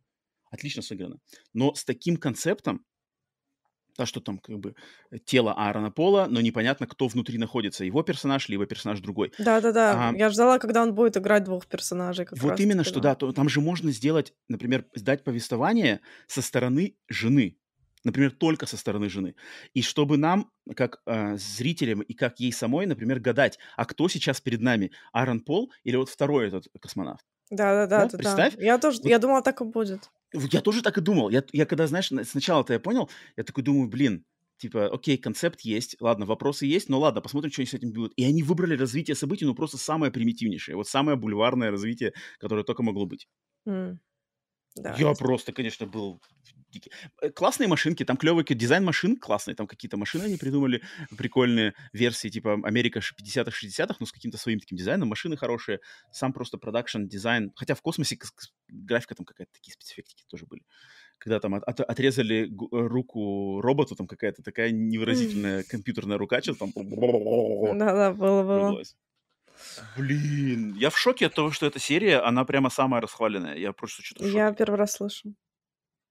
Отлично 0.51 0.81
сыграно. 0.81 1.17
Но 1.53 1.73
с 1.73 1.83
таким 1.83 2.17
концептом, 2.17 2.85
да, 3.97 4.05
что 4.05 4.19
там 4.19 4.39
как 4.39 4.59
бы 4.59 4.75
тело 5.25 5.53
Аарона 5.53 5.91
Пола, 5.91 6.27
но 6.29 6.41
непонятно, 6.41 6.87
кто 6.87 7.07
внутри 7.07 7.37
находится, 7.37 7.85
его 7.85 8.03
персонаж, 8.03 8.49
либо 8.49 8.65
персонаж 8.65 8.99
другой. 8.99 9.31
Да-да-да, 9.37 10.09
а, 10.09 10.15
я 10.15 10.29
ждала, 10.29 10.59
когда 10.59 10.83
он 10.83 10.93
будет 10.93 11.17
играть 11.17 11.43
двух 11.45 11.65
персонажей. 11.67 12.25
Как 12.25 12.37
вот 12.37 12.59
именно, 12.59 12.83
что 12.83 12.99
да, 12.99 13.15
то, 13.15 13.31
там 13.31 13.47
же 13.47 13.61
можно 13.61 13.91
сделать, 13.91 14.33
например, 14.49 14.85
сдать 14.95 15.23
повествование 15.23 16.01
со 16.27 16.41
стороны 16.41 16.97
жены, 17.07 17.57
например, 18.05 18.31
только 18.31 18.65
со 18.65 18.77
стороны 18.77 19.09
жены. 19.09 19.35
И 19.73 19.81
чтобы 19.81 20.17
нам, 20.17 20.51
как 20.75 21.01
э, 21.05 21.37
зрителям 21.37 22.01
и 22.01 22.13
как 22.13 22.39
ей 22.39 22.53
самой, 22.53 22.85
например, 22.85 23.19
гадать, 23.19 23.59
а 23.75 23.85
кто 23.85 24.07
сейчас 24.07 24.39
перед 24.39 24.61
нами, 24.61 24.91
Аарон 25.11 25.41
Пол 25.41 25.71
или 25.83 25.97
вот 25.97 26.09
второй 26.09 26.47
этот 26.47 26.67
космонавт? 26.79 27.25
Да-да-да. 27.49 28.07
да, 28.07 28.17
представь. 28.17 28.55
Да. 28.55 28.63
Я 28.63 28.77
тоже, 28.77 28.99
вот, 29.01 29.09
я 29.09 29.19
думала, 29.19 29.41
так 29.41 29.61
и 29.61 29.65
будет. 29.65 30.09
Я 30.33 30.61
тоже 30.61 30.81
так 30.81 30.97
и 30.97 31.01
думал. 31.01 31.29
Я, 31.29 31.43
я 31.51 31.65
когда, 31.65 31.87
знаешь, 31.87 32.11
сначала-то 32.23 32.73
я 32.73 32.79
понял, 32.79 33.09
я 33.37 33.43
такой 33.43 33.63
думаю, 33.63 33.89
блин, 33.89 34.25
типа, 34.57 34.87
окей, 34.87 35.17
концепт 35.17 35.61
есть, 35.61 35.95
ладно, 35.99 36.25
вопросы 36.25 36.65
есть, 36.65 36.89
но 36.89 36.99
ладно, 36.99 37.21
посмотрим, 37.21 37.51
что 37.51 37.61
они 37.61 37.67
с 37.67 37.73
этим 37.73 37.91
будут. 37.91 38.13
И 38.15 38.23
они 38.23 38.43
выбрали 38.43 38.75
развитие 38.77 39.15
событий, 39.15 39.45
ну, 39.45 39.53
просто 39.53 39.77
самое 39.77 40.11
примитивнейшее, 40.11 40.75
вот 40.75 40.87
самое 40.87 41.17
бульварное 41.17 41.71
развитие, 41.71 42.13
которое 42.39 42.63
только 42.63 42.83
могло 42.83 43.05
быть. 43.05 43.27
Мм. 43.67 43.97
Да. 44.75 44.93
Я 44.97 45.13
просто, 45.13 45.53
конечно, 45.53 45.85
был 45.85 46.21
дикий. 46.75 46.91
Э, 47.21 47.29
классные 47.29 47.67
машинки, 47.67 48.03
там 48.03 48.17
клевый 48.17 48.43
дизайн 48.47 48.83
машин 48.83 49.17
классный, 49.17 49.55
там 49.55 49.67
какие-то 49.67 49.97
машины 49.97 50.23
они 50.23 50.37
придумали, 50.37 50.81
прикольные 51.17 51.73
версии, 51.93 52.29
типа 52.29 52.59
Америка 52.63 52.99
50-х, 52.99 53.51
60-х, 53.51 53.95
но 53.99 54.05
с 54.05 54.11
каким-то 54.11 54.37
своим 54.37 54.59
таким 54.59 54.77
дизайном, 54.77 55.07
машины 55.07 55.37
хорошие, 55.37 55.79
сам 56.11 56.33
просто 56.33 56.57
production 56.57 57.05
design, 57.05 57.51
хотя 57.55 57.75
в 57.75 57.81
космосе 57.81 58.19
графика 58.67 59.15
там 59.15 59.25
какая-то, 59.25 59.51
такие 59.53 59.73
спецэффектики 59.73 60.23
тоже 60.27 60.45
были. 60.45 60.63
Когда 61.17 61.39
там 61.39 61.55
от, 61.55 61.63
от, 61.63 61.79
отрезали 61.79 62.45
э, 62.45 62.87
руку 62.87 63.61
роботу, 63.61 63.95
там 63.95 64.07
какая-то 64.07 64.43
такая 64.43 64.71
невыразительная 64.71 65.63
компьютерная 65.63 66.17
рука, 66.17 66.41
что 66.41 66.55
там... 66.55 66.71
Да-да, 66.75 68.11
было-было. 68.13 68.83
Блин, 69.97 70.73
я 70.75 70.89
в 70.89 70.97
шоке 70.97 71.27
от 71.27 71.33
того, 71.33 71.51
что 71.51 71.65
эта 71.65 71.79
серия, 71.79 72.19
она 72.19 72.45
прямо 72.45 72.69
самая 72.69 73.01
расхваленная. 73.01 73.55
Я 73.57 73.73
просто 73.73 74.03
что-то. 74.03 74.25
Я 74.27 74.51
первый 74.53 74.75
раз 74.75 74.93
слышу. 74.93 75.35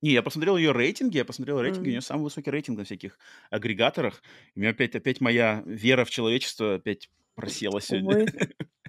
Не, 0.02 0.12
я 0.12 0.22
посмотрел 0.22 0.56
ее 0.56 0.72
рейтинги, 0.72 1.16
я 1.16 1.24
посмотрел 1.24 1.60
рейтинги, 1.62 1.86
mm. 1.86 1.88
у 1.88 1.92
нее 1.92 2.00
самый 2.02 2.24
высокий 2.24 2.50
рейтинг 2.50 2.78
на 2.78 2.84
всяких 2.84 3.18
агрегаторах. 3.50 4.22
У 4.54 4.60
меня 4.60 4.70
опять, 4.70 4.94
опять 4.94 5.20
моя 5.22 5.62
вера 5.64 6.04
в 6.04 6.10
человечество 6.10 6.74
опять 6.74 7.10
просела 7.34 7.80
сегодня. 7.80 8.26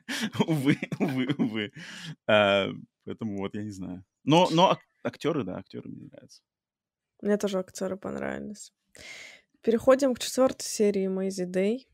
Увы, 0.45 0.78
увы, 0.99 1.28
увы. 1.38 1.72
А, 2.28 2.68
поэтому 3.06 3.38
вот, 3.38 3.56
я 3.56 3.64
не 3.64 3.72
знаю. 3.72 4.03
Но, 4.24 4.49
но 4.51 4.78
актеры, 5.03 5.43
да, 5.43 5.58
актеры 5.58 5.89
мне 5.89 6.10
нравятся. 6.12 6.41
Мне 7.22 7.38
тоже 7.38 7.60
актеры 7.60 7.97
понравились. 7.97 8.72
Переходим 9.62 10.14
к 10.14 10.20
четвертой 10.20 10.68
серии 10.68 11.08
Мейзи 11.08 11.45
Дэй. 11.45 11.88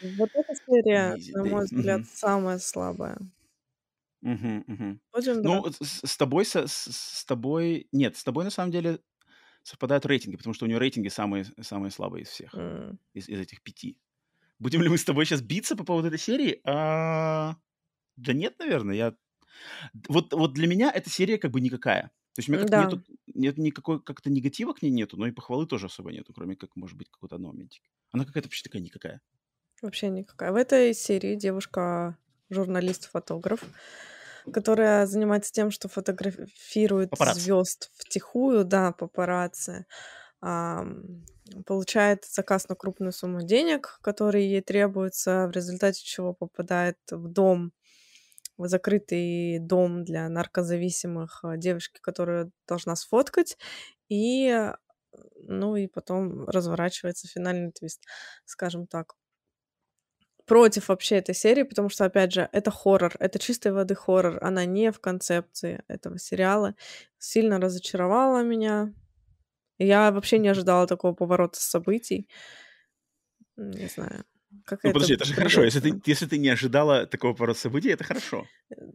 Вот 0.00 0.30
эта 0.34 0.52
серия, 0.66 1.16
на 1.32 1.44
мой 1.44 1.64
взгляд, 1.64 2.04
самая 2.06 2.58
слабая. 2.58 3.18
Мгм. 4.22 5.00
Будем 5.12 5.40
Ну, 5.42 5.64
с, 5.72 6.06
с 6.06 6.16
тобой, 6.16 6.44
с, 6.44 6.54
с 6.66 7.24
тобой, 7.24 7.88
нет, 7.92 8.16
с 8.16 8.24
тобой 8.24 8.44
на 8.44 8.50
самом 8.50 8.70
деле 8.72 9.00
совпадают 9.62 10.06
рейтинги, 10.06 10.36
потому 10.36 10.54
что 10.54 10.66
у 10.66 10.68
нее 10.68 10.78
рейтинги 10.78 11.08
самые, 11.08 11.44
самые 11.62 11.90
слабые 11.90 12.24
из 12.24 12.28
всех, 12.28 12.52
М. 12.52 12.98
из, 13.14 13.28
из 13.28 13.40
этих 13.40 13.62
пяти. 13.62 13.98
Будем 14.58 14.82
ли 14.82 14.88
мы 14.90 14.98
с 14.98 15.04
тобой 15.04 15.26
сейчас 15.26 15.42
биться 15.42 15.76
по 15.76 15.84
поводу 15.84 16.08
этой 16.08 16.18
серии? 16.18 16.60
А, 16.64 17.56
да 18.16 18.32
нет, 18.34 18.58
наверное. 18.60 18.96
Я... 18.96 19.16
Вот, 20.08 20.32
вот 20.34 20.54
для 20.54 20.66
меня 20.68 20.92
эта 20.92 21.10
серия 21.10 21.38
как 21.38 21.52
бы 21.52 21.60
никакая. 21.60 22.12
То 22.34 22.40
есть 22.40 22.48
у 22.48 22.52
меня 22.52 22.60
как-то 22.60 22.78
Да. 22.78 22.80
нету, 22.80 23.02
нет 23.26 23.58
никакой 23.58 24.02
как-то 24.02 24.30
негатива 24.30 24.72
к 24.74 24.82
ней 24.82 24.90
нету, 24.90 25.16
но 25.18 25.26
и 25.28 25.32
похвалы 25.32 25.66
тоже 25.66 25.86
особо 25.86 26.12
нету, 26.12 26.32
кроме 26.34 26.56
как, 26.56 26.76
может 26.76 26.96
быть, 26.98 27.10
какого-то 27.10 27.36
одного 27.36 27.54
моментика. 27.54 27.88
Она 28.12 28.24
какая-то 28.26 28.48
вообще 28.48 28.64
такая 28.64 28.82
никакая. 28.82 29.22
Вообще 29.82 30.08
никакая. 30.08 30.52
В 30.52 30.56
этой 30.56 30.94
серии 30.94 31.34
девушка 31.36 32.16
журналист-фотограф, 32.50 33.62
которая 34.52 35.06
занимается 35.06 35.52
тем, 35.52 35.70
что 35.70 35.88
фотографирует 35.88 37.10
Папарацци. 37.10 37.40
звезд 37.40 37.90
втихую, 37.96 38.64
да, 38.64 38.92
папарацци, 38.92 39.86
получает 41.66 42.24
заказ 42.24 42.68
на 42.68 42.74
крупную 42.74 43.12
сумму 43.12 43.42
денег, 43.42 43.98
которые 44.02 44.48
ей 44.50 44.60
требуются, 44.62 45.46
в 45.48 45.50
результате 45.50 46.02
чего 46.02 46.32
попадает 46.32 46.96
в 47.10 47.28
дом, 47.28 47.72
в 48.56 48.68
закрытый 48.68 49.58
дом 49.58 50.04
для 50.04 50.28
наркозависимых 50.28 51.40
э, 51.44 51.56
девушки, 51.56 51.98
которую 52.00 52.52
должна 52.68 52.94
сфоткать, 52.94 53.56
и 54.08 54.48
э, 54.48 54.74
ну 55.42 55.76
и 55.76 55.86
потом 55.86 56.46
разворачивается 56.46 57.26
финальный 57.26 57.72
твист, 57.72 58.04
скажем 58.44 58.86
так 58.86 59.14
против 60.50 60.88
вообще 60.88 61.18
этой 61.18 61.32
серии, 61.32 61.62
потому 61.62 61.90
что, 61.90 62.04
опять 62.04 62.32
же, 62.32 62.48
это 62.50 62.72
хоррор, 62.72 63.12
это 63.20 63.38
чистой 63.38 63.70
воды 63.70 63.94
хоррор, 63.94 64.42
она 64.42 64.64
не 64.64 64.90
в 64.90 64.98
концепции 64.98 65.84
этого 65.86 66.18
сериала. 66.18 66.74
Сильно 67.18 67.60
разочаровала 67.60 68.42
меня. 68.42 68.92
Я 69.78 70.10
вообще 70.10 70.38
не 70.38 70.48
ожидала 70.48 70.88
такого 70.88 71.14
поворота 71.14 71.60
событий. 71.60 72.28
Не 73.56 73.86
знаю. 73.86 74.24
Как 74.64 74.82
ну, 74.82 74.92
подожди, 74.92 75.14
это 75.14 75.24
же 75.24 75.34
хорошо. 75.34 75.62
Если 75.62 75.78
ты, 75.78 76.02
если 76.04 76.26
ты 76.26 76.36
не 76.36 76.48
ожидала 76.48 77.06
такого 77.06 77.32
поворота 77.32 77.60
событий, 77.60 77.90
это 77.90 78.02
хорошо. 78.02 78.44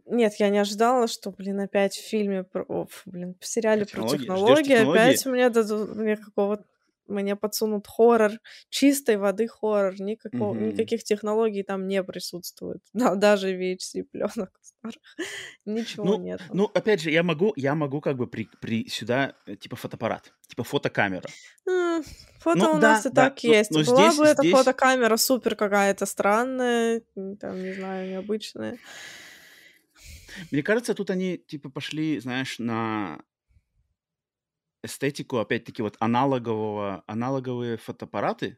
Нет, 0.05 0.33
я 0.39 0.49
не 0.49 0.57
ожидала, 0.57 1.07
что, 1.07 1.31
блин, 1.31 1.61
опять 1.61 1.95
в 1.95 2.05
фильме, 2.05 2.43
про, 2.43 2.65
о, 2.67 2.87
блин, 3.05 3.37
в 3.39 3.45
сериале 3.45 3.85
технологии. 3.85 4.17
про 4.17 4.23
технологии, 4.23 4.63
технологии 4.63 5.03
опять 5.03 5.25
мне 5.25 5.49
дадут 5.49 5.95
мне 5.95 6.17
какого-то 6.17 6.65
мне 7.07 7.35
подсунут 7.35 7.87
хоррор, 7.87 8.31
чистой 8.69 9.17
воды 9.17 9.47
хоррор, 9.47 9.99
никакого, 9.99 10.55
mm-hmm. 10.55 10.71
никаких 10.71 11.03
технологий 11.03 11.63
там 11.63 11.87
не 11.87 12.03
присутствует, 12.03 12.81
да, 12.93 13.15
даже 13.15 13.55
VHC 13.55 14.03
пленок 14.03 14.51
старых, 14.61 14.95
ничего 15.65 16.05
ну, 16.05 16.17
нет. 16.17 16.41
Ну, 16.53 16.65
опять 16.73 17.01
же, 17.01 17.11
я 17.11 17.23
могу, 17.23 17.53
я 17.55 17.75
могу 17.75 18.01
как 18.01 18.17
бы 18.17 18.27
при, 18.27 18.49
при 18.61 18.87
сюда 18.87 19.35
э, 19.45 19.55
типа 19.55 19.75
фотоаппарат, 19.75 20.33
типа 20.47 20.63
фотокамера. 20.63 21.29
Mm, 21.67 22.05
фото 22.39 22.59
ну, 22.59 22.71
у 22.71 22.79
да, 22.79 22.93
нас 22.93 23.05
и 23.05 23.09
да, 23.09 23.29
так 23.29 23.43
но, 23.43 23.53
есть. 23.53 23.71
Но 23.71 23.83
Была 23.83 24.09
здесь, 24.09 24.17
бы 24.17 24.25
эта 24.25 24.41
здесь... 24.41 24.53
фотокамера 24.53 25.17
супер 25.17 25.55
какая-то 25.55 26.05
странная, 26.05 27.01
там, 27.39 27.61
не 27.61 27.73
знаю, 27.73 28.09
необычная. 28.09 28.77
Мне 30.51 30.63
кажется, 30.63 30.93
тут 30.93 31.09
они 31.09 31.37
типа 31.37 31.69
пошли, 31.69 32.19
знаешь, 32.19 32.59
на 32.59 33.19
эстетику, 34.85 35.37
опять-таки, 35.37 35.81
вот 35.81 35.95
аналогового, 35.99 37.03
аналоговые 37.07 37.77
фотоаппараты, 37.77 38.57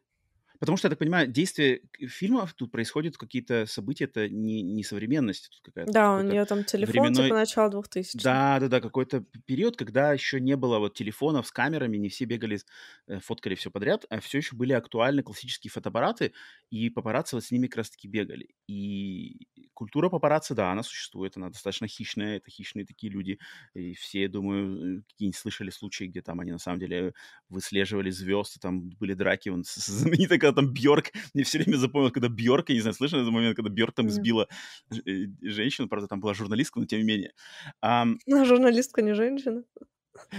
Потому 0.60 0.78
что, 0.78 0.88
я 0.88 0.90
так 0.90 1.00
понимаю, 1.00 1.28
действие 1.28 1.82
фильмов 2.08 2.54
тут 2.54 2.72
происходят 2.72 3.18
какие-то 3.18 3.66
события, 3.68 4.06
это 4.06 4.28
не, 4.28 4.62
не 4.62 4.84
современность 4.84 5.50
тут 5.52 5.62
какая-то. 5.62 5.92
Да, 5.92 6.16
у 6.16 6.22
нее 6.22 6.46
там 6.46 6.64
телефон 6.64 6.94
временной... 6.94 7.26
типа 7.26 7.36
начала 7.36 7.70
2000 7.70 8.24
Да, 8.24 8.60
да, 8.60 8.68
да, 8.68 8.82
какой-то 8.82 9.24
период, 9.46 9.78
когда 9.78 10.14
еще 10.14 10.40
не 10.40 10.56
было 10.56 10.80
вот 10.80 10.96
телефонов 10.96 11.48
с 11.48 11.52
камерами, 11.52 11.98
не 11.98 12.10
все 12.10 12.26
бегали, 12.26 12.60
э, 13.08 13.20
фоткали 13.20 13.56
все 13.56 13.70
подряд, 13.70 14.06
а 14.10 14.20
все 14.20 14.40
еще 14.40 14.56
были 14.56 14.74
актуальны 14.74 15.22
классические 15.22 15.70
фотоаппараты, 15.70 16.34
и 16.72 16.90
папарацци 16.90 17.36
вот 17.36 17.44
с 17.44 17.52
ними 17.52 17.68
как 17.68 17.78
раз-таки 17.78 18.08
бегали. 18.08 18.50
И 18.68 19.48
культура 19.78 20.10
папарацци, 20.10 20.56
да, 20.56 20.72
она 20.72 20.82
существует, 20.82 21.38
она 21.38 21.50
достаточно 21.50 21.88
хищная, 21.88 22.38
это 22.38 22.50
хищные 22.50 22.84
такие 22.84 23.14
люди, 23.14 23.38
и 23.76 23.94
все, 23.94 24.24
я 24.24 24.28
думаю, 24.28 25.04
какие-нибудь 25.08 25.38
слышали 25.38 25.70
случаи, 25.70 26.06
где 26.06 26.24
там 26.24 26.40
они 26.40 26.52
на 26.52 26.58
самом 26.58 26.80
деле 26.80 27.14
выслеживали 27.48 28.10
звезд, 28.10 28.60
там 28.60 28.90
были 28.90 29.14
драки, 29.14 29.50
он 29.50 29.64
знаменитая 29.66 30.40
когда 30.40 30.62
там 30.62 30.74
Бьорк, 30.74 31.12
мне 31.36 31.44
все 31.44 31.60
время 31.60 31.78
запомнил, 31.78 32.10
когда 32.10 32.28
Бьорк, 32.28 32.70
я 32.70 32.76
не 32.76 32.82
знаю, 32.82 32.96
слышали 32.96 33.22
этот 33.22 33.32
момент, 33.32 33.56
когда 33.56 33.70
Бьорк 33.70 33.94
там 33.94 34.08
избила 34.08 34.48
mm. 34.90 35.28
женщину, 35.42 35.88
правда, 35.88 36.08
там 36.08 36.22
была 36.22 36.34
журналистка, 36.34 36.80
но 36.80 36.88
тем 36.88 37.00
не 37.02 37.06
менее. 37.06 37.34
А, 37.80 38.08
ну, 38.26 38.46
журналистка 38.46 39.04
не 39.04 39.14
женщина. 39.14 39.64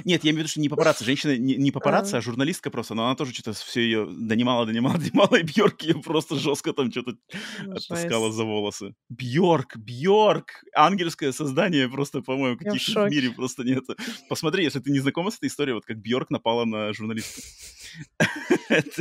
Нет, 0.05 0.25
я 0.25 0.31
имею 0.31 0.37
в 0.37 0.39
виду, 0.39 0.49
что 0.49 0.61
не 0.61 0.69
папарацци. 0.69 1.05
Женщина 1.05 1.37
не, 1.37 1.57
не 1.57 1.71
папарацци, 1.71 2.15
а. 2.15 2.19
а 2.19 2.21
журналистка 2.21 2.71
просто. 2.71 2.95
Но 2.95 3.07
она 3.07 3.15
тоже 3.15 3.33
что-то 3.33 3.53
все 3.53 3.81
ее 3.81 4.07
донимала, 4.11 4.67
донимала, 4.67 4.99
донимала. 4.99 5.37
И 5.37 5.43
Бьорк 5.43 5.83
ее 5.83 6.01
просто 6.01 6.37
жестко 6.37 6.73
там 6.73 6.91
что-то 6.91 7.17
оттаскала 7.61 8.33
за 8.33 8.45
волосы. 8.45 8.95
Бьорк, 9.09 9.77
Бьорк! 9.77 10.65
Ангельское 10.75 11.33
создание 11.33 11.89
просто, 11.89 12.23
по-моему, 12.23 12.59
каких 12.59 12.83
в, 12.83 12.95
в 12.95 13.11
мире 13.11 13.31
просто 13.31 13.65
нет. 13.65 13.85
Посмотри, 14.29 14.65
если 14.65 14.81
ты 14.81 14.91
не 14.91 15.01
знакома 15.01 15.31
с 15.31 15.37
этой 15.37 15.49
историей, 15.49 15.75
вот 15.75 15.85
как 15.85 15.99
Бьорк 15.99 16.31
напала 16.31 16.65
на 16.65 16.93
журналистку. 16.93 17.41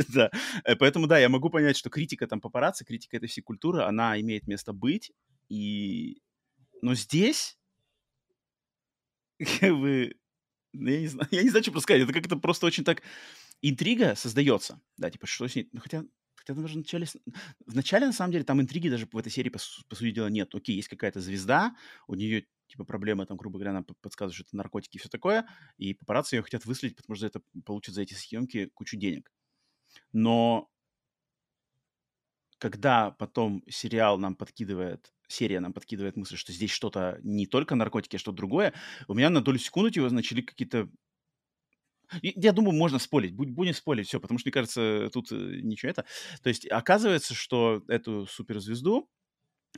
Да. 0.08 0.30
Э, 0.64 0.76
поэтому, 0.76 1.06
да, 1.06 1.18
я 1.18 1.28
могу 1.28 1.50
понять, 1.50 1.76
что 1.76 1.90
критика 1.90 2.26
там 2.26 2.40
папарацци, 2.40 2.84
критика 2.84 3.18
этой 3.18 3.28
всей 3.28 3.42
культуры, 3.42 3.82
она 3.82 4.18
имеет 4.20 4.46
место 4.46 4.72
быть. 4.72 5.12
И... 5.48 6.22
Но 6.80 6.94
здесь 6.94 7.58
как 9.60 9.76
бы 9.76 10.14
ну, 10.14 10.27
я 10.72 11.00
не 11.00 11.06
знаю, 11.06 11.28
я 11.30 11.42
не 11.42 11.50
знаю, 11.50 11.64
что 11.64 11.80
сказать. 11.80 12.02
Это 12.02 12.12
как-то 12.12 12.36
просто 12.36 12.66
очень 12.66 12.84
так 12.84 13.02
интрига 13.62 14.14
создается. 14.14 14.80
Да, 14.96 15.10
типа, 15.10 15.26
что 15.26 15.48
с 15.48 15.54
ней... 15.54 15.68
Ну, 15.72 15.80
хотя, 15.80 16.04
хотя 16.34 16.54
даже 16.54 16.74
в 16.74 16.78
начале... 16.78 17.06
В 17.66 17.74
начале, 17.74 18.06
на 18.06 18.12
самом 18.12 18.32
деле, 18.32 18.44
там 18.44 18.60
интриги 18.60 18.88
даже 18.88 19.06
в 19.10 19.16
этой 19.16 19.30
серии, 19.30 19.50
по, 19.50 19.58
по 19.88 19.96
сути 19.96 20.10
дела, 20.10 20.28
нет. 20.28 20.54
Окей, 20.54 20.76
есть 20.76 20.88
какая-то 20.88 21.20
звезда, 21.20 21.76
у 22.06 22.14
нее, 22.14 22.46
типа, 22.68 22.84
проблемы, 22.84 23.26
там, 23.26 23.36
грубо 23.36 23.58
говоря, 23.58 23.72
нам 23.72 23.84
подсказывают, 23.84 24.34
что 24.34 24.44
это 24.44 24.56
наркотики 24.56 24.96
и 24.96 25.00
все 25.00 25.08
такое, 25.08 25.46
и 25.76 25.94
папарацци 25.94 26.36
ее 26.36 26.42
хотят 26.42 26.64
выследить, 26.64 26.96
потому 26.96 27.16
что 27.16 27.26
это 27.26 27.40
получат 27.64 27.94
за 27.94 28.02
эти 28.02 28.14
съемки 28.14 28.66
кучу 28.74 28.96
денег. 28.96 29.32
Но 30.12 30.70
когда 32.58 33.12
потом 33.12 33.62
сериал 33.68 34.18
нам 34.18 34.34
подкидывает 34.34 35.12
серия 35.28 35.60
нам 35.60 35.72
подкидывает 35.72 36.16
мысль, 36.16 36.36
что 36.36 36.52
здесь 36.52 36.70
что-то 36.70 37.18
не 37.22 37.46
только 37.46 37.74
наркотики, 37.74 38.16
а 38.16 38.18
что-то 38.18 38.38
другое, 38.38 38.74
у 39.06 39.14
меня 39.14 39.30
на 39.30 39.40
долю 39.40 39.58
секунды 39.58 39.90
его 39.94 40.08
начали 40.10 40.40
какие-то 40.40 40.88
я 42.22 42.52
думаю, 42.52 42.74
можно 42.74 42.98
спорить, 42.98 43.34
будем 43.34 43.74
спорить, 43.74 44.08
все, 44.08 44.18
потому 44.18 44.38
что, 44.38 44.48
мне 44.48 44.52
кажется, 44.52 45.10
тут 45.12 45.30
э, 45.30 45.60
ничего 45.62 45.90
это. 45.90 46.06
То 46.42 46.48
есть 46.48 46.66
оказывается, 46.66 47.34
что 47.34 47.82
эту 47.86 48.26
суперзвезду 48.26 49.10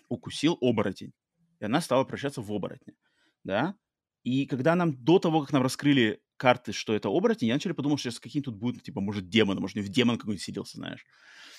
укусил 0.09 0.57
оборотень, 0.61 1.13
и 1.59 1.65
она 1.65 1.81
стала 1.81 2.05
превращаться 2.05 2.41
в 2.41 2.53
оборотня, 2.53 2.95
да? 3.43 3.75
И 4.23 4.47
когда 4.47 4.75
нам, 4.75 4.93
до 4.93 5.19
того, 5.19 5.41
как 5.41 5.53
нам 5.53 5.63
раскрыли 5.63 6.23
карты, 6.37 6.73
что 6.73 6.95
это 6.95 7.09
оборотень, 7.09 7.49
я 7.49 7.55
начали 7.55 7.73
подумать, 7.73 8.01
что 8.01 8.11
сейчас 8.11 8.21
какие 8.21 8.43
тут 8.43 8.57
будут, 8.57 8.83
типа, 8.83 9.01
может, 9.01 9.29
демоны, 9.29 9.61
может, 9.61 9.77
не 9.77 9.83
в 9.83 9.89
демон 9.89 10.19
какой-нибудь 10.19 10.43
сиделся, 10.43 10.77
знаешь. 10.77 11.05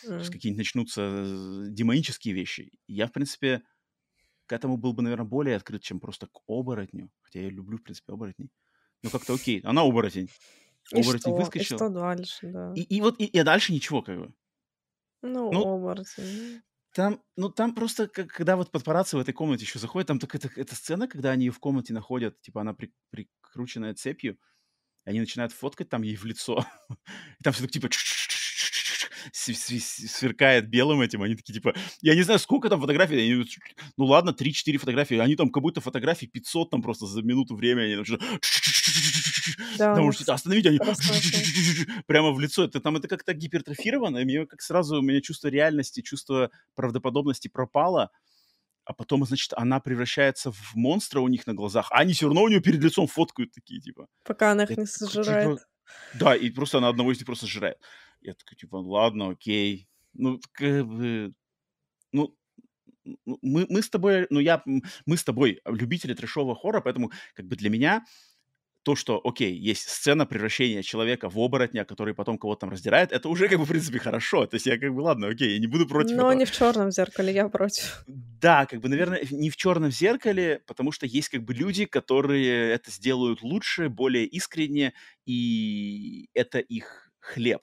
Mm. 0.06 0.20
Сейчас 0.20 0.30
какие-нибудь 0.30 0.60
начнутся 0.60 1.02
э, 1.02 1.66
демонические 1.70 2.34
вещи. 2.34 2.72
я, 2.88 3.08
в 3.08 3.12
принципе, 3.12 3.64
к 4.52 4.54
этому 4.54 4.76
был 4.76 4.92
бы, 4.92 5.02
наверное, 5.02 5.26
более 5.26 5.56
открыт, 5.56 5.82
чем 5.82 6.02
просто 6.02 6.28
к 6.28 6.42
оборотню. 6.46 7.10
Хотя 7.22 7.40
я 7.40 7.50
люблю, 7.50 7.78
в 7.78 7.84
принципе, 7.84 8.12
оборотней. 8.12 8.50
Ну, 9.02 9.10
как-то 9.10 9.34
окей. 9.34 9.62
Она 9.62 9.84
оборотень. 9.84 10.28
Оборотень 10.92 11.16
и 11.16 11.22
что? 11.22 11.36
выскочил. 11.36 11.76
И 11.76 11.80
что 11.80 11.90
дальше, 11.90 12.48
да. 12.52 12.74
И, 12.76 12.82
и 12.82 13.00
вот, 13.00 13.18
и, 13.18 13.24
и 13.24 13.44
дальше 13.44 13.72
ничего, 13.72 14.02
как 14.02 14.20
бы. 14.20 14.34
Ну, 15.22 15.54
ну 15.54 15.76
оборотень. 15.76 16.62
Там, 16.94 17.24
ну, 17.38 17.50
там 17.50 17.74
просто, 17.74 18.10
как, 18.10 18.28
когда 18.28 18.58
вот 18.58 18.72
папарацци 18.72 19.16
в 19.16 19.22
этой 19.22 19.34
комнате 19.34 19.64
еще 19.64 19.80
заходят, 19.80 20.10
там 20.10 20.20
так 20.20 20.36
это, 20.36 20.50
эта 20.58 20.76
сцена, 20.76 21.08
когда 21.08 21.32
они 21.32 21.46
ее 21.46 21.54
в 21.54 21.60
комнате 21.60 21.94
находят, 21.94 22.42
типа 22.42 22.60
она 22.60 22.74
при, 22.74 22.94
прикрученная 23.10 23.94
цепью, 23.94 24.38
и 25.06 25.12
они 25.12 25.22
начинают 25.22 25.54
фоткать 25.54 25.88
там 25.88 26.02
ей 26.02 26.18
в 26.18 26.26
лицо. 26.26 26.66
И 27.40 27.44
там 27.44 27.54
все 27.54 27.64
так 27.64 27.72
типа 27.72 27.88
сверкает 29.34 30.70
белым 30.70 31.02
этим, 31.02 31.22
они 31.24 31.36
такие, 31.36 31.54
типа, 31.54 31.74
я 32.02 32.16
не 32.16 32.22
знаю, 32.24 32.40
сколько 32.40 32.70
там 32.70 32.80
фотографий, 32.82 33.18
они, 33.18 33.46
ну 33.98 34.06
ладно, 34.06 34.32
3-4 34.32 34.78
фотографии, 34.78 35.18
они 35.18 35.36
там 35.36 35.50
как 35.50 35.64
будто 35.64 35.82
фотографий 35.82 36.28
500 36.28 36.70
там 36.70 36.82
просто 36.82 37.06
за 37.06 37.22
минуту 37.22 37.56
времени, 37.56 37.94
они 37.94 38.04
там 38.04 38.20
да, 39.78 39.92
потому 39.92 40.12
что 40.12 40.34
остановить 40.34 40.66
они 40.66 40.80
прямо 42.08 42.32
в 42.32 42.40
лицо, 42.40 42.66
это 42.66 42.80
там 42.80 42.98
это 42.98 43.08
как-то 43.08 43.34
гипертрофировано, 43.34 44.20
и 44.20 44.26
мне 44.26 44.46
как 44.46 44.62
сразу 44.62 45.00
у 45.00 45.02
меня 45.02 45.22
чувство 45.22 45.48
реальности, 45.48 46.02
чувство 46.02 46.52
правдоподобности 46.76 47.48
пропало, 47.48 48.12
а 48.84 48.94
потом, 48.94 49.26
значит, 49.26 49.54
она 49.56 49.80
превращается 49.80 50.52
в 50.52 50.76
монстра 50.76 51.20
у 51.20 51.28
них 51.28 51.48
на 51.48 51.54
глазах, 51.54 51.88
а 51.92 52.00
они 52.00 52.14
все 52.14 52.26
равно 52.26 52.44
у 52.44 52.48
нее 52.48 52.62
перед 52.62 52.84
лицом 52.84 53.08
фоткают 53.08 53.52
такие, 53.52 53.80
типа. 53.80 54.08
Пока 54.24 54.52
она 54.52 54.64
их 54.64 54.78
не 54.78 54.86
сожирает. 54.86 55.60
Да, 56.14 56.36
и 56.36 56.50
просто 56.50 56.78
она 56.78 56.90
одного 56.90 57.12
из 57.12 57.18
них 57.18 57.26
просто 57.26 57.48
сжирает. 57.48 57.78
Я 58.22 58.34
такой, 58.34 58.56
типа, 58.56 58.76
ладно, 58.78 59.30
окей. 59.30 59.88
Ну, 60.14 60.40
как 60.54 60.86
бы, 60.86 61.34
ну, 62.12 62.36
мы, 63.26 63.66
мы 63.70 63.82
с 63.82 63.90
тобой, 63.90 64.28
ну, 64.30 64.40
я, 64.40 64.62
мы 64.66 65.18
с 65.18 65.24
тобой 65.24 65.62
любители 65.66 66.14
трешового 66.14 66.56
хоррора, 66.56 66.82
поэтому, 66.82 67.12
как 67.34 67.48
бы, 67.48 67.56
для 67.56 67.70
меня 67.70 68.06
то, 68.84 68.96
что, 68.96 69.22
окей, 69.24 69.56
есть 69.56 69.88
сцена 69.88 70.26
превращения 70.26 70.82
человека 70.82 71.30
в 71.30 71.38
оборотня, 71.38 71.86
который 71.86 72.16
потом 72.16 72.38
кого-то 72.38 72.62
там 72.62 72.72
раздирает, 72.72 73.12
это 73.12 73.30
уже, 73.30 73.48
как 73.48 73.60
бы, 73.60 73.66
в 73.66 73.68
принципе, 73.68 74.00
хорошо. 74.00 74.48
То 74.48 74.56
есть 74.56 74.66
я, 74.66 74.78
как 74.80 74.94
бы, 74.94 75.02
ладно, 75.02 75.28
окей, 75.28 75.54
я 75.54 75.60
не 75.60 75.68
буду 75.68 75.88
против 75.88 76.16
Но 76.16 76.24
этого. 76.24 76.32
не 76.32 76.46
в 76.46 76.52
черном 76.52 76.92
зеркале, 76.92 77.34
я 77.34 77.48
против. 77.48 78.04
Да, 78.08 78.66
как 78.66 78.82
бы, 78.82 78.90
наверное, 78.90 79.22
не 79.30 79.50
в 79.50 79.56
черном 79.56 79.92
зеркале, 79.92 80.62
потому 80.66 80.92
что 80.92 81.06
есть, 81.06 81.30
как 81.30 81.44
бы, 81.44 81.54
люди, 81.54 81.86
которые 81.86 82.72
это 82.72 82.90
сделают 82.90 83.44
лучше, 83.44 83.90
более 83.90 84.26
искренне, 84.26 84.94
и 85.26 86.30
это 86.34 86.60
их 86.60 87.12
хлеб 87.20 87.62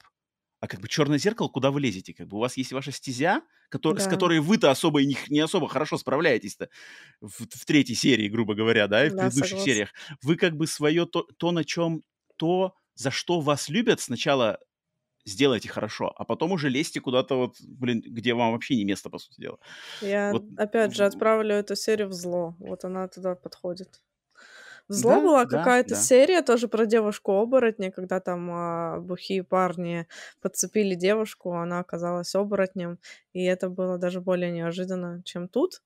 а 0.61 0.67
как 0.67 0.81
бы 0.81 0.89
черное 0.89 1.19
зеркало, 1.19 1.49
куда 1.49 1.71
вы 1.71 1.81
лезете? 1.81 2.13
Как 2.15 2.27
бы 2.27 2.37
у 2.37 2.41
вас 2.41 2.57
есть 2.57 2.73
ваша 2.73 2.91
стезя, 2.91 3.43
который, 3.69 3.99
да. 3.99 4.05
с 4.05 4.09
которой 4.09 4.41
вы-то 4.41 4.71
особо 4.71 5.03
и 5.03 5.07
не, 5.07 5.17
не 5.29 5.41
особо 5.41 5.69
хорошо 5.69 5.99
справляетесь-то 5.99 6.69
в, 7.21 7.47
в 7.47 7.65
третьей 7.65 7.95
серии, 7.95 8.29
грубо 8.29 8.55
говоря, 8.55 8.89
да, 8.89 9.07
и 9.07 9.11
в 9.11 9.15
да, 9.15 9.25
предыдущих 9.25 9.51
согласна. 9.51 9.73
сериях. 9.73 9.93
Вы 10.23 10.37
как 10.37 10.57
бы 10.57 10.67
свое 10.67 11.07
то, 11.07 11.23
то, 11.37 11.53
на 11.53 11.65
чем, 11.65 12.03
то, 12.37 12.75
за 12.95 13.11
что 13.11 13.41
вас 13.41 13.69
любят, 13.69 14.01
сначала 14.01 14.59
сделайте 15.25 15.69
хорошо, 15.69 16.13
а 16.17 16.25
потом 16.25 16.53
уже 16.53 16.69
лезьте 16.69 17.01
куда-то 17.01 17.37
вот, 17.37 17.57
блин, 17.61 18.03
где 18.05 18.35
вам 18.35 18.53
вообще 18.53 18.77
не 18.77 18.85
место, 18.85 19.11
по 19.11 19.19
сути 19.19 19.41
дела. 19.41 19.59
Я, 20.01 20.33
вот. 20.33 20.45
опять 20.57 20.95
же, 20.95 21.05
отправлю 21.05 21.55
эту 21.55 21.77
серию 21.77 22.09
в 22.09 22.13
зло. 22.13 22.57
Вот 22.59 22.85
она 22.85 23.07
туда 23.09 23.35
подходит. 23.35 24.01
Зло 24.89 25.17
да, 25.17 25.21
была 25.21 25.45
да, 25.45 25.59
какая-то 25.59 25.91
да. 25.91 25.97
серия 25.97 26.43
тоже 26.43 26.67
про 26.67 26.87
девушку-оборотня, 26.87 27.91
когда 27.91 28.21
там 28.21 28.49
а, 28.51 29.01
бухие 29.01 29.45
парни 29.45 30.07
подцепили 30.41 30.95
девушку, 30.95 31.53
она 31.53 31.81
оказалась 31.81 32.35
оборотнем, 32.35 32.99
и 33.35 33.45
это 33.45 33.69
было 33.69 33.99
даже 33.99 34.23
более 34.23 34.51
неожиданно, 34.51 35.23
чем 35.25 35.49
тут. 35.49 35.83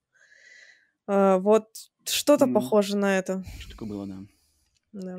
А, 1.08 1.38
вот 1.38 1.68
что-то 2.04 2.44
mm. 2.44 2.52
похоже 2.52 2.96
на 2.96 3.18
это. 3.18 3.42
Что 3.58 3.70
такое 3.72 3.88
было, 3.88 4.06
да. 4.06 4.18
Да. 4.92 5.18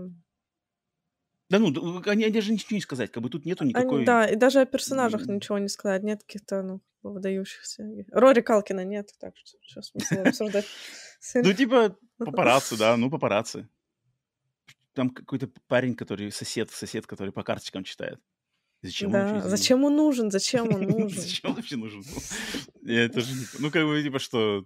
Да 1.50 1.60
ну, 1.60 2.02
они, 2.08 2.24
они 2.24 2.34
даже 2.34 2.52
ничего 2.52 2.76
не 2.76 2.82
сказать, 2.82 3.12
как 3.12 3.22
бы 3.22 3.30
тут 3.30 3.46
нету 3.46 3.64
никакой... 3.64 3.98
Они, 3.98 4.06
да, 4.06 4.26
и 4.26 4.36
даже 4.36 4.62
о 4.62 4.66
персонажах 4.66 5.28
ничего 5.28 5.60
не 5.60 5.68
сказать, 5.68 6.02
нет 6.04 6.24
каких-то, 6.24 6.64
ну, 6.64 6.82
выдающихся. 7.04 7.86
Рори 8.12 8.42
Калкина 8.42 8.86
нет, 8.86 9.12
так 9.20 9.36
что 9.38 9.58
сейчас 9.62 9.88
смысл 9.90 10.22
обсуждать. 10.26 10.66
Ну, 11.36 11.54
типа, 11.54 11.96
папарацци, 12.18 12.78
да, 12.78 12.98
ну, 12.98 13.10
папарацци. 13.10 13.70
Там 14.94 15.10
какой-то 15.10 15.49
парень, 15.68 15.95
который 15.95 16.32
сосед, 16.32 16.70
сосед, 16.72 17.07
который 17.07 17.32
по 17.32 17.44
карточкам 17.44 17.84
читает. 17.84 18.20
Зачем 18.84 19.11
да, 19.11 19.36
он 19.36 19.41
зачем 19.49 19.84
он 19.86 19.95
нужен? 19.95 20.30
Зачем 20.30 20.74
он 20.74 20.82
нужен? 20.82 21.10
Зачем 21.22 21.52
он 21.52 21.56
вообще 21.56 21.78
нужен? 21.78 22.03
Я 22.82 23.07
тоже 23.07 23.34
не... 23.34 23.45
Ну, 23.60 23.72
как 23.72 23.86
бы, 23.86 24.03
типа, 24.03 24.20
что... 24.20 24.65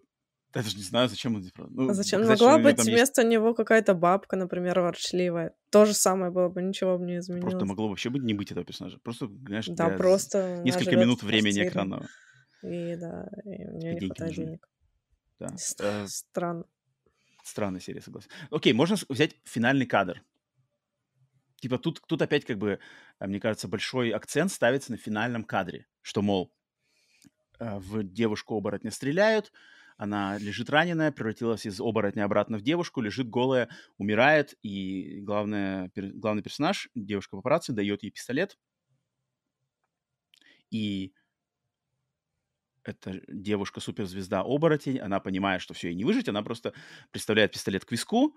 Я 0.55 0.63
даже 0.63 0.75
не 0.75 0.83
знаю, 0.83 1.07
зачем 1.07 1.35
он. 1.35 1.47
Ну, 1.69 1.89
а 1.89 1.93
зачем? 1.93 2.25
Могла 2.25 2.57
быть 2.57 2.83
вместо 2.83 3.23
него 3.23 3.53
какая-то 3.53 3.93
бабка, 3.93 4.35
например, 4.35 4.79
ворчливая. 4.79 5.53
То 5.69 5.85
же 5.85 5.93
самое 5.93 6.31
было 6.31 6.49
бы, 6.49 6.63
ничего 6.63 6.97
бы 6.97 7.05
не 7.05 7.19
изменилось. 7.19 7.51
Просто 7.51 7.65
могло 7.65 7.89
вообще 7.89 8.09
быть 8.09 8.23
не 8.23 8.33
быть 8.33 8.51
этого 8.51 8.65
персонажа. 8.65 8.97
Просто, 9.03 9.27
знаешь, 9.45 9.67
да, 9.67 9.89
просто 9.89 10.61
несколько 10.63 10.95
минут 10.95 11.21
времени 11.21 11.67
экранного. 11.67 12.07
И 12.63 12.95
да, 12.95 13.29
и 13.45 13.65
у 13.67 13.77
нее 13.77 13.93
не 13.93 14.07
хватает 14.07 14.33
денег. 14.33 14.67
Да. 15.39 15.55
Э, 15.79 16.07
странно. 16.07 16.63
Странная 17.47 17.79
серия, 17.79 18.01
согласен. 18.01 18.29
Окей, 18.51 18.73
можно 18.73 18.97
взять 19.07 19.37
финальный 19.45 19.85
кадр. 19.85 20.21
типа 21.61 21.77
тут, 21.77 22.01
тут 22.05 22.21
опять 22.21 22.43
как 22.45 22.57
бы, 22.57 22.79
а, 23.19 23.27
мне 23.27 23.39
кажется, 23.39 23.69
большой 23.69 24.09
акцент 24.09 24.51
ставится 24.51 24.91
на 24.91 24.97
финальном 24.97 25.45
кадре, 25.45 25.87
что, 26.01 26.21
мол, 26.21 26.53
а, 27.57 27.79
в 27.79 28.03
девушку-оборотня 28.03 28.91
стреляют, 28.91 29.53
она 29.95 30.37
лежит 30.37 30.69
раненая, 30.69 31.13
превратилась 31.13 31.65
из 31.65 31.79
оборотня 31.79 32.25
обратно 32.25 32.57
в 32.57 32.63
девушку, 32.63 32.99
лежит 32.99 33.29
голая, 33.29 33.69
умирает, 33.97 34.55
и 34.61 35.21
главное, 35.21 35.87
пер, 35.89 36.07
главный 36.13 36.43
персонаж, 36.43 36.89
девушка 36.95 37.37
папарацци, 37.37 37.71
дает 37.71 38.03
ей 38.03 38.11
пистолет, 38.11 38.57
и 40.69 41.13
эта 42.88 43.22
девушка-суперзвезда 43.27 44.41
оборотень, 44.41 44.99
она 44.99 45.19
понимает, 45.19 45.61
что 45.61 45.73
все, 45.73 45.89
ей 45.89 45.95
не 45.95 46.03
выжить, 46.05 46.30
она 46.30 46.41
просто 46.43 46.73
представляет 47.11 47.53
пистолет 47.53 47.85
к 47.85 47.91
виску, 47.91 48.35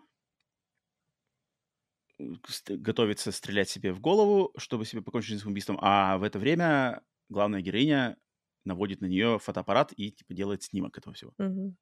готовится 2.68 3.32
стрелять 3.32 3.68
себе 3.68 3.92
в 3.92 4.00
голову, 4.00 4.52
чтобы 4.56 4.84
себе 4.84 5.02
покончить 5.02 5.40
с 5.40 5.46
убийством, 5.46 5.78
а 5.80 6.18
в 6.18 6.22
это 6.22 6.38
время 6.38 7.02
главная 7.28 7.60
героиня 7.62 8.16
наводит 8.64 9.00
на 9.00 9.06
нее 9.06 9.38
фотоаппарат 9.38 9.92
и 9.96 10.10
типа 10.12 10.34
делает 10.34 10.62
снимок 10.62 10.98
этого 10.98 11.14
всего. 11.14 11.34
Мгм. 11.38 11.76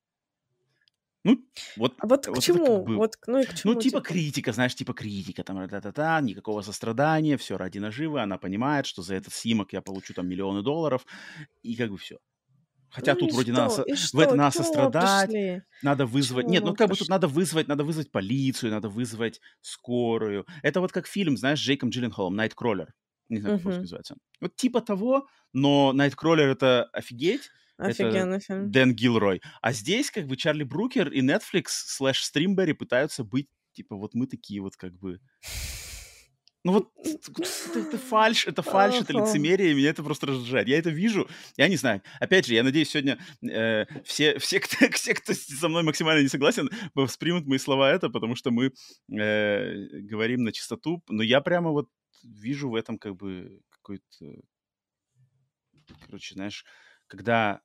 Ну, 1.24 1.44
вот, 1.76 1.96
А 1.98 2.06
вот 2.06 2.28
к 2.30 2.38
вот 2.38 2.48
это 2.48 2.60
чему? 2.60 2.74
как 2.74 2.76
бы, 2.82 3.00
Вот, 3.00 3.16
к- 3.16 3.28
ну 3.28 3.38
и 3.40 3.46
к 3.46 3.54
ну, 3.64 3.74
чему, 3.74 3.82
типа 3.82 4.00
типа? 4.00 4.00
критика, 4.00 4.52
знаешь, 4.52 4.74
типа 4.74 4.94
критика, 4.94 5.42
там, 5.44 5.68
та-та-та, 5.68 6.20
никакого 6.20 6.62
сострадания, 6.62 7.36
все 7.36 7.56
ради 7.58 7.78
наживы, 7.78 8.20
она 8.20 8.38
понимает, 8.38 8.86
что 8.86 9.02
за 9.02 9.14
этот 9.16 9.32
снимок 9.32 9.72
я 9.72 9.82
получу 9.82 10.14
там 10.14 10.28
миллионы 10.28 10.62
долларов, 10.62 11.06
и 11.62 11.76
как 11.76 11.90
бы 11.90 11.98
все. 11.98 12.18
Хотя 12.90 13.14
Ну 13.14 13.20
тут 13.20 13.32
вроде 13.32 13.52
надо, 13.52 13.70
что? 13.74 13.76
со- 13.76 13.82
И 13.82 13.92
в 13.92 13.98
что? 13.98 14.22
это 14.22 14.34
надо 14.34 14.58
мы 14.58 14.64
сострадать, 14.64 15.30
пришли? 15.30 15.62
надо 15.82 16.06
вызвать... 16.06 16.44
чему 16.44 16.52
Нет, 16.52 16.64
ну 16.64 16.74
как 16.74 16.88
бы 16.88 16.94
тут 16.94 16.98
пришли? 17.08 17.10
надо 17.10 17.28
вызвать, 17.28 17.68
надо 17.68 17.84
вызвать 17.84 18.10
полицию, 18.10 18.72
надо 18.72 18.88
вызвать 18.88 19.40
скорую. 19.60 20.46
Это 20.62 20.80
вот 20.80 20.92
как 20.92 21.06
фильм, 21.06 21.36
знаешь, 21.36 21.58
с 21.60 21.62
Джейком 21.62 21.90
Джилленхолом, 21.90 22.34
«Найткроллер». 22.34 22.94
Не 23.28 23.40
знаю, 23.40 23.58
как 23.58 23.66
Мгм. 23.66 23.80
называется. 23.80 24.16
Вот 24.40 24.56
типа 24.56 24.80
того, 24.80 25.26
но 25.52 25.92
«Найткроллер»— 25.92 26.48
это 26.50 26.84
офигеть, 26.92 27.50
это 27.78 27.90
Офигенный 27.90 28.40
фильм. 28.40 28.70
Дэн 28.72 28.94
Гилрой. 28.94 29.40
А 29.62 29.72
здесь 29.72 30.10
как 30.10 30.26
бы 30.26 30.36
Чарли 30.36 30.64
Брукер 30.64 31.08
и 31.12 31.20
Netflix 31.20 31.64
слэш 31.68 32.22
Стримберри 32.24 32.72
пытаются 32.72 33.22
быть, 33.22 33.48
типа, 33.72 33.96
вот 33.96 34.14
мы 34.14 34.26
такие 34.26 34.60
вот 34.62 34.76
как 34.76 34.94
бы... 34.98 35.20
Ну 36.68 36.74
вот 36.74 36.90
это, 37.02 37.78
это 37.78 37.96
фальш, 37.96 38.46
это 38.46 38.60
фальш, 38.60 38.96
это 39.00 39.14
лицемерие, 39.14 39.74
меня 39.74 39.88
это 39.88 40.02
просто 40.02 40.26
раздражает. 40.26 40.68
Я 40.68 40.78
это 40.78 40.90
вижу, 40.90 41.26
я 41.56 41.66
не 41.66 41.76
знаю. 41.76 42.02
Опять 42.20 42.44
же, 42.44 42.52
я 42.52 42.62
надеюсь, 42.62 42.90
сегодня 42.90 43.18
э, 43.40 43.86
все, 44.04 44.38
все, 44.38 44.60
кто, 44.60 44.76
все, 44.92 45.14
кто 45.14 45.32
со 45.32 45.68
мной 45.70 45.82
максимально 45.82 46.20
не 46.20 46.28
согласен, 46.28 46.68
воспримут 46.94 47.46
мои 47.46 47.56
слова 47.56 47.90
это, 47.90 48.10
потому 48.10 48.36
что 48.36 48.50
мы 48.50 48.74
э, 49.10 49.86
говорим 50.10 50.44
на 50.44 50.52
чистоту. 50.52 51.02
Но 51.08 51.22
я 51.22 51.40
прямо 51.40 51.70
вот 51.70 51.88
вижу 52.22 52.68
в 52.68 52.74
этом 52.74 52.98
как 52.98 53.16
бы 53.16 53.62
какой-то... 53.70 54.26
Короче, 56.04 56.34
знаешь, 56.34 56.66
когда 57.06 57.62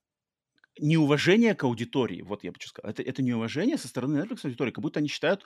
неуважение 0.78 1.54
к 1.54 1.64
аудитории, 1.64 2.22
вот 2.22 2.42
я 2.42 2.52
бы 2.52 2.58
сказал, 2.58 2.90
это, 2.90 3.02
это 3.02 3.22
неуважение 3.22 3.76
со 3.76 3.86
стороны 3.86 4.16
Netflix 4.16 4.46
аудитории, 4.46 4.70
как 4.70 4.80
будто 4.80 5.00
они 5.00 5.08
считают 5.08 5.44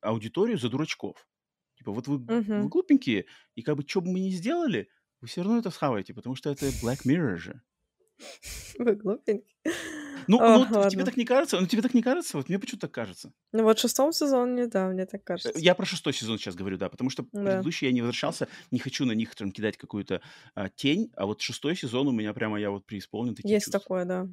аудиторию 0.00 0.58
за 0.58 0.68
дурачков. 0.68 1.24
Типа, 1.78 1.92
вот 1.92 2.08
вы, 2.08 2.18
вы 2.18 2.34
Мгм. 2.40 2.68
глупенькие, 2.68 3.26
и 3.54 3.62
как 3.62 3.76
бы 3.76 3.84
что 3.86 4.00
бы 4.00 4.10
мы 4.10 4.20
ни 4.20 4.30
сделали, 4.30 4.88
вы 5.20 5.28
все 5.28 5.42
равно 5.42 5.58
это 5.58 5.70
схаваете, 5.70 6.12
потому 6.12 6.34
что 6.34 6.50
это 6.50 6.66
Black 6.66 7.04
Mirror 7.06 7.36
же. 7.36 7.62
Вы 8.78 8.94
глупенький. 8.96 9.56
Ну, 10.26 10.38
Ох, 10.38 10.70
ну 10.70 10.88
тебе 10.90 11.04
так 11.04 11.16
не 11.16 11.24
кажется? 11.24 11.60
Ну, 11.60 11.66
тебе 11.66 11.82
так 11.82 11.94
не 11.94 12.02
кажется? 12.02 12.36
Вот 12.36 12.48
мне 12.48 12.58
почему-то 12.58 12.86
так 12.86 12.94
кажется. 12.94 13.32
Ну 13.52 13.62
вот 13.62 13.78
в 13.78 13.80
шестом 13.80 14.12
сезоне, 14.12 14.66
да, 14.66 14.88
мне 14.88 15.06
так 15.06 15.20
Э, 15.20 15.24
кажется. 15.24 15.58
Я 15.58 15.74
про 15.74 15.86
шестой 15.86 16.12
сезон 16.12 16.38
сейчас 16.38 16.54
говорю, 16.56 16.76
да, 16.78 16.88
потому 16.88 17.10
что 17.10 17.22
Да. 17.32 17.44
предыдущий 17.44 17.86
я 17.86 17.92
не 17.92 18.02
возвращался, 18.02 18.48
не 18.72 18.78
хочу 18.80 19.06
на 19.06 19.12
них 19.12 19.34
там 19.34 19.52
кидать 19.52 19.76
какую-то 19.76 20.20
а, 20.54 20.68
тень, 20.68 21.12
а 21.16 21.26
вот 21.26 21.40
шестой 21.40 21.76
сезон 21.76 22.08
у 22.08 22.12
меня 22.12 22.32
прямо, 22.34 22.58
я 22.60 22.70
вот 22.70 22.84
преисполнен 22.86 23.34
таких 23.34 23.50
Есть 23.52 23.66
чувств. 23.66 23.80
такое, 23.82 24.04
да. 24.04 24.28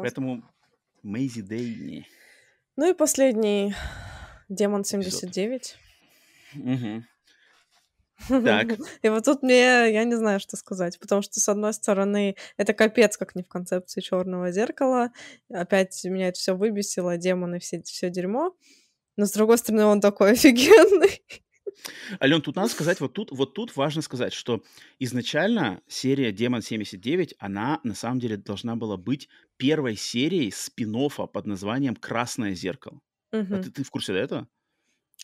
Поэтому 0.00 0.42
Мейзи 1.02 1.42
Дэй 1.42 1.74
не. 1.74 2.06
Ну 2.76 2.90
и 2.90 2.94
последний 2.94 3.74
Демон 4.48 4.82
Эпизод. 4.82 5.12
79. 5.12 5.76
Мгм. 6.54 7.06
Так. 8.28 8.68
И 9.02 9.08
вот 9.08 9.24
тут 9.24 9.42
мне, 9.42 9.92
я 9.92 10.04
не 10.04 10.16
знаю, 10.16 10.40
что 10.40 10.56
сказать, 10.56 10.98
потому 10.98 11.22
что, 11.22 11.38
с 11.40 11.48
одной 11.48 11.72
стороны, 11.72 12.36
это 12.56 12.72
капец, 12.74 13.16
как 13.16 13.34
не 13.34 13.42
в 13.42 13.48
концепции 13.48 14.00
черного 14.00 14.50
зеркала. 14.50 15.12
Опять 15.50 16.02
меня 16.04 16.28
это 16.28 16.38
все 16.38 16.56
выбесило, 16.56 17.16
демоны, 17.16 17.58
все, 17.60 17.82
все 17.82 18.10
дерьмо. 18.10 18.56
Но, 19.16 19.26
с 19.26 19.32
другой 19.32 19.58
стороны, 19.58 19.84
он 19.84 20.00
такой 20.00 20.32
офигенный. 20.32 21.22
Ален, 22.20 22.42
тут 22.42 22.56
надо 22.56 22.68
сказать, 22.68 23.00
вот 23.00 23.12
тут, 23.12 23.30
вот 23.30 23.54
тут 23.54 23.76
важно 23.76 24.02
сказать, 24.02 24.32
что 24.32 24.64
изначально 24.98 25.80
серия 25.86 26.32
Демон 26.32 26.60
79, 26.60 27.34
она 27.38 27.78
на 27.84 27.94
самом 27.94 28.18
деле 28.18 28.36
должна 28.36 28.74
была 28.74 28.96
быть 28.96 29.28
первой 29.58 29.94
серией 29.94 30.50
спин 30.50 30.96
под 31.32 31.46
названием 31.46 31.94
Красное 31.94 32.54
зеркало. 32.54 33.00
А 33.32 33.36
Мгм. 33.38 33.62
ты, 33.62 33.70
ты 33.70 33.82
в 33.84 33.90
курсе 33.90 34.14
этого? 34.14 34.48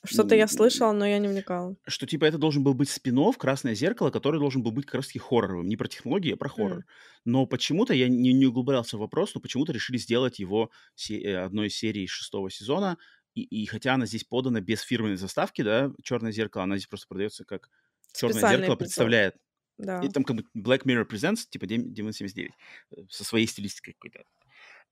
Что-то 0.04 0.34
я 0.34 0.42
М, 0.42 0.48
слышала, 0.48 0.92
но 0.92 1.06
я 1.06 1.18
не 1.18 1.28
вникала. 1.28 1.76
Что 1.86 2.06
типа 2.06 2.26
это 2.26 2.36
должен 2.36 2.62
был 2.62 2.74
быть 2.74 2.90
спин 2.90 3.32
Красное 3.38 3.74
зеркало, 3.74 4.10
который 4.10 4.38
должен 4.38 4.62
был 4.62 4.70
быть 4.72 4.84
как 4.84 4.96
раз 4.96 5.06
таки 5.06 5.18
хорроровым. 5.18 5.66
Не 5.68 5.76
про 5.76 5.88
технологии, 5.88 6.32
а 6.32 6.36
про 6.36 6.48
хоррор. 6.50 6.78
М. 6.78 6.84
Но 7.24 7.46
почему-то, 7.46 7.94
я 7.94 8.08
не, 8.08 8.32
не 8.34 8.46
углублялся 8.46 8.96
в 8.96 9.00
вопрос, 9.00 9.34
но 9.34 9.40
почему-то 9.40 9.72
решили 9.72 9.96
сделать 9.96 10.38
его 10.38 10.70
се- 10.94 11.22
э, 11.22 11.36
одной 11.38 11.68
из 11.68 11.76
серий 11.76 12.06
шестого 12.06 12.50
сезона. 12.50 12.98
И, 13.34 13.42
и 13.42 13.66
хотя 13.66 13.94
она 13.94 14.04
здесь 14.06 14.24
подана 14.24 14.60
без 14.60 14.82
фирменной 14.82 15.16
заставки, 15.16 15.62
да, 15.62 15.90
Черное 16.02 16.32
зеркало, 16.32 16.64
она 16.64 16.76
здесь 16.76 16.88
просто 16.88 17.06
продается 17.08 17.44
как 17.44 17.70
Черное 18.12 18.34
Специальный 18.34 18.56
зеркало 18.58 18.74
эпизод. 18.74 18.78
представляет. 18.78 19.36
Да. 19.78 20.00
И 20.02 20.08
там 20.08 20.22
как 20.24 20.36
бы 20.36 20.44
Black 20.56 20.82
Mirror 20.84 21.08
Presents, 21.08 21.46
типа 21.48 21.66
Дем- 21.66 21.92
Demon 21.94 22.12
79, 22.12 22.52
э, 22.92 22.96
со 23.08 23.24
своей 23.24 23.46
стилистикой 23.46 23.94
какой-то. 23.94 24.24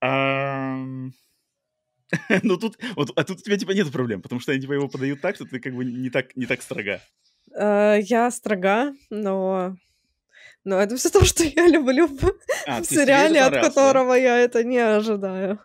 Ам, 0.00 1.12
Ну 2.42 2.56
тут, 2.58 2.78
вот, 2.96 3.10
а 3.16 3.24
тут 3.24 3.38
у 3.38 3.42
тебя 3.42 3.56
типа 3.58 3.72
нет 3.72 3.90
проблем, 3.92 4.22
потому 4.22 4.40
что 4.40 4.52
они 4.52 4.60
типа 4.60 4.72
его 4.74 4.88
подают 4.88 5.20
так, 5.20 5.34
что 5.36 5.44
ты 5.44 5.60
как 5.60 5.74
бы 5.74 5.84
не 5.84 6.10
так, 6.10 6.36
не 6.36 6.46
так 6.46 6.62
строга. 6.62 7.00
Э, 7.54 7.98
Я 8.00 8.30
строга, 8.30 8.94
но... 9.10 9.76
Но 10.64 10.80
это 10.80 10.94
все 10.96 11.10
то, 11.10 11.24
что 11.24 11.42
я 11.44 11.66
люблю 11.66 12.06
в 12.06 12.22
А, 12.66 12.80
в 12.82 12.84
сериале, 12.86 13.40
от 13.40 13.52
да? 13.52 13.62
которого 13.62 14.14
я 14.14 14.38
это 14.38 14.62
не 14.62 14.78
ожидаю. 14.78 15.58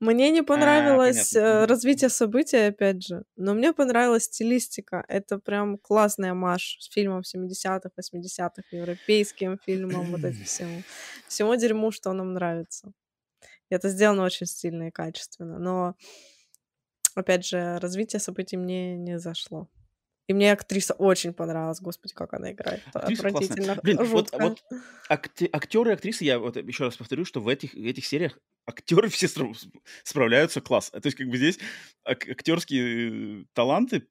Мне 0.00 0.30
не 0.30 0.42
понравилось 0.42 1.32
понятно. 1.32 1.48
э, 1.48 1.58
Мгм. 1.60 1.66
развитие 1.70 2.08
событий, 2.10 2.56
опять 2.56 3.06
же, 3.06 3.22
но 3.36 3.54
мне 3.54 3.72
понравилась 3.72 4.24
стилистика. 4.24 5.04
Это 5.06 5.38
прям 5.38 5.78
классная 5.78 6.34
маш 6.34 6.76
с 6.80 6.90
фильмом 6.92 7.22
70-х, 7.22 7.90
80-х, 7.96 8.64
европейским 8.72 9.58
фильмом, 9.64 10.10
вот 10.10 10.24
этим 10.24 10.44
всему. 10.44 10.82
Всему 11.28 11.54
дерьму, 11.54 11.92
что 11.92 12.12
нам 12.12 12.32
нравится. 12.32 12.92
Это 13.72 13.88
сделано 13.88 14.24
очень 14.24 14.46
стильно 14.46 14.88
и 14.88 14.90
качественно. 14.90 15.58
Но, 15.58 15.96
опять 17.14 17.46
же, 17.46 17.78
развитие 17.78 18.20
событий 18.20 18.56
мне 18.56 18.96
не 18.96 19.18
зашло. 19.18 19.68
И 20.28 20.34
мне 20.34 20.52
актриса 20.52 20.94
очень 20.94 21.32
понравилась. 21.32 21.80
Господи, 21.80 22.14
как 22.14 22.32
она 22.34 22.52
играет. 22.52 22.82
Актриса 22.94 23.30
классная. 23.30 23.80
Блин, 23.82 23.98
вот, 23.98 24.30
жутко. 24.30 24.38
вот 24.40 24.62
акте- 25.08 25.48
актеры 25.52 25.90
и 25.90 25.94
актрисы, 25.94 26.24
я 26.24 26.38
вот 26.38 26.56
еще 26.56 26.84
раз 26.84 26.96
повторю, 26.96 27.24
что 27.24 27.40
в 27.40 27.48
этих, 27.48 27.74
этих 27.74 28.06
сериях 28.06 28.38
актеры 28.64 29.08
все 29.08 29.26
спра- 29.26 29.54
справляются 30.04 30.60
класс. 30.60 30.90
То 30.90 31.00
есть 31.04 31.16
как 31.16 31.28
бы 31.28 31.36
здесь 31.36 31.58
ак- 32.04 32.28
актерские 32.28 33.42
э, 33.42 33.44
таланты 33.52 34.06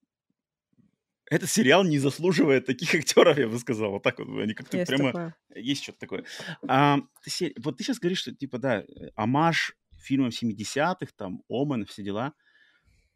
этот 1.32 1.50
сериал 1.50 1.86
не 1.86 1.98
заслуживает 1.98 2.66
таких 2.66 2.94
актеров, 2.96 3.38
я 3.38 3.48
бы 3.48 3.58
сказал. 3.58 3.92
Вот 3.92 4.04
так 4.04 4.20
вот. 4.20 4.28
Они 4.42 4.54
как-то 4.54 4.78
Есть 4.78 4.90
прямо... 4.90 5.12
такое. 5.12 5.36
Есть 5.56 5.84
что-то 5.84 6.00
такое. 6.00 6.26
А, 6.68 7.00
ты 7.24 7.54
вот 7.58 7.78
ты 7.78 7.84
сейчас 7.86 8.00
говоришь, 8.00 8.20
что, 8.20 8.36
типа, 8.36 8.60
да, 8.60 8.84
амаш 9.16 9.74
фильмам 9.98 10.30
70-х, 10.30 11.14
там, 11.16 11.42
Омен, 11.50 11.86
все 11.86 12.04
дела. 12.04 12.34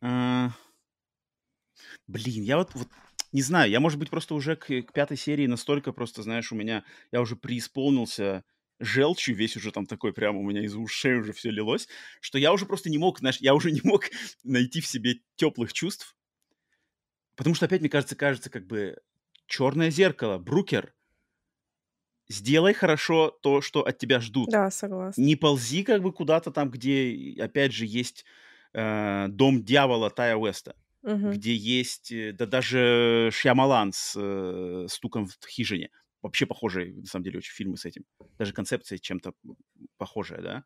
А, 0.02 0.52
блин, 2.08 2.44
я 2.44 2.58
вот, 2.58 2.74
вот 2.74 2.88
не 3.34 3.42
знаю, 3.42 3.70
я, 3.70 3.82
может 3.82 4.00
быть, 4.00 4.10
просто 4.10 4.34
уже 4.34 4.56
к, 4.56 4.68
к 4.68 4.94
пятой 4.94 5.18
серии 5.18 5.46
настолько 5.46 5.92
просто, 5.92 6.24
знаешь, 6.24 6.54
у 6.54 6.56
меня, 6.56 6.86
я 7.12 7.20
уже 7.20 7.36
преисполнился 7.36 8.46
желчью, 8.80 9.36
весь 9.36 9.58
уже 9.58 9.74
там 9.74 9.86
такой 9.86 10.14
прямо 10.14 10.40
у 10.40 10.44
меня 10.44 10.64
из 10.64 10.76
ушей 10.76 11.16
уже 11.16 11.34
все 11.34 11.50
лилось, 11.50 11.90
что 12.22 12.38
я 12.38 12.54
уже 12.54 12.66
просто 12.66 12.90
не 12.90 12.98
мог, 12.98 13.20
знаешь, 13.20 13.38
я 13.42 13.54
уже 13.56 13.72
не 13.72 13.82
мог 13.84 14.06
найти 14.46 14.80
в 14.80 14.88
себе 14.88 15.16
теплых 15.36 15.74
чувств, 15.74 16.16
потому 17.36 17.56
что 17.56 17.66
опять, 17.66 17.82
мне 17.82 17.90
кажется, 17.90 18.16
кажется, 18.16 18.50
как 18.50 18.66
бы 18.68 18.98
черное 19.48 19.90
зеркало, 19.90 20.38
Брукер, 20.38 20.94
сделай 22.30 22.74
хорошо 22.74 23.30
то, 23.42 23.62
что 23.62 23.86
от 23.86 23.98
тебя 23.98 24.20
ждут. 24.20 24.52
Да, 24.52 24.72
согласна. 24.72 25.22
Не 25.24 25.36
ползи 25.36 25.84
как 25.84 26.02
бы 26.02 26.12
куда-то 26.12 26.52
там, 26.52 26.70
где, 26.72 27.36
опять 27.40 27.72
же, 27.74 27.86
есть 27.86 28.26
э, 28.74 29.28
дом 29.30 29.64
дьявола 29.64 30.10
Тая 30.10 30.36
Уэста, 30.36 30.76
Мгм. 31.04 31.32
где 31.34 31.56
есть, 31.56 32.12
э, 32.12 32.32
да 32.34 32.46
даже 32.46 33.30
Шьямалан 33.32 33.94
с 33.94 34.14
э, 34.18 34.88
стуком 34.90 35.28
в 35.28 35.38
хижине. 35.48 35.90
Вообще 36.22 36.46
похожие, 36.48 36.96
на 36.96 37.06
самом 37.06 37.24
деле, 37.24 37.38
очень 37.38 37.54
фильмы 37.54 37.78
с 37.78 37.86
этим. 37.86 38.04
Даже 38.40 38.52
концепция 38.52 38.98
чем-то 38.98 39.34
похожая, 39.98 40.42
да. 40.42 40.64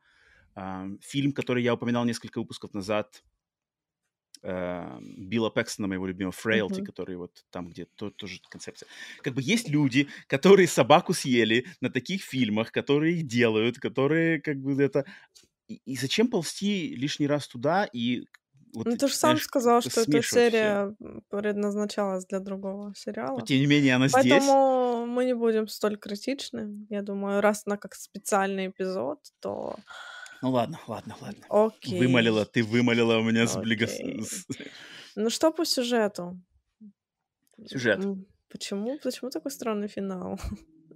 А, 0.55 0.87
фильм, 1.01 1.33
который 1.33 1.63
я 1.63 1.73
упоминал 1.73 2.05
несколько 2.05 2.39
выпусков 2.39 2.73
назад, 2.73 3.23
э, 3.23 3.38
Билла 4.41 5.49
Пэкстона, 5.49 5.87
моего 5.87 6.07
любимого, 6.07 6.31
Фрейлти, 6.31 6.81
uh-huh. 6.81 6.85
который 6.85 7.17
вот 7.17 7.43
там, 7.49 7.67
где 7.67 7.85
то, 7.95 8.09
тоже 8.09 8.39
концепция. 8.49 8.87
Как 9.21 9.33
бы 9.33 9.41
есть 9.41 9.69
люди, 9.69 10.07
которые 10.27 10.67
собаку 10.67 11.13
съели 11.13 11.65
на 11.81 11.89
таких 11.89 12.23
фильмах, 12.23 12.71
которые 12.71 13.21
делают, 13.21 13.79
которые 13.79 14.39
как 14.41 14.57
бы 14.57 14.81
это... 14.81 15.05
И, 15.67 15.81
и 15.85 15.97
зачем 15.97 16.29
ползти 16.29 16.95
лишний 16.95 17.27
раз 17.27 17.47
туда 17.47 17.87
и 17.91 18.23
вот, 18.73 18.85
ну, 18.85 18.97
ты 18.97 19.07
же 19.07 19.15
сам 19.15 19.37
сказал, 19.37 19.81
что 19.81 20.01
эта 20.01 20.21
серия 20.21 20.95
все. 20.99 21.21
предназначалась 21.29 22.25
для 22.27 22.39
другого 22.39 22.93
сериала. 22.95 23.39
Но, 23.39 23.45
тем 23.45 23.57
не 23.57 23.65
менее, 23.65 23.95
она 23.95 24.07
Поэтому 24.11 24.21
здесь. 24.21 24.47
Поэтому 24.47 25.05
мы 25.07 25.25
не 25.25 25.33
будем 25.33 25.67
столь 25.67 25.97
критичны. 25.97 26.85
Я 26.89 27.01
думаю, 27.01 27.41
раз 27.41 27.63
она 27.65 27.77
как 27.77 27.95
специальный 27.95 28.67
эпизод, 28.67 29.19
то... 29.39 29.75
Ну 30.41 30.51
ладно, 30.51 30.79
ладно, 30.87 31.15
ладно. 31.21 31.45
Окей. 31.49 31.99
Вымолила, 31.99 32.45
ты 32.45 32.63
вымолила 32.63 33.17
у 33.17 33.23
меня 33.23 33.45
сблиго... 33.45 33.87
Ну 35.15 35.29
что 35.29 35.51
по 35.51 35.65
сюжету? 35.65 36.39
Сюжет. 37.65 37.99
Почему, 38.49 38.97
почему 39.03 39.29
такой 39.29 39.51
странный 39.51 39.87
финал? 39.87 40.39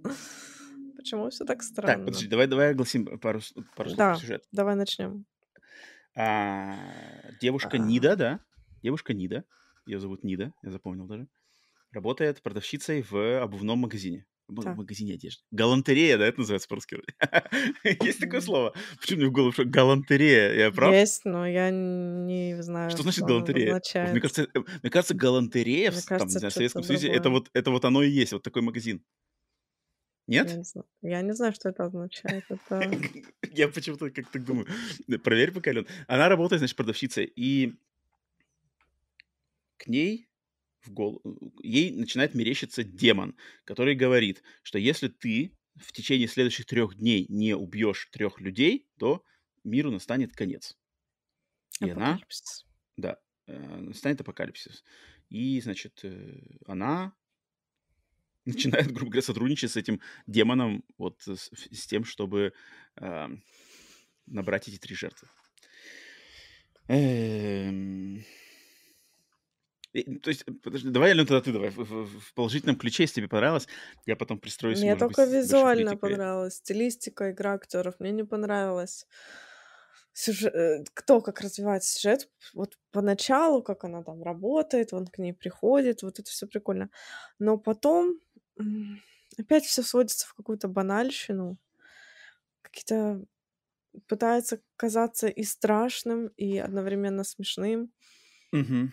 Почему 0.96 1.28
все 1.28 1.44
так 1.44 1.62
странно? 1.62 1.96
Так, 1.96 2.06
подожди, 2.06 2.28
давай, 2.28 2.46
давай 2.46 2.70
огласим 2.70 3.18
пару, 3.18 3.40
пару 3.76 3.90
слов 3.90 3.98
да, 3.98 4.14
сюжет. 4.16 4.42
давай 4.52 4.74
начнем. 4.74 5.26
А, 6.16 6.78
девушка 7.42 7.72
а... 7.72 7.78
Нида, 7.78 8.16
да? 8.16 8.40
Девушка 8.82 9.12
Нида. 9.12 9.44
Ее 9.84 10.00
зовут 10.00 10.24
Нида, 10.24 10.54
я 10.62 10.70
запомнил 10.70 11.06
даже. 11.06 11.28
Работает 11.92 12.40
продавщицей 12.40 13.02
в 13.02 13.42
обувном 13.42 13.80
магазине. 13.80 14.24
В 14.46 14.76
магазине 14.76 15.14
одежды. 15.14 15.42
Галантерея, 15.52 16.18
да, 16.18 16.26
это 16.26 16.40
называется 16.40 16.68
по-русски? 16.68 16.98
Есть 18.04 18.20
такое 18.20 18.42
слово? 18.42 18.74
Почему 19.00 19.20
мне 19.20 19.28
в 19.28 19.32
голову 19.32 19.52
что 19.52 19.64
галантерея? 19.64 20.52
Я 20.52 20.70
прав? 20.70 20.92
Есть, 20.92 21.24
но 21.24 21.46
я 21.46 21.70
не 21.70 22.62
знаю, 22.62 22.90
что 22.90 23.02
значит 23.02 23.24
галантерея. 23.24 23.80
Мне 24.10 24.20
кажется, 24.20 24.42
э, 24.42 24.58
мне 24.82 24.90
кажется, 24.90 25.14
галантерея 25.14 25.90
в, 25.90 26.02
там, 26.04 26.28
Советском 26.28 26.82
Союзе 26.82 27.08
это 27.08 27.30
вот, 27.30 27.48
это 27.54 27.70
вот 27.70 27.84
оно 27.86 28.02
и 28.02 28.10
есть, 28.10 28.32
вот 28.32 28.42
такой 28.42 28.60
магазин. 28.60 29.02
Нет? 30.26 30.50
Я 30.50 30.56
не 30.56 30.64
знаю, 30.64 30.86
я 31.02 31.22
не 31.22 31.32
знаю 31.34 31.52
что 31.54 31.68
это 31.70 31.84
означает. 31.84 32.44
Это... 32.48 32.90
я 33.52 33.68
почему-то 33.68 34.10
как 34.10 34.30
так 34.30 34.44
думаю. 34.44 34.66
Проверь 35.22 35.52
пока, 35.52 35.72
Лен. 35.72 35.86
Она 36.06 36.28
работает, 36.28 36.60
значит, 36.60 36.76
продавщицей, 36.76 37.24
и 37.24 37.74
к 39.76 39.86
ней 39.86 40.28
в 40.84 40.90
гол... 40.90 41.22
ей 41.62 41.92
начинает 41.92 42.34
мерещиться 42.34 42.84
демон, 42.84 43.36
который 43.64 43.94
говорит, 43.94 44.42
что 44.62 44.78
если 44.78 45.08
ты 45.08 45.56
в 45.76 45.92
течение 45.92 46.28
следующих 46.28 46.66
трех 46.66 46.96
дней 46.96 47.26
не 47.28 47.54
убьешь 47.54 48.08
трех 48.12 48.40
людей, 48.40 48.86
то 48.98 49.24
миру 49.64 49.90
настанет 49.90 50.34
конец. 50.34 50.76
И 51.80 51.90
она... 51.90 52.20
Да, 52.96 53.18
э, 53.46 53.76
настанет 53.78 54.20
апокалипсис. 54.20 54.84
И, 55.30 55.60
значит, 55.60 56.00
э, 56.04 56.40
она 56.66 57.14
начинает, 58.44 58.86
грубо 58.92 59.10
говоря, 59.12 59.22
сотрудничать 59.22 59.72
с 59.72 59.76
этим 59.76 60.00
демоном, 60.26 60.84
вот 60.98 61.20
с, 61.22 61.50
с 61.52 61.86
тем, 61.86 62.04
чтобы 62.04 62.52
э, 62.96 63.28
набрать 64.26 64.68
эти 64.68 64.78
три 64.78 64.94
жертвы. 64.94 65.28
Эм... 66.86 68.24
То 69.94 70.30
есть, 70.30 70.44
подожди, 70.62 70.88
давай, 70.90 71.12
Алена, 71.12 71.24
тогда 71.24 71.40
ты 71.40 71.52
давай 71.52 71.70
в, 71.70 71.76
в, 71.76 72.20
в 72.20 72.34
положительном 72.34 72.76
ключе, 72.76 73.04
если 73.04 73.16
тебе 73.16 73.28
понравилось, 73.28 73.68
я 74.06 74.16
потом 74.16 74.38
пристроюсь. 74.38 74.80
Мне 74.80 74.96
только 74.96 75.24
быть, 75.24 75.34
визуально 75.34 75.96
понравилось, 75.96 76.56
стилистика, 76.56 77.30
игра 77.30 77.54
актеров, 77.54 78.00
мне 78.00 78.10
не 78.10 78.24
понравилось. 78.24 79.06
Сюжет, 80.12 80.54
э, 80.54 80.84
кто 80.94 81.20
как 81.20 81.40
развивает 81.40 81.84
сюжет, 81.84 82.28
вот 82.54 82.76
поначалу, 82.90 83.62
как 83.62 83.84
она 83.84 84.02
там 84.02 84.22
работает, 84.22 84.92
он 84.92 85.06
к 85.06 85.18
ней 85.18 85.32
приходит, 85.32 86.02
вот 86.02 86.18
это 86.18 86.28
все 86.28 86.46
прикольно. 86.48 86.90
Но 87.38 87.56
потом 87.56 88.18
опять 89.38 89.64
все 89.64 89.82
сводится 89.82 90.26
в 90.26 90.34
какую-то 90.34 90.66
банальщину. 90.66 91.56
Какие-то 92.62 93.24
пытается 94.08 94.60
казаться 94.76 95.28
и 95.28 95.44
страшным, 95.44 96.28
и 96.36 96.58
одновременно 96.58 97.22
смешным. 97.22 97.92
Угу. 98.52 98.90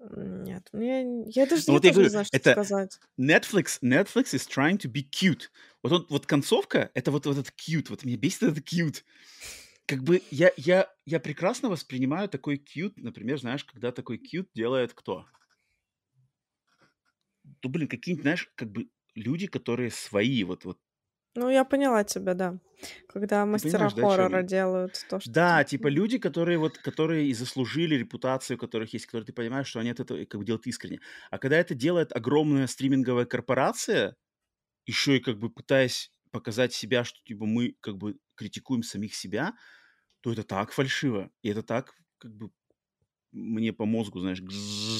Нет, 0.00 0.68
мне 0.72 1.24
я 1.26 1.46
даже 1.46 1.64
ну, 1.66 1.72
вот 1.74 1.84
я 1.84 1.90
говорю, 1.90 2.06
не 2.06 2.10
знаю, 2.10 2.24
что 2.24 2.36
это 2.36 2.52
сказать. 2.52 3.00
Netflix, 3.18 3.80
Netflix 3.82 4.32
is 4.32 4.46
trying 4.46 4.78
to 4.78 4.90
be 4.90 5.02
cute. 5.02 5.50
Вот 5.82 5.92
он, 5.92 6.06
вот 6.08 6.26
концовка, 6.26 6.90
это 6.94 7.10
вот, 7.10 7.26
вот 7.26 7.36
этот 7.36 7.52
cute, 7.56 7.86
вот 7.88 8.04
меня 8.04 8.16
бесит 8.16 8.44
этот 8.44 8.64
cute. 8.72 9.02
Как 9.86 10.04
бы 10.04 10.22
я, 10.30 10.52
я, 10.56 10.88
я 11.04 11.18
прекрасно 11.18 11.68
воспринимаю 11.68 12.28
такой 12.28 12.56
cute, 12.56 12.92
например, 12.96 13.40
знаешь, 13.40 13.64
когда 13.64 13.90
такой 13.90 14.18
cute 14.18 14.48
делает 14.54 14.94
кто? 14.94 15.26
Ну, 17.62 17.70
блин, 17.70 17.88
какие-нибудь, 17.88 18.22
знаешь, 18.22 18.52
как 18.54 18.70
бы 18.70 18.88
люди, 19.14 19.46
которые 19.48 19.90
свои, 19.90 20.44
вот, 20.44 20.64
вот 20.64 20.78
ну, 21.34 21.50
я 21.50 21.64
поняла 21.64 22.04
тебя, 22.04 22.34
да. 22.34 22.58
Когда 23.08 23.44
мастера 23.44 23.90
да, 23.90 24.02
хоррора 24.02 24.42
делают 24.42 25.04
то, 25.08 25.20
что... 25.20 25.30
Да, 25.30 25.64
типа 25.64 25.86
люди, 25.88 26.18
которые 26.18 26.58
вот, 26.58 26.78
которые 26.78 27.28
и 27.28 27.34
заслужили 27.34 27.96
репутацию, 27.96 28.56
у 28.56 28.60
которых 28.60 28.92
есть, 28.92 29.06
которые 29.06 29.26
ты 29.26 29.32
понимаешь, 29.32 29.66
что 29.66 29.80
они 29.80 29.90
этого 29.90 30.24
как 30.24 30.40
бы 30.40 30.46
делают 30.46 30.66
искренне. 30.66 31.00
А 31.30 31.38
когда 31.38 31.56
это 31.56 31.74
делает 31.74 32.14
огромная 32.14 32.66
стриминговая 32.66 33.24
корпорация, 33.24 34.16
еще 34.86 35.16
и 35.16 35.20
как 35.20 35.38
бы 35.38 35.50
пытаясь 35.50 36.10
показать 36.30 36.72
себя, 36.72 37.04
что 37.04 37.18
типа 37.24 37.46
мы 37.46 37.76
как 37.80 37.96
бы 37.96 38.16
критикуем 38.34 38.82
самих 38.82 39.14
себя, 39.14 39.54
то 40.20 40.32
это 40.32 40.44
так 40.44 40.72
фальшиво. 40.72 41.30
И 41.42 41.48
это 41.48 41.62
так 41.62 41.94
как 42.18 42.34
бы 42.34 42.50
мне 43.32 43.72
по 43.72 43.84
мозгу, 43.84 44.20
знаешь, 44.20 44.40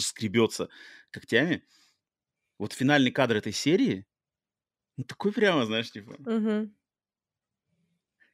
скребется 0.05 0.69
когтями. 1.11 1.65
Вот 2.59 2.73
финальный 2.73 3.11
кадр 3.11 3.37
этой 3.37 3.53
серии, 3.53 4.07
ну, 4.99 5.05
такой 5.05 5.33
прямо, 5.33 5.65
знаешь, 5.65 5.91
типа. 5.93 6.17
Угу. 6.19 6.71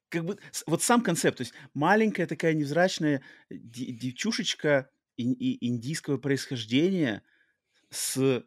Как 0.08 0.24
бы 0.24 0.38
вот 0.66 0.82
сам 0.82 1.02
концепт, 1.02 1.38
то 1.38 1.42
есть 1.42 1.54
маленькая 1.74 2.26
такая 2.26 2.54
невзрачная 2.54 3.22
девчушечка 3.50 4.90
и 5.16 5.66
индийского 5.66 6.18
происхождения 6.18 7.22
с 7.90 8.44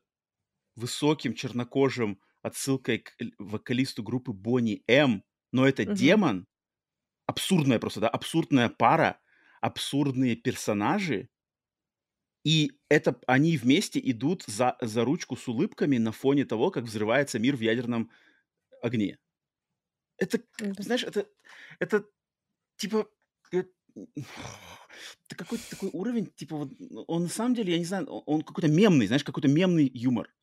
высоким 0.76 1.34
чернокожим 1.34 2.22
отсылкой 2.44 2.99
к 2.99 3.14
вокалисту 3.39 4.03
группы 4.03 4.34
Бонни 4.34 4.84
М, 4.88 5.23
но 5.52 5.68
это 5.68 5.84
угу. 5.85 5.94
демон, 5.94 6.48
абсурдная 7.27 7.80
просто, 7.80 8.02
да, 8.02 8.10
абсурдная 8.10 8.69
пара, 8.69 9.19
абсурдные 9.61 10.35
персонажи, 10.35 11.30
и 12.47 12.79
это 12.87 13.19
они 13.27 13.57
вместе 13.57 13.99
идут 13.99 14.45
за, 14.47 14.77
за 14.79 15.03
ручку 15.03 15.35
с 15.35 15.49
улыбками 15.49 15.97
на 15.97 16.13
фоне 16.13 16.45
того, 16.45 16.71
как 16.71 16.85
взрывается 16.85 17.39
мир 17.39 17.57
в 17.57 17.59
ядерном 17.59 18.09
огне. 18.81 19.19
Это, 20.17 20.39
знаешь, 20.77 21.03
это, 21.03 21.27
это 21.79 22.05
типа... 22.77 23.09
Это, 23.51 23.69
это 25.25 25.35
какой-то 25.35 25.69
такой 25.69 25.89
уровень, 25.91 26.27
типа, 26.27 26.55
вот, 26.55 26.71
он 27.07 27.23
на 27.23 27.29
самом 27.29 27.53
деле, 27.53 27.73
я 27.73 27.79
не 27.79 27.85
знаю, 27.85 28.05
он 28.05 28.43
какой-то 28.43 28.69
мемный, 28.69 29.07
знаешь, 29.07 29.25
какой-то 29.25 29.49
мемный 29.49 29.91
юмор. 29.93 30.33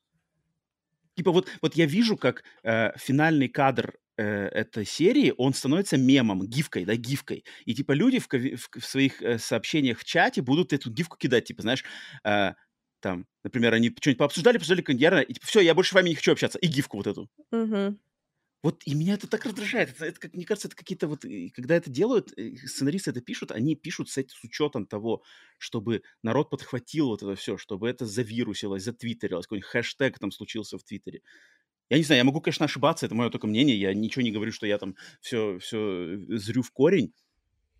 Типа 1.15 1.33
вот, 1.33 1.49
вот 1.63 1.75
я 1.75 1.87
вижу, 1.87 2.19
как 2.19 2.45
э, 2.65 2.91
финальный 2.99 3.49
кадр 3.49 3.99
э, 4.17 4.25
этой 4.49 4.85
серии, 4.85 5.35
он 5.37 5.55
становится 5.55 5.97
мемом, 5.97 6.47
гифкой, 6.47 6.85
да, 6.85 6.97
гифкой. 6.97 7.45
И 7.65 7.75
типа 7.75 7.93
люди 7.93 8.19
в, 8.19 8.29
в, 8.29 8.81
в 8.81 8.85
своих 8.85 9.23
э, 9.23 9.39
сообщениях 9.39 9.99
в 9.99 10.05
чате 10.05 10.43
будут 10.43 10.73
эту 10.73 10.91
гифку 10.91 11.17
кидать, 11.17 11.45
типа, 11.45 11.63
знаешь, 11.63 11.85
э, 12.25 12.53
там, 13.01 13.27
например, 13.43 13.75
они 13.75 13.91
что-нибудь 13.91 14.19
пообсуждали, 14.19 14.57
пообсуждали 14.57 14.83
Кондиана, 14.83 15.21
и 15.21 15.35
типа, 15.35 15.47
все, 15.47 15.61
я 15.61 15.75
больше 15.75 15.91
с 15.91 15.95
вами 15.95 16.11
не 16.11 16.15
хочу 16.15 16.33
общаться, 16.33 16.59
и 16.59 16.67
гифку 16.67 16.97
вот 16.97 17.07
эту. 17.07 17.31
Угу. 17.53 17.99
Вот 18.65 18.81
и 18.87 18.95
меня 18.95 19.13
это 19.13 19.29
так 19.29 19.45
раздражает. 19.45 19.91
Это, 19.91 20.07
это 20.07 20.19
как, 20.19 20.33
мне 20.33 20.47
кажется, 20.47 20.69
это 20.69 20.77
какие-то 20.77 21.07
вот, 21.07 21.27
когда 21.55 21.75
это 21.77 21.91
делают, 21.91 22.33
сценаристы 22.65 23.11
это 23.11 23.21
пишут, 23.21 23.53
они 23.53 23.77
пишут 23.77 24.09
с, 24.09 24.15
с 24.15 24.43
учетом 24.43 24.87
того, 24.87 25.23
чтобы 25.59 26.03
народ 26.23 26.49
подхватил 26.49 27.09
вот 27.09 27.23
это 27.23 27.35
все, 27.37 27.59
чтобы 27.59 27.91
это 27.91 28.07
завирусилось, 28.07 28.83
затвиттерилось, 28.83 29.45
какой-нибудь 29.45 29.69
хэштег 29.69 30.19
там 30.19 30.31
случился 30.31 30.79
в 30.79 30.83
Твиттере. 30.83 31.21
Я 31.91 31.99
не 31.99 32.05
знаю, 32.05 32.19
я 32.19 32.25
могу, 32.25 32.41
конечно, 32.41 32.65
ошибаться, 32.65 33.07
это 33.07 33.15
мое 33.15 33.31
только 33.31 33.47
мнение, 33.47 33.79
я 33.79 33.93
ничего 33.95 34.23
не 34.23 34.33
говорю, 34.33 34.53
что 34.53 34.67
я 34.67 34.79
там 34.79 34.97
все, 35.21 35.59
все 35.59 36.17
зрю 36.29 36.63
в 36.63 36.71
корень, 36.71 37.13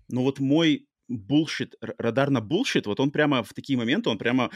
но 0.09 0.23
вот 0.23 0.41
мой 0.41 0.87
булшит, 1.09 1.75
радар 1.81 2.31
на 2.31 2.41
булшит, 2.41 2.87
вот 2.87 3.01
он 3.01 3.11
прямо 3.11 3.43
в 3.43 3.53
такие 3.55 3.79
моменты, 3.79 4.11
он 4.11 4.19
прямо 4.19 4.51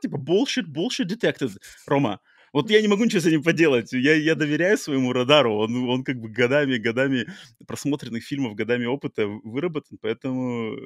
типа 0.00 0.16
bullshit, 0.16 0.66
bullshit 0.66 1.06
detected, 1.06 1.50
Рома. 1.86 2.20
Вот 2.52 2.70
я 2.70 2.80
не 2.82 2.88
могу 2.88 3.04
ничего 3.04 3.20
с 3.20 3.26
этим 3.26 3.44
поделать. 3.44 3.92
Я, 3.92 4.14
я 4.14 4.34
доверяю 4.34 4.76
своему 4.76 5.12
радару. 5.12 5.56
Он, 5.56 5.88
он 5.88 6.02
как 6.02 6.16
бы 6.16 6.28
годами, 6.28 6.78
годами 6.78 7.28
просмотренных 7.66 8.24
фильмов, 8.24 8.56
годами 8.56 8.86
опыта 8.86 9.26
выработан, 9.26 9.98
поэтому 10.00 10.76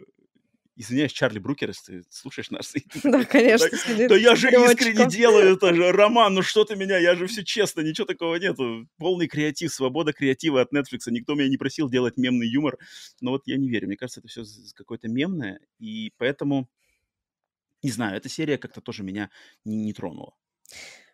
извиняюсь, 0.76 1.12
Чарли 1.12 1.38
Брукер, 1.38 1.68
если 1.68 2.00
ты 2.00 2.06
слушаешь 2.10 2.50
нас. 2.50 2.74
Да, 3.04 3.24
конечно. 3.24 3.68
Да 4.08 4.16
я 4.16 4.34
же 4.34 4.48
искренне 4.48 5.06
делаю 5.08 5.54
это 5.54 5.74
же, 5.74 5.92
Роман, 5.92 6.34
ну 6.34 6.42
что 6.42 6.64
ты 6.64 6.76
меня, 6.76 6.98
я 6.98 7.14
же 7.14 7.26
все 7.26 7.44
честно, 7.44 7.80
ничего 7.80 8.06
такого 8.06 8.36
нету. 8.36 8.88
Полный 8.98 9.28
креатив, 9.28 9.72
свобода 9.72 10.12
креатива 10.12 10.60
от 10.60 10.72
Netflix. 10.72 11.00
Никто 11.06 11.34
меня 11.34 11.48
не 11.48 11.56
просил 11.56 11.88
делать 11.88 12.16
мемный 12.16 12.48
юмор. 12.48 12.78
Но 13.20 13.32
вот 13.32 13.42
я 13.46 13.56
не 13.56 13.68
верю, 13.68 13.86
мне 13.86 13.96
кажется, 13.96 14.20
это 14.20 14.28
все 14.28 14.44
какое-то 14.74 15.08
мемное, 15.08 15.60
и 15.78 16.12
поэтому, 16.18 16.68
не 17.82 17.90
знаю, 17.90 18.16
эта 18.16 18.28
серия 18.28 18.58
как-то 18.58 18.80
тоже 18.80 19.02
меня 19.02 19.30
не, 19.64 19.76
не 19.76 19.92
тронула. 19.92 20.34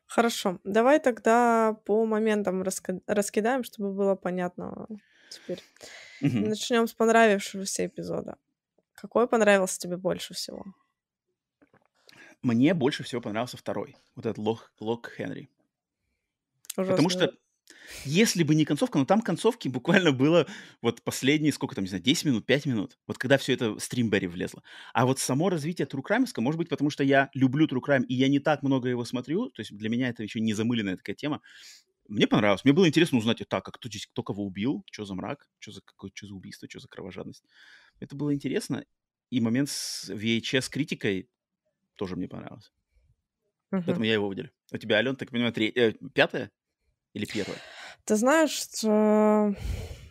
Хорошо, 0.07 0.59
давай 0.65 0.99
тогда 0.99 1.77
по 1.85 2.05
моментам 2.05 2.63
раска- 2.63 3.03
раскидаем, 3.07 3.63
чтобы 3.63 3.93
было 3.93 4.17
понятно 4.17 4.89
теперь. 5.31 5.63
Мгм. 6.21 6.49
Начнем 6.49 6.89
с 6.89 6.93
понравившегося 6.93 7.87
эпизода. 7.87 8.37
Какой 9.01 9.27
понравился 9.27 9.79
тебе 9.79 9.97
больше 9.97 10.35
всего? 10.35 10.65
Мне 12.43 12.75
больше 12.75 13.03
всего 13.03 13.21
понравился 13.21 13.57
второй. 13.57 13.97
Вот 14.15 14.27
этот 14.27 14.39
Лок, 14.39 14.73
Лок 14.81 15.11
Хенри. 15.17 15.51
Потому 16.77 17.09
Ужасно. 17.09 17.11
что 17.11 17.33
если 18.05 18.43
бы 18.43 18.55
не 18.55 18.65
концовка, 18.65 18.99
но 18.99 19.05
там 19.05 19.21
концовки 19.21 19.69
буквально 19.69 20.13
было 20.13 20.47
вот 20.83 21.03
последние, 21.03 21.53
сколько 21.53 21.75
там, 21.75 21.85
не 21.85 21.89
знаю, 21.89 22.03
10 22.03 22.25
минут, 22.25 22.47
5 22.47 22.67
минут, 22.67 22.99
вот 23.07 23.19
когда 23.19 23.39
все 23.39 23.55
это 23.55 23.73
в 23.73 23.81
стримберри 23.81 24.27
влезло. 24.27 24.63
А 24.93 25.07
вот 25.07 25.19
само 25.19 25.51
развитие 25.51 25.87
Crime, 25.87 26.27
может 26.39 26.59
быть, 26.59 26.69
потому 26.69 26.91
что 26.91 27.05
я 27.05 27.31
люблю 27.35 27.67
Crime, 27.67 28.05
и 28.05 28.15
я 28.15 28.29
не 28.29 28.39
так 28.39 28.63
много 28.63 28.89
его 28.89 29.05
смотрю, 29.05 29.51
то 29.51 29.61
есть 29.61 29.77
для 29.77 29.89
меня 29.89 30.09
это 30.09 30.23
еще 30.23 30.41
не 30.41 30.55
замыленная 30.55 30.97
такая 30.97 31.17
тема. 31.17 31.41
Мне 32.09 32.27
понравилось. 32.27 32.65
Мне 32.65 32.73
было 32.73 32.89
интересно 32.89 33.19
узнать, 33.19 33.41
так, 33.49 33.69
а 33.69 33.71
кто 33.71 33.89
здесь, 33.89 34.07
кто 34.07 34.25
кого 34.25 34.45
убил, 34.45 34.85
что 34.91 35.05
за 35.05 35.15
мрак, 35.15 35.49
что 35.61 35.71
за, 35.71 35.81
какое, 35.81 36.11
что 36.13 36.27
за 36.27 36.35
убийство, 36.35 36.69
что 36.69 36.81
за 36.81 36.89
кровожадность. 36.89 37.45
Это 38.01 38.17
было 38.17 38.35
интересно. 38.35 38.85
И 39.31 39.41
момент 39.41 39.69
с 39.71 40.11
VHS-критикой 40.11 41.29
тоже 41.97 42.17
мне 42.17 42.27
понравился. 42.29 42.71
Мгм. 43.71 43.85
Поэтому 43.85 44.05
я 44.05 44.15
его 44.15 44.29
выделю. 44.29 44.51
У 44.73 44.77
тебя, 44.79 44.97
Ален, 44.97 45.15
так 45.17 45.31
понимаю, 45.31 45.53
тре- 45.53 45.69
э, 45.71 45.93
пятая 46.15 46.51
или 47.15 47.25
первая? 47.27 47.59
Ты 48.05 48.17
знаешь, 48.17 48.51
что 48.51 49.55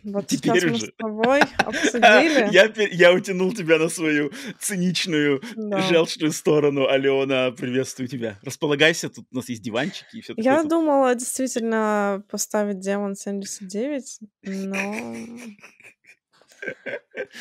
вот 0.03 0.27
Теперь 0.27 0.61
сейчас 0.61 0.63
мы 0.63 0.75
уже. 0.77 0.85
с 0.85 0.91
тобой 0.97 1.41
обсудили. 1.57 2.53
Я, 2.53 2.71
я 2.91 3.13
утянул 3.13 3.53
тебя 3.53 3.77
на 3.79 3.89
свою 3.89 4.31
циничную, 4.59 5.41
Да. 5.57 5.81
желчную 5.81 6.31
сторону. 6.31 6.87
Алена, 6.87 7.51
приветствую 7.51 8.07
тебя. 8.07 8.39
Располагайся, 8.43 9.09
тут 9.09 9.25
у 9.31 9.35
нас 9.35 9.49
есть 9.49 9.61
диванчики 9.61 10.17
и 10.17 10.21
все 10.21 10.33
такое. 10.35 10.45
Я 10.45 10.61
Тут 10.61 10.69
думала 10.69 11.15
действительно 11.15 12.23
поставить 12.29 12.79
Демон 12.79 13.15
79, 13.15 14.19
но... 14.43 15.15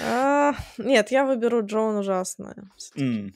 А, 0.00 0.54
Нет, 0.78 1.10
я 1.10 1.24
выберу 1.24 1.64
Джоан 1.64 1.96
ужасная. 1.96 2.70
всё-таки. 2.76 3.04
М. 3.04 3.34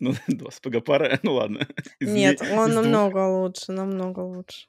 Ну, 0.00 0.12
два 0.28 0.50
сапога 0.50 0.80
пара, 0.80 1.18
ну 1.22 1.34
ладно. 1.34 1.66
Из 2.00 2.08
не- 2.08 2.20
Нет, 2.20 2.40
он 2.40 2.48
из 2.68 2.74
двух. 2.74 2.84
намного 2.84 3.26
лучше, 3.26 3.72
намного 3.72 4.20
лучше. 4.20 4.68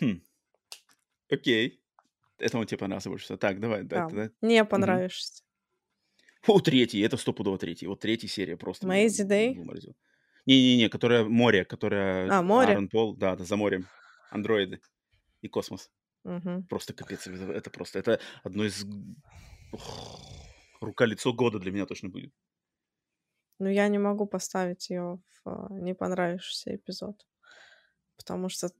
Хм. 0.00 0.22
Окей. 1.30 1.80
Это 2.38 2.56
он 2.58 2.66
тебе 2.66 2.78
понравился 2.78 3.08
больше 3.10 3.24
всего. 3.24 3.38
Так, 3.38 3.60
давай, 3.60 3.82
да, 3.82 3.96
Да. 3.96 4.06
тогда. 4.08 4.30
Не 4.42 4.64
понравишься. 4.64 5.42
Фу, 6.42 6.60
третий, 6.60 7.00
это 7.00 7.16
стопудово 7.16 7.58
третий. 7.58 7.86
Вот 7.88 8.00
третья 8.00 8.28
серия 8.28 8.56
просто. 8.56 8.86
Мейзи 8.86 9.24
Дэй? 9.24 9.54
Не-не-не, 10.46 10.88
которая 10.88 11.24
море, 11.24 11.64
которая 11.64 12.30
А, 12.30 12.42
море? 12.42 12.68
Аарон 12.70 12.88
Пол, 12.88 13.16
да, 13.16 13.36
да, 13.36 13.44
за 13.44 13.56
морем. 13.56 13.86
Андроиды 14.30 14.80
и 15.42 15.48
космос. 15.48 15.90
Мгм. 16.24 16.66
Просто 16.68 16.92
капец. 16.92 17.26
Это, 17.26 17.52
это 17.52 17.70
просто, 17.70 17.98
это 17.98 18.20
одно 18.42 18.64
из... 18.64 18.84
Рука-лицо 20.80 21.32
года 21.32 21.58
для 21.58 21.72
меня 21.72 21.86
точно 21.86 22.08
будет. 22.08 22.32
Но 23.58 23.68
я 23.68 23.88
не 23.88 23.98
могу 23.98 24.26
поставить 24.26 24.90
ее 24.90 25.20
в 25.44 25.48
а, 25.48 25.68
не 25.70 25.94
понравившийся 25.94 26.76
эпизод. 26.76 27.26
Потому 28.16 28.48
что 28.48 28.70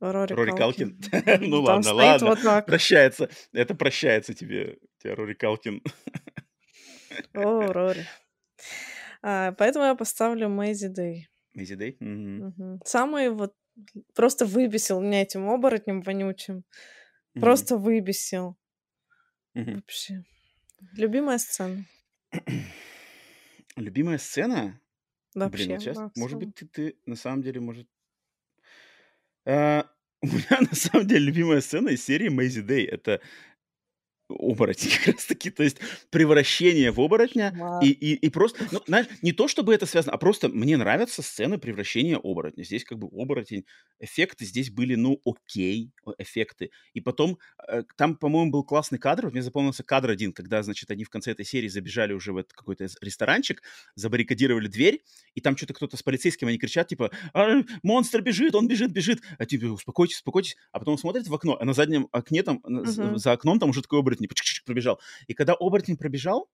Рори, 0.00 0.32
Рори 0.32 0.52
Калкин? 0.52 1.00
Калкин. 1.10 1.50
Ну 1.50 1.62
ладно, 1.62 1.92
ладно. 1.92 2.28
вот 2.28 2.42
так. 2.42 2.66
Прощается. 2.66 3.28
Это 3.52 3.74
прощается 3.74 4.34
тебе, 4.34 4.78
тебя 4.98 5.14
Рори 5.14 5.34
Калкин. 5.34 5.82
О, 7.34 7.72
Рори. 7.72 8.06
А, 9.22 9.52
поэтому 9.52 9.84
я 9.84 9.94
поставлю 9.94 10.48
Мэйзи 10.48 10.88
Дэй. 10.88 11.28
Мейзи 11.54 11.74
Дэй? 11.74 11.98
Самый 12.84 13.30
вот 13.30 13.54
просто 14.14 14.46
выбесил 14.46 15.00
меня 15.00 15.22
этим 15.22 15.48
оборотнем 15.48 16.02
вонючим. 16.02 16.64
Мгм. 17.34 17.40
Просто 17.40 17.76
выбесил. 17.76 18.56
Мгм. 19.54 19.76
Вообще. 19.76 20.24
Любимая 20.92 21.38
сцена. 21.38 21.84
Любимая 23.76 24.18
сцена? 24.18 24.80
Вообще. 25.34 25.64
Блин, 25.64 25.70
вот 25.72 25.82
сейчас, 25.82 25.96
да, 25.96 26.10
может 26.16 26.38
быть, 26.38 26.54
ты, 26.54 26.66
ты 26.66 26.96
на 27.06 27.16
самом 27.16 27.42
деле, 27.42 27.60
может... 27.60 27.88
А, 29.44 29.88
у 30.22 30.26
меня 30.26 30.60
на 30.60 30.74
самом 30.74 31.06
деле 31.06 31.26
любимая 31.26 31.60
сцена 31.60 31.88
из 31.90 32.04
серии 32.04 32.28
Мейзи 32.28 32.62
Дэй. 32.62 32.84
Это 32.84 33.20
оборотень 34.30 34.90
как 35.04 35.14
раз 35.14 35.26
таки, 35.26 35.50
то 35.50 35.62
есть 35.62 35.78
превращение 36.10 36.90
в 36.92 37.00
оборотня 37.00 37.54
и, 37.78 37.90
и, 37.90 38.14
и 38.14 38.28
просто, 38.30 38.66
ну, 38.70 38.80
знаешь, 38.86 39.06
не 39.22 39.32
то 39.32 39.48
чтобы 39.48 39.74
это 39.74 39.86
связано, 39.86 40.12
а 40.14 40.18
просто 40.18 40.48
мне 40.48 40.76
нравятся 40.76 41.22
сцены 41.22 41.58
превращения 41.58 42.16
оборотня. 42.18 42.62
Здесь 42.64 42.84
как 42.84 42.98
бы 42.98 43.08
оборотень, 43.08 43.64
эффекты 43.98 44.44
здесь 44.44 44.70
были, 44.70 44.94
ну, 44.94 45.20
окей, 45.24 45.92
эффекты. 46.18 46.70
И 46.94 47.00
потом, 47.00 47.38
э, 47.68 47.82
там, 47.96 48.16
по-моему, 48.16 48.50
был 48.50 48.64
классный 48.64 48.98
кадр, 48.98 49.30
мне 49.30 49.42
запомнился 49.42 49.82
кадр 49.82 50.10
один, 50.10 50.32
когда, 50.32 50.62
значит, 50.62 50.90
они 50.90 51.04
в 51.04 51.10
конце 51.10 51.32
этой 51.32 51.44
серии 51.44 51.68
забежали 51.68 52.12
уже 52.12 52.32
в 52.32 52.36
этот 52.36 52.52
какой-то 52.52 52.86
ресторанчик, 53.00 53.62
забаррикадировали 53.94 54.68
дверь, 54.68 55.02
и 55.34 55.40
там 55.40 55.56
что-то 55.56 55.74
кто-то 55.74 55.96
с 55.96 56.02
полицейским, 56.02 56.48
они 56.48 56.58
кричат, 56.58 56.88
типа, 56.88 57.10
«А, 57.34 57.62
монстр 57.82 58.20
бежит, 58.22 58.54
он 58.54 58.68
бежит, 58.68 58.92
бежит. 58.92 59.20
А 59.38 59.46
типа, 59.46 59.66
успокойтесь, 59.66 60.16
успокойтесь. 60.16 60.56
А 60.72 60.78
потом 60.78 60.98
смотрит 60.98 61.28
в 61.28 61.34
окно, 61.34 61.56
а 61.60 61.64
на 61.64 61.72
заднем 61.74 62.08
окне 62.12 62.42
там, 62.42 62.60
Мгм. 62.64 63.18
за 63.18 63.32
окном 63.32 63.58
там 63.58 63.70
уже 63.70 63.82
такой 63.82 64.00
оборотень 64.00 64.19
пчик-чик 64.28 64.64
пробежал. 64.64 65.00
И 65.26 65.34
когда 65.34 65.54
оборотень 65.54 65.96
пробежал, 65.96 66.48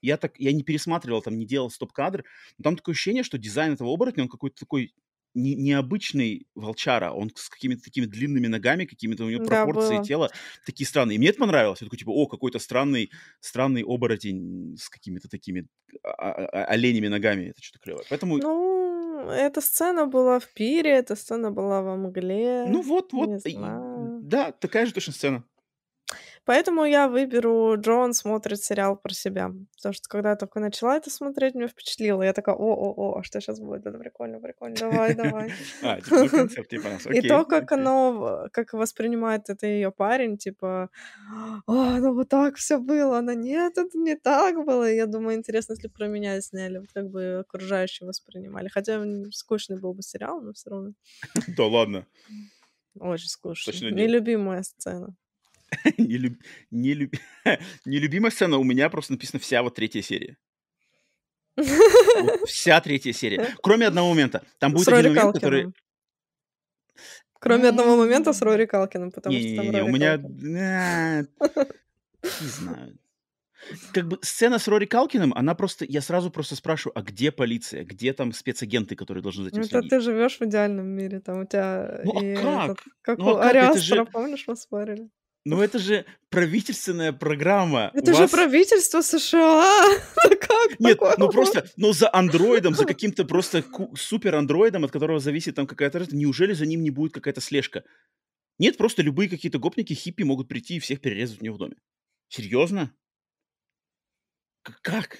я 0.00 0.16
так, 0.16 0.38
я 0.38 0.52
не 0.52 0.62
пересматривал, 0.62 1.22
там, 1.22 1.38
не 1.38 1.46
делал 1.46 1.70
стоп-кадр, 1.70 2.24
но 2.58 2.62
там 2.62 2.76
такое 2.76 2.94
ощущение, 2.94 3.22
что 3.24 3.38
дизайн 3.38 3.72
этого 3.72 3.92
оборотня, 3.92 4.22
он 4.24 4.28
какой-то 4.28 4.56
такой 4.60 4.94
не- 5.34 5.54
необычный 5.56 6.46
волчара, 6.54 7.12
он 7.12 7.30
с 7.34 7.48
какими-то 7.48 7.82
такими 7.82 8.06
длинными 8.06 8.46
ногами, 8.46 8.86
какими-то 8.86 9.24
у 9.24 9.28
него 9.30 9.44
Да, 9.44 9.64
пропорции 9.64 9.96
было. 9.96 10.04
тела 10.04 10.30
такие 10.64 10.86
странные. 10.86 11.16
И 11.16 11.18
мне 11.18 11.28
это 11.28 11.38
понравилось. 11.38 11.80
Я 11.80 11.86
такой, 11.86 11.98
типа, 11.98 12.10
о, 12.10 12.26
какой-то 12.26 12.58
странный, 12.58 13.10
странный 13.40 13.82
оборотень 13.82 14.76
с 14.78 14.88
какими-то 14.88 15.28
такими 15.28 15.66
а- 16.02 16.10
а- 16.10 16.46
а- 16.46 16.64
оленями 16.66 17.08
ногами. 17.08 17.50
Это 17.50 17.62
что-то 17.62 17.82
клевое. 17.82 18.04
Поэтому, 18.08 18.38
Ну, 18.38 19.28
эта 19.30 19.60
сцена 19.60 20.06
была 20.06 20.38
в 20.38 20.48
пире, 20.54 20.90
эта 20.90 21.16
сцена 21.16 21.50
была 21.50 21.82
во 21.82 21.96
мгле. 21.96 22.66
ну 22.68 22.82
вот, 22.82 23.12
вот, 23.12 23.30
да, 24.22 24.52
такая 24.52 24.86
же 24.86 24.92
точно 24.94 25.12
сцена. 25.12 25.44
Поэтому 26.48 26.86
я 26.86 27.08
выберу 27.08 27.74
Джон 27.78 28.14
смотрит 28.14 28.64
сериал 28.64 28.96
про 28.96 29.12
себя. 29.12 29.52
Потому 29.76 29.92
что 29.92 30.08
когда 30.08 30.30
я 30.30 30.36
только 30.36 30.60
начала 30.60 30.96
это 30.96 31.10
смотреть, 31.10 31.54
меня 31.54 31.68
впечатлило. 31.68 32.22
Я 32.22 32.32
такая, 32.32 32.54
о-о-о, 32.54 33.18
а 33.18 33.22
что 33.22 33.38
сейчас 33.38 33.60
будет? 33.60 33.84
Это 33.84 33.98
прикольно, 33.98 34.40
прикольно, 34.40 34.74
давай, 34.76 35.14
давай. 35.14 35.52
А, 35.82 36.00
типа. 36.00 36.48
И 37.12 37.20
то, 37.20 37.44
как 37.44 37.70
оно, 37.72 38.12
в- 38.12 38.48
как 38.50 38.72
воспринимает 38.72 39.50
это 39.50 39.66
ее 39.66 39.90
парень, 39.90 40.38
типа, 40.38 40.88
а, 41.66 42.00
ну 42.00 42.14
вот 42.14 42.30
так 42.30 42.56
все 42.56 42.78
было, 42.78 43.18
она 43.18 43.34
нет, 43.34 43.76
это 43.76 43.98
не 43.98 44.16
так 44.16 44.64
было. 44.64 44.90
Я 44.90 45.04
думаю, 45.04 45.36
интересно, 45.36 45.74
если 45.74 45.88
про 45.88 46.06
меня 46.06 46.40
сняли, 46.40 46.78
вот 46.78 46.88
как 46.94 47.10
бы 47.10 47.44
окружающие 47.46 48.06
воспринимали. 48.06 48.68
Хотя 48.68 49.04
скучный 49.32 49.78
был 49.78 49.92
бы 49.92 50.00
сериал, 50.00 50.40
но 50.40 50.54
все 50.54 50.70
равно 50.70 50.92
Да 51.58 51.66
ладно. 51.66 52.06
очень 53.74 53.88
нет. 53.88 53.96
Нелюбимая 53.96 54.62
сцена. 54.62 55.14
Нелюб- 55.98 56.40
нелюб- 56.70 57.18
Нелюбимая 57.84 58.30
сцена 58.30 58.56
у 58.58 58.64
меня 58.64 58.88
просто 58.90 59.12
написана 59.12 59.40
вся 59.40 59.62
вот 59.62 59.74
третья 59.74 60.02
серия. 60.02 60.36
Вот 61.56 61.66
вся 62.48 62.80
третья 62.80 63.12
серия. 63.12 63.54
Кроме 63.62 63.86
одного 63.86 64.10
момента. 64.10 64.42
Там 64.58 64.72
будет 64.72 64.84
С 64.84 64.88
один 64.88 65.06
Рори 65.06 65.08
момент, 65.16 65.34
который... 65.34 65.62
Калкиным. 65.62 65.74
Кроме 67.40 67.68
одного 67.68 67.96
момента 67.96 68.32
с 68.32 68.42
Рори 68.42 68.66
Калкиным, 68.66 69.12
потому 69.12 69.38
что 69.38 69.56
там 69.56 69.68
у 69.68 69.72
Рори 69.72 69.90
меня... 69.92 70.18
Калкин. 70.18 70.56
а, 70.56 71.22
Не 72.40 72.48
знаю. 72.48 72.98
Как 73.92 74.06
бы 74.08 74.18
сцена 74.22 74.58
с 74.58 74.66
Рори 74.68 74.86
Калкиным, 74.86 75.32
она 75.34 75.54
просто... 75.54 75.84
Я 75.84 76.00
сразу 76.00 76.30
просто 76.30 76.56
спрашиваю, 76.56 76.96
а 76.98 77.02
где 77.02 77.30
полиция? 77.32 77.84
Где 77.84 78.12
там 78.12 78.32
спецагенты, 78.32 78.96
которые 78.96 79.22
должны 79.22 79.42
за 79.44 79.48
этим 79.50 79.58
Ну, 79.58 79.64
Это 79.64 79.70
следить? 79.72 79.90
ты 79.90 80.00
живешь 80.00 80.38
в 80.38 80.42
идеальном 80.42 80.86
мире, 80.86 81.20
там 81.20 81.40
у 81.40 81.44
тебя 81.44 82.00
Ну, 82.04 82.12
а 82.18 82.66
как? 82.66 82.70
этот, 82.70 82.84
как 83.02 83.18
Ну, 83.18 83.24
у 83.26 83.28
а 83.30 83.32
как? 83.42 83.50
Это 83.50 83.50
Ариастера, 83.50 83.96
же... 83.96 84.04
помнишь, 84.06 84.44
мы 84.46 84.56
спорили? 84.56 85.08
Ну, 85.44 85.62
это 85.62 85.78
же 85.78 86.04
правительственная 86.30 87.12
программа. 87.12 87.90
У 87.94 87.98
Это 87.98 88.12
же 88.12 88.20
вас- 88.22 88.30
правительство 88.30 89.00
США! 89.00 89.82
Как 90.16 90.78
Нет, 90.78 90.98
такое? 90.98 91.14
ну 91.18 91.30
просто, 91.30 91.68
ну 91.76 91.92
за 91.92 92.12
андроидом, 92.12 92.74
за 92.74 92.84
каким-то 92.86 93.24
просто 93.24 93.64
супер 93.96 94.34
андроидом, 94.34 94.84
от 94.84 94.90
которого 94.90 95.20
зависит 95.20 95.54
там 95.54 95.66
какая-то... 95.66 96.06
Неужели 96.10 96.52
за 96.52 96.66
ним 96.66 96.82
не 96.82 96.90
будет 96.90 97.12
какая-то 97.14 97.40
слежка? 97.40 97.84
Нет, 98.58 98.76
просто 98.76 99.02
любые 99.02 99.28
какие-то 99.30 99.58
гопники, 99.58 99.94
хиппи 99.94 100.24
могут 100.24 100.48
прийти 100.48 100.76
и 100.76 100.80
всех 100.80 101.00
перерезать 101.00 101.40
у 101.40 101.44
него 101.44 101.54
в 101.54 101.58
доме. 101.58 101.76
Серьезно? 102.28 102.92
Как? 104.82 105.18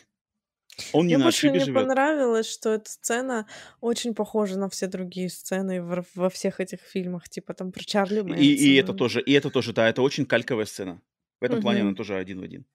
Он 0.93 1.07
не 1.07 1.17
Мне 1.17 1.25
больше 1.25 1.51
не 1.51 1.59
живет. 1.61 1.89
понравилось, 1.89 2.47
что 2.51 2.71
эта 2.75 2.91
сцена 2.91 3.47
очень 3.81 4.15
похожа 4.15 4.59
на 4.59 4.69
все 4.69 4.87
другие 4.87 5.29
сцены 5.31 5.83
в- 5.83 6.05
во 6.15 6.31
всех 6.31 6.61
этих 6.61 6.81
фильмах, 6.81 7.29
типа 7.29 7.55
там 7.55 7.73
про 7.73 7.85
Чарли 7.85 8.21
И, 8.27 8.55
и 8.55 8.75
это 8.77 8.93
Мэнсона. 8.93 8.99
тоже, 8.99 9.21
и 9.23 9.33
это 9.33 9.51
тоже, 9.51 9.73
да, 9.73 9.89
это 9.89 10.03
очень 10.03 10.27
кальковая 10.27 10.67
сцена. 10.67 11.01
В 11.41 11.45
этом 11.45 11.61
плане 11.61 11.83
она 11.83 11.95
тоже 11.95 12.17
один 12.17 12.41
в 12.41 12.43
один. 12.43 12.67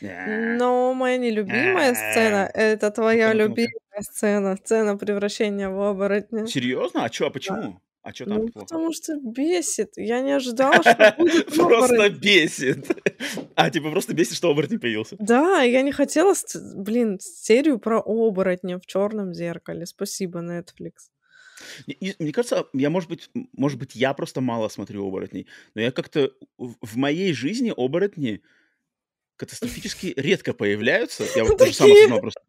Но 0.00 0.94
моя 0.94 1.16
нелюбимая 1.18 1.94
сцена— 1.94 2.50
это 2.54 2.90
твоя 2.90 3.32
любимая 3.32 3.70
сцена, 4.00 4.56
сцена 4.56 4.96
превращения 4.96 5.68
в 5.70 5.80
оборотня. 5.80 6.46
Серьезно? 6.46 7.04
А 7.04 7.10
чё, 7.10 7.26
а 7.26 7.30
Да. 7.30 7.80
А 8.08 8.12
чё 8.12 8.24
там 8.24 8.38
Ну, 8.38 8.48
плохо? 8.48 8.66
потому 8.66 8.92
что 8.94 9.16
бесит. 9.20 9.92
Я 9.96 10.20
не 10.22 10.32
ожидала, 10.32 10.80
что 10.82 11.14
будет 11.18 11.46
Просто 11.54 12.08
бесит. 12.08 12.86
А, 13.54 13.70
типа 13.70 13.90
просто 13.90 14.14
бесит, 14.14 14.34
что 14.36 14.50
оборотень 14.50 14.78
появился. 14.80 15.16
Да, 15.18 15.60
я 15.62 15.82
не 15.82 15.92
хотела, 15.92 16.34
блин, 16.76 17.18
серию 17.20 17.78
про 17.78 18.00
оборотня 18.00 18.78
в 18.78 18.86
черном 18.86 19.34
зеркале. 19.34 19.84
Спасибо, 19.84 20.38
Netflix. 20.40 20.92
Не- 21.86 21.96
не- 22.00 22.14
Мне 22.18 22.32
кажется, 22.32 22.64
я, 22.72 22.88
может 22.88 23.10
быть, 23.10 23.30
может 23.52 23.78
быть, 23.78 23.94
я 23.96 24.14
просто 24.14 24.40
мало 24.40 24.68
смотрю 24.68 25.06
оборотней, 25.06 25.46
но 25.74 25.82
я 25.82 25.90
как-то 25.90 26.30
в 26.56 26.96
моей 26.96 27.32
жизни 27.34 27.72
оборотни 27.76 28.40
катастрофически 29.36 30.14
редко 30.16 30.52
появляются. 30.54 31.24
Я 31.36 31.44
вот 31.44 31.58
тоже 31.58 31.74
сам 31.74 32.20
просто. 32.20 32.40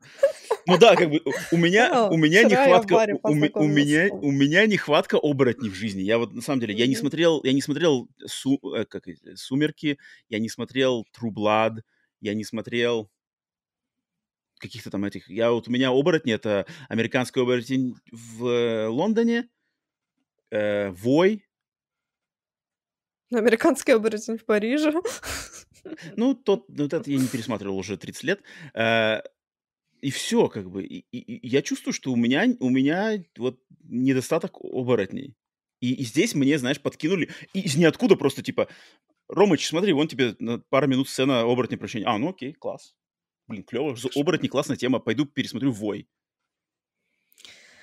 Ну 0.66 0.78
да, 0.78 0.96
как 0.96 1.10
бы 1.10 1.22
у 1.52 1.58
меня, 1.58 2.10
у 2.10 2.18
меня 2.18 2.48
в 2.48 2.52
нехватка, 2.52 2.94
у, 3.24 3.32
у 3.32 3.34
ме- 3.34 3.52
у 3.56 3.68
меня, 3.68 4.10
у 4.12 4.32
меня 4.32 4.66
нехватка 4.66 5.18
оборотней 5.18 5.70
в 5.70 5.74
жизни. 5.74 6.02
Я 6.02 6.18
вот 6.18 6.34
на 6.34 6.42
самом 6.42 6.60
деле, 6.60 6.74
я 6.76 6.88
не 6.88 6.96
смотрел, 6.96 7.42
я 7.44 7.54
не 7.54 7.62
смотрел 7.62 8.08
Су- 8.26 8.60
э, 8.76 8.86
как 8.86 9.06
Сумерки, 9.36 9.98
я 10.30 10.40
не 10.40 10.50
смотрел 10.50 11.06
True 11.18 11.32
Blood, 11.32 11.82
я 12.22 12.34
не 12.34 12.44
смотрел 12.44 13.10
каких-то 14.60 14.90
там 14.92 15.06
этих. 15.06 15.30
Я 15.30 15.52
вот 15.52 15.68
у 15.68 15.72
меня 15.72 15.90
оборотни 15.90 16.34
это 16.34 16.66
американский 16.90 17.40
оборотень 17.40 17.96
в 18.12 18.46
э, 18.46 18.88
Лондоне, 18.88 19.50
э, 20.52 20.90
Вой, 20.92 21.46
Американский 23.32 23.92
оборотень 23.92 24.38
в 24.38 24.46
Париже. 24.46 24.92
ну 26.16 26.34
тот, 26.34 26.68
ну, 26.70 26.84
вот 26.84 26.94
это 26.94 27.10
я 27.10 27.18
не 27.18 27.28
пересматривал 27.28 27.78
уже 27.78 27.98
30 27.98 28.24
лет. 28.24 28.42
Э, 28.74 29.22
и 30.02 30.10
все, 30.12 30.48
как 30.50 30.70
бы. 30.70 30.84
И, 30.84 31.06
и- 31.12 31.18
и 31.20 31.48
я 31.48 31.62
чувствую, 31.62 31.94
что 31.94 32.12
у 32.12 32.16
меня, 32.16 32.46
у 32.60 32.70
меня 32.70 33.24
вот 33.38 33.60
недостаток 33.84 34.58
оборотней. 34.64 35.36
И, 35.82 35.94
и 35.94 36.04
здесь 36.04 36.36
мне, 36.36 36.58
знаешь, 36.58 36.82
подкинули 36.82 37.30
и 37.54 37.62
из 37.62 37.76
ниоткуда 37.78 38.16
просто 38.16 38.42
типа, 38.44 38.68
Ромыч, 39.30 39.68
смотри, 39.68 39.94
вон 39.94 40.08
тебе 40.08 40.36
на 40.40 40.58
пару 40.60 40.88
минут 40.88 41.08
сцена 41.08 41.42
оборотня 41.42 41.78
прощения. 41.78 42.06
А, 42.08 42.18
ну 42.18 42.30
окей, 42.30 42.54
класс. 42.54 42.96
Блин, 43.48 43.64
клево. 43.64 43.96
Оборотни 44.16 44.48
классная 44.48 44.76
тема. 44.78 45.00
Пойду 45.00 45.26
пересмотрю 45.26 45.72
Вой. 45.72 46.08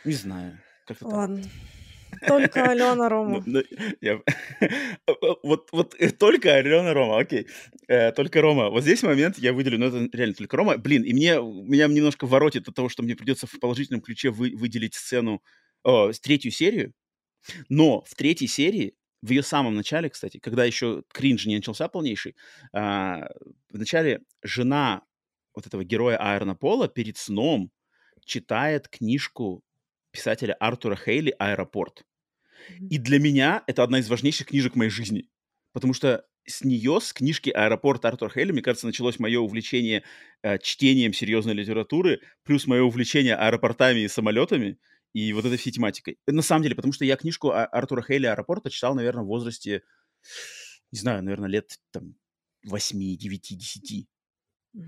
Не 0.05 0.13
знаю. 0.13 0.61
Как-то 0.87 1.09
так. 1.09 1.31
Только 2.27 2.65
Алена 2.71 2.95
Ну, 2.95 3.09
Рома. 3.09 3.43
ну, 3.47 3.63
Вот, 5.43 5.69
вот 5.73 5.95
э, 5.99 6.11
только 6.11 6.55
Алена 6.55 6.93
Рома, 6.95 7.19
окей. 7.19 7.47
Э, 7.89 8.13
Только 8.13 8.41
Рома. 8.41 8.71
Вот 8.71 8.83
здесь 8.83 9.03
момент 9.03 9.39
я 9.39 9.53
выделю, 9.53 9.79
но 9.79 9.87
это 9.87 10.09
реально 10.17 10.35
только 10.35 10.57
Рома. 10.57 10.77
Блин, 10.79 11.03
и 11.03 11.13
мне, 11.13 11.35
меня 11.41 11.87
немножко 11.87 12.27
воротит 12.27 12.69
от 12.69 12.75
того, 12.75 12.89
что 12.89 13.03
мне 13.03 13.15
придется 13.17 13.47
в 13.47 13.59
положительном 13.61 14.01
ключе 14.01 14.31
вы- 14.31 14.55
выделить 14.57 14.95
сцену, 14.95 15.43
с 15.85 16.19
третью 16.21 16.51
серию. 16.51 16.93
Но 17.69 18.03
в 18.03 18.15
третьей 18.15 18.49
серии, 18.49 18.95
в 19.23 19.31
ее 19.31 19.43
самом 19.43 19.77
начале, 19.77 20.11
кстати, 20.11 20.39
когда 20.39 20.65
еще 20.65 21.05
кринж 21.13 21.47
не 21.47 21.57
начался 21.57 21.89
полнейший, 21.89 22.35
а, 22.73 23.29
в 23.71 23.79
начале 23.79 24.21
жена 24.43 25.03
вот 25.55 25.67
этого 25.67 25.85
героя 25.85 26.17
Айрона 26.19 26.55
Пола 26.57 26.89
перед 26.89 27.17
сном 27.17 27.71
читает 28.25 28.89
книжку 28.89 29.63
писателя 30.17 30.55
Артура 30.55 30.97
Хейли 30.97 31.35
«Аэропорт». 31.39 32.05
И 32.91 32.99
для 32.99 33.21
меня 33.21 33.63
это 33.67 33.83
одна 33.83 33.99
из 34.01 34.09
важнейших 34.09 34.49
книжек 34.49 34.75
моей 34.75 34.91
жизни. 34.91 35.29
Потому 35.73 35.93
что 35.95 36.25
с 36.47 36.65
нее, 36.65 37.01
с 37.01 37.13
книжки 37.13 37.51
«Аэропорт» 37.51 38.05
Артура 38.05 38.31
Хейли, 38.31 38.53
мне 38.53 38.63
кажется, 38.63 38.87
началось 38.87 39.19
мое 39.19 39.39
увлечение 39.41 40.03
э, 40.43 40.59
чтением 40.59 41.13
серьезной 41.13 41.55
литературы, 41.55 42.21
плюс 42.45 42.67
мое 42.67 42.83
увлечение 42.83 43.35
аэропортами 43.35 44.01
и 44.01 44.09
самолетами, 44.09 44.79
и 45.13 45.33
вот 45.33 45.45
этой 45.45 45.59
всей 45.59 45.73
тематикой. 45.73 46.19
На 46.27 46.43
самом 46.43 46.63
деле, 46.63 46.75
потому 46.75 46.93
что 46.93 47.05
я 47.05 47.17
книжку 47.17 47.51
А- 47.51 47.67
Артура 47.67 48.03
Хейли 48.03 48.27
«Аэропорта» 48.27 48.71
читал, 48.71 48.95
наверное, 48.95 49.25
в 49.25 49.29
возрасте, 49.29 49.83
не 50.93 50.99
знаю, 50.99 51.23
наверное, 51.23 51.51
лет 51.51 51.79
там 51.93 52.15
8, 52.65 53.17
9, 53.17 53.59
10. 53.59 54.07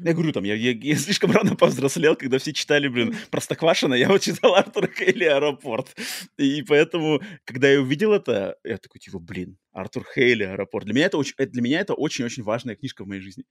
Я 0.05 0.12
говорю, 0.12 0.32
там, 0.32 0.44
я, 0.44 0.55
я- 0.55 0.73
я 0.73 0.97
слишком 0.97 1.31
рано 1.31 1.56
повзрослел, 1.56 2.15
когда 2.15 2.36
все 2.39 2.52
читали, 2.52 2.89
блин, 2.89 3.16
Простоквашино, 3.31 3.94
я 3.94 4.09
вот 4.09 4.20
читал 4.20 4.55
Артура 4.55 4.86
Хейли 4.86 5.24
«Аэропорт». 5.24 5.97
И 6.36 6.62
поэтому, 6.62 7.23
когда 7.44 7.70
я 7.70 7.81
увидел 7.81 8.12
это, 8.12 8.59
я 8.65 8.77
такой, 8.77 9.01
типа, 9.01 9.19
блин, 9.19 9.56
Артур 9.73 10.05
Хейли 10.15 10.44
«Аэропорт». 10.44 10.85
Для 10.85 10.94
меня 10.94 11.06
это 11.06 11.16
очень, 11.16 11.35
для 11.39 11.62
меня 11.62 11.81
это 11.81 11.94
очень-очень 11.94 12.43
важная 12.43 12.77
книжка 12.77 13.05
в 13.05 13.06
моей 13.09 13.23
жизни. 13.23 13.44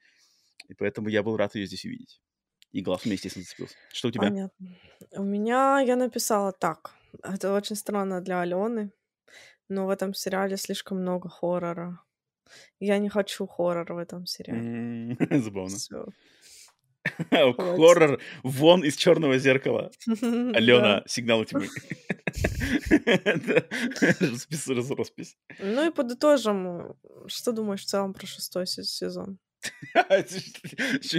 И 0.69 0.75
поэтому 0.75 1.09
я 1.09 1.23
был 1.23 1.37
рад 1.37 1.55
ее 1.55 1.65
здесь 1.65 1.85
увидеть. 1.85 2.21
И 2.71 2.81
глаз 2.81 3.01
у 3.03 3.07
меня, 3.07 3.13
естественно, 3.15 3.43
зацепился. 3.43 3.75
Что 3.91 4.09
у 4.09 4.11
тебя? 4.11 4.27
Понятно. 4.27 4.67
У 5.13 5.23
меня 5.23 5.79
я 5.79 5.95
написала 5.95 6.51
так. 6.51 6.93
Это 7.23 7.53
очень 7.53 7.75
странно 7.75 8.21
для 8.21 8.41
Алены, 8.41 8.91
но 9.69 9.87
в 9.87 9.89
этом 9.89 10.13
сериале 10.13 10.57
слишком 10.57 10.99
много 10.99 11.29
хоррора. 11.29 11.99
Я 12.79 12.97
не 12.99 13.09
хочу 13.09 13.47
хоррор 13.47 13.93
в 13.93 13.97
этом 13.97 14.25
сериале. 14.25 15.17
Забавно. 15.39 15.77
Хоррор 17.31 18.19
вон 18.43 18.83
из 18.83 18.95
черного 18.97 19.37
зеркала. 19.37 19.91
Алена, 20.21 21.03
сигнал 21.07 21.45
тьмы. 21.45 21.67
Да. 23.05 23.63
Распис- 24.01 24.67
раз- 24.73 24.91
Роспись. 24.91 25.37
Ну 25.59 25.87
и 25.87 25.91
подытожим. 25.91 26.95
Что 27.27 27.51
думаешь 27.53 27.81
в 27.81 27.85
целом 27.85 28.13
про 28.13 28.27
шестой 28.27 28.67
се- 28.67 28.83
сезон? 28.83 29.39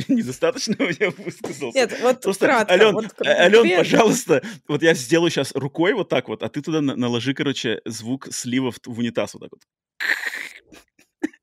Недостаточно 0.09 0.77
я 1.01 1.11
высказался. 1.11 1.79
Нет, 1.79 1.99
вот 2.01 2.21
Просто, 2.23 2.47
кратко. 2.47 2.73
Ален, 2.75 2.93
вот 2.95 3.07
а- 3.21 3.29
Ален, 3.29 3.77
пожалуйста, 3.79 4.43
вот 4.69 4.83
я 4.83 4.95
сделаю 4.95 5.31
сейчас 5.31 5.53
рукой 5.55 5.93
вот 5.95 6.09
так 6.09 6.29
вот, 6.29 6.43
а 6.43 6.49
ты 6.49 6.63
туда 6.63 6.81
на- 6.81 6.97
наложи, 6.97 7.35
короче, 7.35 7.81
звук 7.85 8.29
слива 8.31 8.71
в 8.73 8.99
унитаз 8.99 9.35
вот 9.35 9.41
так 9.43 9.51
вот. 9.53 9.63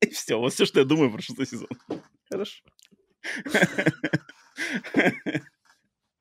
И 0.00 0.10
все, 0.10 0.38
вот 0.38 0.52
все, 0.52 0.66
что 0.66 0.80
я 0.80 0.84
думаю 0.84 1.12
про 1.12 1.22
шестой 1.22 1.46
сезон. 1.46 1.68
Хорошо. 2.30 2.62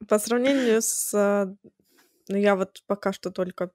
По 0.08 0.20
сравнению 0.20 0.82
с... 0.82 1.14
а, 1.14 1.54
Ну, 2.28 2.38
я 2.38 2.56
вот 2.56 2.84
пока 2.88 3.14
что 3.14 3.32
только 3.32 3.72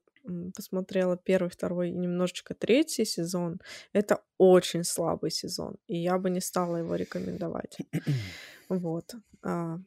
посмотрела 0.54 1.16
первый, 1.16 1.48
второй 1.48 1.90
и 1.90 1.96
немножечко 1.96 2.54
третий 2.54 3.04
сезон. 3.04 3.58
Это 3.92 4.22
очень 4.38 4.84
слабый 4.84 5.30
сезон, 5.30 5.76
и 5.86 5.96
я 5.96 6.18
бы 6.18 6.30
не 6.30 6.40
стала 6.40 6.76
его 6.76 6.96
рекомендовать. 6.96 7.78
Вот. 8.68 9.14
А, 9.42 9.78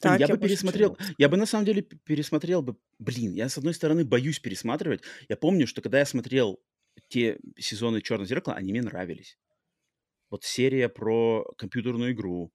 так, 0.00 0.18
я 0.18 0.26
бы 0.26 0.36
больше 0.36 0.56
пересмотрел, 0.56 0.96
не 0.98 1.14
я 1.18 1.28
бы 1.28 1.36
на 1.36 1.46
самом 1.46 1.64
деле 1.64 1.82
пересмотрел 1.82 2.62
бы, 2.62 2.76
блин, 2.98 3.32
я 3.32 3.48
с 3.48 3.58
одной 3.58 3.74
стороны 3.74 4.04
боюсь 4.04 4.40
пересматривать. 4.40 5.02
Я 5.28 5.36
помню, 5.36 5.68
что 5.68 5.82
когда 5.82 6.00
я 6.00 6.04
смотрел 6.04 6.60
те 7.08 7.38
сезоны 7.58 8.00
Черного 8.02 8.26
зеркала, 8.28 8.56
они 8.56 8.72
мне 8.72 8.82
нравились. 8.82 9.38
Вот 10.30 10.44
серия 10.44 10.88
про 10.88 11.44
компьютерную 11.56 12.12
игру, 12.12 12.52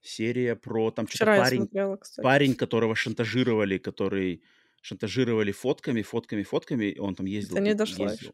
серия 0.00 0.56
про 0.56 0.90
там 0.92 1.08
что-то 1.08 1.26
Вчера 1.26 1.36
я 1.36 1.44
парень, 1.44 1.44
смотрела, 1.44 1.96
кстати. 1.96 2.24
парень, 2.24 2.54
которого 2.56 2.96
шантажировали, 2.96 3.78
который 3.78 4.44
шантажировали 4.82 5.52
фотками, 5.52 6.02
фотками, 6.02 6.42
фотками, 6.44 6.86
и 6.86 6.98
он 6.98 7.14
там 7.14 7.26
ездил. 7.26 7.56
Это 7.56 7.64
не 7.64 7.74
дошла 7.74 8.04
ездил. 8.06 8.30
еще. 8.30 8.32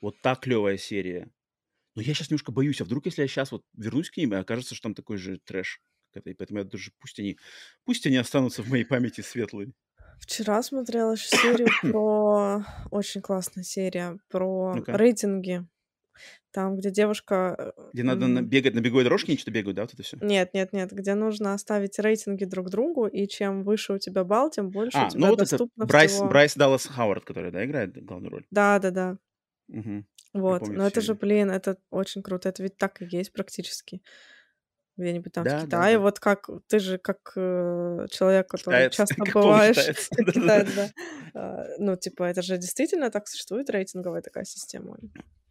Вот 0.00 0.20
та 0.22 0.36
клевая 0.36 0.78
серия. 0.78 1.30
Но 1.94 2.02
я 2.02 2.14
сейчас 2.14 2.30
немножко 2.30 2.52
боюсь, 2.52 2.80
а 2.80 2.84
вдруг, 2.84 3.06
если 3.06 3.22
я 3.22 3.28
сейчас 3.28 3.52
вот 3.52 3.64
вернусь 3.74 4.10
к 4.10 4.16
ним, 4.18 4.34
окажется, 4.34 4.74
что 4.74 4.84
там 4.84 4.94
такой 4.94 5.18
же 5.18 5.38
трэш. 5.38 5.82
как 6.12 6.22
это, 6.22 6.30
И 6.30 6.34
поэтому 6.34 6.60
я 6.60 6.64
даже, 6.64 6.92
пусть 6.98 7.18
они, 7.20 7.38
пусть 7.84 8.06
они 8.06 8.16
останутся 8.16 8.62
в 8.62 8.70
моей 8.70 8.84
памяти 8.84 9.22
светлые. 9.22 9.72
Вчера 10.20 10.62
смотрела 10.62 11.12
еще 11.12 11.28
серию 11.28 11.68
про... 11.82 12.64
Очень 12.90 13.20
классная 13.22 13.64
серия 13.64 14.18
про 14.28 14.74
Ну-ка. 14.76 14.96
рейтинги. 14.96 15.66
Там, 16.50 16.76
где 16.76 16.90
девушка... 16.90 17.72
э, 17.76 17.90
Где 17.92 18.02
надо 18.02 18.26
на- 18.26 18.40
бегать 18.40 18.74
на 18.74 18.80
беговой 18.80 19.04
дорожке, 19.04 19.32
они 19.32 19.36
что-то 19.36 19.50
бегают, 19.50 19.76
да, 19.76 19.82
вот 19.82 19.92
это 19.92 20.02
все? 20.02 20.16
Нет, 20.22 20.54
нет, 20.54 20.72
нет, 20.72 20.90
где 20.90 21.14
нужно 21.14 21.52
оставить 21.52 21.98
рейтинги 21.98 22.44
друг 22.46 22.70
другу, 22.70 23.06
и 23.06 23.28
чем 23.28 23.62
выше 23.62 23.92
у 23.92 23.98
тебя 23.98 24.24
балл, 24.24 24.48
тем 24.50 24.70
больше 24.70 24.96
у 24.96 25.00
А, 25.02 25.10
тебя 25.10 25.20
ну 25.20 25.26
вот 25.28 25.42
это 25.42 25.66
Брайс, 25.76 26.12
всего. 26.12 26.28
Брайс 26.28 26.54
Даллас 26.56 26.86
Хауард, 26.86 27.24
который, 27.26 27.52
да, 27.52 27.62
играет 27.64 28.02
главную 28.02 28.30
роль. 28.32 28.46
Да, 28.50 28.78
да, 28.78 28.90
да. 28.90 29.18
Мгм. 29.68 30.06
Вот. 30.32 30.66
Но 30.68 30.86
это 30.86 31.00
же, 31.02 31.14
блин, 31.14 31.50
это 31.50 31.76
очень 31.90 32.22
круто. 32.22 32.48
Это 32.48 32.62
ведь 32.62 32.78
так 32.78 33.02
и 33.02 33.06
есть 33.10 33.32
практически. 33.32 34.00
Где-нибудь 34.96 35.32
там 35.32 35.44
Да, 35.44 35.50
в 35.50 35.60
да, 35.60 35.66
Китае. 35.66 35.96
да. 35.96 36.00
Вот 36.00 36.20
как 36.20 36.48
ты 36.68 36.78
же 36.78 36.98
как 36.98 37.32
э, 37.36 38.06
человек, 38.10 38.48
который 38.48 38.74
Китаец, 38.74 38.94
часто 38.96 39.24
бываешь 39.32 39.76
китаец, 39.76 40.74
да. 40.74 40.90
А, 41.34 41.64
Ну, 41.78 41.96
типа, 41.96 42.24
это 42.24 42.42
же 42.42 42.56
действительно 42.56 43.10
так 43.10 43.28
существует 43.28 43.68
рейтинговая 43.70 44.22
такая 44.22 44.44
система. 44.44 44.96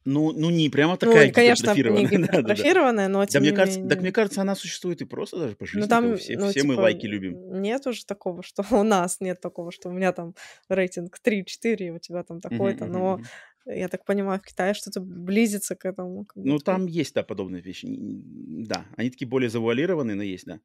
Ну, 0.06 0.32
ну 0.32 0.52
не 0.52 0.70
прямо 0.70 0.98
такая 0.98 1.28
ну, 1.28 1.34
конечно, 1.34 1.74
гипертрофированная. 1.74 2.02
не 2.04 2.18
гипертрофированная, 2.24 3.08
но 3.08 3.26
тем 3.26 3.34
да, 3.34 3.40
мне 3.40 3.50
менее... 3.50 3.66
кажется, 3.66 3.90
так 3.90 4.02
мне 4.02 4.12
кажется, 4.12 4.42
она 4.42 4.56
существует 4.56 5.02
и 5.02 5.06
просто 5.06 5.38
даже 5.40 5.56
по 5.56 5.66
жизни. 5.66 5.82
Ну, 5.82 5.88
там, 5.88 6.18
все, 6.18 6.38
ну, 6.38 6.50
все 6.50 6.62
типа, 6.62 6.74
мы 6.74 6.76
лайки 6.76 7.08
любим. 7.08 7.62
Нет 7.62 7.88
уже 7.88 8.06
такого, 8.06 8.44
что 8.44 8.64
у 8.70 8.84
нас 8.84 9.20
нет 9.20 9.42
такого, 9.42 9.72
что 9.72 9.90
у 9.90 9.92
меня 9.92 10.12
там 10.12 10.36
рейтинг 10.70 11.18
3-4, 11.26 11.90
у 11.90 12.00
тебя 12.00 12.24
там 12.24 12.40
такой-то, 12.40 12.86
но 12.86 13.20
я 13.66 13.88
так 13.88 14.06
понимаю, 14.06 14.40
в 14.40 14.46
Китае 14.46 14.74
что-то 14.74 15.02
близится 15.02 15.76
к 15.76 15.86
этому. 15.86 16.28
Ну, 16.36 16.60
там 16.60 16.86
есть, 16.86 17.16
да, 17.16 17.24
подобные 17.24 17.62
вещи. 17.62 17.88
Да, 17.90 18.86
они 18.98 19.10
такие 19.10 19.28
более 19.28 19.50
завуалированные, 19.50 20.16
но 20.16 20.24
есть, 20.24 20.46
да. 20.46 20.60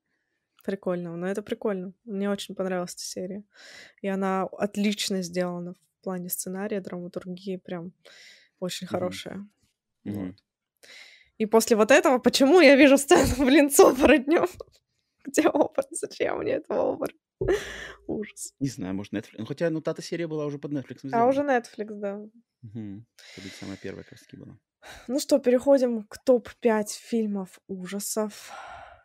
Прикольно, 0.64 1.16
но 1.16 1.27
это 1.27 1.43
прикольно. 1.43 1.94
Мне 2.05 2.31
очень 2.31 2.55
понравилась 2.55 2.94
эта 2.94 3.02
серия. 3.02 3.44
И 4.02 4.09
она 4.09 4.43
отлично 4.43 5.22
сделана 5.22 5.74
в 5.74 6.05
плане 6.05 6.28
сценария, 6.28 6.81
драматургии, 6.81 7.56
прям 7.56 7.93
очень 8.59 8.86
mm-hmm. 8.86 8.90
хорошая. 8.90 9.48
Mm-hmm. 10.05 10.27
Вот. 10.27 10.35
И 11.39 11.47
после 11.47 11.77
вот 11.77 11.90
этого, 11.90 12.18
почему 12.18 12.60
я 12.60 12.77
вижу 12.77 12.98
сцену 12.98 13.24
в 13.39 13.48
линцо 13.48 13.93
днем? 14.18 14.47
Где 15.26 15.48
опыт? 15.48 15.86
Зачем 15.90 16.38
мне 16.38 16.52
этого 16.52 16.92
опыт? 16.92 17.12
Ужас. 18.06 18.55
Не 18.60 18.68
знаю, 18.68 18.94
может, 18.94 19.12
Netflix. 19.12 19.34
Ну, 19.38 19.47
хотя, 19.47 19.70
ну, 19.70 19.80
та 19.80 19.94
серия 20.02 20.26
была 20.26 20.47
уже 20.47 20.59
под 20.59 20.72
Netflix. 20.72 21.09
А 21.12 21.26
уже 21.26 21.40
Netflix, 21.40 21.94
да. 21.94 22.16
Угу. 22.62 23.05
Это 23.36 23.48
самая 23.59 23.76
первая, 23.76 24.05
как 24.05 24.12
раз 24.12 24.26
была. 24.32 24.59
Ну 25.09 25.20
что, 25.20 25.38
переходим 25.38 26.05
к 26.05 26.18
топ-5 26.18 26.86
фильмов 26.88 27.60
ужасов. 27.68 28.51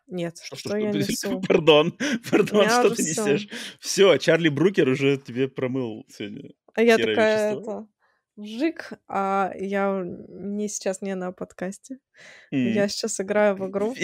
Нет, 0.06 0.38
что, 0.42 0.56
что, 0.56 0.68
что 0.70 0.78
я 0.78 0.92
несу? 0.92 1.40
Пардон, 1.48 1.98
пардон, 2.30 2.68
что 2.68 2.94
ты 2.94 3.02
несешь? 3.02 3.48
Все, 3.80 4.16
Чарли 4.18 4.48
Брукер 4.48 4.88
уже 4.88 5.18
тебе 5.18 5.48
промыл 5.48 6.06
сегодня. 6.08 6.52
А 6.74 6.82
я 6.82 6.96
такая, 6.96 7.56
это, 7.56 7.88
вжик, 8.36 8.92
а 9.08 9.52
я 9.58 10.02
не 10.04 10.68
сейчас 10.68 11.02
не 11.02 11.14
на 11.14 11.32
подкасте. 11.32 11.98
Mm. 12.54 12.72
Я 12.72 12.88
сейчас 12.88 13.20
играю 13.20 13.56
в 13.56 13.68
игру. 13.68 13.94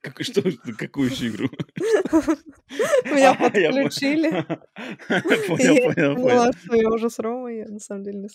Как, 0.00 0.22
что, 0.22 0.42
какую 0.78 1.10
еще 1.10 1.28
игру? 1.28 1.48
Меня 3.04 3.34
подключили. 3.38 4.30
Понял, 5.48 5.94
понял, 5.94 6.14
понял. 6.16 6.52
что 6.52 6.76
я 6.76 6.88
уже 6.90 7.10
с 7.10 7.18
Ромой, 7.18 7.58
я 7.58 7.68
на 7.68 7.78
самом 7.78 8.04
деле 8.04 8.18
не 8.18 8.28
с 8.28 8.34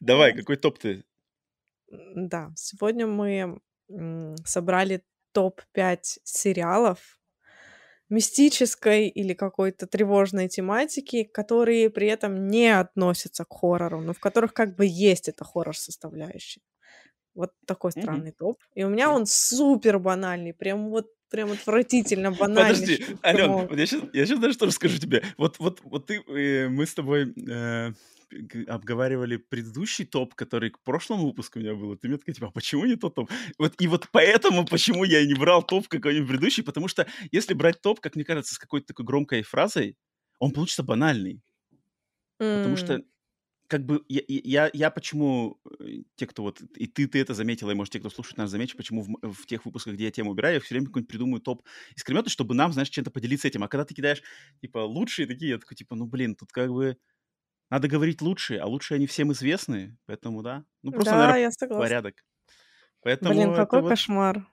Давай, 0.00 0.36
какой 0.36 0.56
топ 0.56 0.78
ты? 0.78 1.04
Да, 2.14 2.52
сегодня 2.56 3.06
мы 3.06 3.60
собрали 4.44 5.02
топ-5 5.32 5.98
сериалов 6.24 7.18
мистической 8.08 9.08
или 9.08 9.34
какой-то 9.34 9.86
тревожной 9.86 10.48
тематики, 10.48 11.24
которые 11.24 11.90
при 11.90 12.08
этом 12.08 12.48
не 12.48 12.68
относятся 12.68 13.44
к 13.44 13.52
хоррору, 13.52 14.00
но 14.00 14.12
в 14.12 14.20
которых 14.20 14.54
как 14.54 14.76
бы 14.76 14.86
есть 14.86 15.28
эта 15.28 15.44
хоррор-составляющая. 15.44 16.62
Вот 17.38 17.52
такой 17.66 17.92
странный 17.92 18.30
mm-hmm. 18.30 18.36
топ. 18.36 18.58
И 18.74 18.82
у 18.82 18.88
меня 18.88 19.12
он 19.12 19.24
супер 19.24 20.00
банальный, 20.00 20.52
прям 20.52 20.90
вот 20.90 21.06
прям 21.30 21.52
отвратительно 21.52 22.32
банальный. 22.32 22.98
Подожди, 22.98 23.16
Ален, 23.24 23.78
я 23.78 23.86
сейчас, 23.86 24.02
я 24.12 24.26
сейчас 24.26 24.38
даже 24.40 24.54
что 24.54 24.66
расскажу 24.66 24.98
тебе. 24.98 25.22
Вот, 25.36 25.60
вот, 25.60 25.80
вот 25.84 26.06
ты, 26.06 26.20
э, 26.26 26.68
мы 26.68 26.84
с 26.84 26.94
тобой 26.94 27.32
э, 27.48 27.92
обговаривали 28.66 29.36
предыдущий 29.36 30.04
топ, 30.04 30.34
который 30.34 30.70
к 30.70 30.80
прошлому 30.80 31.28
выпуску 31.28 31.60
у 31.60 31.62
меня 31.62 31.76
был, 31.76 31.96
ты 31.96 32.08
мне 32.08 32.18
такая, 32.18 32.34
типа, 32.34 32.48
а 32.48 32.50
почему 32.50 32.86
не 32.86 32.96
тот 32.96 33.14
топ? 33.14 33.30
Вот, 33.56 33.74
и 33.78 33.86
вот 33.86 34.08
поэтому, 34.10 34.66
почему 34.66 35.04
я 35.04 35.24
не 35.24 35.34
брал 35.34 35.62
топ 35.62 35.86
какой-нибудь 35.86 36.28
предыдущий, 36.28 36.64
потому 36.64 36.88
что 36.88 37.06
если 37.30 37.54
брать 37.54 37.80
топ, 37.80 38.00
как 38.00 38.16
мне 38.16 38.24
кажется, 38.24 38.56
с 38.56 38.58
какой-то 38.58 38.88
такой 38.88 39.04
громкой 39.04 39.42
фразой, 39.42 39.96
он 40.40 40.50
получится 40.50 40.82
банальный. 40.82 41.40
Mm. 42.40 42.58
Потому 42.58 42.76
что 42.76 43.02
как 43.68 43.84
бы 43.84 44.02
я, 44.08 44.22
я, 44.26 44.70
я 44.72 44.90
почему, 44.90 45.60
э, 45.78 46.02
те, 46.16 46.26
кто 46.26 46.42
вот, 46.42 46.60
и 46.74 46.86
ты, 46.86 47.06
ты 47.06 47.20
это 47.20 47.34
заметила, 47.34 47.70
и, 47.70 47.74
может, 47.74 47.92
те, 47.92 48.00
кто 48.00 48.08
слушает 48.08 48.38
нас, 48.38 48.50
заметят, 48.50 48.76
почему 48.76 49.02
в, 49.02 49.32
в 49.32 49.46
тех 49.46 49.64
выпусках, 49.66 49.94
где 49.94 50.04
я 50.04 50.10
тему 50.10 50.30
убираю, 50.30 50.54
я 50.54 50.60
все 50.60 50.74
время 50.74 50.86
какой-нибудь 50.86 51.10
придумаю 51.10 51.40
топ 51.40 51.62
искрометы, 51.94 52.30
чтобы 52.30 52.54
нам, 52.54 52.72
знаешь, 52.72 52.88
чем-то 52.88 53.10
поделиться 53.10 53.46
этим. 53.46 53.62
А 53.62 53.68
когда 53.68 53.84
ты 53.84 53.94
кидаешь, 53.94 54.22
типа, 54.62 54.78
лучшие 54.78 55.28
такие, 55.28 55.50
я 55.50 55.58
такой, 55.58 55.76
типа, 55.76 55.94
ну, 55.94 56.06
блин, 56.06 56.34
тут 56.34 56.50
как 56.50 56.70
бы 56.70 56.96
надо 57.70 57.88
говорить 57.88 58.22
лучшие, 58.22 58.60
а 58.60 58.66
лучшие 58.66 58.96
они 58.96 59.06
всем 59.06 59.32
известны, 59.32 59.96
поэтому 60.06 60.42
да. 60.42 60.64
Ну, 60.82 60.90
просто, 60.90 61.10
да, 61.10 61.16
наверное, 61.18 61.40
я 61.42 61.50
согласна. 61.50 61.84
порядок. 61.84 62.24
Поэтому 63.02 63.34
Блин, 63.34 63.54
какой 63.54 63.82
вот... 63.82 63.90
кошмар. 63.90 64.46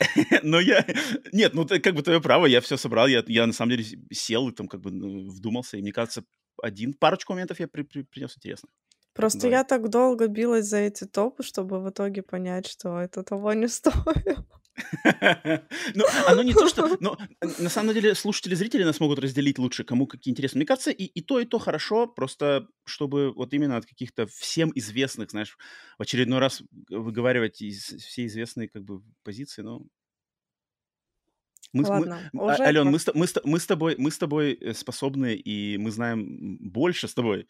Но 0.42 0.60
я... 0.60 0.86
Нет, 1.32 1.54
ну, 1.54 1.66
как 1.66 1.94
бы 1.94 2.02
твое 2.02 2.20
право, 2.20 2.46
я 2.46 2.60
все 2.60 2.76
собрал, 2.76 3.06
я, 3.06 3.22
я 3.26 3.46
на 3.46 3.52
самом 3.52 3.70
деле 3.70 3.84
сел 4.12 4.48
и 4.48 4.52
там 4.52 4.68
как 4.68 4.80
бы 4.80 4.90
ну, 4.90 5.28
вдумался, 5.28 5.76
и 5.76 5.82
мне 5.82 5.92
кажется, 5.92 6.24
один, 6.62 6.94
парочку 6.94 7.32
моментов 7.32 7.60
я 7.60 7.68
при, 7.68 7.82
при, 7.82 8.02
принес 8.02 8.36
интересно. 8.36 8.68
Просто 9.12 9.48
я 9.48 9.64
так 9.64 9.88
долго 9.88 10.28
билась 10.28 10.66
за 10.66 10.78
эти 10.78 11.04
топы, 11.04 11.42
чтобы 11.42 11.82
в 11.82 11.90
итоге 11.90 12.22
понять, 12.22 12.66
что 12.66 13.00
это 13.00 13.22
того 13.22 13.52
не 13.52 13.68
стоит. 13.68 14.38
Ну, 15.94 16.04
оно 16.26 16.42
не 16.42 16.52
то, 16.52 16.68
что... 16.68 16.96
Но 17.00 17.18
на 17.40 17.68
самом 17.68 17.94
деле 17.94 18.14
слушатели, 18.14 18.54
зрители 18.54 18.84
нас 18.84 19.00
могут 19.00 19.18
разделить 19.18 19.58
лучше, 19.58 19.84
кому 19.84 20.06
какие 20.06 20.32
интересны. 20.32 20.58
Мне 20.58 20.66
кажется, 20.66 20.90
и, 20.90 21.04
и 21.04 21.20
то, 21.20 21.40
и 21.40 21.44
то 21.44 21.58
хорошо, 21.58 22.06
просто 22.06 22.68
чтобы 22.84 23.32
вот 23.32 23.52
именно 23.52 23.76
от 23.76 23.86
каких-то 23.86 24.26
всем 24.26 24.72
известных, 24.74 25.30
знаешь, 25.30 25.56
в 25.98 26.02
очередной 26.02 26.38
раз 26.38 26.62
выговаривать 26.88 27.62
из 27.62 27.84
все 27.84 28.26
известные 28.26 28.68
как 28.68 28.84
бы 28.84 29.02
позиции, 29.22 29.62
ну... 29.62 29.86
Мы, 31.72 31.84
Ладно, 31.84 32.18
мы, 32.32 32.46
уже 32.46 32.62
Ален, 32.64 32.86
мы, 32.86 32.98
мы, 33.14 33.26
мы, 33.44 33.60
с 33.60 33.66
тобой, 33.66 33.94
мы 33.96 34.10
с 34.10 34.18
тобой 34.18 34.54
э, 34.54 34.74
способны, 34.74 35.36
и 35.36 35.78
мы 35.78 35.92
знаем 35.92 36.58
больше 36.58 37.06
с 37.06 37.14
тобой, 37.14 37.46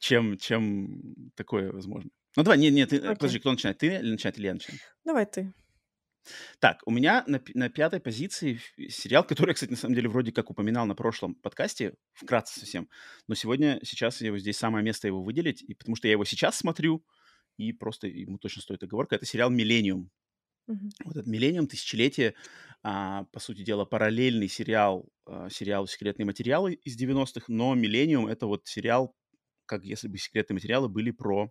чем, 0.00 0.36
чем 0.38 1.30
такое 1.36 1.70
возможно. 1.70 2.10
Ну 2.36 2.42
давай, 2.42 2.58
нет, 2.58 2.72
нет, 2.72 2.92
okay. 2.92 3.14
подожди, 3.14 3.38
кто 3.38 3.52
начинает? 3.52 3.78
Ты 3.78 3.86
или 3.86 4.10
начинает, 4.10 4.38
или 4.38 4.46
я 4.46 4.54
начинаю? 4.54 4.80
Давай 5.04 5.26
ты. 5.26 5.52
Так, 6.58 6.80
у 6.86 6.90
меня 6.90 7.24
на, 7.26 7.40
на 7.54 7.70
пятой 7.70 8.00
позиции 8.00 8.60
сериал, 8.88 9.24
который 9.24 9.50
я, 9.50 9.54
кстати, 9.54 9.70
на 9.70 9.76
самом 9.76 9.94
деле 9.94 10.08
вроде 10.08 10.32
как 10.32 10.50
упоминал 10.50 10.86
на 10.86 10.94
прошлом 10.94 11.34
подкасте, 11.34 11.94
вкратце 12.12 12.60
совсем, 12.60 12.88
но 13.26 13.34
сегодня, 13.34 13.80
сейчас 13.82 14.20
я 14.20 14.28
его 14.28 14.38
здесь 14.38 14.58
самое 14.58 14.84
место 14.84 15.06
его 15.06 15.22
выделить, 15.22 15.62
и 15.62 15.74
потому 15.74 15.96
что 15.96 16.08
я 16.08 16.12
его 16.12 16.24
сейчас 16.24 16.58
смотрю, 16.58 17.04
и 17.56 17.72
просто 17.72 18.06
ему 18.06 18.38
точно 18.38 18.62
стоит 18.62 18.82
оговорка, 18.82 19.16
это 19.16 19.26
сериал 19.26 19.50
«Миллениум». 19.50 20.10
Mm-hmm. 20.70 20.90
Вот 21.04 21.16
этот 21.16 21.26
«Миллениум», 21.26 21.66
«Тысячелетие», 21.66 22.34
а, 22.82 23.24
по 23.32 23.40
сути 23.40 23.62
дела, 23.62 23.84
параллельный 23.84 24.48
сериал, 24.48 25.08
а, 25.26 25.48
сериалу 25.50 25.86
«Секретные 25.86 26.26
материалы» 26.26 26.74
из 26.74 27.00
90-х, 27.00 27.46
но 27.48 27.74
«Миллениум»— 27.74 28.26
это 28.28 28.46
вот 28.46 28.66
сериал, 28.66 29.14
как 29.70 29.84
если 29.84 30.08
бы 30.08 30.18
«Секретные 30.18 30.56
материалы» 30.56 30.88
были 30.88 31.12
про 31.12 31.48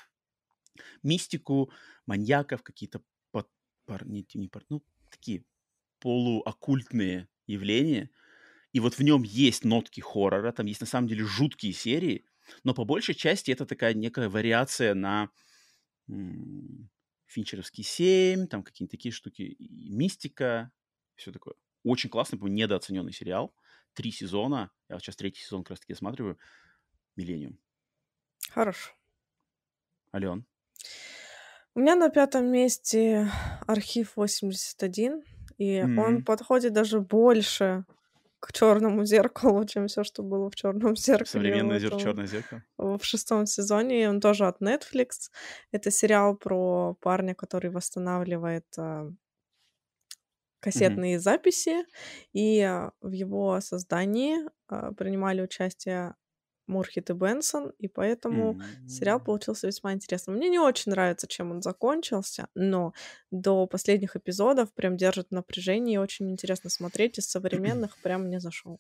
мистику, 1.04 1.72
маньяков, 2.06 2.64
какие-то 2.64 3.02
пар, 3.32 4.06
не, 4.06 4.28
не 4.34 4.50
пар, 4.50 4.66
ну, 4.70 4.84
такие 5.10 5.46
полуоккультные 6.00 7.30
явления. 7.48 8.10
И 8.74 8.82
вот 8.82 8.96
в 8.96 9.00
нем 9.00 9.24
есть 9.24 9.64
нотки 9.64 10.02
хоррора, 10.02 10.52
там 10.52 10.66
есть 10.66 10.82
на 10.82 10.88
самом 10.88 11.08
деле 11.08 11.24
жуткие 11.24 11.72
серии, 11.74 12.26
но 12.66 12.74
по 12.74 12.84
большей 12.84 13.16
части 13.16 13.52
это 13.52 13.66
такая 13.66 13.94
некая 13.94 14.28
вариация 14.28 14.94
на 14.94 15.30
Финчеровский 17.26 17.84
7, 17.84 18.48
там 18.48 18.64
какие-то 18.64 18.92
такие 18.92 19.14
штуки, 19.14 19.44
и 19.44 19.90
мистика, 19.90 20.72
все 21.16 21.32
такое. 21.32 21.56
Очень 21.84 22.10
классный, 22.10 22.38
по 22.38 22.48
недооцененный 22.48 23.14
сериал. 23.14 23.56
Три 23.94 24.12
сезона, 24.12 24.72
я 24.90 24.96
вот 24.96 25.04
сейчас 25.04 25.16
третий 25.16 25.42
сезон 25.42 25.64
как 25.64 25.72
раз 25.72 25.80
таки 25.80 25.94
осматриваю. 25.94 26.38
Миллениум. 27.16 27.58
Хорошо. 28.54 28.92
Ален? 30.14 30.46
У 31.76 31.80
меня 31.80 31.96
на 31.96 32.10
пятом 32.10 32.48
месте 32.48 33.32
архив 33.68 34.14
81, 34.16 35.24
и 35.58 35.76
mm-hmm. 35.76 36.00
он 36.00 36.24
подходит 36.26 36.74
даже 36.74 37.00
больше 37.00 37.86
к 38.40 38.54
черному 38.54 39.06
зеркалу, 39.06 39.66
чем 39.66 39.88
все, 39.88 40.04
что 40.04 40.24
было 40.24 40.50
в 40.50 40.56
черном 40.56 40.96
зеркале. 40.98 41.26
Современное 41.26 41.80
зер... 41.80 41.96
черное 41.98 42.26
зеркало. 42.26 42.64
В 42.78 43.00
шестом 43.02 43.46
сезоне, 43.46 44.10
он 44.10 44.20
тоже 44.20 44.48
от 44.48 44.62
Netflix. 44.62 45.30
Это 45.72 45.92
сериал 45.92 46.36
про 46.36 46.96
парня, 47.02 47.36
который 47.36 47.70
восстанавливает 47.70 48.66
а, 48.78 49.10
кассетные 50.60 51.16
mm-hmm. 51.16 51.20
записи, 51.20 51.86
и 52.34 52.62
а, 52.62 52.92
в 53.02 53.12
его 53.12 53.60
создании 53.62 54.38
а, 54.68 54.92
принимали 54.94 55.42
участие 55.42 56.16
Мурхит 56.70 57.10
и 57.10 57.14
Бенсон, 57.14 57.72
и 57.80 57.88
поэтому 57.88 58.54
mm-hmm. 58.54 58.88
сериал 58.88 59.20
получился 59.20 59.68
весьма 59.68 59.94
интересным. 59.94 60.36
Мне 60.36 60.50
не 60.50 60.60
очень 60.60 60.92
нравится, 60.92 61.28
чем 61.28 61.52
он 61.52 61.62
закончился, 61.62 62.48
но 62.54 62.94
до 63.32 63.66
последних 63.66 64.16
эпизодов 64.16 64.72
прям 64.74 64.96
держит 64.96 65.32
напряжение, 65.32 65.96
и 65.96 65.98
очень 65.98 66.30
интересно 66.30 66.70
смотреть. 66.70 67.18
Из 67.18 67.26
современных 67.30 67.98
прям 67.98 68.30
не 68.30 68.40
зашел. 68.40 68.80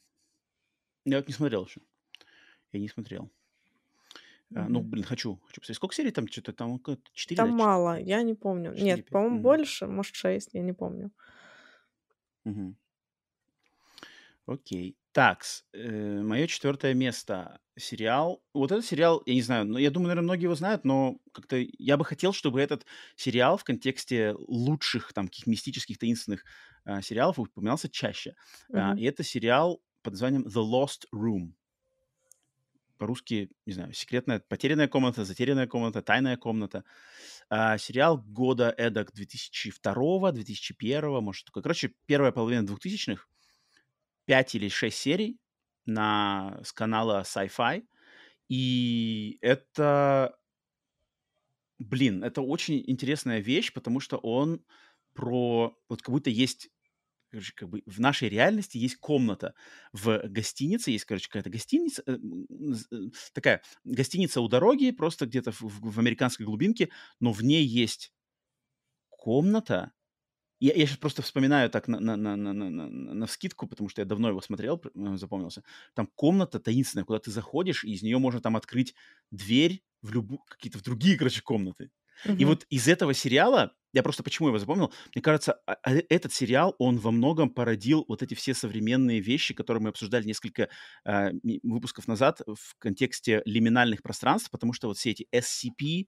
Я 1.06 1.18
вот 1.18 1.28
не 1.28 1.34
смотрел 1.34 1.66
еще. 1.66 1.82
Я 2.72 2.80
не 2.80 2.90
смотрел. 2.90 3.24
Mm-hmm. 4.52 4.60
А, 4.60 4.70
ну, 4.70 4.82
блин, 4.82 5.03
хочу. 5.03 5.40
Хочу 5.48 5.61
посмотреть. 5.61 5.78
Сколько 5.78 5.95
серий 5.95 6.11
там? 6.11 6.28
Что-то 6.28 6.53
там 6.53 6.80
4 7.14 7.36
Там 7.36 7.49
мало, 7.49 7.99
я 7.99 8.22
не 8.22 8.36
помню. 8.36 8.72
4, 8.74 8.86
Нет, 8.86 9.10
по-моему, 9.10 9.40
mm-hmm. 9.40 9.41
больше, 9.41 9.88
может, 9.88 10.16
6, 10.16 10.53
я 10.53 10.61
не 10.61 10.74
помню. 10.74 11.11
Угу. 12.45 12.76
Окей. 14.45 14.95
Так, 15.11 15.44
э, 15.73 16.22
мое 16.22 16.45
четвертое 16.45 16.94
место. 16.94 17.60
Сериал. 17.76 18.44
Вот 18.53 18.72
этот 18.72 18.86
сериал, 18.86 19.23
я 19.26 19.34
не 19.34 19.41
знаю, 19.41 19.65
но 19.65 19.80
я 19.80 19.90
думаю, 19.90 20.10
наверное, 20.10 20.26
многие 20.26 20.44
его 20.44 20.56
знают, 20.56 20.84
но 20.86 21.18
как-то 21.31 21.57
я 21.80 21.98
бы 21.98 22.06
хотел, 22.06 22.31
чтобы 22.31 22.61
этот 22.61 22.86
сериал 23.15 23.57
в 23.57 23.64
контексте 23.64 24.36
лучших 24.38 25.14
там 25.14 25.27
каких 25.27 25.48
мистических, 25.48 25.98
таинственных 25.98 26.44
э, 26.86 27.02
сериалов 27.02 27.40
упоминался 27.40 27.90
чаще. 27.90 28.36
А, 28.72 28.95
и 28.98 29.03
это 29.03 29.23
сериал 29.23 29.81
под 30.03 30.14
названием 30.14 30.44
The 30.44 30.61
Lost 30.61 31.07
Room. 31.15 31.53
По-русски, 32.98 33.49
не 33.65 33.73
знаю, 33.73 33.94
секретная, 33.94 34.40
потерянная 34.40 34.90
комната, 34.90 35.26
затерянная 35.26 35.68
комната, 35.68 36.02
тайная 36.03 36.38
комната. 36.38 36.84
А, 37.49 37.80
сериал 37.80 38.18
года 38.19 38.73
эдак 38.77 39.14
2002, 39.14 40.31
2001, 40.34 41.23
может, 41.23 41.45
такой. 41.45 41.64
Короче, 41.64 41.94
первая 42.06 42.31
половина 42.31 42.65
2000-х 42.65 43.26
5 44.30 44.53
или 44.53 44.69
6 44.69 44.95
серий 44.95 45.39
на, 45.88 46.61
с 46.64 46.72
канала 46.72 47.23
Sci-Fi. 47.26 47.84
И 48.47 49.39
это, 49.41 50.38
блин, 51.80 52.23
это 52.23 52.43
очень 52.43 52.84
интересная 52.85 53.39
вещь, 53.39 53.73
потому 53.73 53.99
что 53.99 54.18
он 54.18 54.64
про, 55.15 55.76
вот 55.89 56.03
как 56.03 56.14
будто 56.14 56.30
есть 56.30 56.69
короче, 57.31 57.53
как 57.56 57.69
бы 57.69 57.81
в 57.88 57.99
нашей 57.99 58.30
реальности 58.30 58.77
есть 58.77 58.97
комната 58.97 59.56
в 59.93 60.22
гостинице, 60.26 60.91
есть, 60.91 61.06
короче, 61.06 61.27
какая-то 61.27 61.49
гостиница, 61.49 62.03
э, 62.06 62.18
э, 62.91 62.97
такая 63.34 63.64
гостиница 63.84 64.41
у 64.41 64.47
дороги, 64.47 64.91
просто 64.91 65.26
где-то 65.26 65.51
в, 65.53 65.61
в 65.61 65.99
американской 65.99 66.45
глубинке, 66.45 66.89
но 67.19 67.31
в 67.31 67.43
ней 67.43 67.65
есть 67.65 68.14
комната, 69.10 69.91
я, 70.60 70.73
я 70.73 70.86
сейчас 70.86 70.98
просто 70.98 71.22
вспоминаю 71.22 71.69
так 71.69 71.88
на, 71.88 71.99
на, 71.99 72.15
на, 72.18 72.36
на, 72.36 72.53
на, 72.53 72.88
на 72.90 73.26
вскидку, 73.26 73.68
потому 73.68 73.90
что 73.90 74.02
я 74.02 74.06
давно 74.06 74.30
его 74.30 74.41
смотрел, 74.41 74.81
э, 74.84 75.18
запомнился. 75.18 75.64
Там 75.94 76.07
комната 76.15 76.60
таинственная, 76.60 77.06
куда 77.06 77.19
ты 77.19 77.31
заходишь, 77.31 77.84
и 77.84 77.91
из 77.91 78.03
нее 78.03 78.18
можно 78.19 78.41
там 78.41 78.56
открыть 78.57 78.94
дверь 79.31 79.81
в 80.02 80.11
любую, 80.11 80.40
какие-то 80.48 80.77
в 80.77 80.84
другие, 80.84 81.18
короче, 81.18 81.41
комнаты. 81.41 81.91
Uh-huh. 82.26 82.38
И 82.38 82.45
вот 82.45 82.65
из 82.69 82.90
этого 82.90 83.14
сериала, 83.14 83.73
я 83.94 84.03
просто 84.03 84.23
почему 84.23 84.49
его 84.49 84.60
запомнил, 84.60 84.91
мне 85.15 85.22
кажется, 85.22 85.53
а, 85.65 85.77
а, 85.84 85.94
этот 86.10 86.34
сериал, 86.34 86.76
он 86.77 86.98
во 86.98 87.11
многом 87.11 87.49
породил 87.49 88.03
вот 88.10 88.22
эти 88.22 88.34
все 88.34 88.53
современные 88.53 89.22
вещи, 89.22 89.53
которые 89.53 89.81
мы 89.81 89.90
обсуждали 89.90 90.26
несколько 90.26 90.68
э, 91.06 91.31
выпусков 91.64 92.07
назад 92.07 92.41
в 92.45 92.76
контексте 92.77 93.41
лиминальных 93.45 94.03
пространств, 94.03 94.52
потому 94.52 94.73
что 94.73 94.90
вот 94.90 94.98
все 94.98 95.11
эти 95.11 95.27
SCP, 95.34 96.07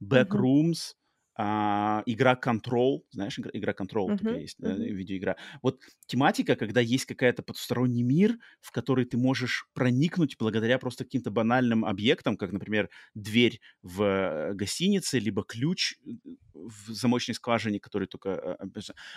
Backrooms, 0.00 0.70
uh-huh 0.70 0.99
а, 1.42 2.02
игра 2.04 2.34
Control, 2.34 3.00
знаешь, 3.12 3.38
игра, 3.38 3.50
игра 3.54 3.72
Control 3.72 4.08
uh-huh, 4.08 4.18
такая 4.18 4.40
есть, 4.40 4.60
uh-huh. 4.60 4.76
видеоигра. 4.76 5.38
Вот 5.62 5.80
тематика, 6.04 6.54
когда 6.54 6.82
есть 6.82 7.06
какая-то 7.06 7.42
потусторонний 7.42 8.02
мир, 8.02 8.36
в 8.60 8.70
который 8.72 9.06
ты 9.06 9.16
можешь 9.16 9.66
проникнуть 9.72 10.36
благодаря 10.38 10.78
просто 10.78 11.04
каким-то 11.04 11.30
банальным 11.30 11.86
объектам, 11.86 12.36
как, 12.36 12.52
например, 12.52 12.90
дверь 13.14 13.58
в 13.80 14.02
э, 14.02 14.52
гостинице, 14.52 15.18
либо 15.18 15.42
ключ 15.42 15.94
э, 16.04 16.10
в 16.52 16.92
замочной 16.92 17.34
скважине, 17.34 17.80
который 17.80 18.06
только 18.06 18.58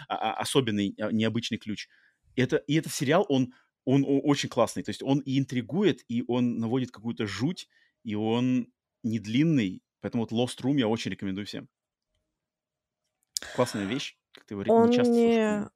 а, 0.07 0.33
особенный, 0.35 0.95
необычный 1.11 1.57
ключ. 1.57 1.89
И, 2.37 2.41
это, 2.41 2.55
и 2.55 2.75
этот 2.75 2.93
сериал, 2.93 3.25
он, 3.27 3.53
он 3.83 4.05
очень 4.07 4.47
классный. 4.47 4.83
То 4.83 4.91
есть 4.91 5.03
он 5.03 5.19
и 5.19 5.37
интригует, 5.37 6.05
и 6.07 6.23
он 6.25 6.57
наводит 6.57 6.91
какую-то 6.91 7.27
жуть, 7.27 7.67
и 8.05 8.15
он 8.15 8.71
не 9.03 9.19
длинный. 9.19 9.83
Поэтому 9.99 10.23
вот 10.23 10.31
Lost 10.31 10.61
Room 10.63 10.79
я 10.79 10.87
очень 10.87 11.11
рекомендую 11.11 11.45
всем. 11.47 11.67
Классная 13.55 13.85
вещь, 13.85 14.17
как 14.33 14.45
ты 14.45 14.55
говоришь, 14.55 14.71
Он 14.71 14.89
не 14.89 14.95
часто 14.95 15.11
мне 15.13 15.69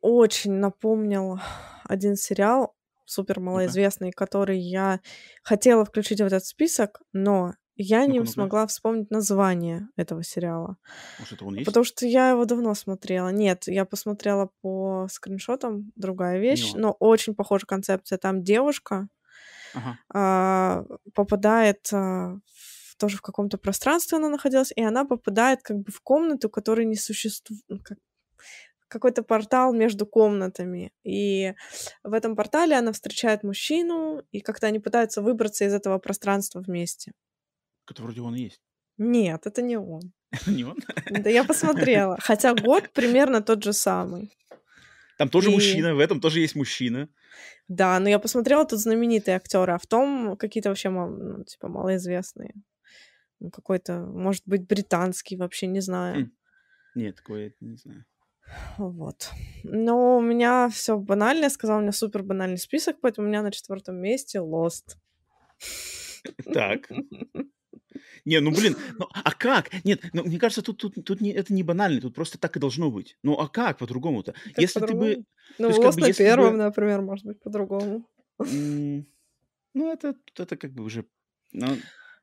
очень 0.00 0.52
напомнил 0.52 1.38
один 1.84 2.16
сериал, 2.16 2.74
супер 3.06 3.40
малоизвестный, 3.40 4.12
который 4.12 4.58
я 4.58 5.00
хотела 5.42 5.84
включить 5.84 6.20
в 6.20 6.24
этот 6.24 6.44
список, 6.44 7.00
но 7.12 7.54
я 7.76 8.02
не 8.06 8.18
Ну-ка, 8.18 8.18
ну-ка. 8.20 8.30
смогла 8.32 8.66
вспомнить 8.66 9.10
название 9.10 9.88
этого 9.96 10.22
сериала. 10.22 10.76
Может, 11.18 11.34
это 11.34 11.44
он 11.44 11.54
есть? 11.56 11.66
Потому 11.66 11.84
что 11.84 12.06
я 12.06 12.30
его 12.30 12.44
давно 12.44 12.72
смотрела. 12.74 13.30
Нет, 13.30 13.64
я 13.66 13.84
посмотрела 13.84 14.50
по 14.62 15.08
скриншотам, 15.10 15.90
другая 15.96 16.38
вещь, 16.38 16.70
Не 16.70 16.74
он. 16.76 16.80
но 16.82 16.92
очень 17.00 17.34
похожая 17.34 17.66
концепция. 17.66 18.16
Там 18.18 18.42
девушка 18.44 19.08
Ага. 19.74 19.98
а, 20.14 20.84
попадает 21.14 21.88
а, 21.92 22.36
в- 22.46 22.73
тоже 22.98 23.16
в 23.16 23.22
каком-то 23.22 23.58
пространстве 23.58 24.18
она 24.18 24.28
находилась, 24.28 24.72
и 24.74 24.82
она 24.82 25.04
попадает 25.04 25.62
как 25.62 25.78
бы 25.78 25.92
в 25.92 26.00
комнату, 26.00 26.48
которая 26.48 26.86
не 26.86 26.96
существует, 26.96 27.62
как 27.82 27.98
какой-то 28.88 29.22
портал 29.24 29.72
между 29.72 30.06
комнатами. 30.06 30.92
И 31.02 31.54
в 32.04 32.12
этом 32.12 32.36
портале 32.36 32.76
она 32.76 32.92
встречает 32.92 33.42
мужчину, 33.42 34.22
и 34.30 34.40
как-то 34.40 34.68
они 34.68 34.78
пытаются 34.78 35.20
выбраться 35.20 35.64
из 35.64 35.74
этого 35.74 35.98
пространства 35.98 36.60
вместе. 36.60 37.12
Это 37.90 38.02
вроде 38.02 38.20
он 38.20 38.36
и 38.36 38.42
есть. 38.42 38.60
Нет, 38.96 39.46
это 39.46 39.62
не 39.62 39.76
он. 39.76 40.12
Не 40.46 40.64
он? 40.64 40.76
Да 41.10 41.30
я 41.30 41.44
посмотрела. 41.44 42.16
Хотя 42.20 42.54
год 42.54 42.90
примерно 42.92 43.42
тот 43.42 43.64
же 43.64 43.72
самый. 43.72 44.36
Там 45.18 45.28
тоже 45.28 45.50
И- 45.50 45.54
мужчина, 45.54 45.94
в 45.94 45.98
этом 45.98 46.20
тоже 46.20 46.40
есть 46.40 46.54
мужчина. 46.54 47.08
Да, 47.68 47.98
но 47.98 48.08
я 48.08 48.18
посмотрела 48.18 48.64
тут 48.64 48.78
знаменитые 48.78 49.36
актеры, 49.36 49.72
а 49.72 49.78
в 49.78 49.86
том 49.86 50.36
какие-то 50.36 50.68
вообще 50.68 50.90
ну, 50.90 51.44
типа 51.44 51.68
малоизвестные. 51.68 52.54
Ну, 53.44 53.50
Какой-то, 53.50 54.00
может 54.06 54.42
быть, 54.46 54.66
британский, 54.66 55.36
вообще 55.36 55.66
не 55.66 55.80
знаю. 55.80 56.24
Хм. 56.24 56.30
Нет, 56.94 57.16
такое 57.16 57.52
я 57.60 57.68
не 57.68 57.76
знаю. 57.76 58.04
Вот. 58.78 59.30
Но 59.64 60.16
у 60.16 60.22
меня 60.22 60.70
все 60.70 60.96
банально, 60.96 61.44
я 61.44 61.50
сказала, 61.50 61.78
у 61.78 61.82
меня 61.82 61.92
супер 61.92 62.22
банальный 62.22 62.56
список, 62.56 62.96
поэтому 63.02 63.26
у 63.26 63.30
меня 63.30 63.42
на 63.42 63.50
четвертом 63.50 63.96
месте 63.96 64.38
Lost. 64.38 64.96
Так. 66.54 66.88
Не, 68.24 68.40
ну 68.40 68.50
блин, 68.50 68.76
ну 68.98 69.06
а 69.12 69.30
как? 69.32 69.84
Нет, 69.84 70.00
ну 70.14 70.24
мне 70.24 70.38
кажется, 70.38 70.62
тут, 70.62 70.78
тут, 70.78 71.04
тут 71.04 71.20
не, 71.20 71.32
это 71.32 71.52
не 71.52 71.62
банально, 71.62 72.00
тут 72.00 72.14
просто 72.14 72.38
так 72.38 72.56
и 72.56 72.60
должно 72.60 72.90
быть. 72.90 73.18
Ну 73.22 73.34
а 73.34 73.46
как 73.46 73.76
по-другому-то? 73.76 74.32
Как 74.32 74.58
Если 74.58 74.80
ты 74.80 74.86
бы... 74.86 74.92
по-другому? 74.92 75.24
Ну, 75.58 75.68
есть, 75.68 75.80
как 75.80 75.90
Lost 75.90 75.94
бы, 75.96 76.00
на 76.00 76.06
если 76.06 76.22
бы- 76.22 76.28
первом, 76.30 76.56
например, 76.56 77.02
может 77.02 77.26
быть, 77.26 77.40
по-другому. 77.42 78.08
Ну 78.38 79.92
это, 79.92 80.14
это 80.38 80.56
как 80.56 80.72
бы 80.72 80.82
уже... 80.84 81.04
ну, 81.52 81.76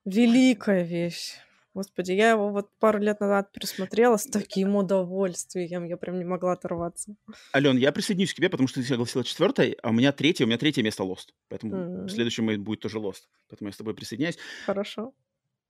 Великая 0.05 0.83
вещь. 0.83 1.35
Господи, 1.73 2.11
я 2.11 2.31
его 2.31 2.49
вот 2.49 2.69
пару 2.79 2.99
лет 2.99 3.21
назад 3.21 3.51
пересмотрела 3.53 4.17
с 4.17 4.25
таким 4.25 4.75
удовольствием. 4.75 5.85
Я 5.85 5.95
прям 5.95 6.19
не 6.19 6.25
могла 6.25 6.53
оторваться. 6.53 7.15
Ален, 7.55 7.77
я 7.77 7.93
присоединюсь 7.93 8.33
к 8.33 8.35
тебе, 8.35 8.49
потому 8.49 8.67
что 8.67 8.81
ты 8.81 8.87
согласила 8.87 9.23
четвертой, 9.23 9.77
а 9.81 9.89
у 9.89 9.93
меня 9.93 10.11
третье, 10.11 10.43
у 10.43 10.47
меня 10.47 10.57
третье 10.57 10.83
место 10.83 11.03
Lost. 11.03 11.29
Поэтому 11.47 11.75
М. 11.75 12.09
следующем 12.09 12.45
моим 12.45 12.63
будет 12.63 12.81
тоже 12.81 12.97
Lost. 12.97 13.23
Поэтому 13.47 13.69
я 13.69 13.73
с 13.73 13.77
тобой 13.77 13.93
присоединяюсь. 13.95 14.37
Хорошо. 14.65 15.13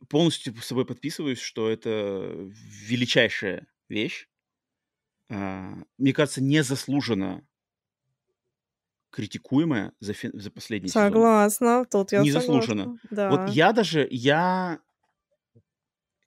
Полностью 0.09 0.55
с 0.55 0.65
собой 0.65 0.85
подписываюсь, 0.87 1.39
что 1.39 1.69
это 1.69 2.49
величайшая 2.87 3.67
вещь. 3.87 4.27
А, 5.29 5.75
Мне 5.99 6.13
кажется, 6.13 6.41
незаслуженно 6.41 7.45
критикуемая 9.11 9.93
за, 9.99 10.13
фи- 10.13 10.31
за 10.33 10.49
последний 10.51 10.89
сезон. 10.89 11.03
Согласна. 11.03 11.85
Тут 11.85 12.11
я 12.11 12.21
Незаслуженно. 12.21 12.83
согласна. 12.83 13.07
Да. 13.11 13.29
Вот 13.29 13.49
я 13.53 13.73
даже, 13.73 14.07
я, 14.09 14.79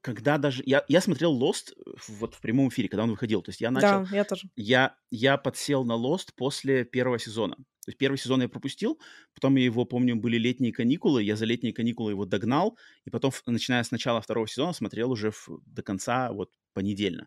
когда 0.00 0.36
даже, 0.36 0.62
я, 0.66 0.84
я 0.88 1.00
смотрел 1.00 1.38
Lost 1.40 1.72
вот 2.08 2.34
в 2.34 2.40
прямом 2.40 2.68
эфире, 2.68 2.88
когда 2.88 3.04
он 3.04 3.10
выходил. 3.10 3.40
То 3.42 3.50
есть 3.50 3.60
я 3.62 3.70
начал, 3.70 4.04
Да, 4.04 4.08
я 4.16 4.24
тоже. 4.24 4.48
я, 4.54 4.94
я 5.10 5.38
подсел 5.38 5.84
на 5.84 5.92
Lost 5.94 6.28
после 6.36 6.84
первого 6.84 7.18
сезона. 7.18 7.56
То 7.56 7.90
есть 7.90 7.98
первый 7.98 8.16
сезон 8.16 8.42
я 8.42 8.48
пропустил, 8.48 8.98
потом 9.34 9.56
я 9.56 9.64
его, 9.64 9.84
помню, 9.84 10.16
были 10.16 10.38
летние 10.38 10.72
каникулы, 10.72 11.22
я 11.22 11.36
за 11.36 11.44
летние 11.44 11.72
каникулы 11.74 12.12
его 12.12 12.24
догнал, 12.24 12.78
и 13.04 13.10
потом, 13.10 13.30
начиная 13.46 13.82
с 13.82 13.90
начала 13.90 14.20
второго 14.22 14.46
сезона, 14.48 14.72
смотрел 14.72 15.10
уже 15.10 15.30
в- 15.30 15.48
до 15.66 15.82
конца 15.82 16.32
вот 16.32 16.50
понедельно. 16.72 17.26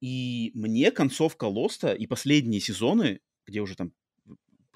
И 0.00 0.50
мне 0.54 0.90
концовка 0.90 1.44
Лоста 1.44 1.92
и 1.94 2.06
последние 2.06 2.60
сезоны, 2.60 3.20
где 3.46 3.60
уже 3.60 3.74
там 3.76 3.92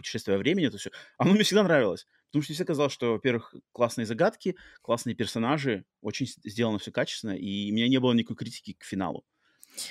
путешествие 0.07 0.37
во 0.37 0.41
времени, 0.41 0.69
это 0.69 0.79
все, 0.79 0.91
оно 1.19 1.33
мне 1.33 1.43
всегда 1.43 1.65
нравилось. 1.65 2.07
Потому 2.29 2.43
что 2.43 2.51
мне 2.51 2.55
всегда 2.55 2.73
казалось, 2.73 2.93
что, 2.93 3.13
во-первых, 3.13 3.55
классные 3.73 4.07
загадки, 4.07 4.57
классные 4.83 5.17
персонажи, 5.17 5.85
очень 6.01 6.27
сделано 6.45 6.79
все 6.79 6.93
качественно, 6.93 7.37
и 7.37 7.73
у 7.73 7.75
меня 7.75 7.89
не 7.89 7.99
было 7.99 8.13
никакой 8.13 8.37
критики 8.37 8.75
к 8.75 8.85
финалу. 8.85 9.25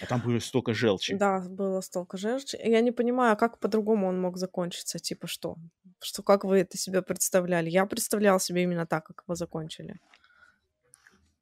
А 0.02 0.06
там 0.08 0.22
было 0.22 0.40
столько 0.40 0.74
желчи. 0.74 1.16
Да, 1.16 1.42
было 1.42 1.82
столько 1.82 2.18
желчи. 2.18 2.58
Я 2.64 2.82
не 2.82 2.92
понимаю, 2.92 3.34
а 3.34 3.36
как 3.36 3.60
по-другому 3.60 4.08
он 4.08 4.20
мог 4.20 4.38
закончиться? 4.38 4.98
Типа 4.98 5.28
что? 5.28 5.58
Что, 6.02 6.24
как 6.24 6.44
вы 6.44 6.60
это 6.60 6.78
себе 6.78 7.02
представляли? 7.02 7.70
Я 7.70 7.86
представляла 7.86 8.40
себе 8.40 8.64
именно 8.64 8.88
так, 8.88 9.06
как 9.06 9.24
его 9.28 9.36
закончили. 9.36 10.00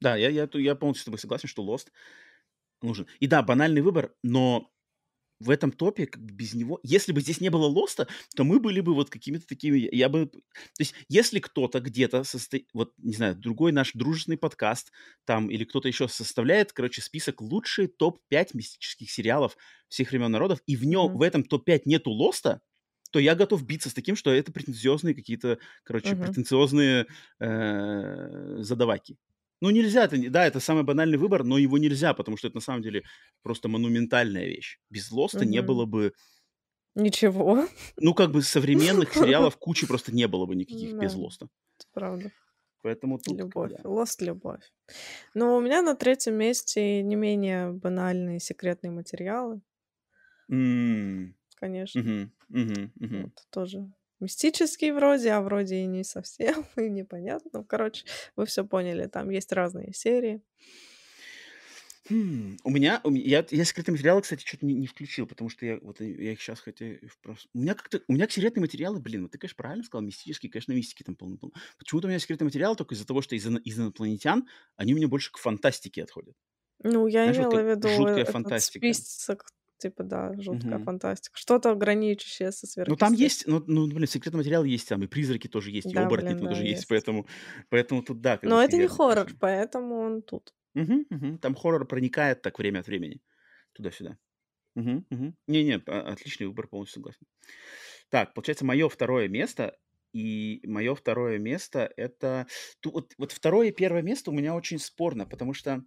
Да, 0.00 0.16
я, 0.16 0.28
я, 0.28 0.48
я 0.52 0.74
полностью 0.74 1.02
с 1.02 1.04
тобой 1.06 1.18
согласен, 1.18 1.48
что 1.48 1.64
Lost 1.64 1.88
нужен. 2.82 3.06
И 3.18 3.26
да, 3.26 3.42
банальный 3.42 3.80
выбор, 3.80 4.14
но 4.22 4.70
в 5.40 5.50
этом 5.50 5.72
топе 5.72 6.06
как 6.06 6.22
бы 6.22 6.32
без 6.32 6.54
него... 6.54 6.80
Если 6.82 7.12
бы 7.12 7.20
здесь 7.20 7.40
не 7.40 7.50
было 7.50 7.66
Лоста, 7.66 8.06
то 8.36 8.44
мы 8.44 8.60
были 8.60 8.80
бы 8.80 8.94
вот 8.94 9.10
какими-то 9.10 9.46
такими... 9.46 9.88
Я 9.94 10.08
бы... 10.08 10.26
То 10.26 10.40
есть 10.78 10.94
если 11.08 11.38
кто-то 11.40 11.80
где-то... 11.80 12.24
Состо... 12.24 12.58
Вот, 12.72 12.92
не 12.98 13.14
знаю, 13.14 13.36
другой 13.36 13.72
наш 13.72 13.92
дружественный 13.92 14.38
подкаст 14.38 14.92
там 15.24 15.50
или 15.50 15.64
кто-то 15.64 15.88
еще 15.88 16.08
составляет, 16.08 16.72
короче, 16.72 17.02
список 17.02 17.40
лучшие 17.40 17.88
топ-5 17.88 18.50
мистических 18.54 19.10
сериалов 19.10 19.56
всех 19.88 20.10
времен 20.10 20.30
народов, 20.30 20.60
и 20.66 20.76
в 20.76 20.84
нем, 20.84 21.06
Мгм. 21.06 21.18
в 21.18 21.22
этом 21.22 21.44
топ-5 21.44 21.82
нету 21.84 22.10
Лоста, 22.10 22.60
то 23.12 23.20
я 23.20 23.36
готов 23.36 23.64
биться 23.64 23.90
с 23.90 23.94
таким, 23.94 24.16
что 24.16 24.32
это 24.32 24.50
претенциозные 24.50 25.14
какие-то, 25.14 25.58
короче, 25.84 26.14
угу. 26.14 26.24
претенциозные 26.24 27.06
э, 27.38 28.56
задаваки. 28.58 29.16
Ну, 29.64 29.70
нельзя, 29.70 30.04
это, 30.04 30.18
да, 30.30 30.46
это 30.46 30.60
самый 30.60 30.82
банальный 30.82 31.16
выбор, 31.16 31.42
но 31.42 31.56
его 31.56 31.78
нельзя, 31.78 32.12
потому 32.12 32.36
что 32.36 32.48
это 32.48 32.58
на 32.58 32.60
самом 32.60 32.82
деле 32.82 33.02
просто 33.42 33.66
монументальная 33.68 34.44
вещь. 34.44 34.78
Без 34.90 35.10
Лоста 35.10 35.38
угу. 35.38 35.48
не 35.48 35.62
было 35.62 35.86
бы... 35.86 36.12
Ничего. 36.94 37.66
Ну, 37.96 38.12
как 38.12 38.30
бы 38.30 38.42
современных 38.42 39.14
сериалов 39.14 39.56
кучи 39.56 39.86
просто 39.86 40.14
не 40.14 40.28
было 40.28 40.44
бы 40.44 40.54
никаких 40.54 40.92
без 40.92 41.14
Лоста. 41.14 41.48
Это 41.78 41.88
правда. 41.94 42.30
Поэтому 42.82 43.18
тут... 43.18 43.38
Любовь. 43.38 43.70
Да. 43.70 43.88
Lost— 43.88 44.16
любовь. 44.20 44.70
Но 45.32 45.56
у 45.56 45.62
меня 45.62 45.80
на 45.80 45.94
третьем 45.94 46.34
месте 46.34 47.02
не 47.02 47.16
менее 47.16 47.72
банальные 47.72 48.40
секретные 48.40 48.90
материалы. 48.90 49.62
Mm. 50.52 51.32
Конечно. 51.56 52.00
Mm-hmm. 52.00 52.28
Mm-hmm. 52.52 52.90
Mm-hmm. 53.00 53.22
Вот, 53.22 53.46
тоже 53.48 53.90
мистический 54.20 54.90
вроде, 54.92 55.30
а 55.32 55.40
вроде 55.42 55.76
и 55.76 55.86
не 55.86 56.04
совсем, 56.04 56.66
и 56.76 56.88
непонятно. 56.90 57.50
Ну, 57.54 57.64
короче, 57.64 58.06
вы 58.36 58.46
все 58.46 58.64
поняли, 58.64 59.06
там 59.06 59.30
есть 59.30 59.52
разные 59.52 59.92
серии. 59.94 60.42
Хм, 62.10 62.56
у 62.64 62.70
меня, 62.70 63.00
у 63.02 63.08
меня 63.10 63.24
я, 63.24 63.46
я 63.50 63.64
секретные 63.64 63.92
материалы, 63.94 64.20
кстати, 64.20 64.44
что-то 64.46 64.66
не, 64.66 64.74
не 64.74 64.86
включил, 64.86 65.26
потому 65.26 65.48
что 65.48 65.64
я 65.64 65.78
вот 65.80 66.00
я 66.00 66.32
их 66.32 66.40
сейчас 66.42 66.60
хотя 66.60 66.84
у 67.54 67.58
меня 67.58 67.74
как-то 67.74 68.02
у 68.08 68.12
меня 68.12 68.28
секретные 68.28 68.60
материалы, 68.60 69.00
блин, 69.00 69.22
вот 69.22 69.32
ты 69.32 69.38
конечно 69.38 69.56
правильно 69.56 69.84
сказал, 69.84 70.02
мистические, 70.04 70.50
конечно, 70.50 70.72
мистики 70.72 71.02
там 71.02 71.16
полно. 71.16 71.38
полно. 71.38 71.54
Почему-то 71.78 72.06
у 72.06 72.10
меня 72.10 72.18
секретные 72.18 72.44
материалы 72.46 72.76
только 72.76 72.94
из-за 72.94 73.06
того, 73.06 73.22
что 73.22 73.34
из, 73.36 73.46
из 73.46 73.78
инопланетян 73.78 74.46
они 74.76 74.92
у 74.92 74.96
меня 74.96 75.08
больше 75.08 75.32
к 75.32 75.38
фантастике 75.38 76.02
отходят. 76.02 76.36
Ну, 76.82 77.06
я 77.06 77.26
Знаешь, 77.26 77.38
вот 77.38 77.48
имела 77.48 77.50
как 77.50 77.62
в 77.62 77.68
виду 77.70 77.88
жуткая 77.88 78.24
этот 78.26 78.58
фантастика. 78.64 78.98
список, 78.98 79.46
типа, 79.78 80.04
да, 80.04 80.34
жуткая 80.40 80.78
Мгм. 80.78 80.84
фантастика. 80.84 81.38
Что-то 81.38 81.74
граничащее 81.74 82.52
со 82.52 82.66
Ну, 82.86 82.96
там 82.96 83.14
сверхъестественным. 83.14 83.14
есть, 83.14 83.46
ну, 83.46 83.62
ну, 83.66 83.86
блин, 83.88 84.06
секретный 84.06 84.38
материал 84.38 84.62
есть 84.64 84.88
там, 84.88 85.02
и 85.02 85.06
призраки 85.06 85.48
тоже 85.48 85.70
есть, 85.70 85.94
и 85.94 85.96
Да, 85.96 86.02
оборотни 86.02 86.34
блин, 86.34 86.42
да, 86.42 86.58
тоже 86.58 86.66
есть, 86.66 86.86
есть. 86.86 86.86
поэтому, 86.86 87.26
поэтому 87.70 88.02
тут 88.02 88.20
да, 88.20 88.36
Но 88.42 88.62
это 88.62 88.76
не 88.76 88.86
хоррор, 88.86 89.26
конечно. 89.26 89.40
поэтому 89.40 89.96
он 89.98 90.22
тут. 90.22 90.54
Мгм, 90.74 91.06
мгм. 91.10 91.38
Там 91.38 91.54
хоррор 91.54 91.86
проникает 91.86 92.42
так 92.42 92.58
время 92.58 92.80
от 92.80 92.86
времени 92.86 93.20
туда-сюда. 93.72 94.18
Мгм, 94.76 95.06
мгм. 95.10 95.36
Не-не, 95.48 95.82
а- 95.86 96.12
отличный 96.12 96.46
выбор, 96.46 96.68
полностью 96.68 97.00
согласен. 97.00 97.26
Так, 98.10 98.34
получается, 98.34 98.64
мое 98.66 98.88
второе 98.88 99.28
место, 99.28 99.78
и 100.12 100.62
мое 100.66 100.94
второе 100.94 101.38
место 101.38 101.92
это... 101.96 102.46
ту- 102.80 102.92
вот, 102.92 103.14
вот 103.18 103.32
второе 103.32 103.68
и 103.68 103.72
первое 103.72 104.02
место 104.02 104.30
у 104.30 104.34
меня 104.34 104.54
очень 104.54 104.78
спорно, 104.78 105.26
потому 105.26 105.54
что, 105.54 105.84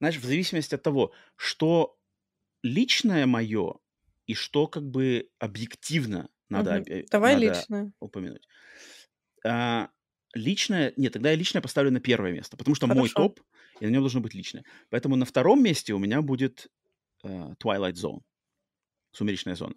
знаешь, 0.00 0.16
в 0.18 0.24
зависимости 0.24 0.74
от 0.74 0.82
того, 0.82 1.12
что 1.36 1.97
личное 2.62 3.26
мое 3.26 3.78
и 4.26 4.34
что 4.34 4.66
как 4.66 4.84
бы 4.88 5.30
объективно 5.38 6.30
надо, 6.48 6.82
э, 6.86 7.04
Давай 7.10 7.34
надо 7.34 7.46
личное. 7.46 7.92
упомянуть. 8.00 8.46
А, 9.44 9.90
личное... 10.34 10.92
Нет, 10.96 11.12
тогда 11.12 11.30
я 11.30 11.36
личное 11.36 11.60
поставлю 11.60 11.90
на 11.90 12.00
первое 12.00 12.32
место, 12.32 12.56
потому 12.56 12.74
что 12.74 12.86
мой 12.86 13.08
Хорошо. 13.08 13.14
топ, 13.14 13.40
и 13.80 13.86
на 13.86 13.90
нем 13.90 14.02
должно 14.02 14.20
быть 14.20 14.34
личное. 14.34 14.64
Поэтому 14.90 15.16
на 15.16 15.24
втором 15.24 15.62
месте 15.62 15.92
у 15.92 15.98
меня 15.98 16.22
будет 16.22 16.68
э, 17.24 17.28
Twilight 17.28 17.94
Zone. 17.94 18.20
Сумеречная 19.12 19.54
зона. 19.54 19.74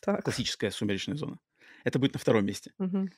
Так. 0.00 0.24
Классическая 0.24 0.70
сумеречная 0.70 1.16
зона. 1.16 1.38
Это 1.84 1.98
будет 1.98 2.14
на 2.14 2.20
втором 2.20 2.44
месте. 2.44 2.72
Мгм. 2.78 3.10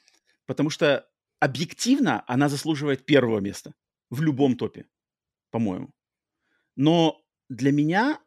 Потому 0.47 0.70
что 0.70 1.09
объективно 1.41 2.24
она 2.27 2.49
заслуживает 2.49 3.07
первого 3.07 3.41
места 3.41 3.74
в 4.11 4.23
любом 4.23 4.57
топе, 4.57 4.87
по-моему. 5.51 5.91
Но 6.77 7.23
для 7.49 7.73
меня 7.73 8.20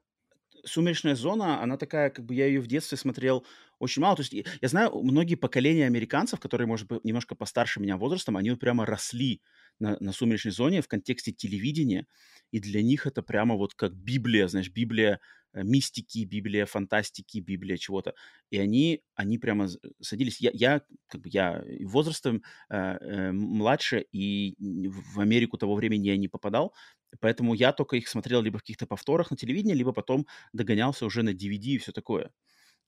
«Сумеречная 0.66 1.16
зона», 1.16 1.62
она 1.62 1.78
такая, 1.78 2.10
как 2.10 2.26
бы 2.26 2.36
я 2.36 2.46
ее 2.46 2.62
в 2.62 2.68
детстве 2.68 2.98
смотрел 2.98 3.46
очень 3.80 4.02
мало. 4.02 4.16
То 4.16 4.22
есть 4.22 4.34
я 4.34 4.68
знаю, 4.68 5.02
многие 5.02 5.36
поколения 5.36 5.86
американцев, 5.86 6.40
которые, 6.40 6.68
может 6.68 6.88
быть, 6.88 7.04
немножко 7.04 7.36
постарше 7.36 7.80
меня 7.80 7.98
возрастом, 7.98 8.38
они 8.38 8.52
вот 8.52 8.60
прямо 8.60 8.86
росли 8.86 9.42
на, 9.80 9.98
на 10.00 10.12
«Сумеречной 10.12 10.52
зоне» 10.52 10.82
в 10.82 10.88
контексте 10.88 11.32
телевидения, 11.32 12.06
и 12.52 12.60
для 12.60 12.82
них 12.82 13.06
это 13.06 13.22
прямо 13.22 13.56
вот 13.56 13.74
как 13.76 13.94
Библия, 13.94 14.48
знаешь, 14.48 14.70
Библия 14.70 15.20
э, 15.54 15.64
мистики, 15.64 16.26
Библия 16.26 16.66
фантастики, 16.66 17.40
Библия 17.40 17.78
чего-то. 17.78 18.14
И 18.50 18.58
они, 18.60 19.02
они 19.16 19.38
прямо 19.38 19.68
садились. 20.02 20.42
Я, 20.42 20.52
я 20.54 20.82
как 21.08 21.22
бы 21.22 21.30
я 21.32 21.64
возрастом 21.86 22.44
э, 22.70 22.76
э, 22.76 23.32
младше, 23.32 24.06
и 24.12 24.56
в 24.60 25.20
Америку 25.20 25.58
того 25.58 25.76
времени 25.76 26.08
я 26.08 26.18
не 26.18 26.28
попадал, 26.28 26.74
поэтому 27.20 27.54
я 27.54 27.74
только 27.74 27.98
их 27.98 28.08
смотрел 28.08 28.42
либо 28.42 28.58
в 28.58 28.62
каких-то 28.62 28.86
повторах 28.86 29.32
на 29.32 29.38
телевидении, 29.38 29.74
либо 29.74 29.92
потом 29.92 30.28
догонялся 30.54 31.06
уже 31.06 31.24
на 31.24 31.30
DVD 31.30 31.76
и 31.76 31.78
все 31.78 31.92
такое. 31.92 32.32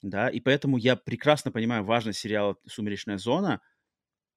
Да, 0.02 0.30
и 0.30 0.40
поэтому 0.40 0.78
я 0.78 0.96
прекрасно 0.96 1.52
понимаю 1.52 1.84
важность 1.84 2.20
сериала 2.20 2.58
«Сумеречная 2.68 3.18
зона», 3.18 3.62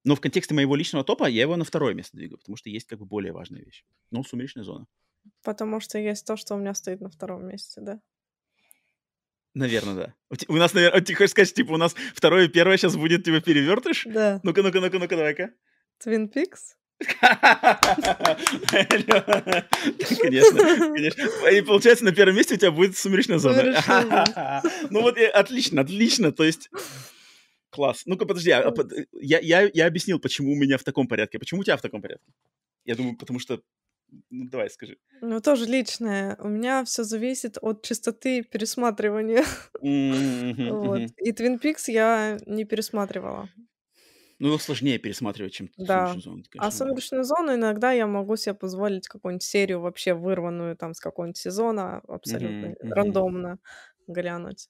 но 0.04 0.14
в 0.14 0.20
контексте 0.20 0.54
моего 0.54 0.76
личного 0.76 1.04
топа 1.04 1.28
я 1.28 1.42
его 1.42 1.56
на 1.56 1.64
второе 1.64 1.94
место 1.94 2.16
двигаю, 2.16 2.38
потому 2.38 2.56
что 2.56 2.68
есть 2.68 2.86
как 2.86 2.98
бы 2.98 3.06
более 3.06 3.32
важная 3.32 3.62
вещь. 3.62 3.84
Ну, 4.10 4.22
«Сумеречная 4.22 4.64
зона». 4.64 4.86
Потому 5.42 5.80
что 5.80 5.98
есть 5.98 6.26
то, 6.26 6.36
что 6.36 6.54
у 6.54 6.58
меня 6.58 6.74
стоит 6.74 7.00
на 7.00 7.08
втором 7.08 7.46
месте, 7.46 7.80
да. 7.80 8.00
Наверное, 9.54 9.94
да. 9.94 10.14
У, 10.30 10.54
у 10.54 10.56
нас, 10.56 10.74
наверное, 10.74 11.00
ты 11.00 11.14
хочешь 11.14 11.30
сказать, 11.30 11.54
типа, 11.54 11.72
у 11.72 11.76
нас 11.76 11.94
второе 12.14 12.46
и 12.46 12.48
первое 12.48 12.76
сейчас 12.76 12.96
будет, 12.96 13.24
типа, 13.24 13.40
перевертыш? 13.40 14.04
Да. 14.04 14.40
Ну-ка, 14.42 14.62
ну-ка, 14.62 14.80
ну-ка, 14.80 14.98
ну-ка, 14.98 15.16
давай-ка. 15.16 15.54
Twin 16.04 16.30
Peaks? 16.30 16.74
Конечно, 20.20 20.52
конечно. 20.94 21.48
И 21.48 21.60
получается, 21.62 22.04
на 22.04 22.12
первом 22.12 22.36
месте 22.36 22.54
у 22.54 22.56
тебя 22.58 22.70
будет 22.70 22.96
«Сумеречная 22.96 23.38
зона». 23.38 24.62
Ну 24.90 25.02
вот, 25.02 25.18
отлично, 25.18 25.82
отлично. 25.82 26.32
То 26.32 26.44
есть, 26.44 26.70
класс. 27.70 28.02
Ну-ка, 28.06 28.26
подожди, 28.26 28.50
а, 28.52 28.72
я, 29.20 29.40
я, 29.40 29.70
я 29.72 29.86
объяснил, 29.86 30.18
почему 30.20 30.52
у 30.52 30.56
меня 30.56 30.78
в 30.78 30.84
таком 30.84 31.08
порядке. 31.08 31.38
Почему 31.38 31.60
у 31.60 31.64
тебя 31.64 31.76
в 31.76 31.82
таком 31.82 32.00
порядке? 32.00 32.32
Я 32.84 32.94
думаю, 32.94 33.16
потому 33.16 33.38
что... 33.38 33.60
Ну, 34.30 34.48
давай, 34.48 34.70
скажи. 34.70 34.96
Ну, 35.22 35.40
тоже 35.40 35.66
личное. 35.66 36.36
У 36.38 36.48
меня 36.48 36.84
все 36.84 37.02
зависит 37.02 37.58
от 37.60 37.82
частоты 37.82 38.42
пересматривания. 38.44 39.44
Вот. 39.80 41.00
И 41.18 41.32
Twin 41.32 41.58
Peaks 41.60 41.88
я 41.88 42.38
не 42.46 42.64
пересматривала. 42.64 43.48
Ну, 44.38 44.48
его 44.48 44.58
сложнее 44.58 44.98
пересматривать, 44.98 45.52
чем 45.52 45.70
Да. 45.76 46.16
«Сумеречную 46.16 46.22
зону», 46.22 46.44
А 46.56 46.70
конечно, 46.70 46.80
да. 46.80 46.94
«Сумеречную 46.94 47.24
зону» 47.24 47.54
иногда 47.54 47.90
я 47.92 48.06
могу 48.06 48.36
себе 48.36 48.54
позволить 48.54 49.08
какую-нибудь 49.08 49.42
серию 49.42 49.80
вообще 49.80 50.14
вырванную 50.14 50.76
там 50.76 50.94
с 50.94 51.00
какого-нибудь 51.00 51.36
сезона 51.36 52.00
абсолютно 52.06 52.74
мгм. 52.82 52.90
рандомно 52.90 53.58
глянуть. 54.06 54.68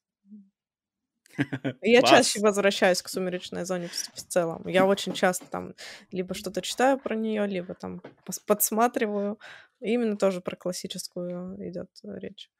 Я 1.82 2.02
Класс. 2.02 2.24
чаще 2.24 2.40
возвращаюсь 2.40 3.02
к 3.02 3.08
«Сумеречной 3.08 3.64
зоне» 3.64 3.88
в, 3.88 3.92
в 3.92 4.22
целом. 4.28 4.66
Я 4.66 4.86
очень 4.86 5.12
часто 5.12 5.46
там 5.50 5.74
либо 6.10 6.34
что-то 6.34 6.62
читаю 6.62 6.98
про 6.98 7.14
нее, 7.14 7.46
либо 7.46 7.74
там 7.74 8.00
подсматриваю. 8.46 9.38
И 9.80 9.92
именно 9.92 10.16
тоже 10.16 10.40
про 10.40 10.56
классическую 10.56 11.56
идет 11.68 11.90
речь. 12.04 12.50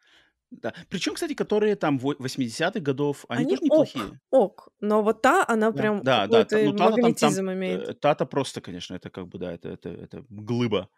Да. 0.63 0.73
Причем, 0.89 1.15
кстати, 1.15 1.35
которые 1.35 1.77
там 1.77 1.99
во- 1.99 2.15
80-х 2.15 2.81
годов, 2.81 3.25
они, 3.29 3.45
Они 3.45 3.57
тоже 3.57 3.63
ок, 3.63 3.65
неплохие. 3.65 4.21
ок, 4.31 4.69
но 4.81 5.03
вот 5.03 5.23
та, 5.23 5.45
она 5.49 5.71
Да, 5.71 5.77
прям 5.79 6.03
да, 6.03 6.27
да. 6.27 6.45
та- 6.45 6.59
Ну, 6.59 6.73
Тата 6.73 6.79
там, 6.79 6.93
там 6.93 7.03
магнетизм 7.03 7.51
имеет. 7.51 7.89
э, 7.89 7.95
Тата 7.95 8.27
просто, 8.27 8.61
конечно, 8.61 8.95
это 8.95 9.11
как 9.11 9.29
бы, 9.29 9.39
да, 9.39 9.53
это, 9.53 9.69
это, 9.71 9.89
это 9.91 10.25
глыба. 10.31 10.89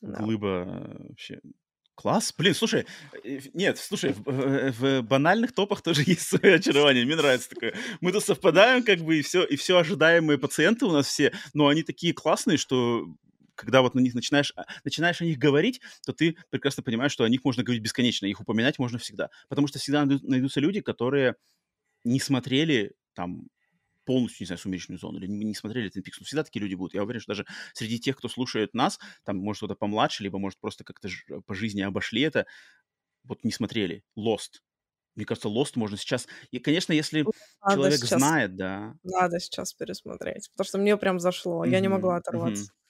Да. 0.00 0.18
Глыба 0.18 0.48
э, 0.66 1.06
вообще. 1.08 1.40
Класс. 1.94 2.32
Блин, 2.38 2.54
слушай, 2.54 2.86
э, 3.22 3.40
нет, 3.54 3.76
слушай, 3.78 4.12
в, 4.14 4.22
в- 4.24 4.72
в 4.72 5.02
банальных 5.02 5.52
топах 5.52 5.82
тоже 5.82 6.02
есть 6.06 6.26
свое 6.26 6.54
очарование. 6.56 7.04
Мне 7.04 7.16
нравится 7.16 7.50
такое. 7.50 7.74
Мы 8.00 8.12
тут 8.12 8.24
совпадаем, 8.24 8.82
как 8.82 9.00
бы, 9.00 9.18
и 9.18 9.22
все, 9.22 9.44
и 9.44 9.56
все 9.56 9.76
ожидаемые 9.78 10.38
пациенты 10.38 10.86
у 10.86 10.90
нас 10.92 11.06
все, 11.06 11.32
но 11.54 11.68
они 11.68 11.82
такие 11.82 12.14
классные, 12.14 12.56
что 12.56 13.06
когда 13.62 13.80
вот 13.82 13.94
на 13.94 14.00
них 14.00 14.14
начинаешь, 14.14 14.52
а, 14.56 14.64
начинаешь 14.84 15.20
о 15.20 15.24
них 15.24 15.38
говорить, 15.38 15.80
то 16.04 16.12
ты 16.12 16.36
прекрасно 16.50 16.82
понимаешь, 16.82 17.12
что 17.12 17.24
о 17.24 17.28
них 17.28 17.44
можно 17.44 17.62
говорить 17.62 17.82
бесконечно, 17.82 18.26
их 18.26 18.40
упоминать 18.40 18.78
можно 18.78 18.98
всегда. 18.98 19.30
Потому 19.48 19.68
что 19.68 19.78
всегда 19.78 20.04
найду- 20.04 20.26
найдутся 20.26 20.60
люди, 20.60 20.80
которые 20.80 21.36
не 22.04 22.18
смотрели 22.20 22.92
там 23.14 23.48
полностью, 24.04 24.42
не 24.42 24.46
знаю, 24.46 24.58
«Сумеречную 24.58 24.98
зону» 24.98 25.18
или 25.18 25.28
не 25.28 25.54
смотрели 25.54 25.88
Twin 25.88 26.02
Peaks. 26.02 26.16
Ну, 26.18 26.26
всегда 26.26 26.42
такие 26.42 26.60
люди 26.60 26.74
будут. 26.74 26.94
Я 26.94 27.04
уверен, 27.04 27.20
что 27.20 27.30
даже 27.32 27.46
среди 27.72 28.00
тех, 28.00 28.16
кто 28.16 28.28
слушает 28.28 28.74
нас, 28.74 28.98
там, 29.24 29.36
может, 29.38 29.60
кто-то 29.60 29.76
помладше, 29.76 30.24
либо, 30.24 30.38
может, 30.38 30.58
просто 30.58 30.82
как-то 30.82 31.08
ж- 31.08 31.24
по 31.46 31.54
жизни 31.54 31.82
обошли 31.82 32.22
это, 32.22 32.46
вот 33.22 33.44
не 33.44 33.52
смотрели. 33.52 34.02
Lost. 34.18 34.60
Мне 35.14 35.24
кажется, 35.24 35.48
Lost 35.48 35.72
можно 35.76 35.96
сейчас... 35.96 36.26
И, 36.50 36.58
конечно, 36.58 36.92
если 36.92 37.24
Надо 37.60 37.76
человек 37.76 38.00
сейчас, 38.00 38.18
знает, 38.18 38.56
да. 38.56 38.94
надо 39.04 39.38
сейчас 39.38 39.74
пересмотреть, 39.74 40.50
потому 40.50 40.66
что 40.66 40.78
мне 40.78 40.96
прям 40.96 41.20
зашло, 41.20 41.64
я 41.64 41.80
не 41.80 41.88
могла 41.88 42.16
оторваться. 42.16 42.64
Блин, 42.64 42.81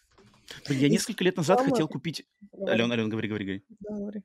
я 0.69 0.87
И 0.87 0.91
несколько 0.91 1.25
лет 1.25 1.37
назад 1.37 1.61
хотел 1.61 1.89
купить... 1.89 2.27
Говори, 2.53 2.73
Ален, 2.73 2.93
Ален, 2.93 3.09
говори, 3.09 3.29
говори, 3.29 3.45
говори. 3.45 3.65
говори. 3.81 4.23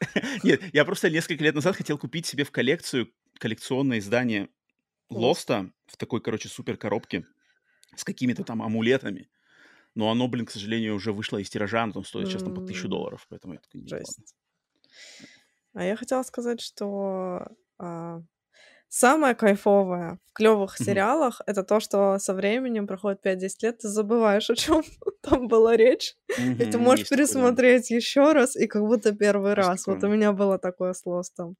Нет, 0.42 0.62
я 0.72 0.84
просто 0.84 1.10
несколько 1.10 1.44
лет 1.44 1.54
назад 1.54 1.76
хотел 1.76 1.98
купить 1.98 2.26
себе 2.26 2.44
в 2.44 2.50
коллекцию 2.50 3.12
коллекционное 3.38 3.98
издание. 3.98 4.48
Лоста 5.10 5.70
в 5.86 5.96
такой, 5.96 6.20
короче, 6.20 6.48
супер 6.48 6.76
коробке 6.76 7.24
с 7.94 8.04
какими-то 8.04 8.42
там 8.44 8.62
амулетами. 8.62 9.28
Но 9.94 10.10
оно, 10.10 10.26
блин, 10.28 10.46
к 10.46 10.50
сожалению, 10.50 10.96
уже 10.96 11.12
вышло 11.12 11.38
из 11.38 11.48
тиража, 11.50 11.82
оно 11.82 11.92
там 11.92 12.04
стоит 12.04 12.28
сейчас 12.28 12.42
там 12.42 12.54
по 12.54 12.62
тысячу 12.62 12.88
долларов, 12.88 13.26
поэтому 13.28 13.54
я 13.54 13.60
такой. 13.60 13.86
Жесть. 13.86 14.34
А 15.72 15.84
я 15.84 15.96
хотела 15.96 16.22
сказать, 16.22 16.60
что 16.60 17.46
а, 17.78 18.22
Самое 18.88 19.34
кайфовое 19.34 20.18
в 20.26 20.32
клевых 20.34 20.78
сериалах 20.78 21.40
это 21.46 21.64
то, 21.64 21.80
что 21.80 22.18
со 22.18 22.32
временем 22.32 22.86
проходит 22.86 23.26
5-10 23.26 23.48
лет, 23.62 23.78
ты 23.78 23.88
забываешь, 23.88 24.50
о 24.50 24.54
чем 24.54 24.82
там 25.22 25.48
была 25.48 25.76
речь, 25.76 26.14
и 26.38 26.64
ты 26.64 26.78
можешь 26.78 27.08
пересмотреть 27.08 27.90
еще 27.90 28.32
раз, 28.32 28.56
и 28.56 28.66
как 28.66 28.82
будто 28.82 29.12
первый 29.12 29.54
раз. 29.54 29.86
Вот 29.86 30.02
у 30.04 30.08
меня 30.08 30.32
было 30.32 30.58
такое 30.58 30.92
с 30.92 31.04
Лостом. 31.06 31.56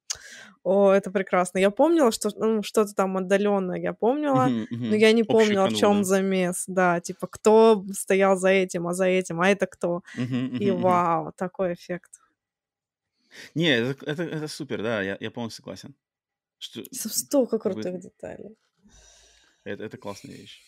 О, 0.63 0.91
это 0.91 1.11
прекрасно. 1.11 1.59
Я 1.59 1.71
помнила, 1.71 2.11
что 2.11 2.29
ну, 2.35 2.63
что-то 2.63 2.93
там 2.93 3.17
отдаленное, 3.17 3.79
я 3.79 3.93
помнила, 3.93 4.47
но 4.69 4.95
я 4.95 5.11
не 5.11 5.23
помнила, 5.23 5.67
в 5.67 5.75
чем 5.75 6.03
замес. 6.03 6.63
Да, 6.67 7.01
типа 7.01 7.27
кто 7.27 7.83
стоял 7.91 8.37
за 8.37 8.49
этим, 8.49 8.87
а 8.87 8.93
за 8.93 9.05
этим, 9.05 9.41
а 9.41 9.49
это 9.49 9.67
кто. 9.67 10.01
И 10.17 10.71
вау, 10.71 11.33
такой 11.35 11.73
эффект. 11.73 12.11
Не, 13.53 13.77
это, 13.77 14.05
это, 14.05 14.23
это 14.23 14.47
супер, 14.47 14.81
да, 14.81 15.01
я, 15.01 15.17
я 15.19 15.29
полностью 15.29 15.63
согласен. 15.63 15.95
Что, 16.65 17.09
Столько 17.09 17.59
крутых 17.59 17.93
вы... 17.93 18.01
деталей. 18.01 18.57
Это, 19.63 19.83
это 19.83 19.97
классная 19.97 20.35
вещь. 20.35 20.61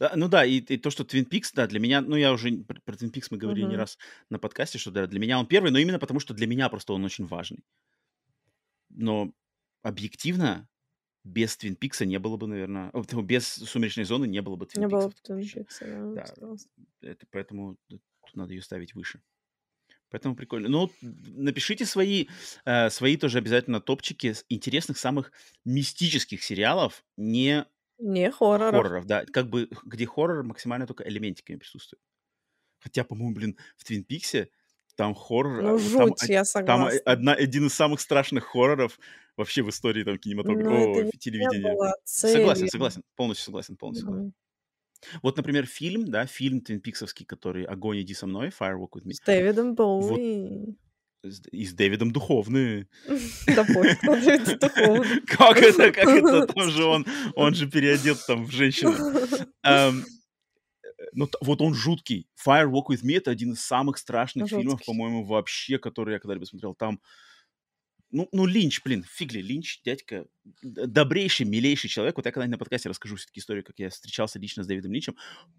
Да, 0.00 0.12
ну 0.16 0.28
да, 0.28 0.44
и, 0.44 0.58
и 0.58 0.76
то, 0.78 0.90
что 0.90 1.04
Twin 1.04 1.28
Peaks, 1.28 1.50
да, 1.54 1.66
для 1.66 1.78
меня, 1.78 2.00
ну 2.00 2.16
я 2.16 2.32
уже 2.32 2.50
про, 2.50 2.80
про 2.80 2.94
Twin 2.94 3.12
Peaks 3.12 3.28
мы 3.30 3.38
говорили 3.38 3.66
uh-huh. 3.66 3.70
не 3.70 3.76
раз 3.76 3.98
на 4.30 4.38
подкасте, 4.38 4.78
что 4.78 4.90
да, 4.90 5.06
для 5.06 5.20
меня 5.20 5.38
он 5.38 5.46
первый, 5.46 5.70
но 5.70 5.78
именно 5.78 5.98
потому, 5.98 6.18
что 6.18 6.34
для 6.34 6.46
меня 6.46 6.68
просто 6.68 6.92
он 6.92 7.04
очень 7.04 7.26
важный. 7.26 7.64
Но 8.90 9.32
объективно 9.82 10.68
без 11.24 11.56
Твин 11.56 11.76
Пикса 11.76 12.04
не 12.04 12.18
было 12.18 12.36
бы, 12.36 12.46
наверное, 12.46 12.90
без 13.22 13.46
Сумеречной 13.46 14.04
зоны 14.04 14.26
не 14.26 14.40
было 14.42 14.56
бы 14.56 14.66
Твин 14.66 14.82
Не 14.82 14.88
было 14.88 15.08
бы 15.08 15.14
Твин 15.22 15.48
Пикса, 15.48 15.84
да. 16.14 16.24
да. 16.36 16.56
Это, 17.00 17.26
поэтому 17.30 17.76
тут 17.88 18.02
надо 18.34 18.54
ее 18.54 18.62
ставить 18.62 18.94
выше. 18.94 19.20
Поэтому 20.10 20.36
прикольно. 20.36 20.68
Ну, 20.68 20.90
напишите 21.00 21.84
свои, 21.84 22.26
э, 22.64 22.90
свои 22.90 23.16
тоже 23.16 23.38
обязательно 23.38 23.80
топчики 23.80 24.34
интересных 24.48 24.98
самых 24.98 25.32
мистических 25.64 26.42
сериалов, 26.42 27.04
не 27.16 27.66
не 27.98 28.30
хорроров. 28.30 28.74
хорроров, 28.74 29.06
да, 29.06 29.24
как 29.24 29.48
бы 29.48 29.68
где 29.84 30.06
хоррор 30.06 30.42
максимально 30.42 30.86
только 30.86 31.08
элементиками 31.08 31.56
присутствует. 31.56 32.00
Хотя, 32.78 33.04
по-моему, 33.04 33.34
блин, 33.34 33.56
в 33.76 33.84
Твин 33.84 34.04
Пиксе 34.04 34.50
там 34.96 35.14
хоррор... 35.14 35.62
Ну, 35.62 35.78
жуть, 35.78 36.16
там, 36.16 36.28
я 36.28 36.44
согласна. 36.44 36.98
Там 37.00 37.12
одна, 37.12 37.32
один 37.34 37.66
из 37.66 37.74
самых 37.74 38.00
страшных 38.00 38.44
хорроров 38.44 38.98
вообще 39.36 39.62
в 39.62 39.70
истории 39.70 40.04
там 40.04 40.18
кинематографа, 40.18 40.70
ну, 40.70 41.10
телевидения. 41.18 41.76
Согласен, 42.04 42.68
согласен, 42.68 43.02
полностью 43.16 43.44
согласен, 43.44 43.76
полностью 43.76 44.06
согласен. 44.06 44.34
Вот, 45.22 45.36
например, 45.36 45.66
фильм, 45.66 46.08
да, 46.08 46.26
фильм 46.26 46.60
Твин 46.60 46.80
Пиксовский, 46.80 47.26
который 47.26 47.64
«Огонь, 47.64 48.00
иди 48.00 48.14
со 48.14 48.26
мной», 48.26 48.48
«Fire 48.48 48.78
Walk 48.78 48.92
With 48.96 49.06
Me». 49.06 49.12
С 49.12 49.20
Дэвидом 49.20 49.74
Боуи. 49.74 50.76
Вот, 51.22 51.46
и 51.50 51.64
с 51.64 51.74
Дэвидом 51.74 52.10
Духовный. 52.12 52.88
Да 53.46 53.64
пофиг. 53.74 54.00
Как 55.28 55.58
это, 55.58 55.92
как 55.92 56.08
это, 56.08 56.46
там 56.46 56.70
же 56.70 56.84
он, 56.84 57.06
он 57.34 57.54
же 57.54 57.68
переодет 57.68 58.18
там 58.26 58.44
в 58.44 58.50
женщину. 58.50 58.94
Ну, 61.12 61.28
вот 61.40 61.62
он 61.62 61.74
жуткий. 61.74 62.28
Fire 62.46 62.70
Walk 62.70 62.86
With 62.90 63.02
Me— 63.04 63.16
это 63.16 63.30
один 63.30 63.52
из 63.52 63.60
самых 63.60 63.98
страшных 63.98 64.48
фильмов, 64.48 64.84
по-моему, 64.84 65.24
вообще, 65.24 65.78
которые 65.78 66.14
я 66.14 66.18
когда-либо 66.18 66.44
смотрел. 66.44 66.74
Там 66.74 67.00
ну, 68.16 68.28
ну, 68.32 68.46
Линч, 68.46 68.82
блин, 68.82 69.04
фигли, 69.06 69.42
Линч, 69.42 69.82
дядька, 69.84 70.26
добрейший, 70.62 71.44
милейший 71.44 71.90
человек. 71.90 72.16
Вот 72.16 72.24
я 72.24 72.32
когда-нибудь 72.32 72.54
на 72.54 72.58
подкасте 72.58 72.88
расскажу 72.88 73.16
все-таки 73.16 73.40
историю, 73.40 73.62
как 73.62 73.78
я 73.78 73.90
встречался 73.90 74.38
лично 74.38 74.64
с 74.64 74.66
Дэвидом 74.66 74.92
Линчем. 74.92 75.16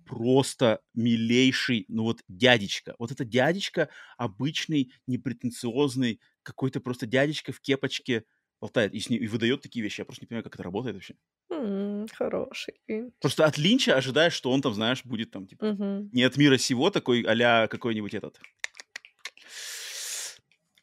Просто 0.07 0.81
милейший, 0.95 1.85
ну 1.87 2.01
вот 2.01 2.23
дядечка. 2.27 2.95
Вот 2.97 3.11
это 3.11 3.25
дядечка 3.25 3.89
обычный, 4.17 4.91
непретенциозный, 5.05 6.19
какой-то 6.41 6.79
просто 6.79 7.05
дядечка 7.05 7.51
в 7.51 7.61
кепочке 7.61 8.23
болтает 8.59 8.91
и, 8.95 8.99
с 8.99 9.11
ней, 9.11 9.19
и 9.19 9.27
выдает 9.27 9.61
такие 9.61 9.83
вещи. 9.83 10.01
Я 10.01 10.05
просто 10.05 10.23
не 10.23 10.27
понимаю, 10.27 10.43
как 10.43 10.55
это 10.55 10.63
работает 10.63 10.95
вообще. 10.95 11.13
Mm, 11.51 12.09
хороший. 12.11 12.73
Просто 13.19 13.45
от 13.45 13.59
Линча 13.59 13.95
ожидаешь, 13.95 14.33
что 14.33 14.49
он 14.49 14.63
там, 14.63 14.73
знаешь, 14.73 15.05
будет 15.05 15.29
там, 15.29 15.45
типа, 15.45 15.63
mm-hmm. 15.63 16.09
не 16.11 16.23
от 16.23 16.37
мира 16.37 16.57
сего 16.57 16.89
такой, 16.89 17.21
а 17.21 17.67
какой-нибудь 17.67 18.15
этот... 18.15 18.39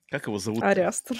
Как 0.08 0.28
его 0.28 0.38
зовут? 0.38 0.62
Ариастер. 0.62 1.16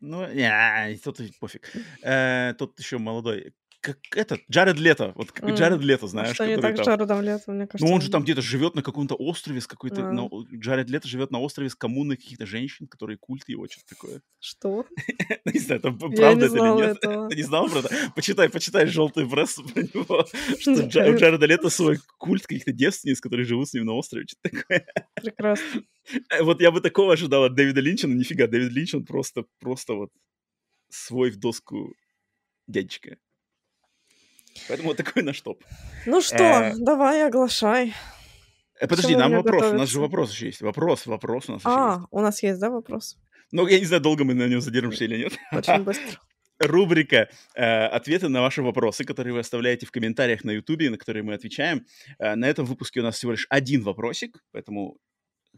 Ну, 0.00 0.26
не, 0.32 0.96
тут 1.04 1.20
пофиг. 1.38 1.70
Э, 2.02 2.54
тут 2.58 2.78
еще 2.78 2.98
молодой 2.98 3.54
как 3.80 3.98
этот, 4.14 4.42
Джаред 4.50 4.78
Лето, 4.78 5.12
вот 5.14 5.32
как 5.32 5.50
mm. 5.50 5.56
Джаред 5.56 5.80
Лето, 5.80 6.06
знаешь. 6.06 6.30
А 6.30 6.34
что 6.34 6.46
не 6.46 6.56
так 6.58 6.76
там... 6.76 6.84
Джаредом 6.84 7.22
Лето, 7.22 7.50
мне 7.50 7.66
кажется. 7.66 7.86
Ну, 7.86 7.94
он 7.94 8.00
же 8.00 8.10
там 8.10 8.22
где-то 8.22 8.42
живет 8.42 8.74
на 8.74 8.82
каком-то 8.82 9.14
острове 9.14 9.60
с 9.60 9.66
какой-то... 9.66 10.02
Mm. 10.02 10.12
На... 10.12 10.58
Джаред 10.58 10.90
Лето 10.90 11.08
живет 11.08 11.30
на 11.30 11.40
острове 11.40 11.70
с 11.70 11.74
коммуной 11.74 12.16
каких-то 12.16 12.46
женщин, 12.46 12.86
которые 12.86 13.16
культ 13.16 13.48
его, 13.48 13.66
что-то 13.68 13.86
такое. 13.88 14.22
Что? 14.40 14.86
Ну, 15.44 15.52
не 15.52 15.60
знаю, 15.60 15.80
там 15.80 15.98
правда 15.98 16.46
это 16.46 16.56
или 16.56 16.86
нет. 16.86 17.00
Ты 17.00 17.08
не 17.36 17.42
знал 17.42 17.68
про 17.68 17.78
это? 17.80 17.90
Почитай, 18.14 18.50
почитай 18.50 18.86
желтую 18.86 19.28
прессу 19.28 19.64
про 19.64 19.82
него, 19.82 20.26
что 20.58 20.72
у 20.72 20.88
Джареда 20.88 21.46
Лето 21.46 21.70
свой 21.70 21.98
культ 22.18 22.46
каких-то 22.46 22.72
девственниц, 22.72 23.20
которые 23.20 23.46
живут 23.46 23.68
с 23.68 23.74
ним 23.74 23.86
на 23.86 23.94
острове, 23.94 24.26
что-то 24.26 24.50
такое. 24.50 24.86
Прекрасно. 25.14 25.82
Э, 26.30 26.42
вот 26.42 26.60
я 26.60 26.70
бы 26.70 26.80
такого 26.80 27.14
ожидал 27.14 27.44
от 27.44 27.54
Дэвида 27.54 27.80
Линча, 27.80 28.06
но 28.06 28.14
нифига, 28.14 28.46
Дэвид 28.46 28.72
Линч, 28.72 28.94
он 28.94 29.04
просто, 29.04 29.44
просто 29.60 29.94
вот 29.94 30.10
свой 30.90 31.30
в 31.30 31.36
доску 31.36 31.94
дядечка. 32.66 33.16
Поэтому 34.68 34.90
вот 34.90 34.96
такой 34.96 35.22
наш 35.22 35.40
топ. 35.40 35.62
Ну 36.06 36.20
что, 36.20 36.44
э... 36.44 36.74
давай 36.76 37.26
оглашай. 37.26 37.94
Э, 38.80 38.86
подожди, 38.86 39.16
нам 39.16 39.32
вопрос. 39.32 39.72
У 39.72 39.76
нас 39.76 39.88
же 39.88 40.00
вопрос 40.00 40.32
еще 40.32 40.46
есть. 40.46 40.62
Вопрос, 40.62 41.06
вопрос 41.06 41.48
у 41.48 41.52
нас 41.52 41.62
а, 41.64 41.70
еще 41.70 42.00
есть. 42.00 42.08
у 42.10 42.20
нас 42.20 42.42
есть, 42.42 42.60
да, 42.60 42.70
вопрос? 42.70 43.16
Ну, 43.52 43.66
я 43.66 43.78
не 43.78 43.84
знаю, 43.84 44.02
долго 44.02 44.24
мы 44.24 44.34
на 44.34 44.46
нем 44.46 44.60
задержимся 44.60 45.04
или 45.04 45.18
нет. 45.18 45.32
Очень 45.52 45.82
быстро. 45.82 46.20
Рубрика 46.60 47.30
э, 47.54 47.86
«Ответы 47.86 48.28
на 48.28 48.42
ваши 48.42 48.62
вопросы», 48.62 49.04
которые 49.04 49.32
вы 49.32 49.40
оставляете 49.40 49.86
в 49.86 49.90
комментариях 49.90 50.44
на 50.44 50.50
YouTube, 50.50 50.90
на 50.90 50.98
которые 50.98 51.22
мы 51.22 51.34
отвечаем. 51.34 51.86
Э, 52.18 52.34
на 52.34 52.44
этом 52.44 52.66
выпуске 52.66 53.00
у 53.00 53.02
нас 53.02 53.16
всего 53.16 53.32
лишь 53.32 53.46
один 53.48 53.82
вопросик, 53.82 54.38
поэтому 54.52 54.98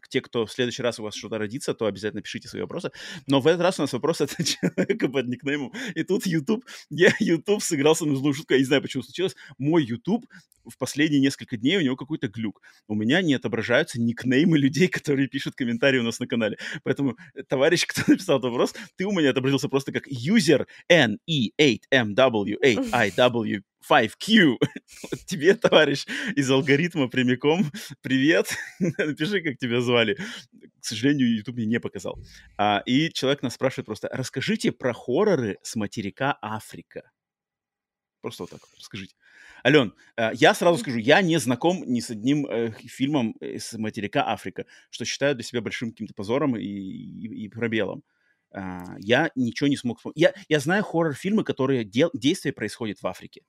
те, 0.08 0.20
кто 0.20 0.46
в 0.46 0.52
следующий 0.52 0.82
раз 0.82 0.98
у 0.98 1.02
вас 1.02 1.14
что-то 1.14 1.38
родится, 1.38 1.74
то 1.74 1.86
обязательно 1.86 2.22
пишите 2.22 2.48
свои 2.48 2.62
вопросы. 2.62 2.90
Но 3.26 3.40
в 3.40 3.46
этот 3.46 3.62
раз 3.62 3.78
у 3.78 3.82
нас 3.82 3.92
вопрос 3.92 4.20
от 4.20 4.30
человека 4.44 5.08
под 5.08 5.28
никнеймом. 5.28 5.72
И 5.94 6.02
тут 6.02 6.26
YouTube, 6.26 6.64
я 6.90 7.14
YouTube 7.20 7.62
сыграл 7.62 7.96
со 7.96 8.04
мной 8.04 8.16
злую 8.16 8.34
шутку, 8.34 8.54
я 8.54 8.58
не 8.58 8.64
знаю, 8.64 8.82
почему 8.82 9.02
случилось. 9.02 9.36
Мой 9.58 9.84
YouTube 9.84 10.26
в 10.64 10.78
последние 10.78 11.20
несколько 11.20 11.56
дней 11.56 11.78
у 11.78 11.80
него 11.80 11.96
какой-то 11.96 12.28
глюк. 12.28 12.60
У 12.88 12.94
меня 12.94 13.22
не 13.22 13.34
отображаются 13.34 14.00
никнеймы 14.00 14.58
людей, 14.58 14.88
которые 14.88 15.28
пишут 15.28 15.54
комментарии 15.54 15.98
у 15.98 16.04
нас 16.04 16.20
на 16.20 16.26
канале. 16.26 16.58
Поэтому, 16.84 17.16
э, 17.34 17.42
товарищ, 17.42 17.86
кто 17.92 18.02
написал 18.06 18.38
этот 18.38 18.50
вопрос, 18.50 18.74
ты 18.96 19.04
у 19.04 19.12
меня 19.12 19.30
отобразился 19.30 19.68
просто 19.68 19.92
как 19.92 20.08
user 20.08 20.66
N-E-8-M-W-8-I-W 20.88 23.62
5Q. 23.88 24.56
тебе, 25.26 25.54
товарищ, 25.54 26.06
из 26.36 26.50
алгоритма 26.50 27.08
прямиком. 27.08 27.70
Привет. 28.00 28.48
Напиши, 28.78 29.40
как 29.40 29.58
тебя 29.58 29.80
звали. 29.80 30.14
К 30.80 30.84
сожалению, 30.84 31.34
YouTube 31.34 31.56
мне 31.56 31.66
не 31.66 31.80
показал. 31.80 32.18
А, 32.56 32.82
и 32.86 33.10
человек 33.12 33.42
нас 33.42 33.54
спрашивает 33.54 33.86
просто, 33.86 34.08
расскажите 34.12 34.72
про 34.72 34.92
хорроры 34.92 35.58
с 35.62 35.76
материка 35.76 36.38
Африка. 36.42 37.10
Просто 38.20 38.44
вот 38.44 38.50
так 38.50 38.60
вот, 38.60 38.70
расскажите. 38.78 39.14
Ален, 39.64 39.94
э, 40.16 40.30
я 40.34 40.54
сразу 40.54 40.78
скажу, 40.78 40.98
я 40.98 41.22
не 41.22 41.38
знаком 41.38 41.82
ни 41.86 42.00
с 42.00 42.10
одним 42.10 42.46
э, 42.46 42.72
фильмом 42.72 43.36
с 43.40 43.76
материка 43.78 44.28
Африка, 44.28 44.66
что 44.90 45.04
считаю 45.04 45.34
для 45.34 45.44
себя 45.44 45.60
большим 45.60 45.90
каким-то 45.90 46.14
позором 46.14 46.56
и, 46.56 46.64
и, 46.64 47.44
и 47.44 47.48
пробелом. 47.48 48.02
Uh, 48.54 48.96
я 48.98 49.30
ничего 49.34 49.66
не 49.68 49.78
смог... 49.78 49.98
Я, 50.14 50.34
я 50.46 50.60
знаю 50.60 50.84
хоррор-фильмы, 50.84 51.42
которые 51.42 51.84
дел, 51.84 52.10
действие 52.12 52.52
происходит 52.52 53.00
в 53.00 53.06
Африке. 53.06 53.40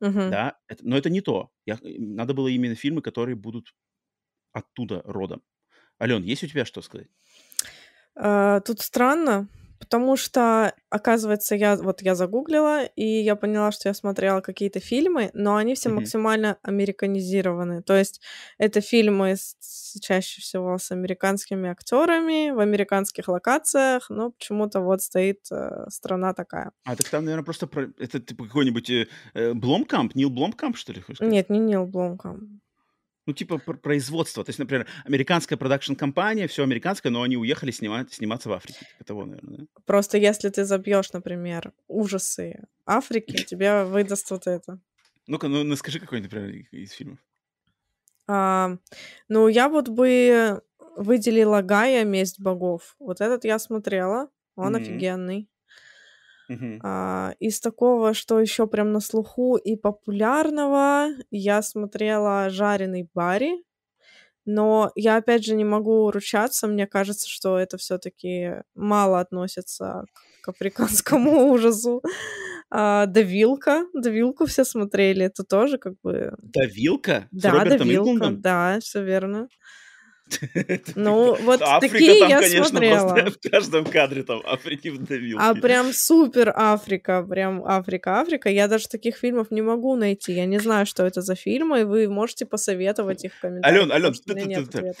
Мгм. 0.00 0.30
Да, 0.30 0.58
это, 0.68 0.86
но 0.86 0.96
это 0.96 1.10
не 1.10 1.20
то. 1.20 1.50
Я, 1.66 1.78
надо 1.82 2.34
было 2.34 2.48
именно 2.48 2.74
фильмы, 2.74 3.02
которые 3.02 3.36
будут 3.36 3.74
оттуда 4.52 5.02
родом. 5.04 5.42
Ален, 6.00 6.22
есть 6.22 6.44
у 6.44 6.46
тебя 6.46 6.64
что 6.64 6.82
сказать? 6.82 7.08
А, 8.14 8.60
тут 8.60 8.80
странно, 8.80 9.48
потому 9.78 10.16
что, 10.16 10.74
оказывается, 10.90 11.54
я 11.54 11.76
вот 11.76 12.02
я 12.02 12.14
загуглила, 12.14 12.84
и 12.84 13.04
я 13.04 13.36
поняла, 13.36 13.72
что 13.72 13.88
я 13.88 13.94
смотрела 13.94 14.40
какие-то 14.40 14.80
фильмы, 14.80 15.30
но 15.34 15.56
они 15.56 15.74
все 15.74 15.88
Мгм. 15.88 15.98
максимально 16.00 16.58
американизированы. 16.62 17.82
То 17.82 17.96
есть 17.96 18.20
это 18.58 18.80
фильмы 18.80 19.36
с, 19.36 19.98
чаще 20.00 20.40
всего 20.40 20.78
с 20.78 20.90
американскими 20.92 21.70
актерами 21.70 22.50
в 22.50 22.60
американских 22.60 23.28
локациях, 23.28 24.10
но 24.10 24.30
почему-то 24.30 24.80
вот 24.80 25.02
стоит 25.02 25.40
э, 25.50 25.86
страна 25.88 26.34
такая. 26.34 26.72
А, 26.84 26.96
так 26.96 27.08
там, 27.08 27.24
наверное, 27.24 27.44
просто 27.44 27.66
про... 27.66 27.88
это 27.98 28.20
типа 28.20 28.44
какой-нибудь 28.44 28.90
э, 28.90 29.06
э, 29.34 29.54
Бломкамп, 29.54 30.14
Нил 30.14 30.30
Бломкамп, 30.30 30.76
что 30.76 30.92
ли? 30.92 31.02
Нет, 31.20 31.50
не 31.50 31.58
Нил 31.58 31.86
Бломкамп. 31.86 32.60
Ну, 33.28 33.34
типа 33.34 33.58
пр- 33.58 33.76
производство. 33.76 34.42
То 34.42 34.48
есть, 34.48 34.58
например, 34.58 34.86
американская 35.04 35.58
продакшн-компания, 35.58 36.48
все 36.48 36.62
американское, 36.62 37.12
но 37.12 37.20
они 37.20 37.36
уехали 37.36 37.70
снимать, 37.70 38.10
сниматься 38.10 38.48
в 38.48 38.52
Африке. 38.52 38.78
Типа 38.78 39.04
того, 39.04 39.26
наверное, 39.26 39.58
да? 39.58 39.64
Просто 39.84 40.16
если 40.16 40.48
ты 40.48 40.64
забьешь, 40.64 41.12
например, 41.12 41.74
ужасы 41.88 42.64
Африки, 42.86 43.44
тебе 43.44 43.84
выдаст 43.84 44.30
вот 44.30 44.46
это. 44.46 44.80
Ну-ка, 45.26 45.48
ну, 45.48 45.62
ну 45.62 45.76
скажи 45.76 46.00
какой-нибудь, 46.00 46.32
например, 46.32 46.64
из 46.72 46.92
фильмов. 46.92 47.18
А, 48.26 48.78
ну, 49.28 49.48
я 49.48 49.68
вот 49.68 49.90
бы 49.90 50.62
выделила 50.96 51.60
Гая 51.60 52.06
«Месть 52.06 52.40
богов». 52.40 52.96
Вот 52.98 53.20
этот 53.20 53.44
я 53.44 53.58
смотрела, 53.58 54.30
он 54.56 54.72
Мгм. 54.72 54.82
офигенный. 54.82 55.50
Uh-huh. 56.50 56.78
А, 56.82 57.34
из 57.40 57.60
такого, 57.60 58.14
что 58.14 58.40
еще 58.40 58.66
прям 58.66 58.92
на 58.92 59.00
слуху 59.00 59.56
и 59.56 59.76
популярного, 59.76 61.08
я 61.30 61.62
смотрела 61.62 62.48
«Жареный 62.50 63.08
Барри», 63.14 63.62
но 64.50 64.92
я 64.94 65.16
опять 65.16 65.44
же 65.44 65.54
не 65.54 65.64
могу 65.64 66.10
ручаться, 66.10 66.66
мне 66.66 66.86
кажется, 66.86 67.28
что 67.28 67.58
это 67.58 67.76
все-таки 67.76 68.62
мало 68.74 69.20
относится 69.20 70.04
к, 70.40 70.48
африканскому 70.48 71.50
ужасу. 71.52 72.02
А, 72.70 73.04
Давилка, 73.04 73.84
Давилку 73.92 74.46
все 74.46 74.64
смотрели, 74.64 75.26
это 75.26 75.44
тоже 75.44 75.76
как 75.76 76.00
бы... 76.02 76.32
Давилка? 76.38 77.28
Да, 77.30 77.62
Давилка, 77.62 78.30
да, 78.30 78.78
все 78.80 79.04
верно. 79.04 79.48
Ну, 80.94 81.36
вот 81.42 81.62
Африка 81.62 81.94
такие 81.94 82.20
там, 82.20 82.30
я 82.30 82.40
конечно, 82.40 82.64
смотрела. 82.64 83.30
в 83.30 83.50
каждом 83.50 83.84
кадре 83.84 84.22
там 84.22 84.42
Африки 84.44 84.88
вдавил. 84.88 85.38
А 85.40 85.54
прям 85.54 85.92
супер 85.92 86.52
Африка, 86.54 87.22
прям 87.22 87.64
Африка, 87.64 88.20
Африка. 88.20 88.48
Я 88.48 88.68
даже 88.68 88.88
таких 88.88 89.16
фильмов 89.16 89.50
не 89.50 89.62
могу 89.62 89.96
найти. 89.96 90.32
Я 90.32 90.46
не 90.46 90.58
знаю, 90.58 90.86
что 90.86 91.04
это 91.04 91.22
за 91.22 91.34
фильмы, 91.34 91.80
и 91.80 91.84
вы 91.84 92.08
можете 92.08 92.46
посоветовать 92.46 93.24
их 93.24 93.34
в 93.34 93.40
комментариях. 93.40 93.82
Ален, 93.82 93.92
Ален, 93.92 94.12
ты, 94.12 94.34
ты, 94.34 94.66
ты, 94.66 94.94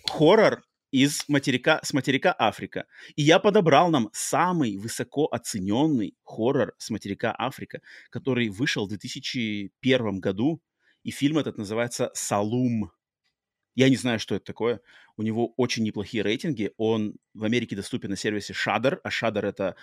хоррор 0.08 0.62
из 0.92 1.24
материка, 1.28 1.80
с 1.82 1.92
материка 1.94 2.34
Африка. 2.38 2.86
И 3.16 3.22
я 3.22 3.38
подобрал 3.38 3.90
нам 3.90 4.10
самый 4.12 4.76
высоко 4.76 5.26
оцененный 5.26 6.14
хоррор 6.22 6.74
с 6.78 6.90
материка 6.90 7.34
Африка, 7.36 7.80
который 8.10 8.50
вышел 8.50 8.86
в 8.86 8.90
2001 8.90 10.20
году. 10.20 10.62
И 11.02 11.10
фильм 11.10 11.38
этот 11.38 11.58
называется 11.58 12.10
«Салум». 12.14 12.92
Я 13.74 13.88
не 13.88 13.96
знаю, 13.96 14.20
что 14.20 14.34
это 14.34 14.44
такое. 14.44 14.80
У 15.16 15.22
него 15.22 15.54
очень 15.56 15.82
неплохие 15.82 16.22
рейтинги. 16.22 16.72
Он 16.76 17.14
в 17.32 17.44
Америке 17.44 17.74
доступен 17.74 18.10
на 18.10 18.16
сервисе 18.16 18.52
Shudder, 18.52 18.98
а 19.02 19.08
Shudder— 19.08 19.40
это 19.46 19.76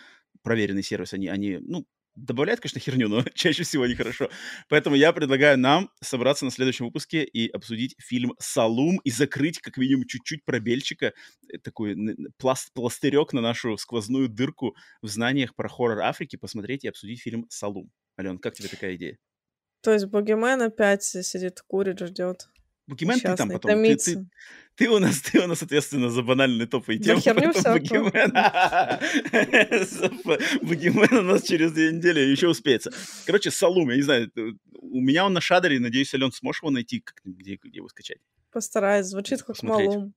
проверенный 0.43 0.83
сервис. 0.83 1.13
Они, 1.13 1.27
они 1.27 1.57
ну, 1.57 1.87
добавляют, 2.25 2.59
конечно, 2.59 2.79
херню, 2.79 3.07
но 3.07 3.23
чаще 3.33 3.63
всего 3.63 3.85
нехорошо. 3.85 4.29
Поэтому 4.67 4.95
я 4.95 5.13
предлагаю 5.13 5.57
нам 5.57 5.89
собраться 6.01 6.45
на 6.45 6.51
следующем 6.51 6.85
выпуске 6.85 7.23
и 7.23 7.49
обсудить 7.49 7.95
фильм 7.99 8.33
«Салум» 8.39 8.99
и 9.03 9.11
закрыть 9.11 9.59
как 9.59 9.77
минимум 9.77 10.05
чуть-чуть 10.05 10.45
пробельчика, 10.45 11.13
э, 11.51 11.57
такой 11.59 11.95
пласт, 12.37 12.71
пластырек 12.73 13.33
на 13.33 13.41
нашу 13.41 13.77
сквозную 13.77 14.29
дырку 14.29 14.75
в 15.01 15.07
знаниях 15.07 15.55
про 15.55 15.69
хоррор 15.69 16.01
Африки, 16.01 16.35
посмотреть 16.35 16.83
и 16.83 16.89
обсудить 16.89 17.21
фильм 17.21 17.45
«Салум». 17.49 17.91
Ален, 18.19 18.37
как 18.37 18.55
тебе 18.55 18.67
такая 18.69 18.95
идея? 18.95 19.17
То 19.81 19.91
есть 19.91 20.07
Богимен 20.07 20.61
опять 20.61 21.03
сидит, 21.03 21.61
курит, 21.61 21.99
ждет. 21.99 22.49
Бугимен 22.89 23.19
ты 23.19 23.35
там 23.35 23.49
потом. 23.49 23.83
Ты, 23.83 23.95
ты, 23.95 24.25
ты, 24.75 24.89
у 24.89 24.97
нас, 24.97 25.21
ты 25.21 25.39
у 25.39 25.47
нас, 25.47 25.59
соответственно, 25.59 26.09
за 26.09 26.23
банальные 26.23 26.67
топовые 26.67 26.99
темы. 26.99 27.21
За 27.21 27.21
херню 27.21 27.53
Бугимен 30.63 31.17
у 31.19 31.21
нас 31.21 31.43
через 31.43 31.71
две 31.71 31.91
недели 31.91 32.19
еще 32.21 32.47
успеется. 32.47 32.91
Короче, 33.25 33.51
Салум, 33.51 33.91
я 33.91 33.95
не 33.95 34.01
знаю, 34.01 34.31
у 34.73 35.01
меня 35.01 35.25
он 35.25 35.33
на 35.33 35.41
шадере, 35.41 35.79
надеюсь, 35.79 36.13
Ален, 36.15 36.31
сможешь 36.31 36.63
его 36.63 36.71
найти, 36.71 37.03
где 37.23 37.59
его 37.63 37.87
скачать? 37.89 38.17
Постараюсь, 38.51 39.05
звучит 39.05 39.43
как 39.43 39.61
Малум. 39.61 40.15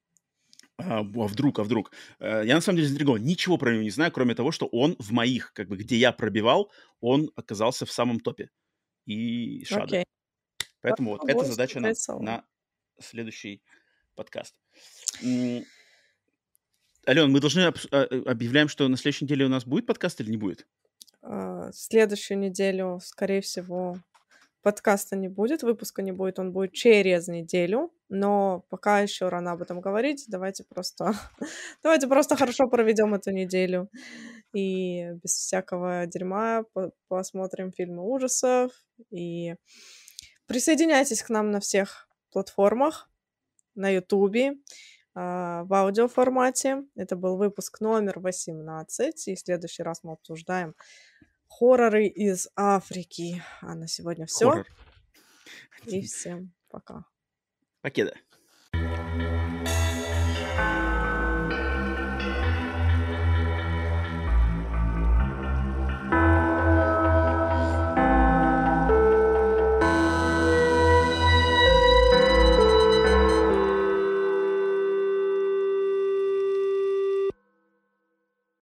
А, 0.79 1.01
а 1.01 1.03
вдруг, 1.03 1.59
а 1.59 1.65
вдруг? 1.65 1.93
Э, 2.19 2.43
я 2.47 2.55
на 2.55 2.63
самом 2.63 2.77
деле 2.77 2.89
заинтригован. 2.89 3.23
Ничего 3.23 3.59
про 3.59 3.73
него 3.73 3.83
не 3.83 3.91
знаю, 3.91 4.11
кроме 4.11 4.35
того, 4.35 4.51
что 4.51 4.67
он 4.67 4.97
в 4.99 5.13
моих, 5.13 5.53
как 5.53 5.69
бы, 5.69 5.77
где 5.77 5.97
я 5.97 6.13
пробивал, 6.13 6.73
он 7.01 7.31
оказался 7.37 7.85
в 7.85 7.93
самом 7.93 8.19
топе. 8.19 8.49
И 9.05 9.65
Шадер. 9.67 10.01
Okay. 10.01 10.05
Поэтому 10.81 11.11
вот 11.13 11.29
эта 11.29 11.45
задача 11.45 11.79
на, 11.81 11.93
на 12.21 12.45
следующий 13.01 13.63
подкаст. 14.15 14.55
Ален, 17.09 17.33
мы 17.33 17.41
должны 17.41 17.61
об, 17.63 17.77
а, 17.91 18.07
э, 18.09 18.23
объявляем, 18.23 18.69
что 18.69 18.87
на 18.89 18.97
следующей 18.97 19.25
неделе 19.25 19.47
у 19.47 19.49
нас 19.49 19.65
будет 19.65 19.87
подкаст 19.87 20.21
или 20.21 20.31
не 20.31 20.37
будет? 20.37 20.67
А, 21.23 21.71
следующую 21.73 22.39
неделю, 22.39 23.01
скорее 23.03 23.41
всего, 23.41 23.97
подкаста 24.63 25.17
не 25.17 25.29
будет, 25.29 25.63
выпуска 25.63 26.03
не 26.03 26.13
будет, 26.13 26.39
он 26.39 26.53
будет 26.53 26.73
через 26.73 27.27
неделю, 27.29 27.93
но 28.09 28.65
пока 28.69 29.01
еще 29.01 29.29
рано 29.29 29.53
об 29.53 29.63
этом 29.63 29.81
говорить, 29.81 30.25
давайте 30.29 30.65
просто, 30.65 31.13
давайте 31.83 32.07
просто 32.07 32.37
хорошо 32.37 32.69
проведем 32.69 33.15
эту 33.15 33.33
неделю 33.33 33.91
и 34.55 35.11
без 35.23 35.33
всякого 35.33 36.07
дерьма 36.07 36.65
посмотрим 37.09 37.73
фильмы 37.73 38.03
ужасов 38.03 38.73
и 39.11 39.57
присоединяйтесь 40.47 41.23
к 41.23 41.31
нам 41.31 41.51
на 41.51 41.61
всех 41.61 42.09
платформах, 42.33 43.09
на 43.75 43.91
Ютубе, 43.91 44.55
а, 45.15 45.65
в 45.65 45.75
аудиоформате. 45.75 46.85
Это 46.95 47.17
был 47.17 47.37
выпуск 47.37 47.81
номер 47.81 48.19
18, 48.19 49.29
и 49.29 49.35
в 49.35 49.39
следующий 49.39 49.83
раз 49.83 50.03
мы 50.03 50.13
обсуждаем 50.13 50.75
хорроры 51.49 52.07
из 52.07 52.49
Африки. 52.57 53.43
А 53.61 53.75
на 53.75 53.87
сегодня 53.87 54.27
все. 54.27 54.65
И 55.85 56.03
всем 56.03 56.53
пока. 56.69 57.05
Покеда. 57.81 58.15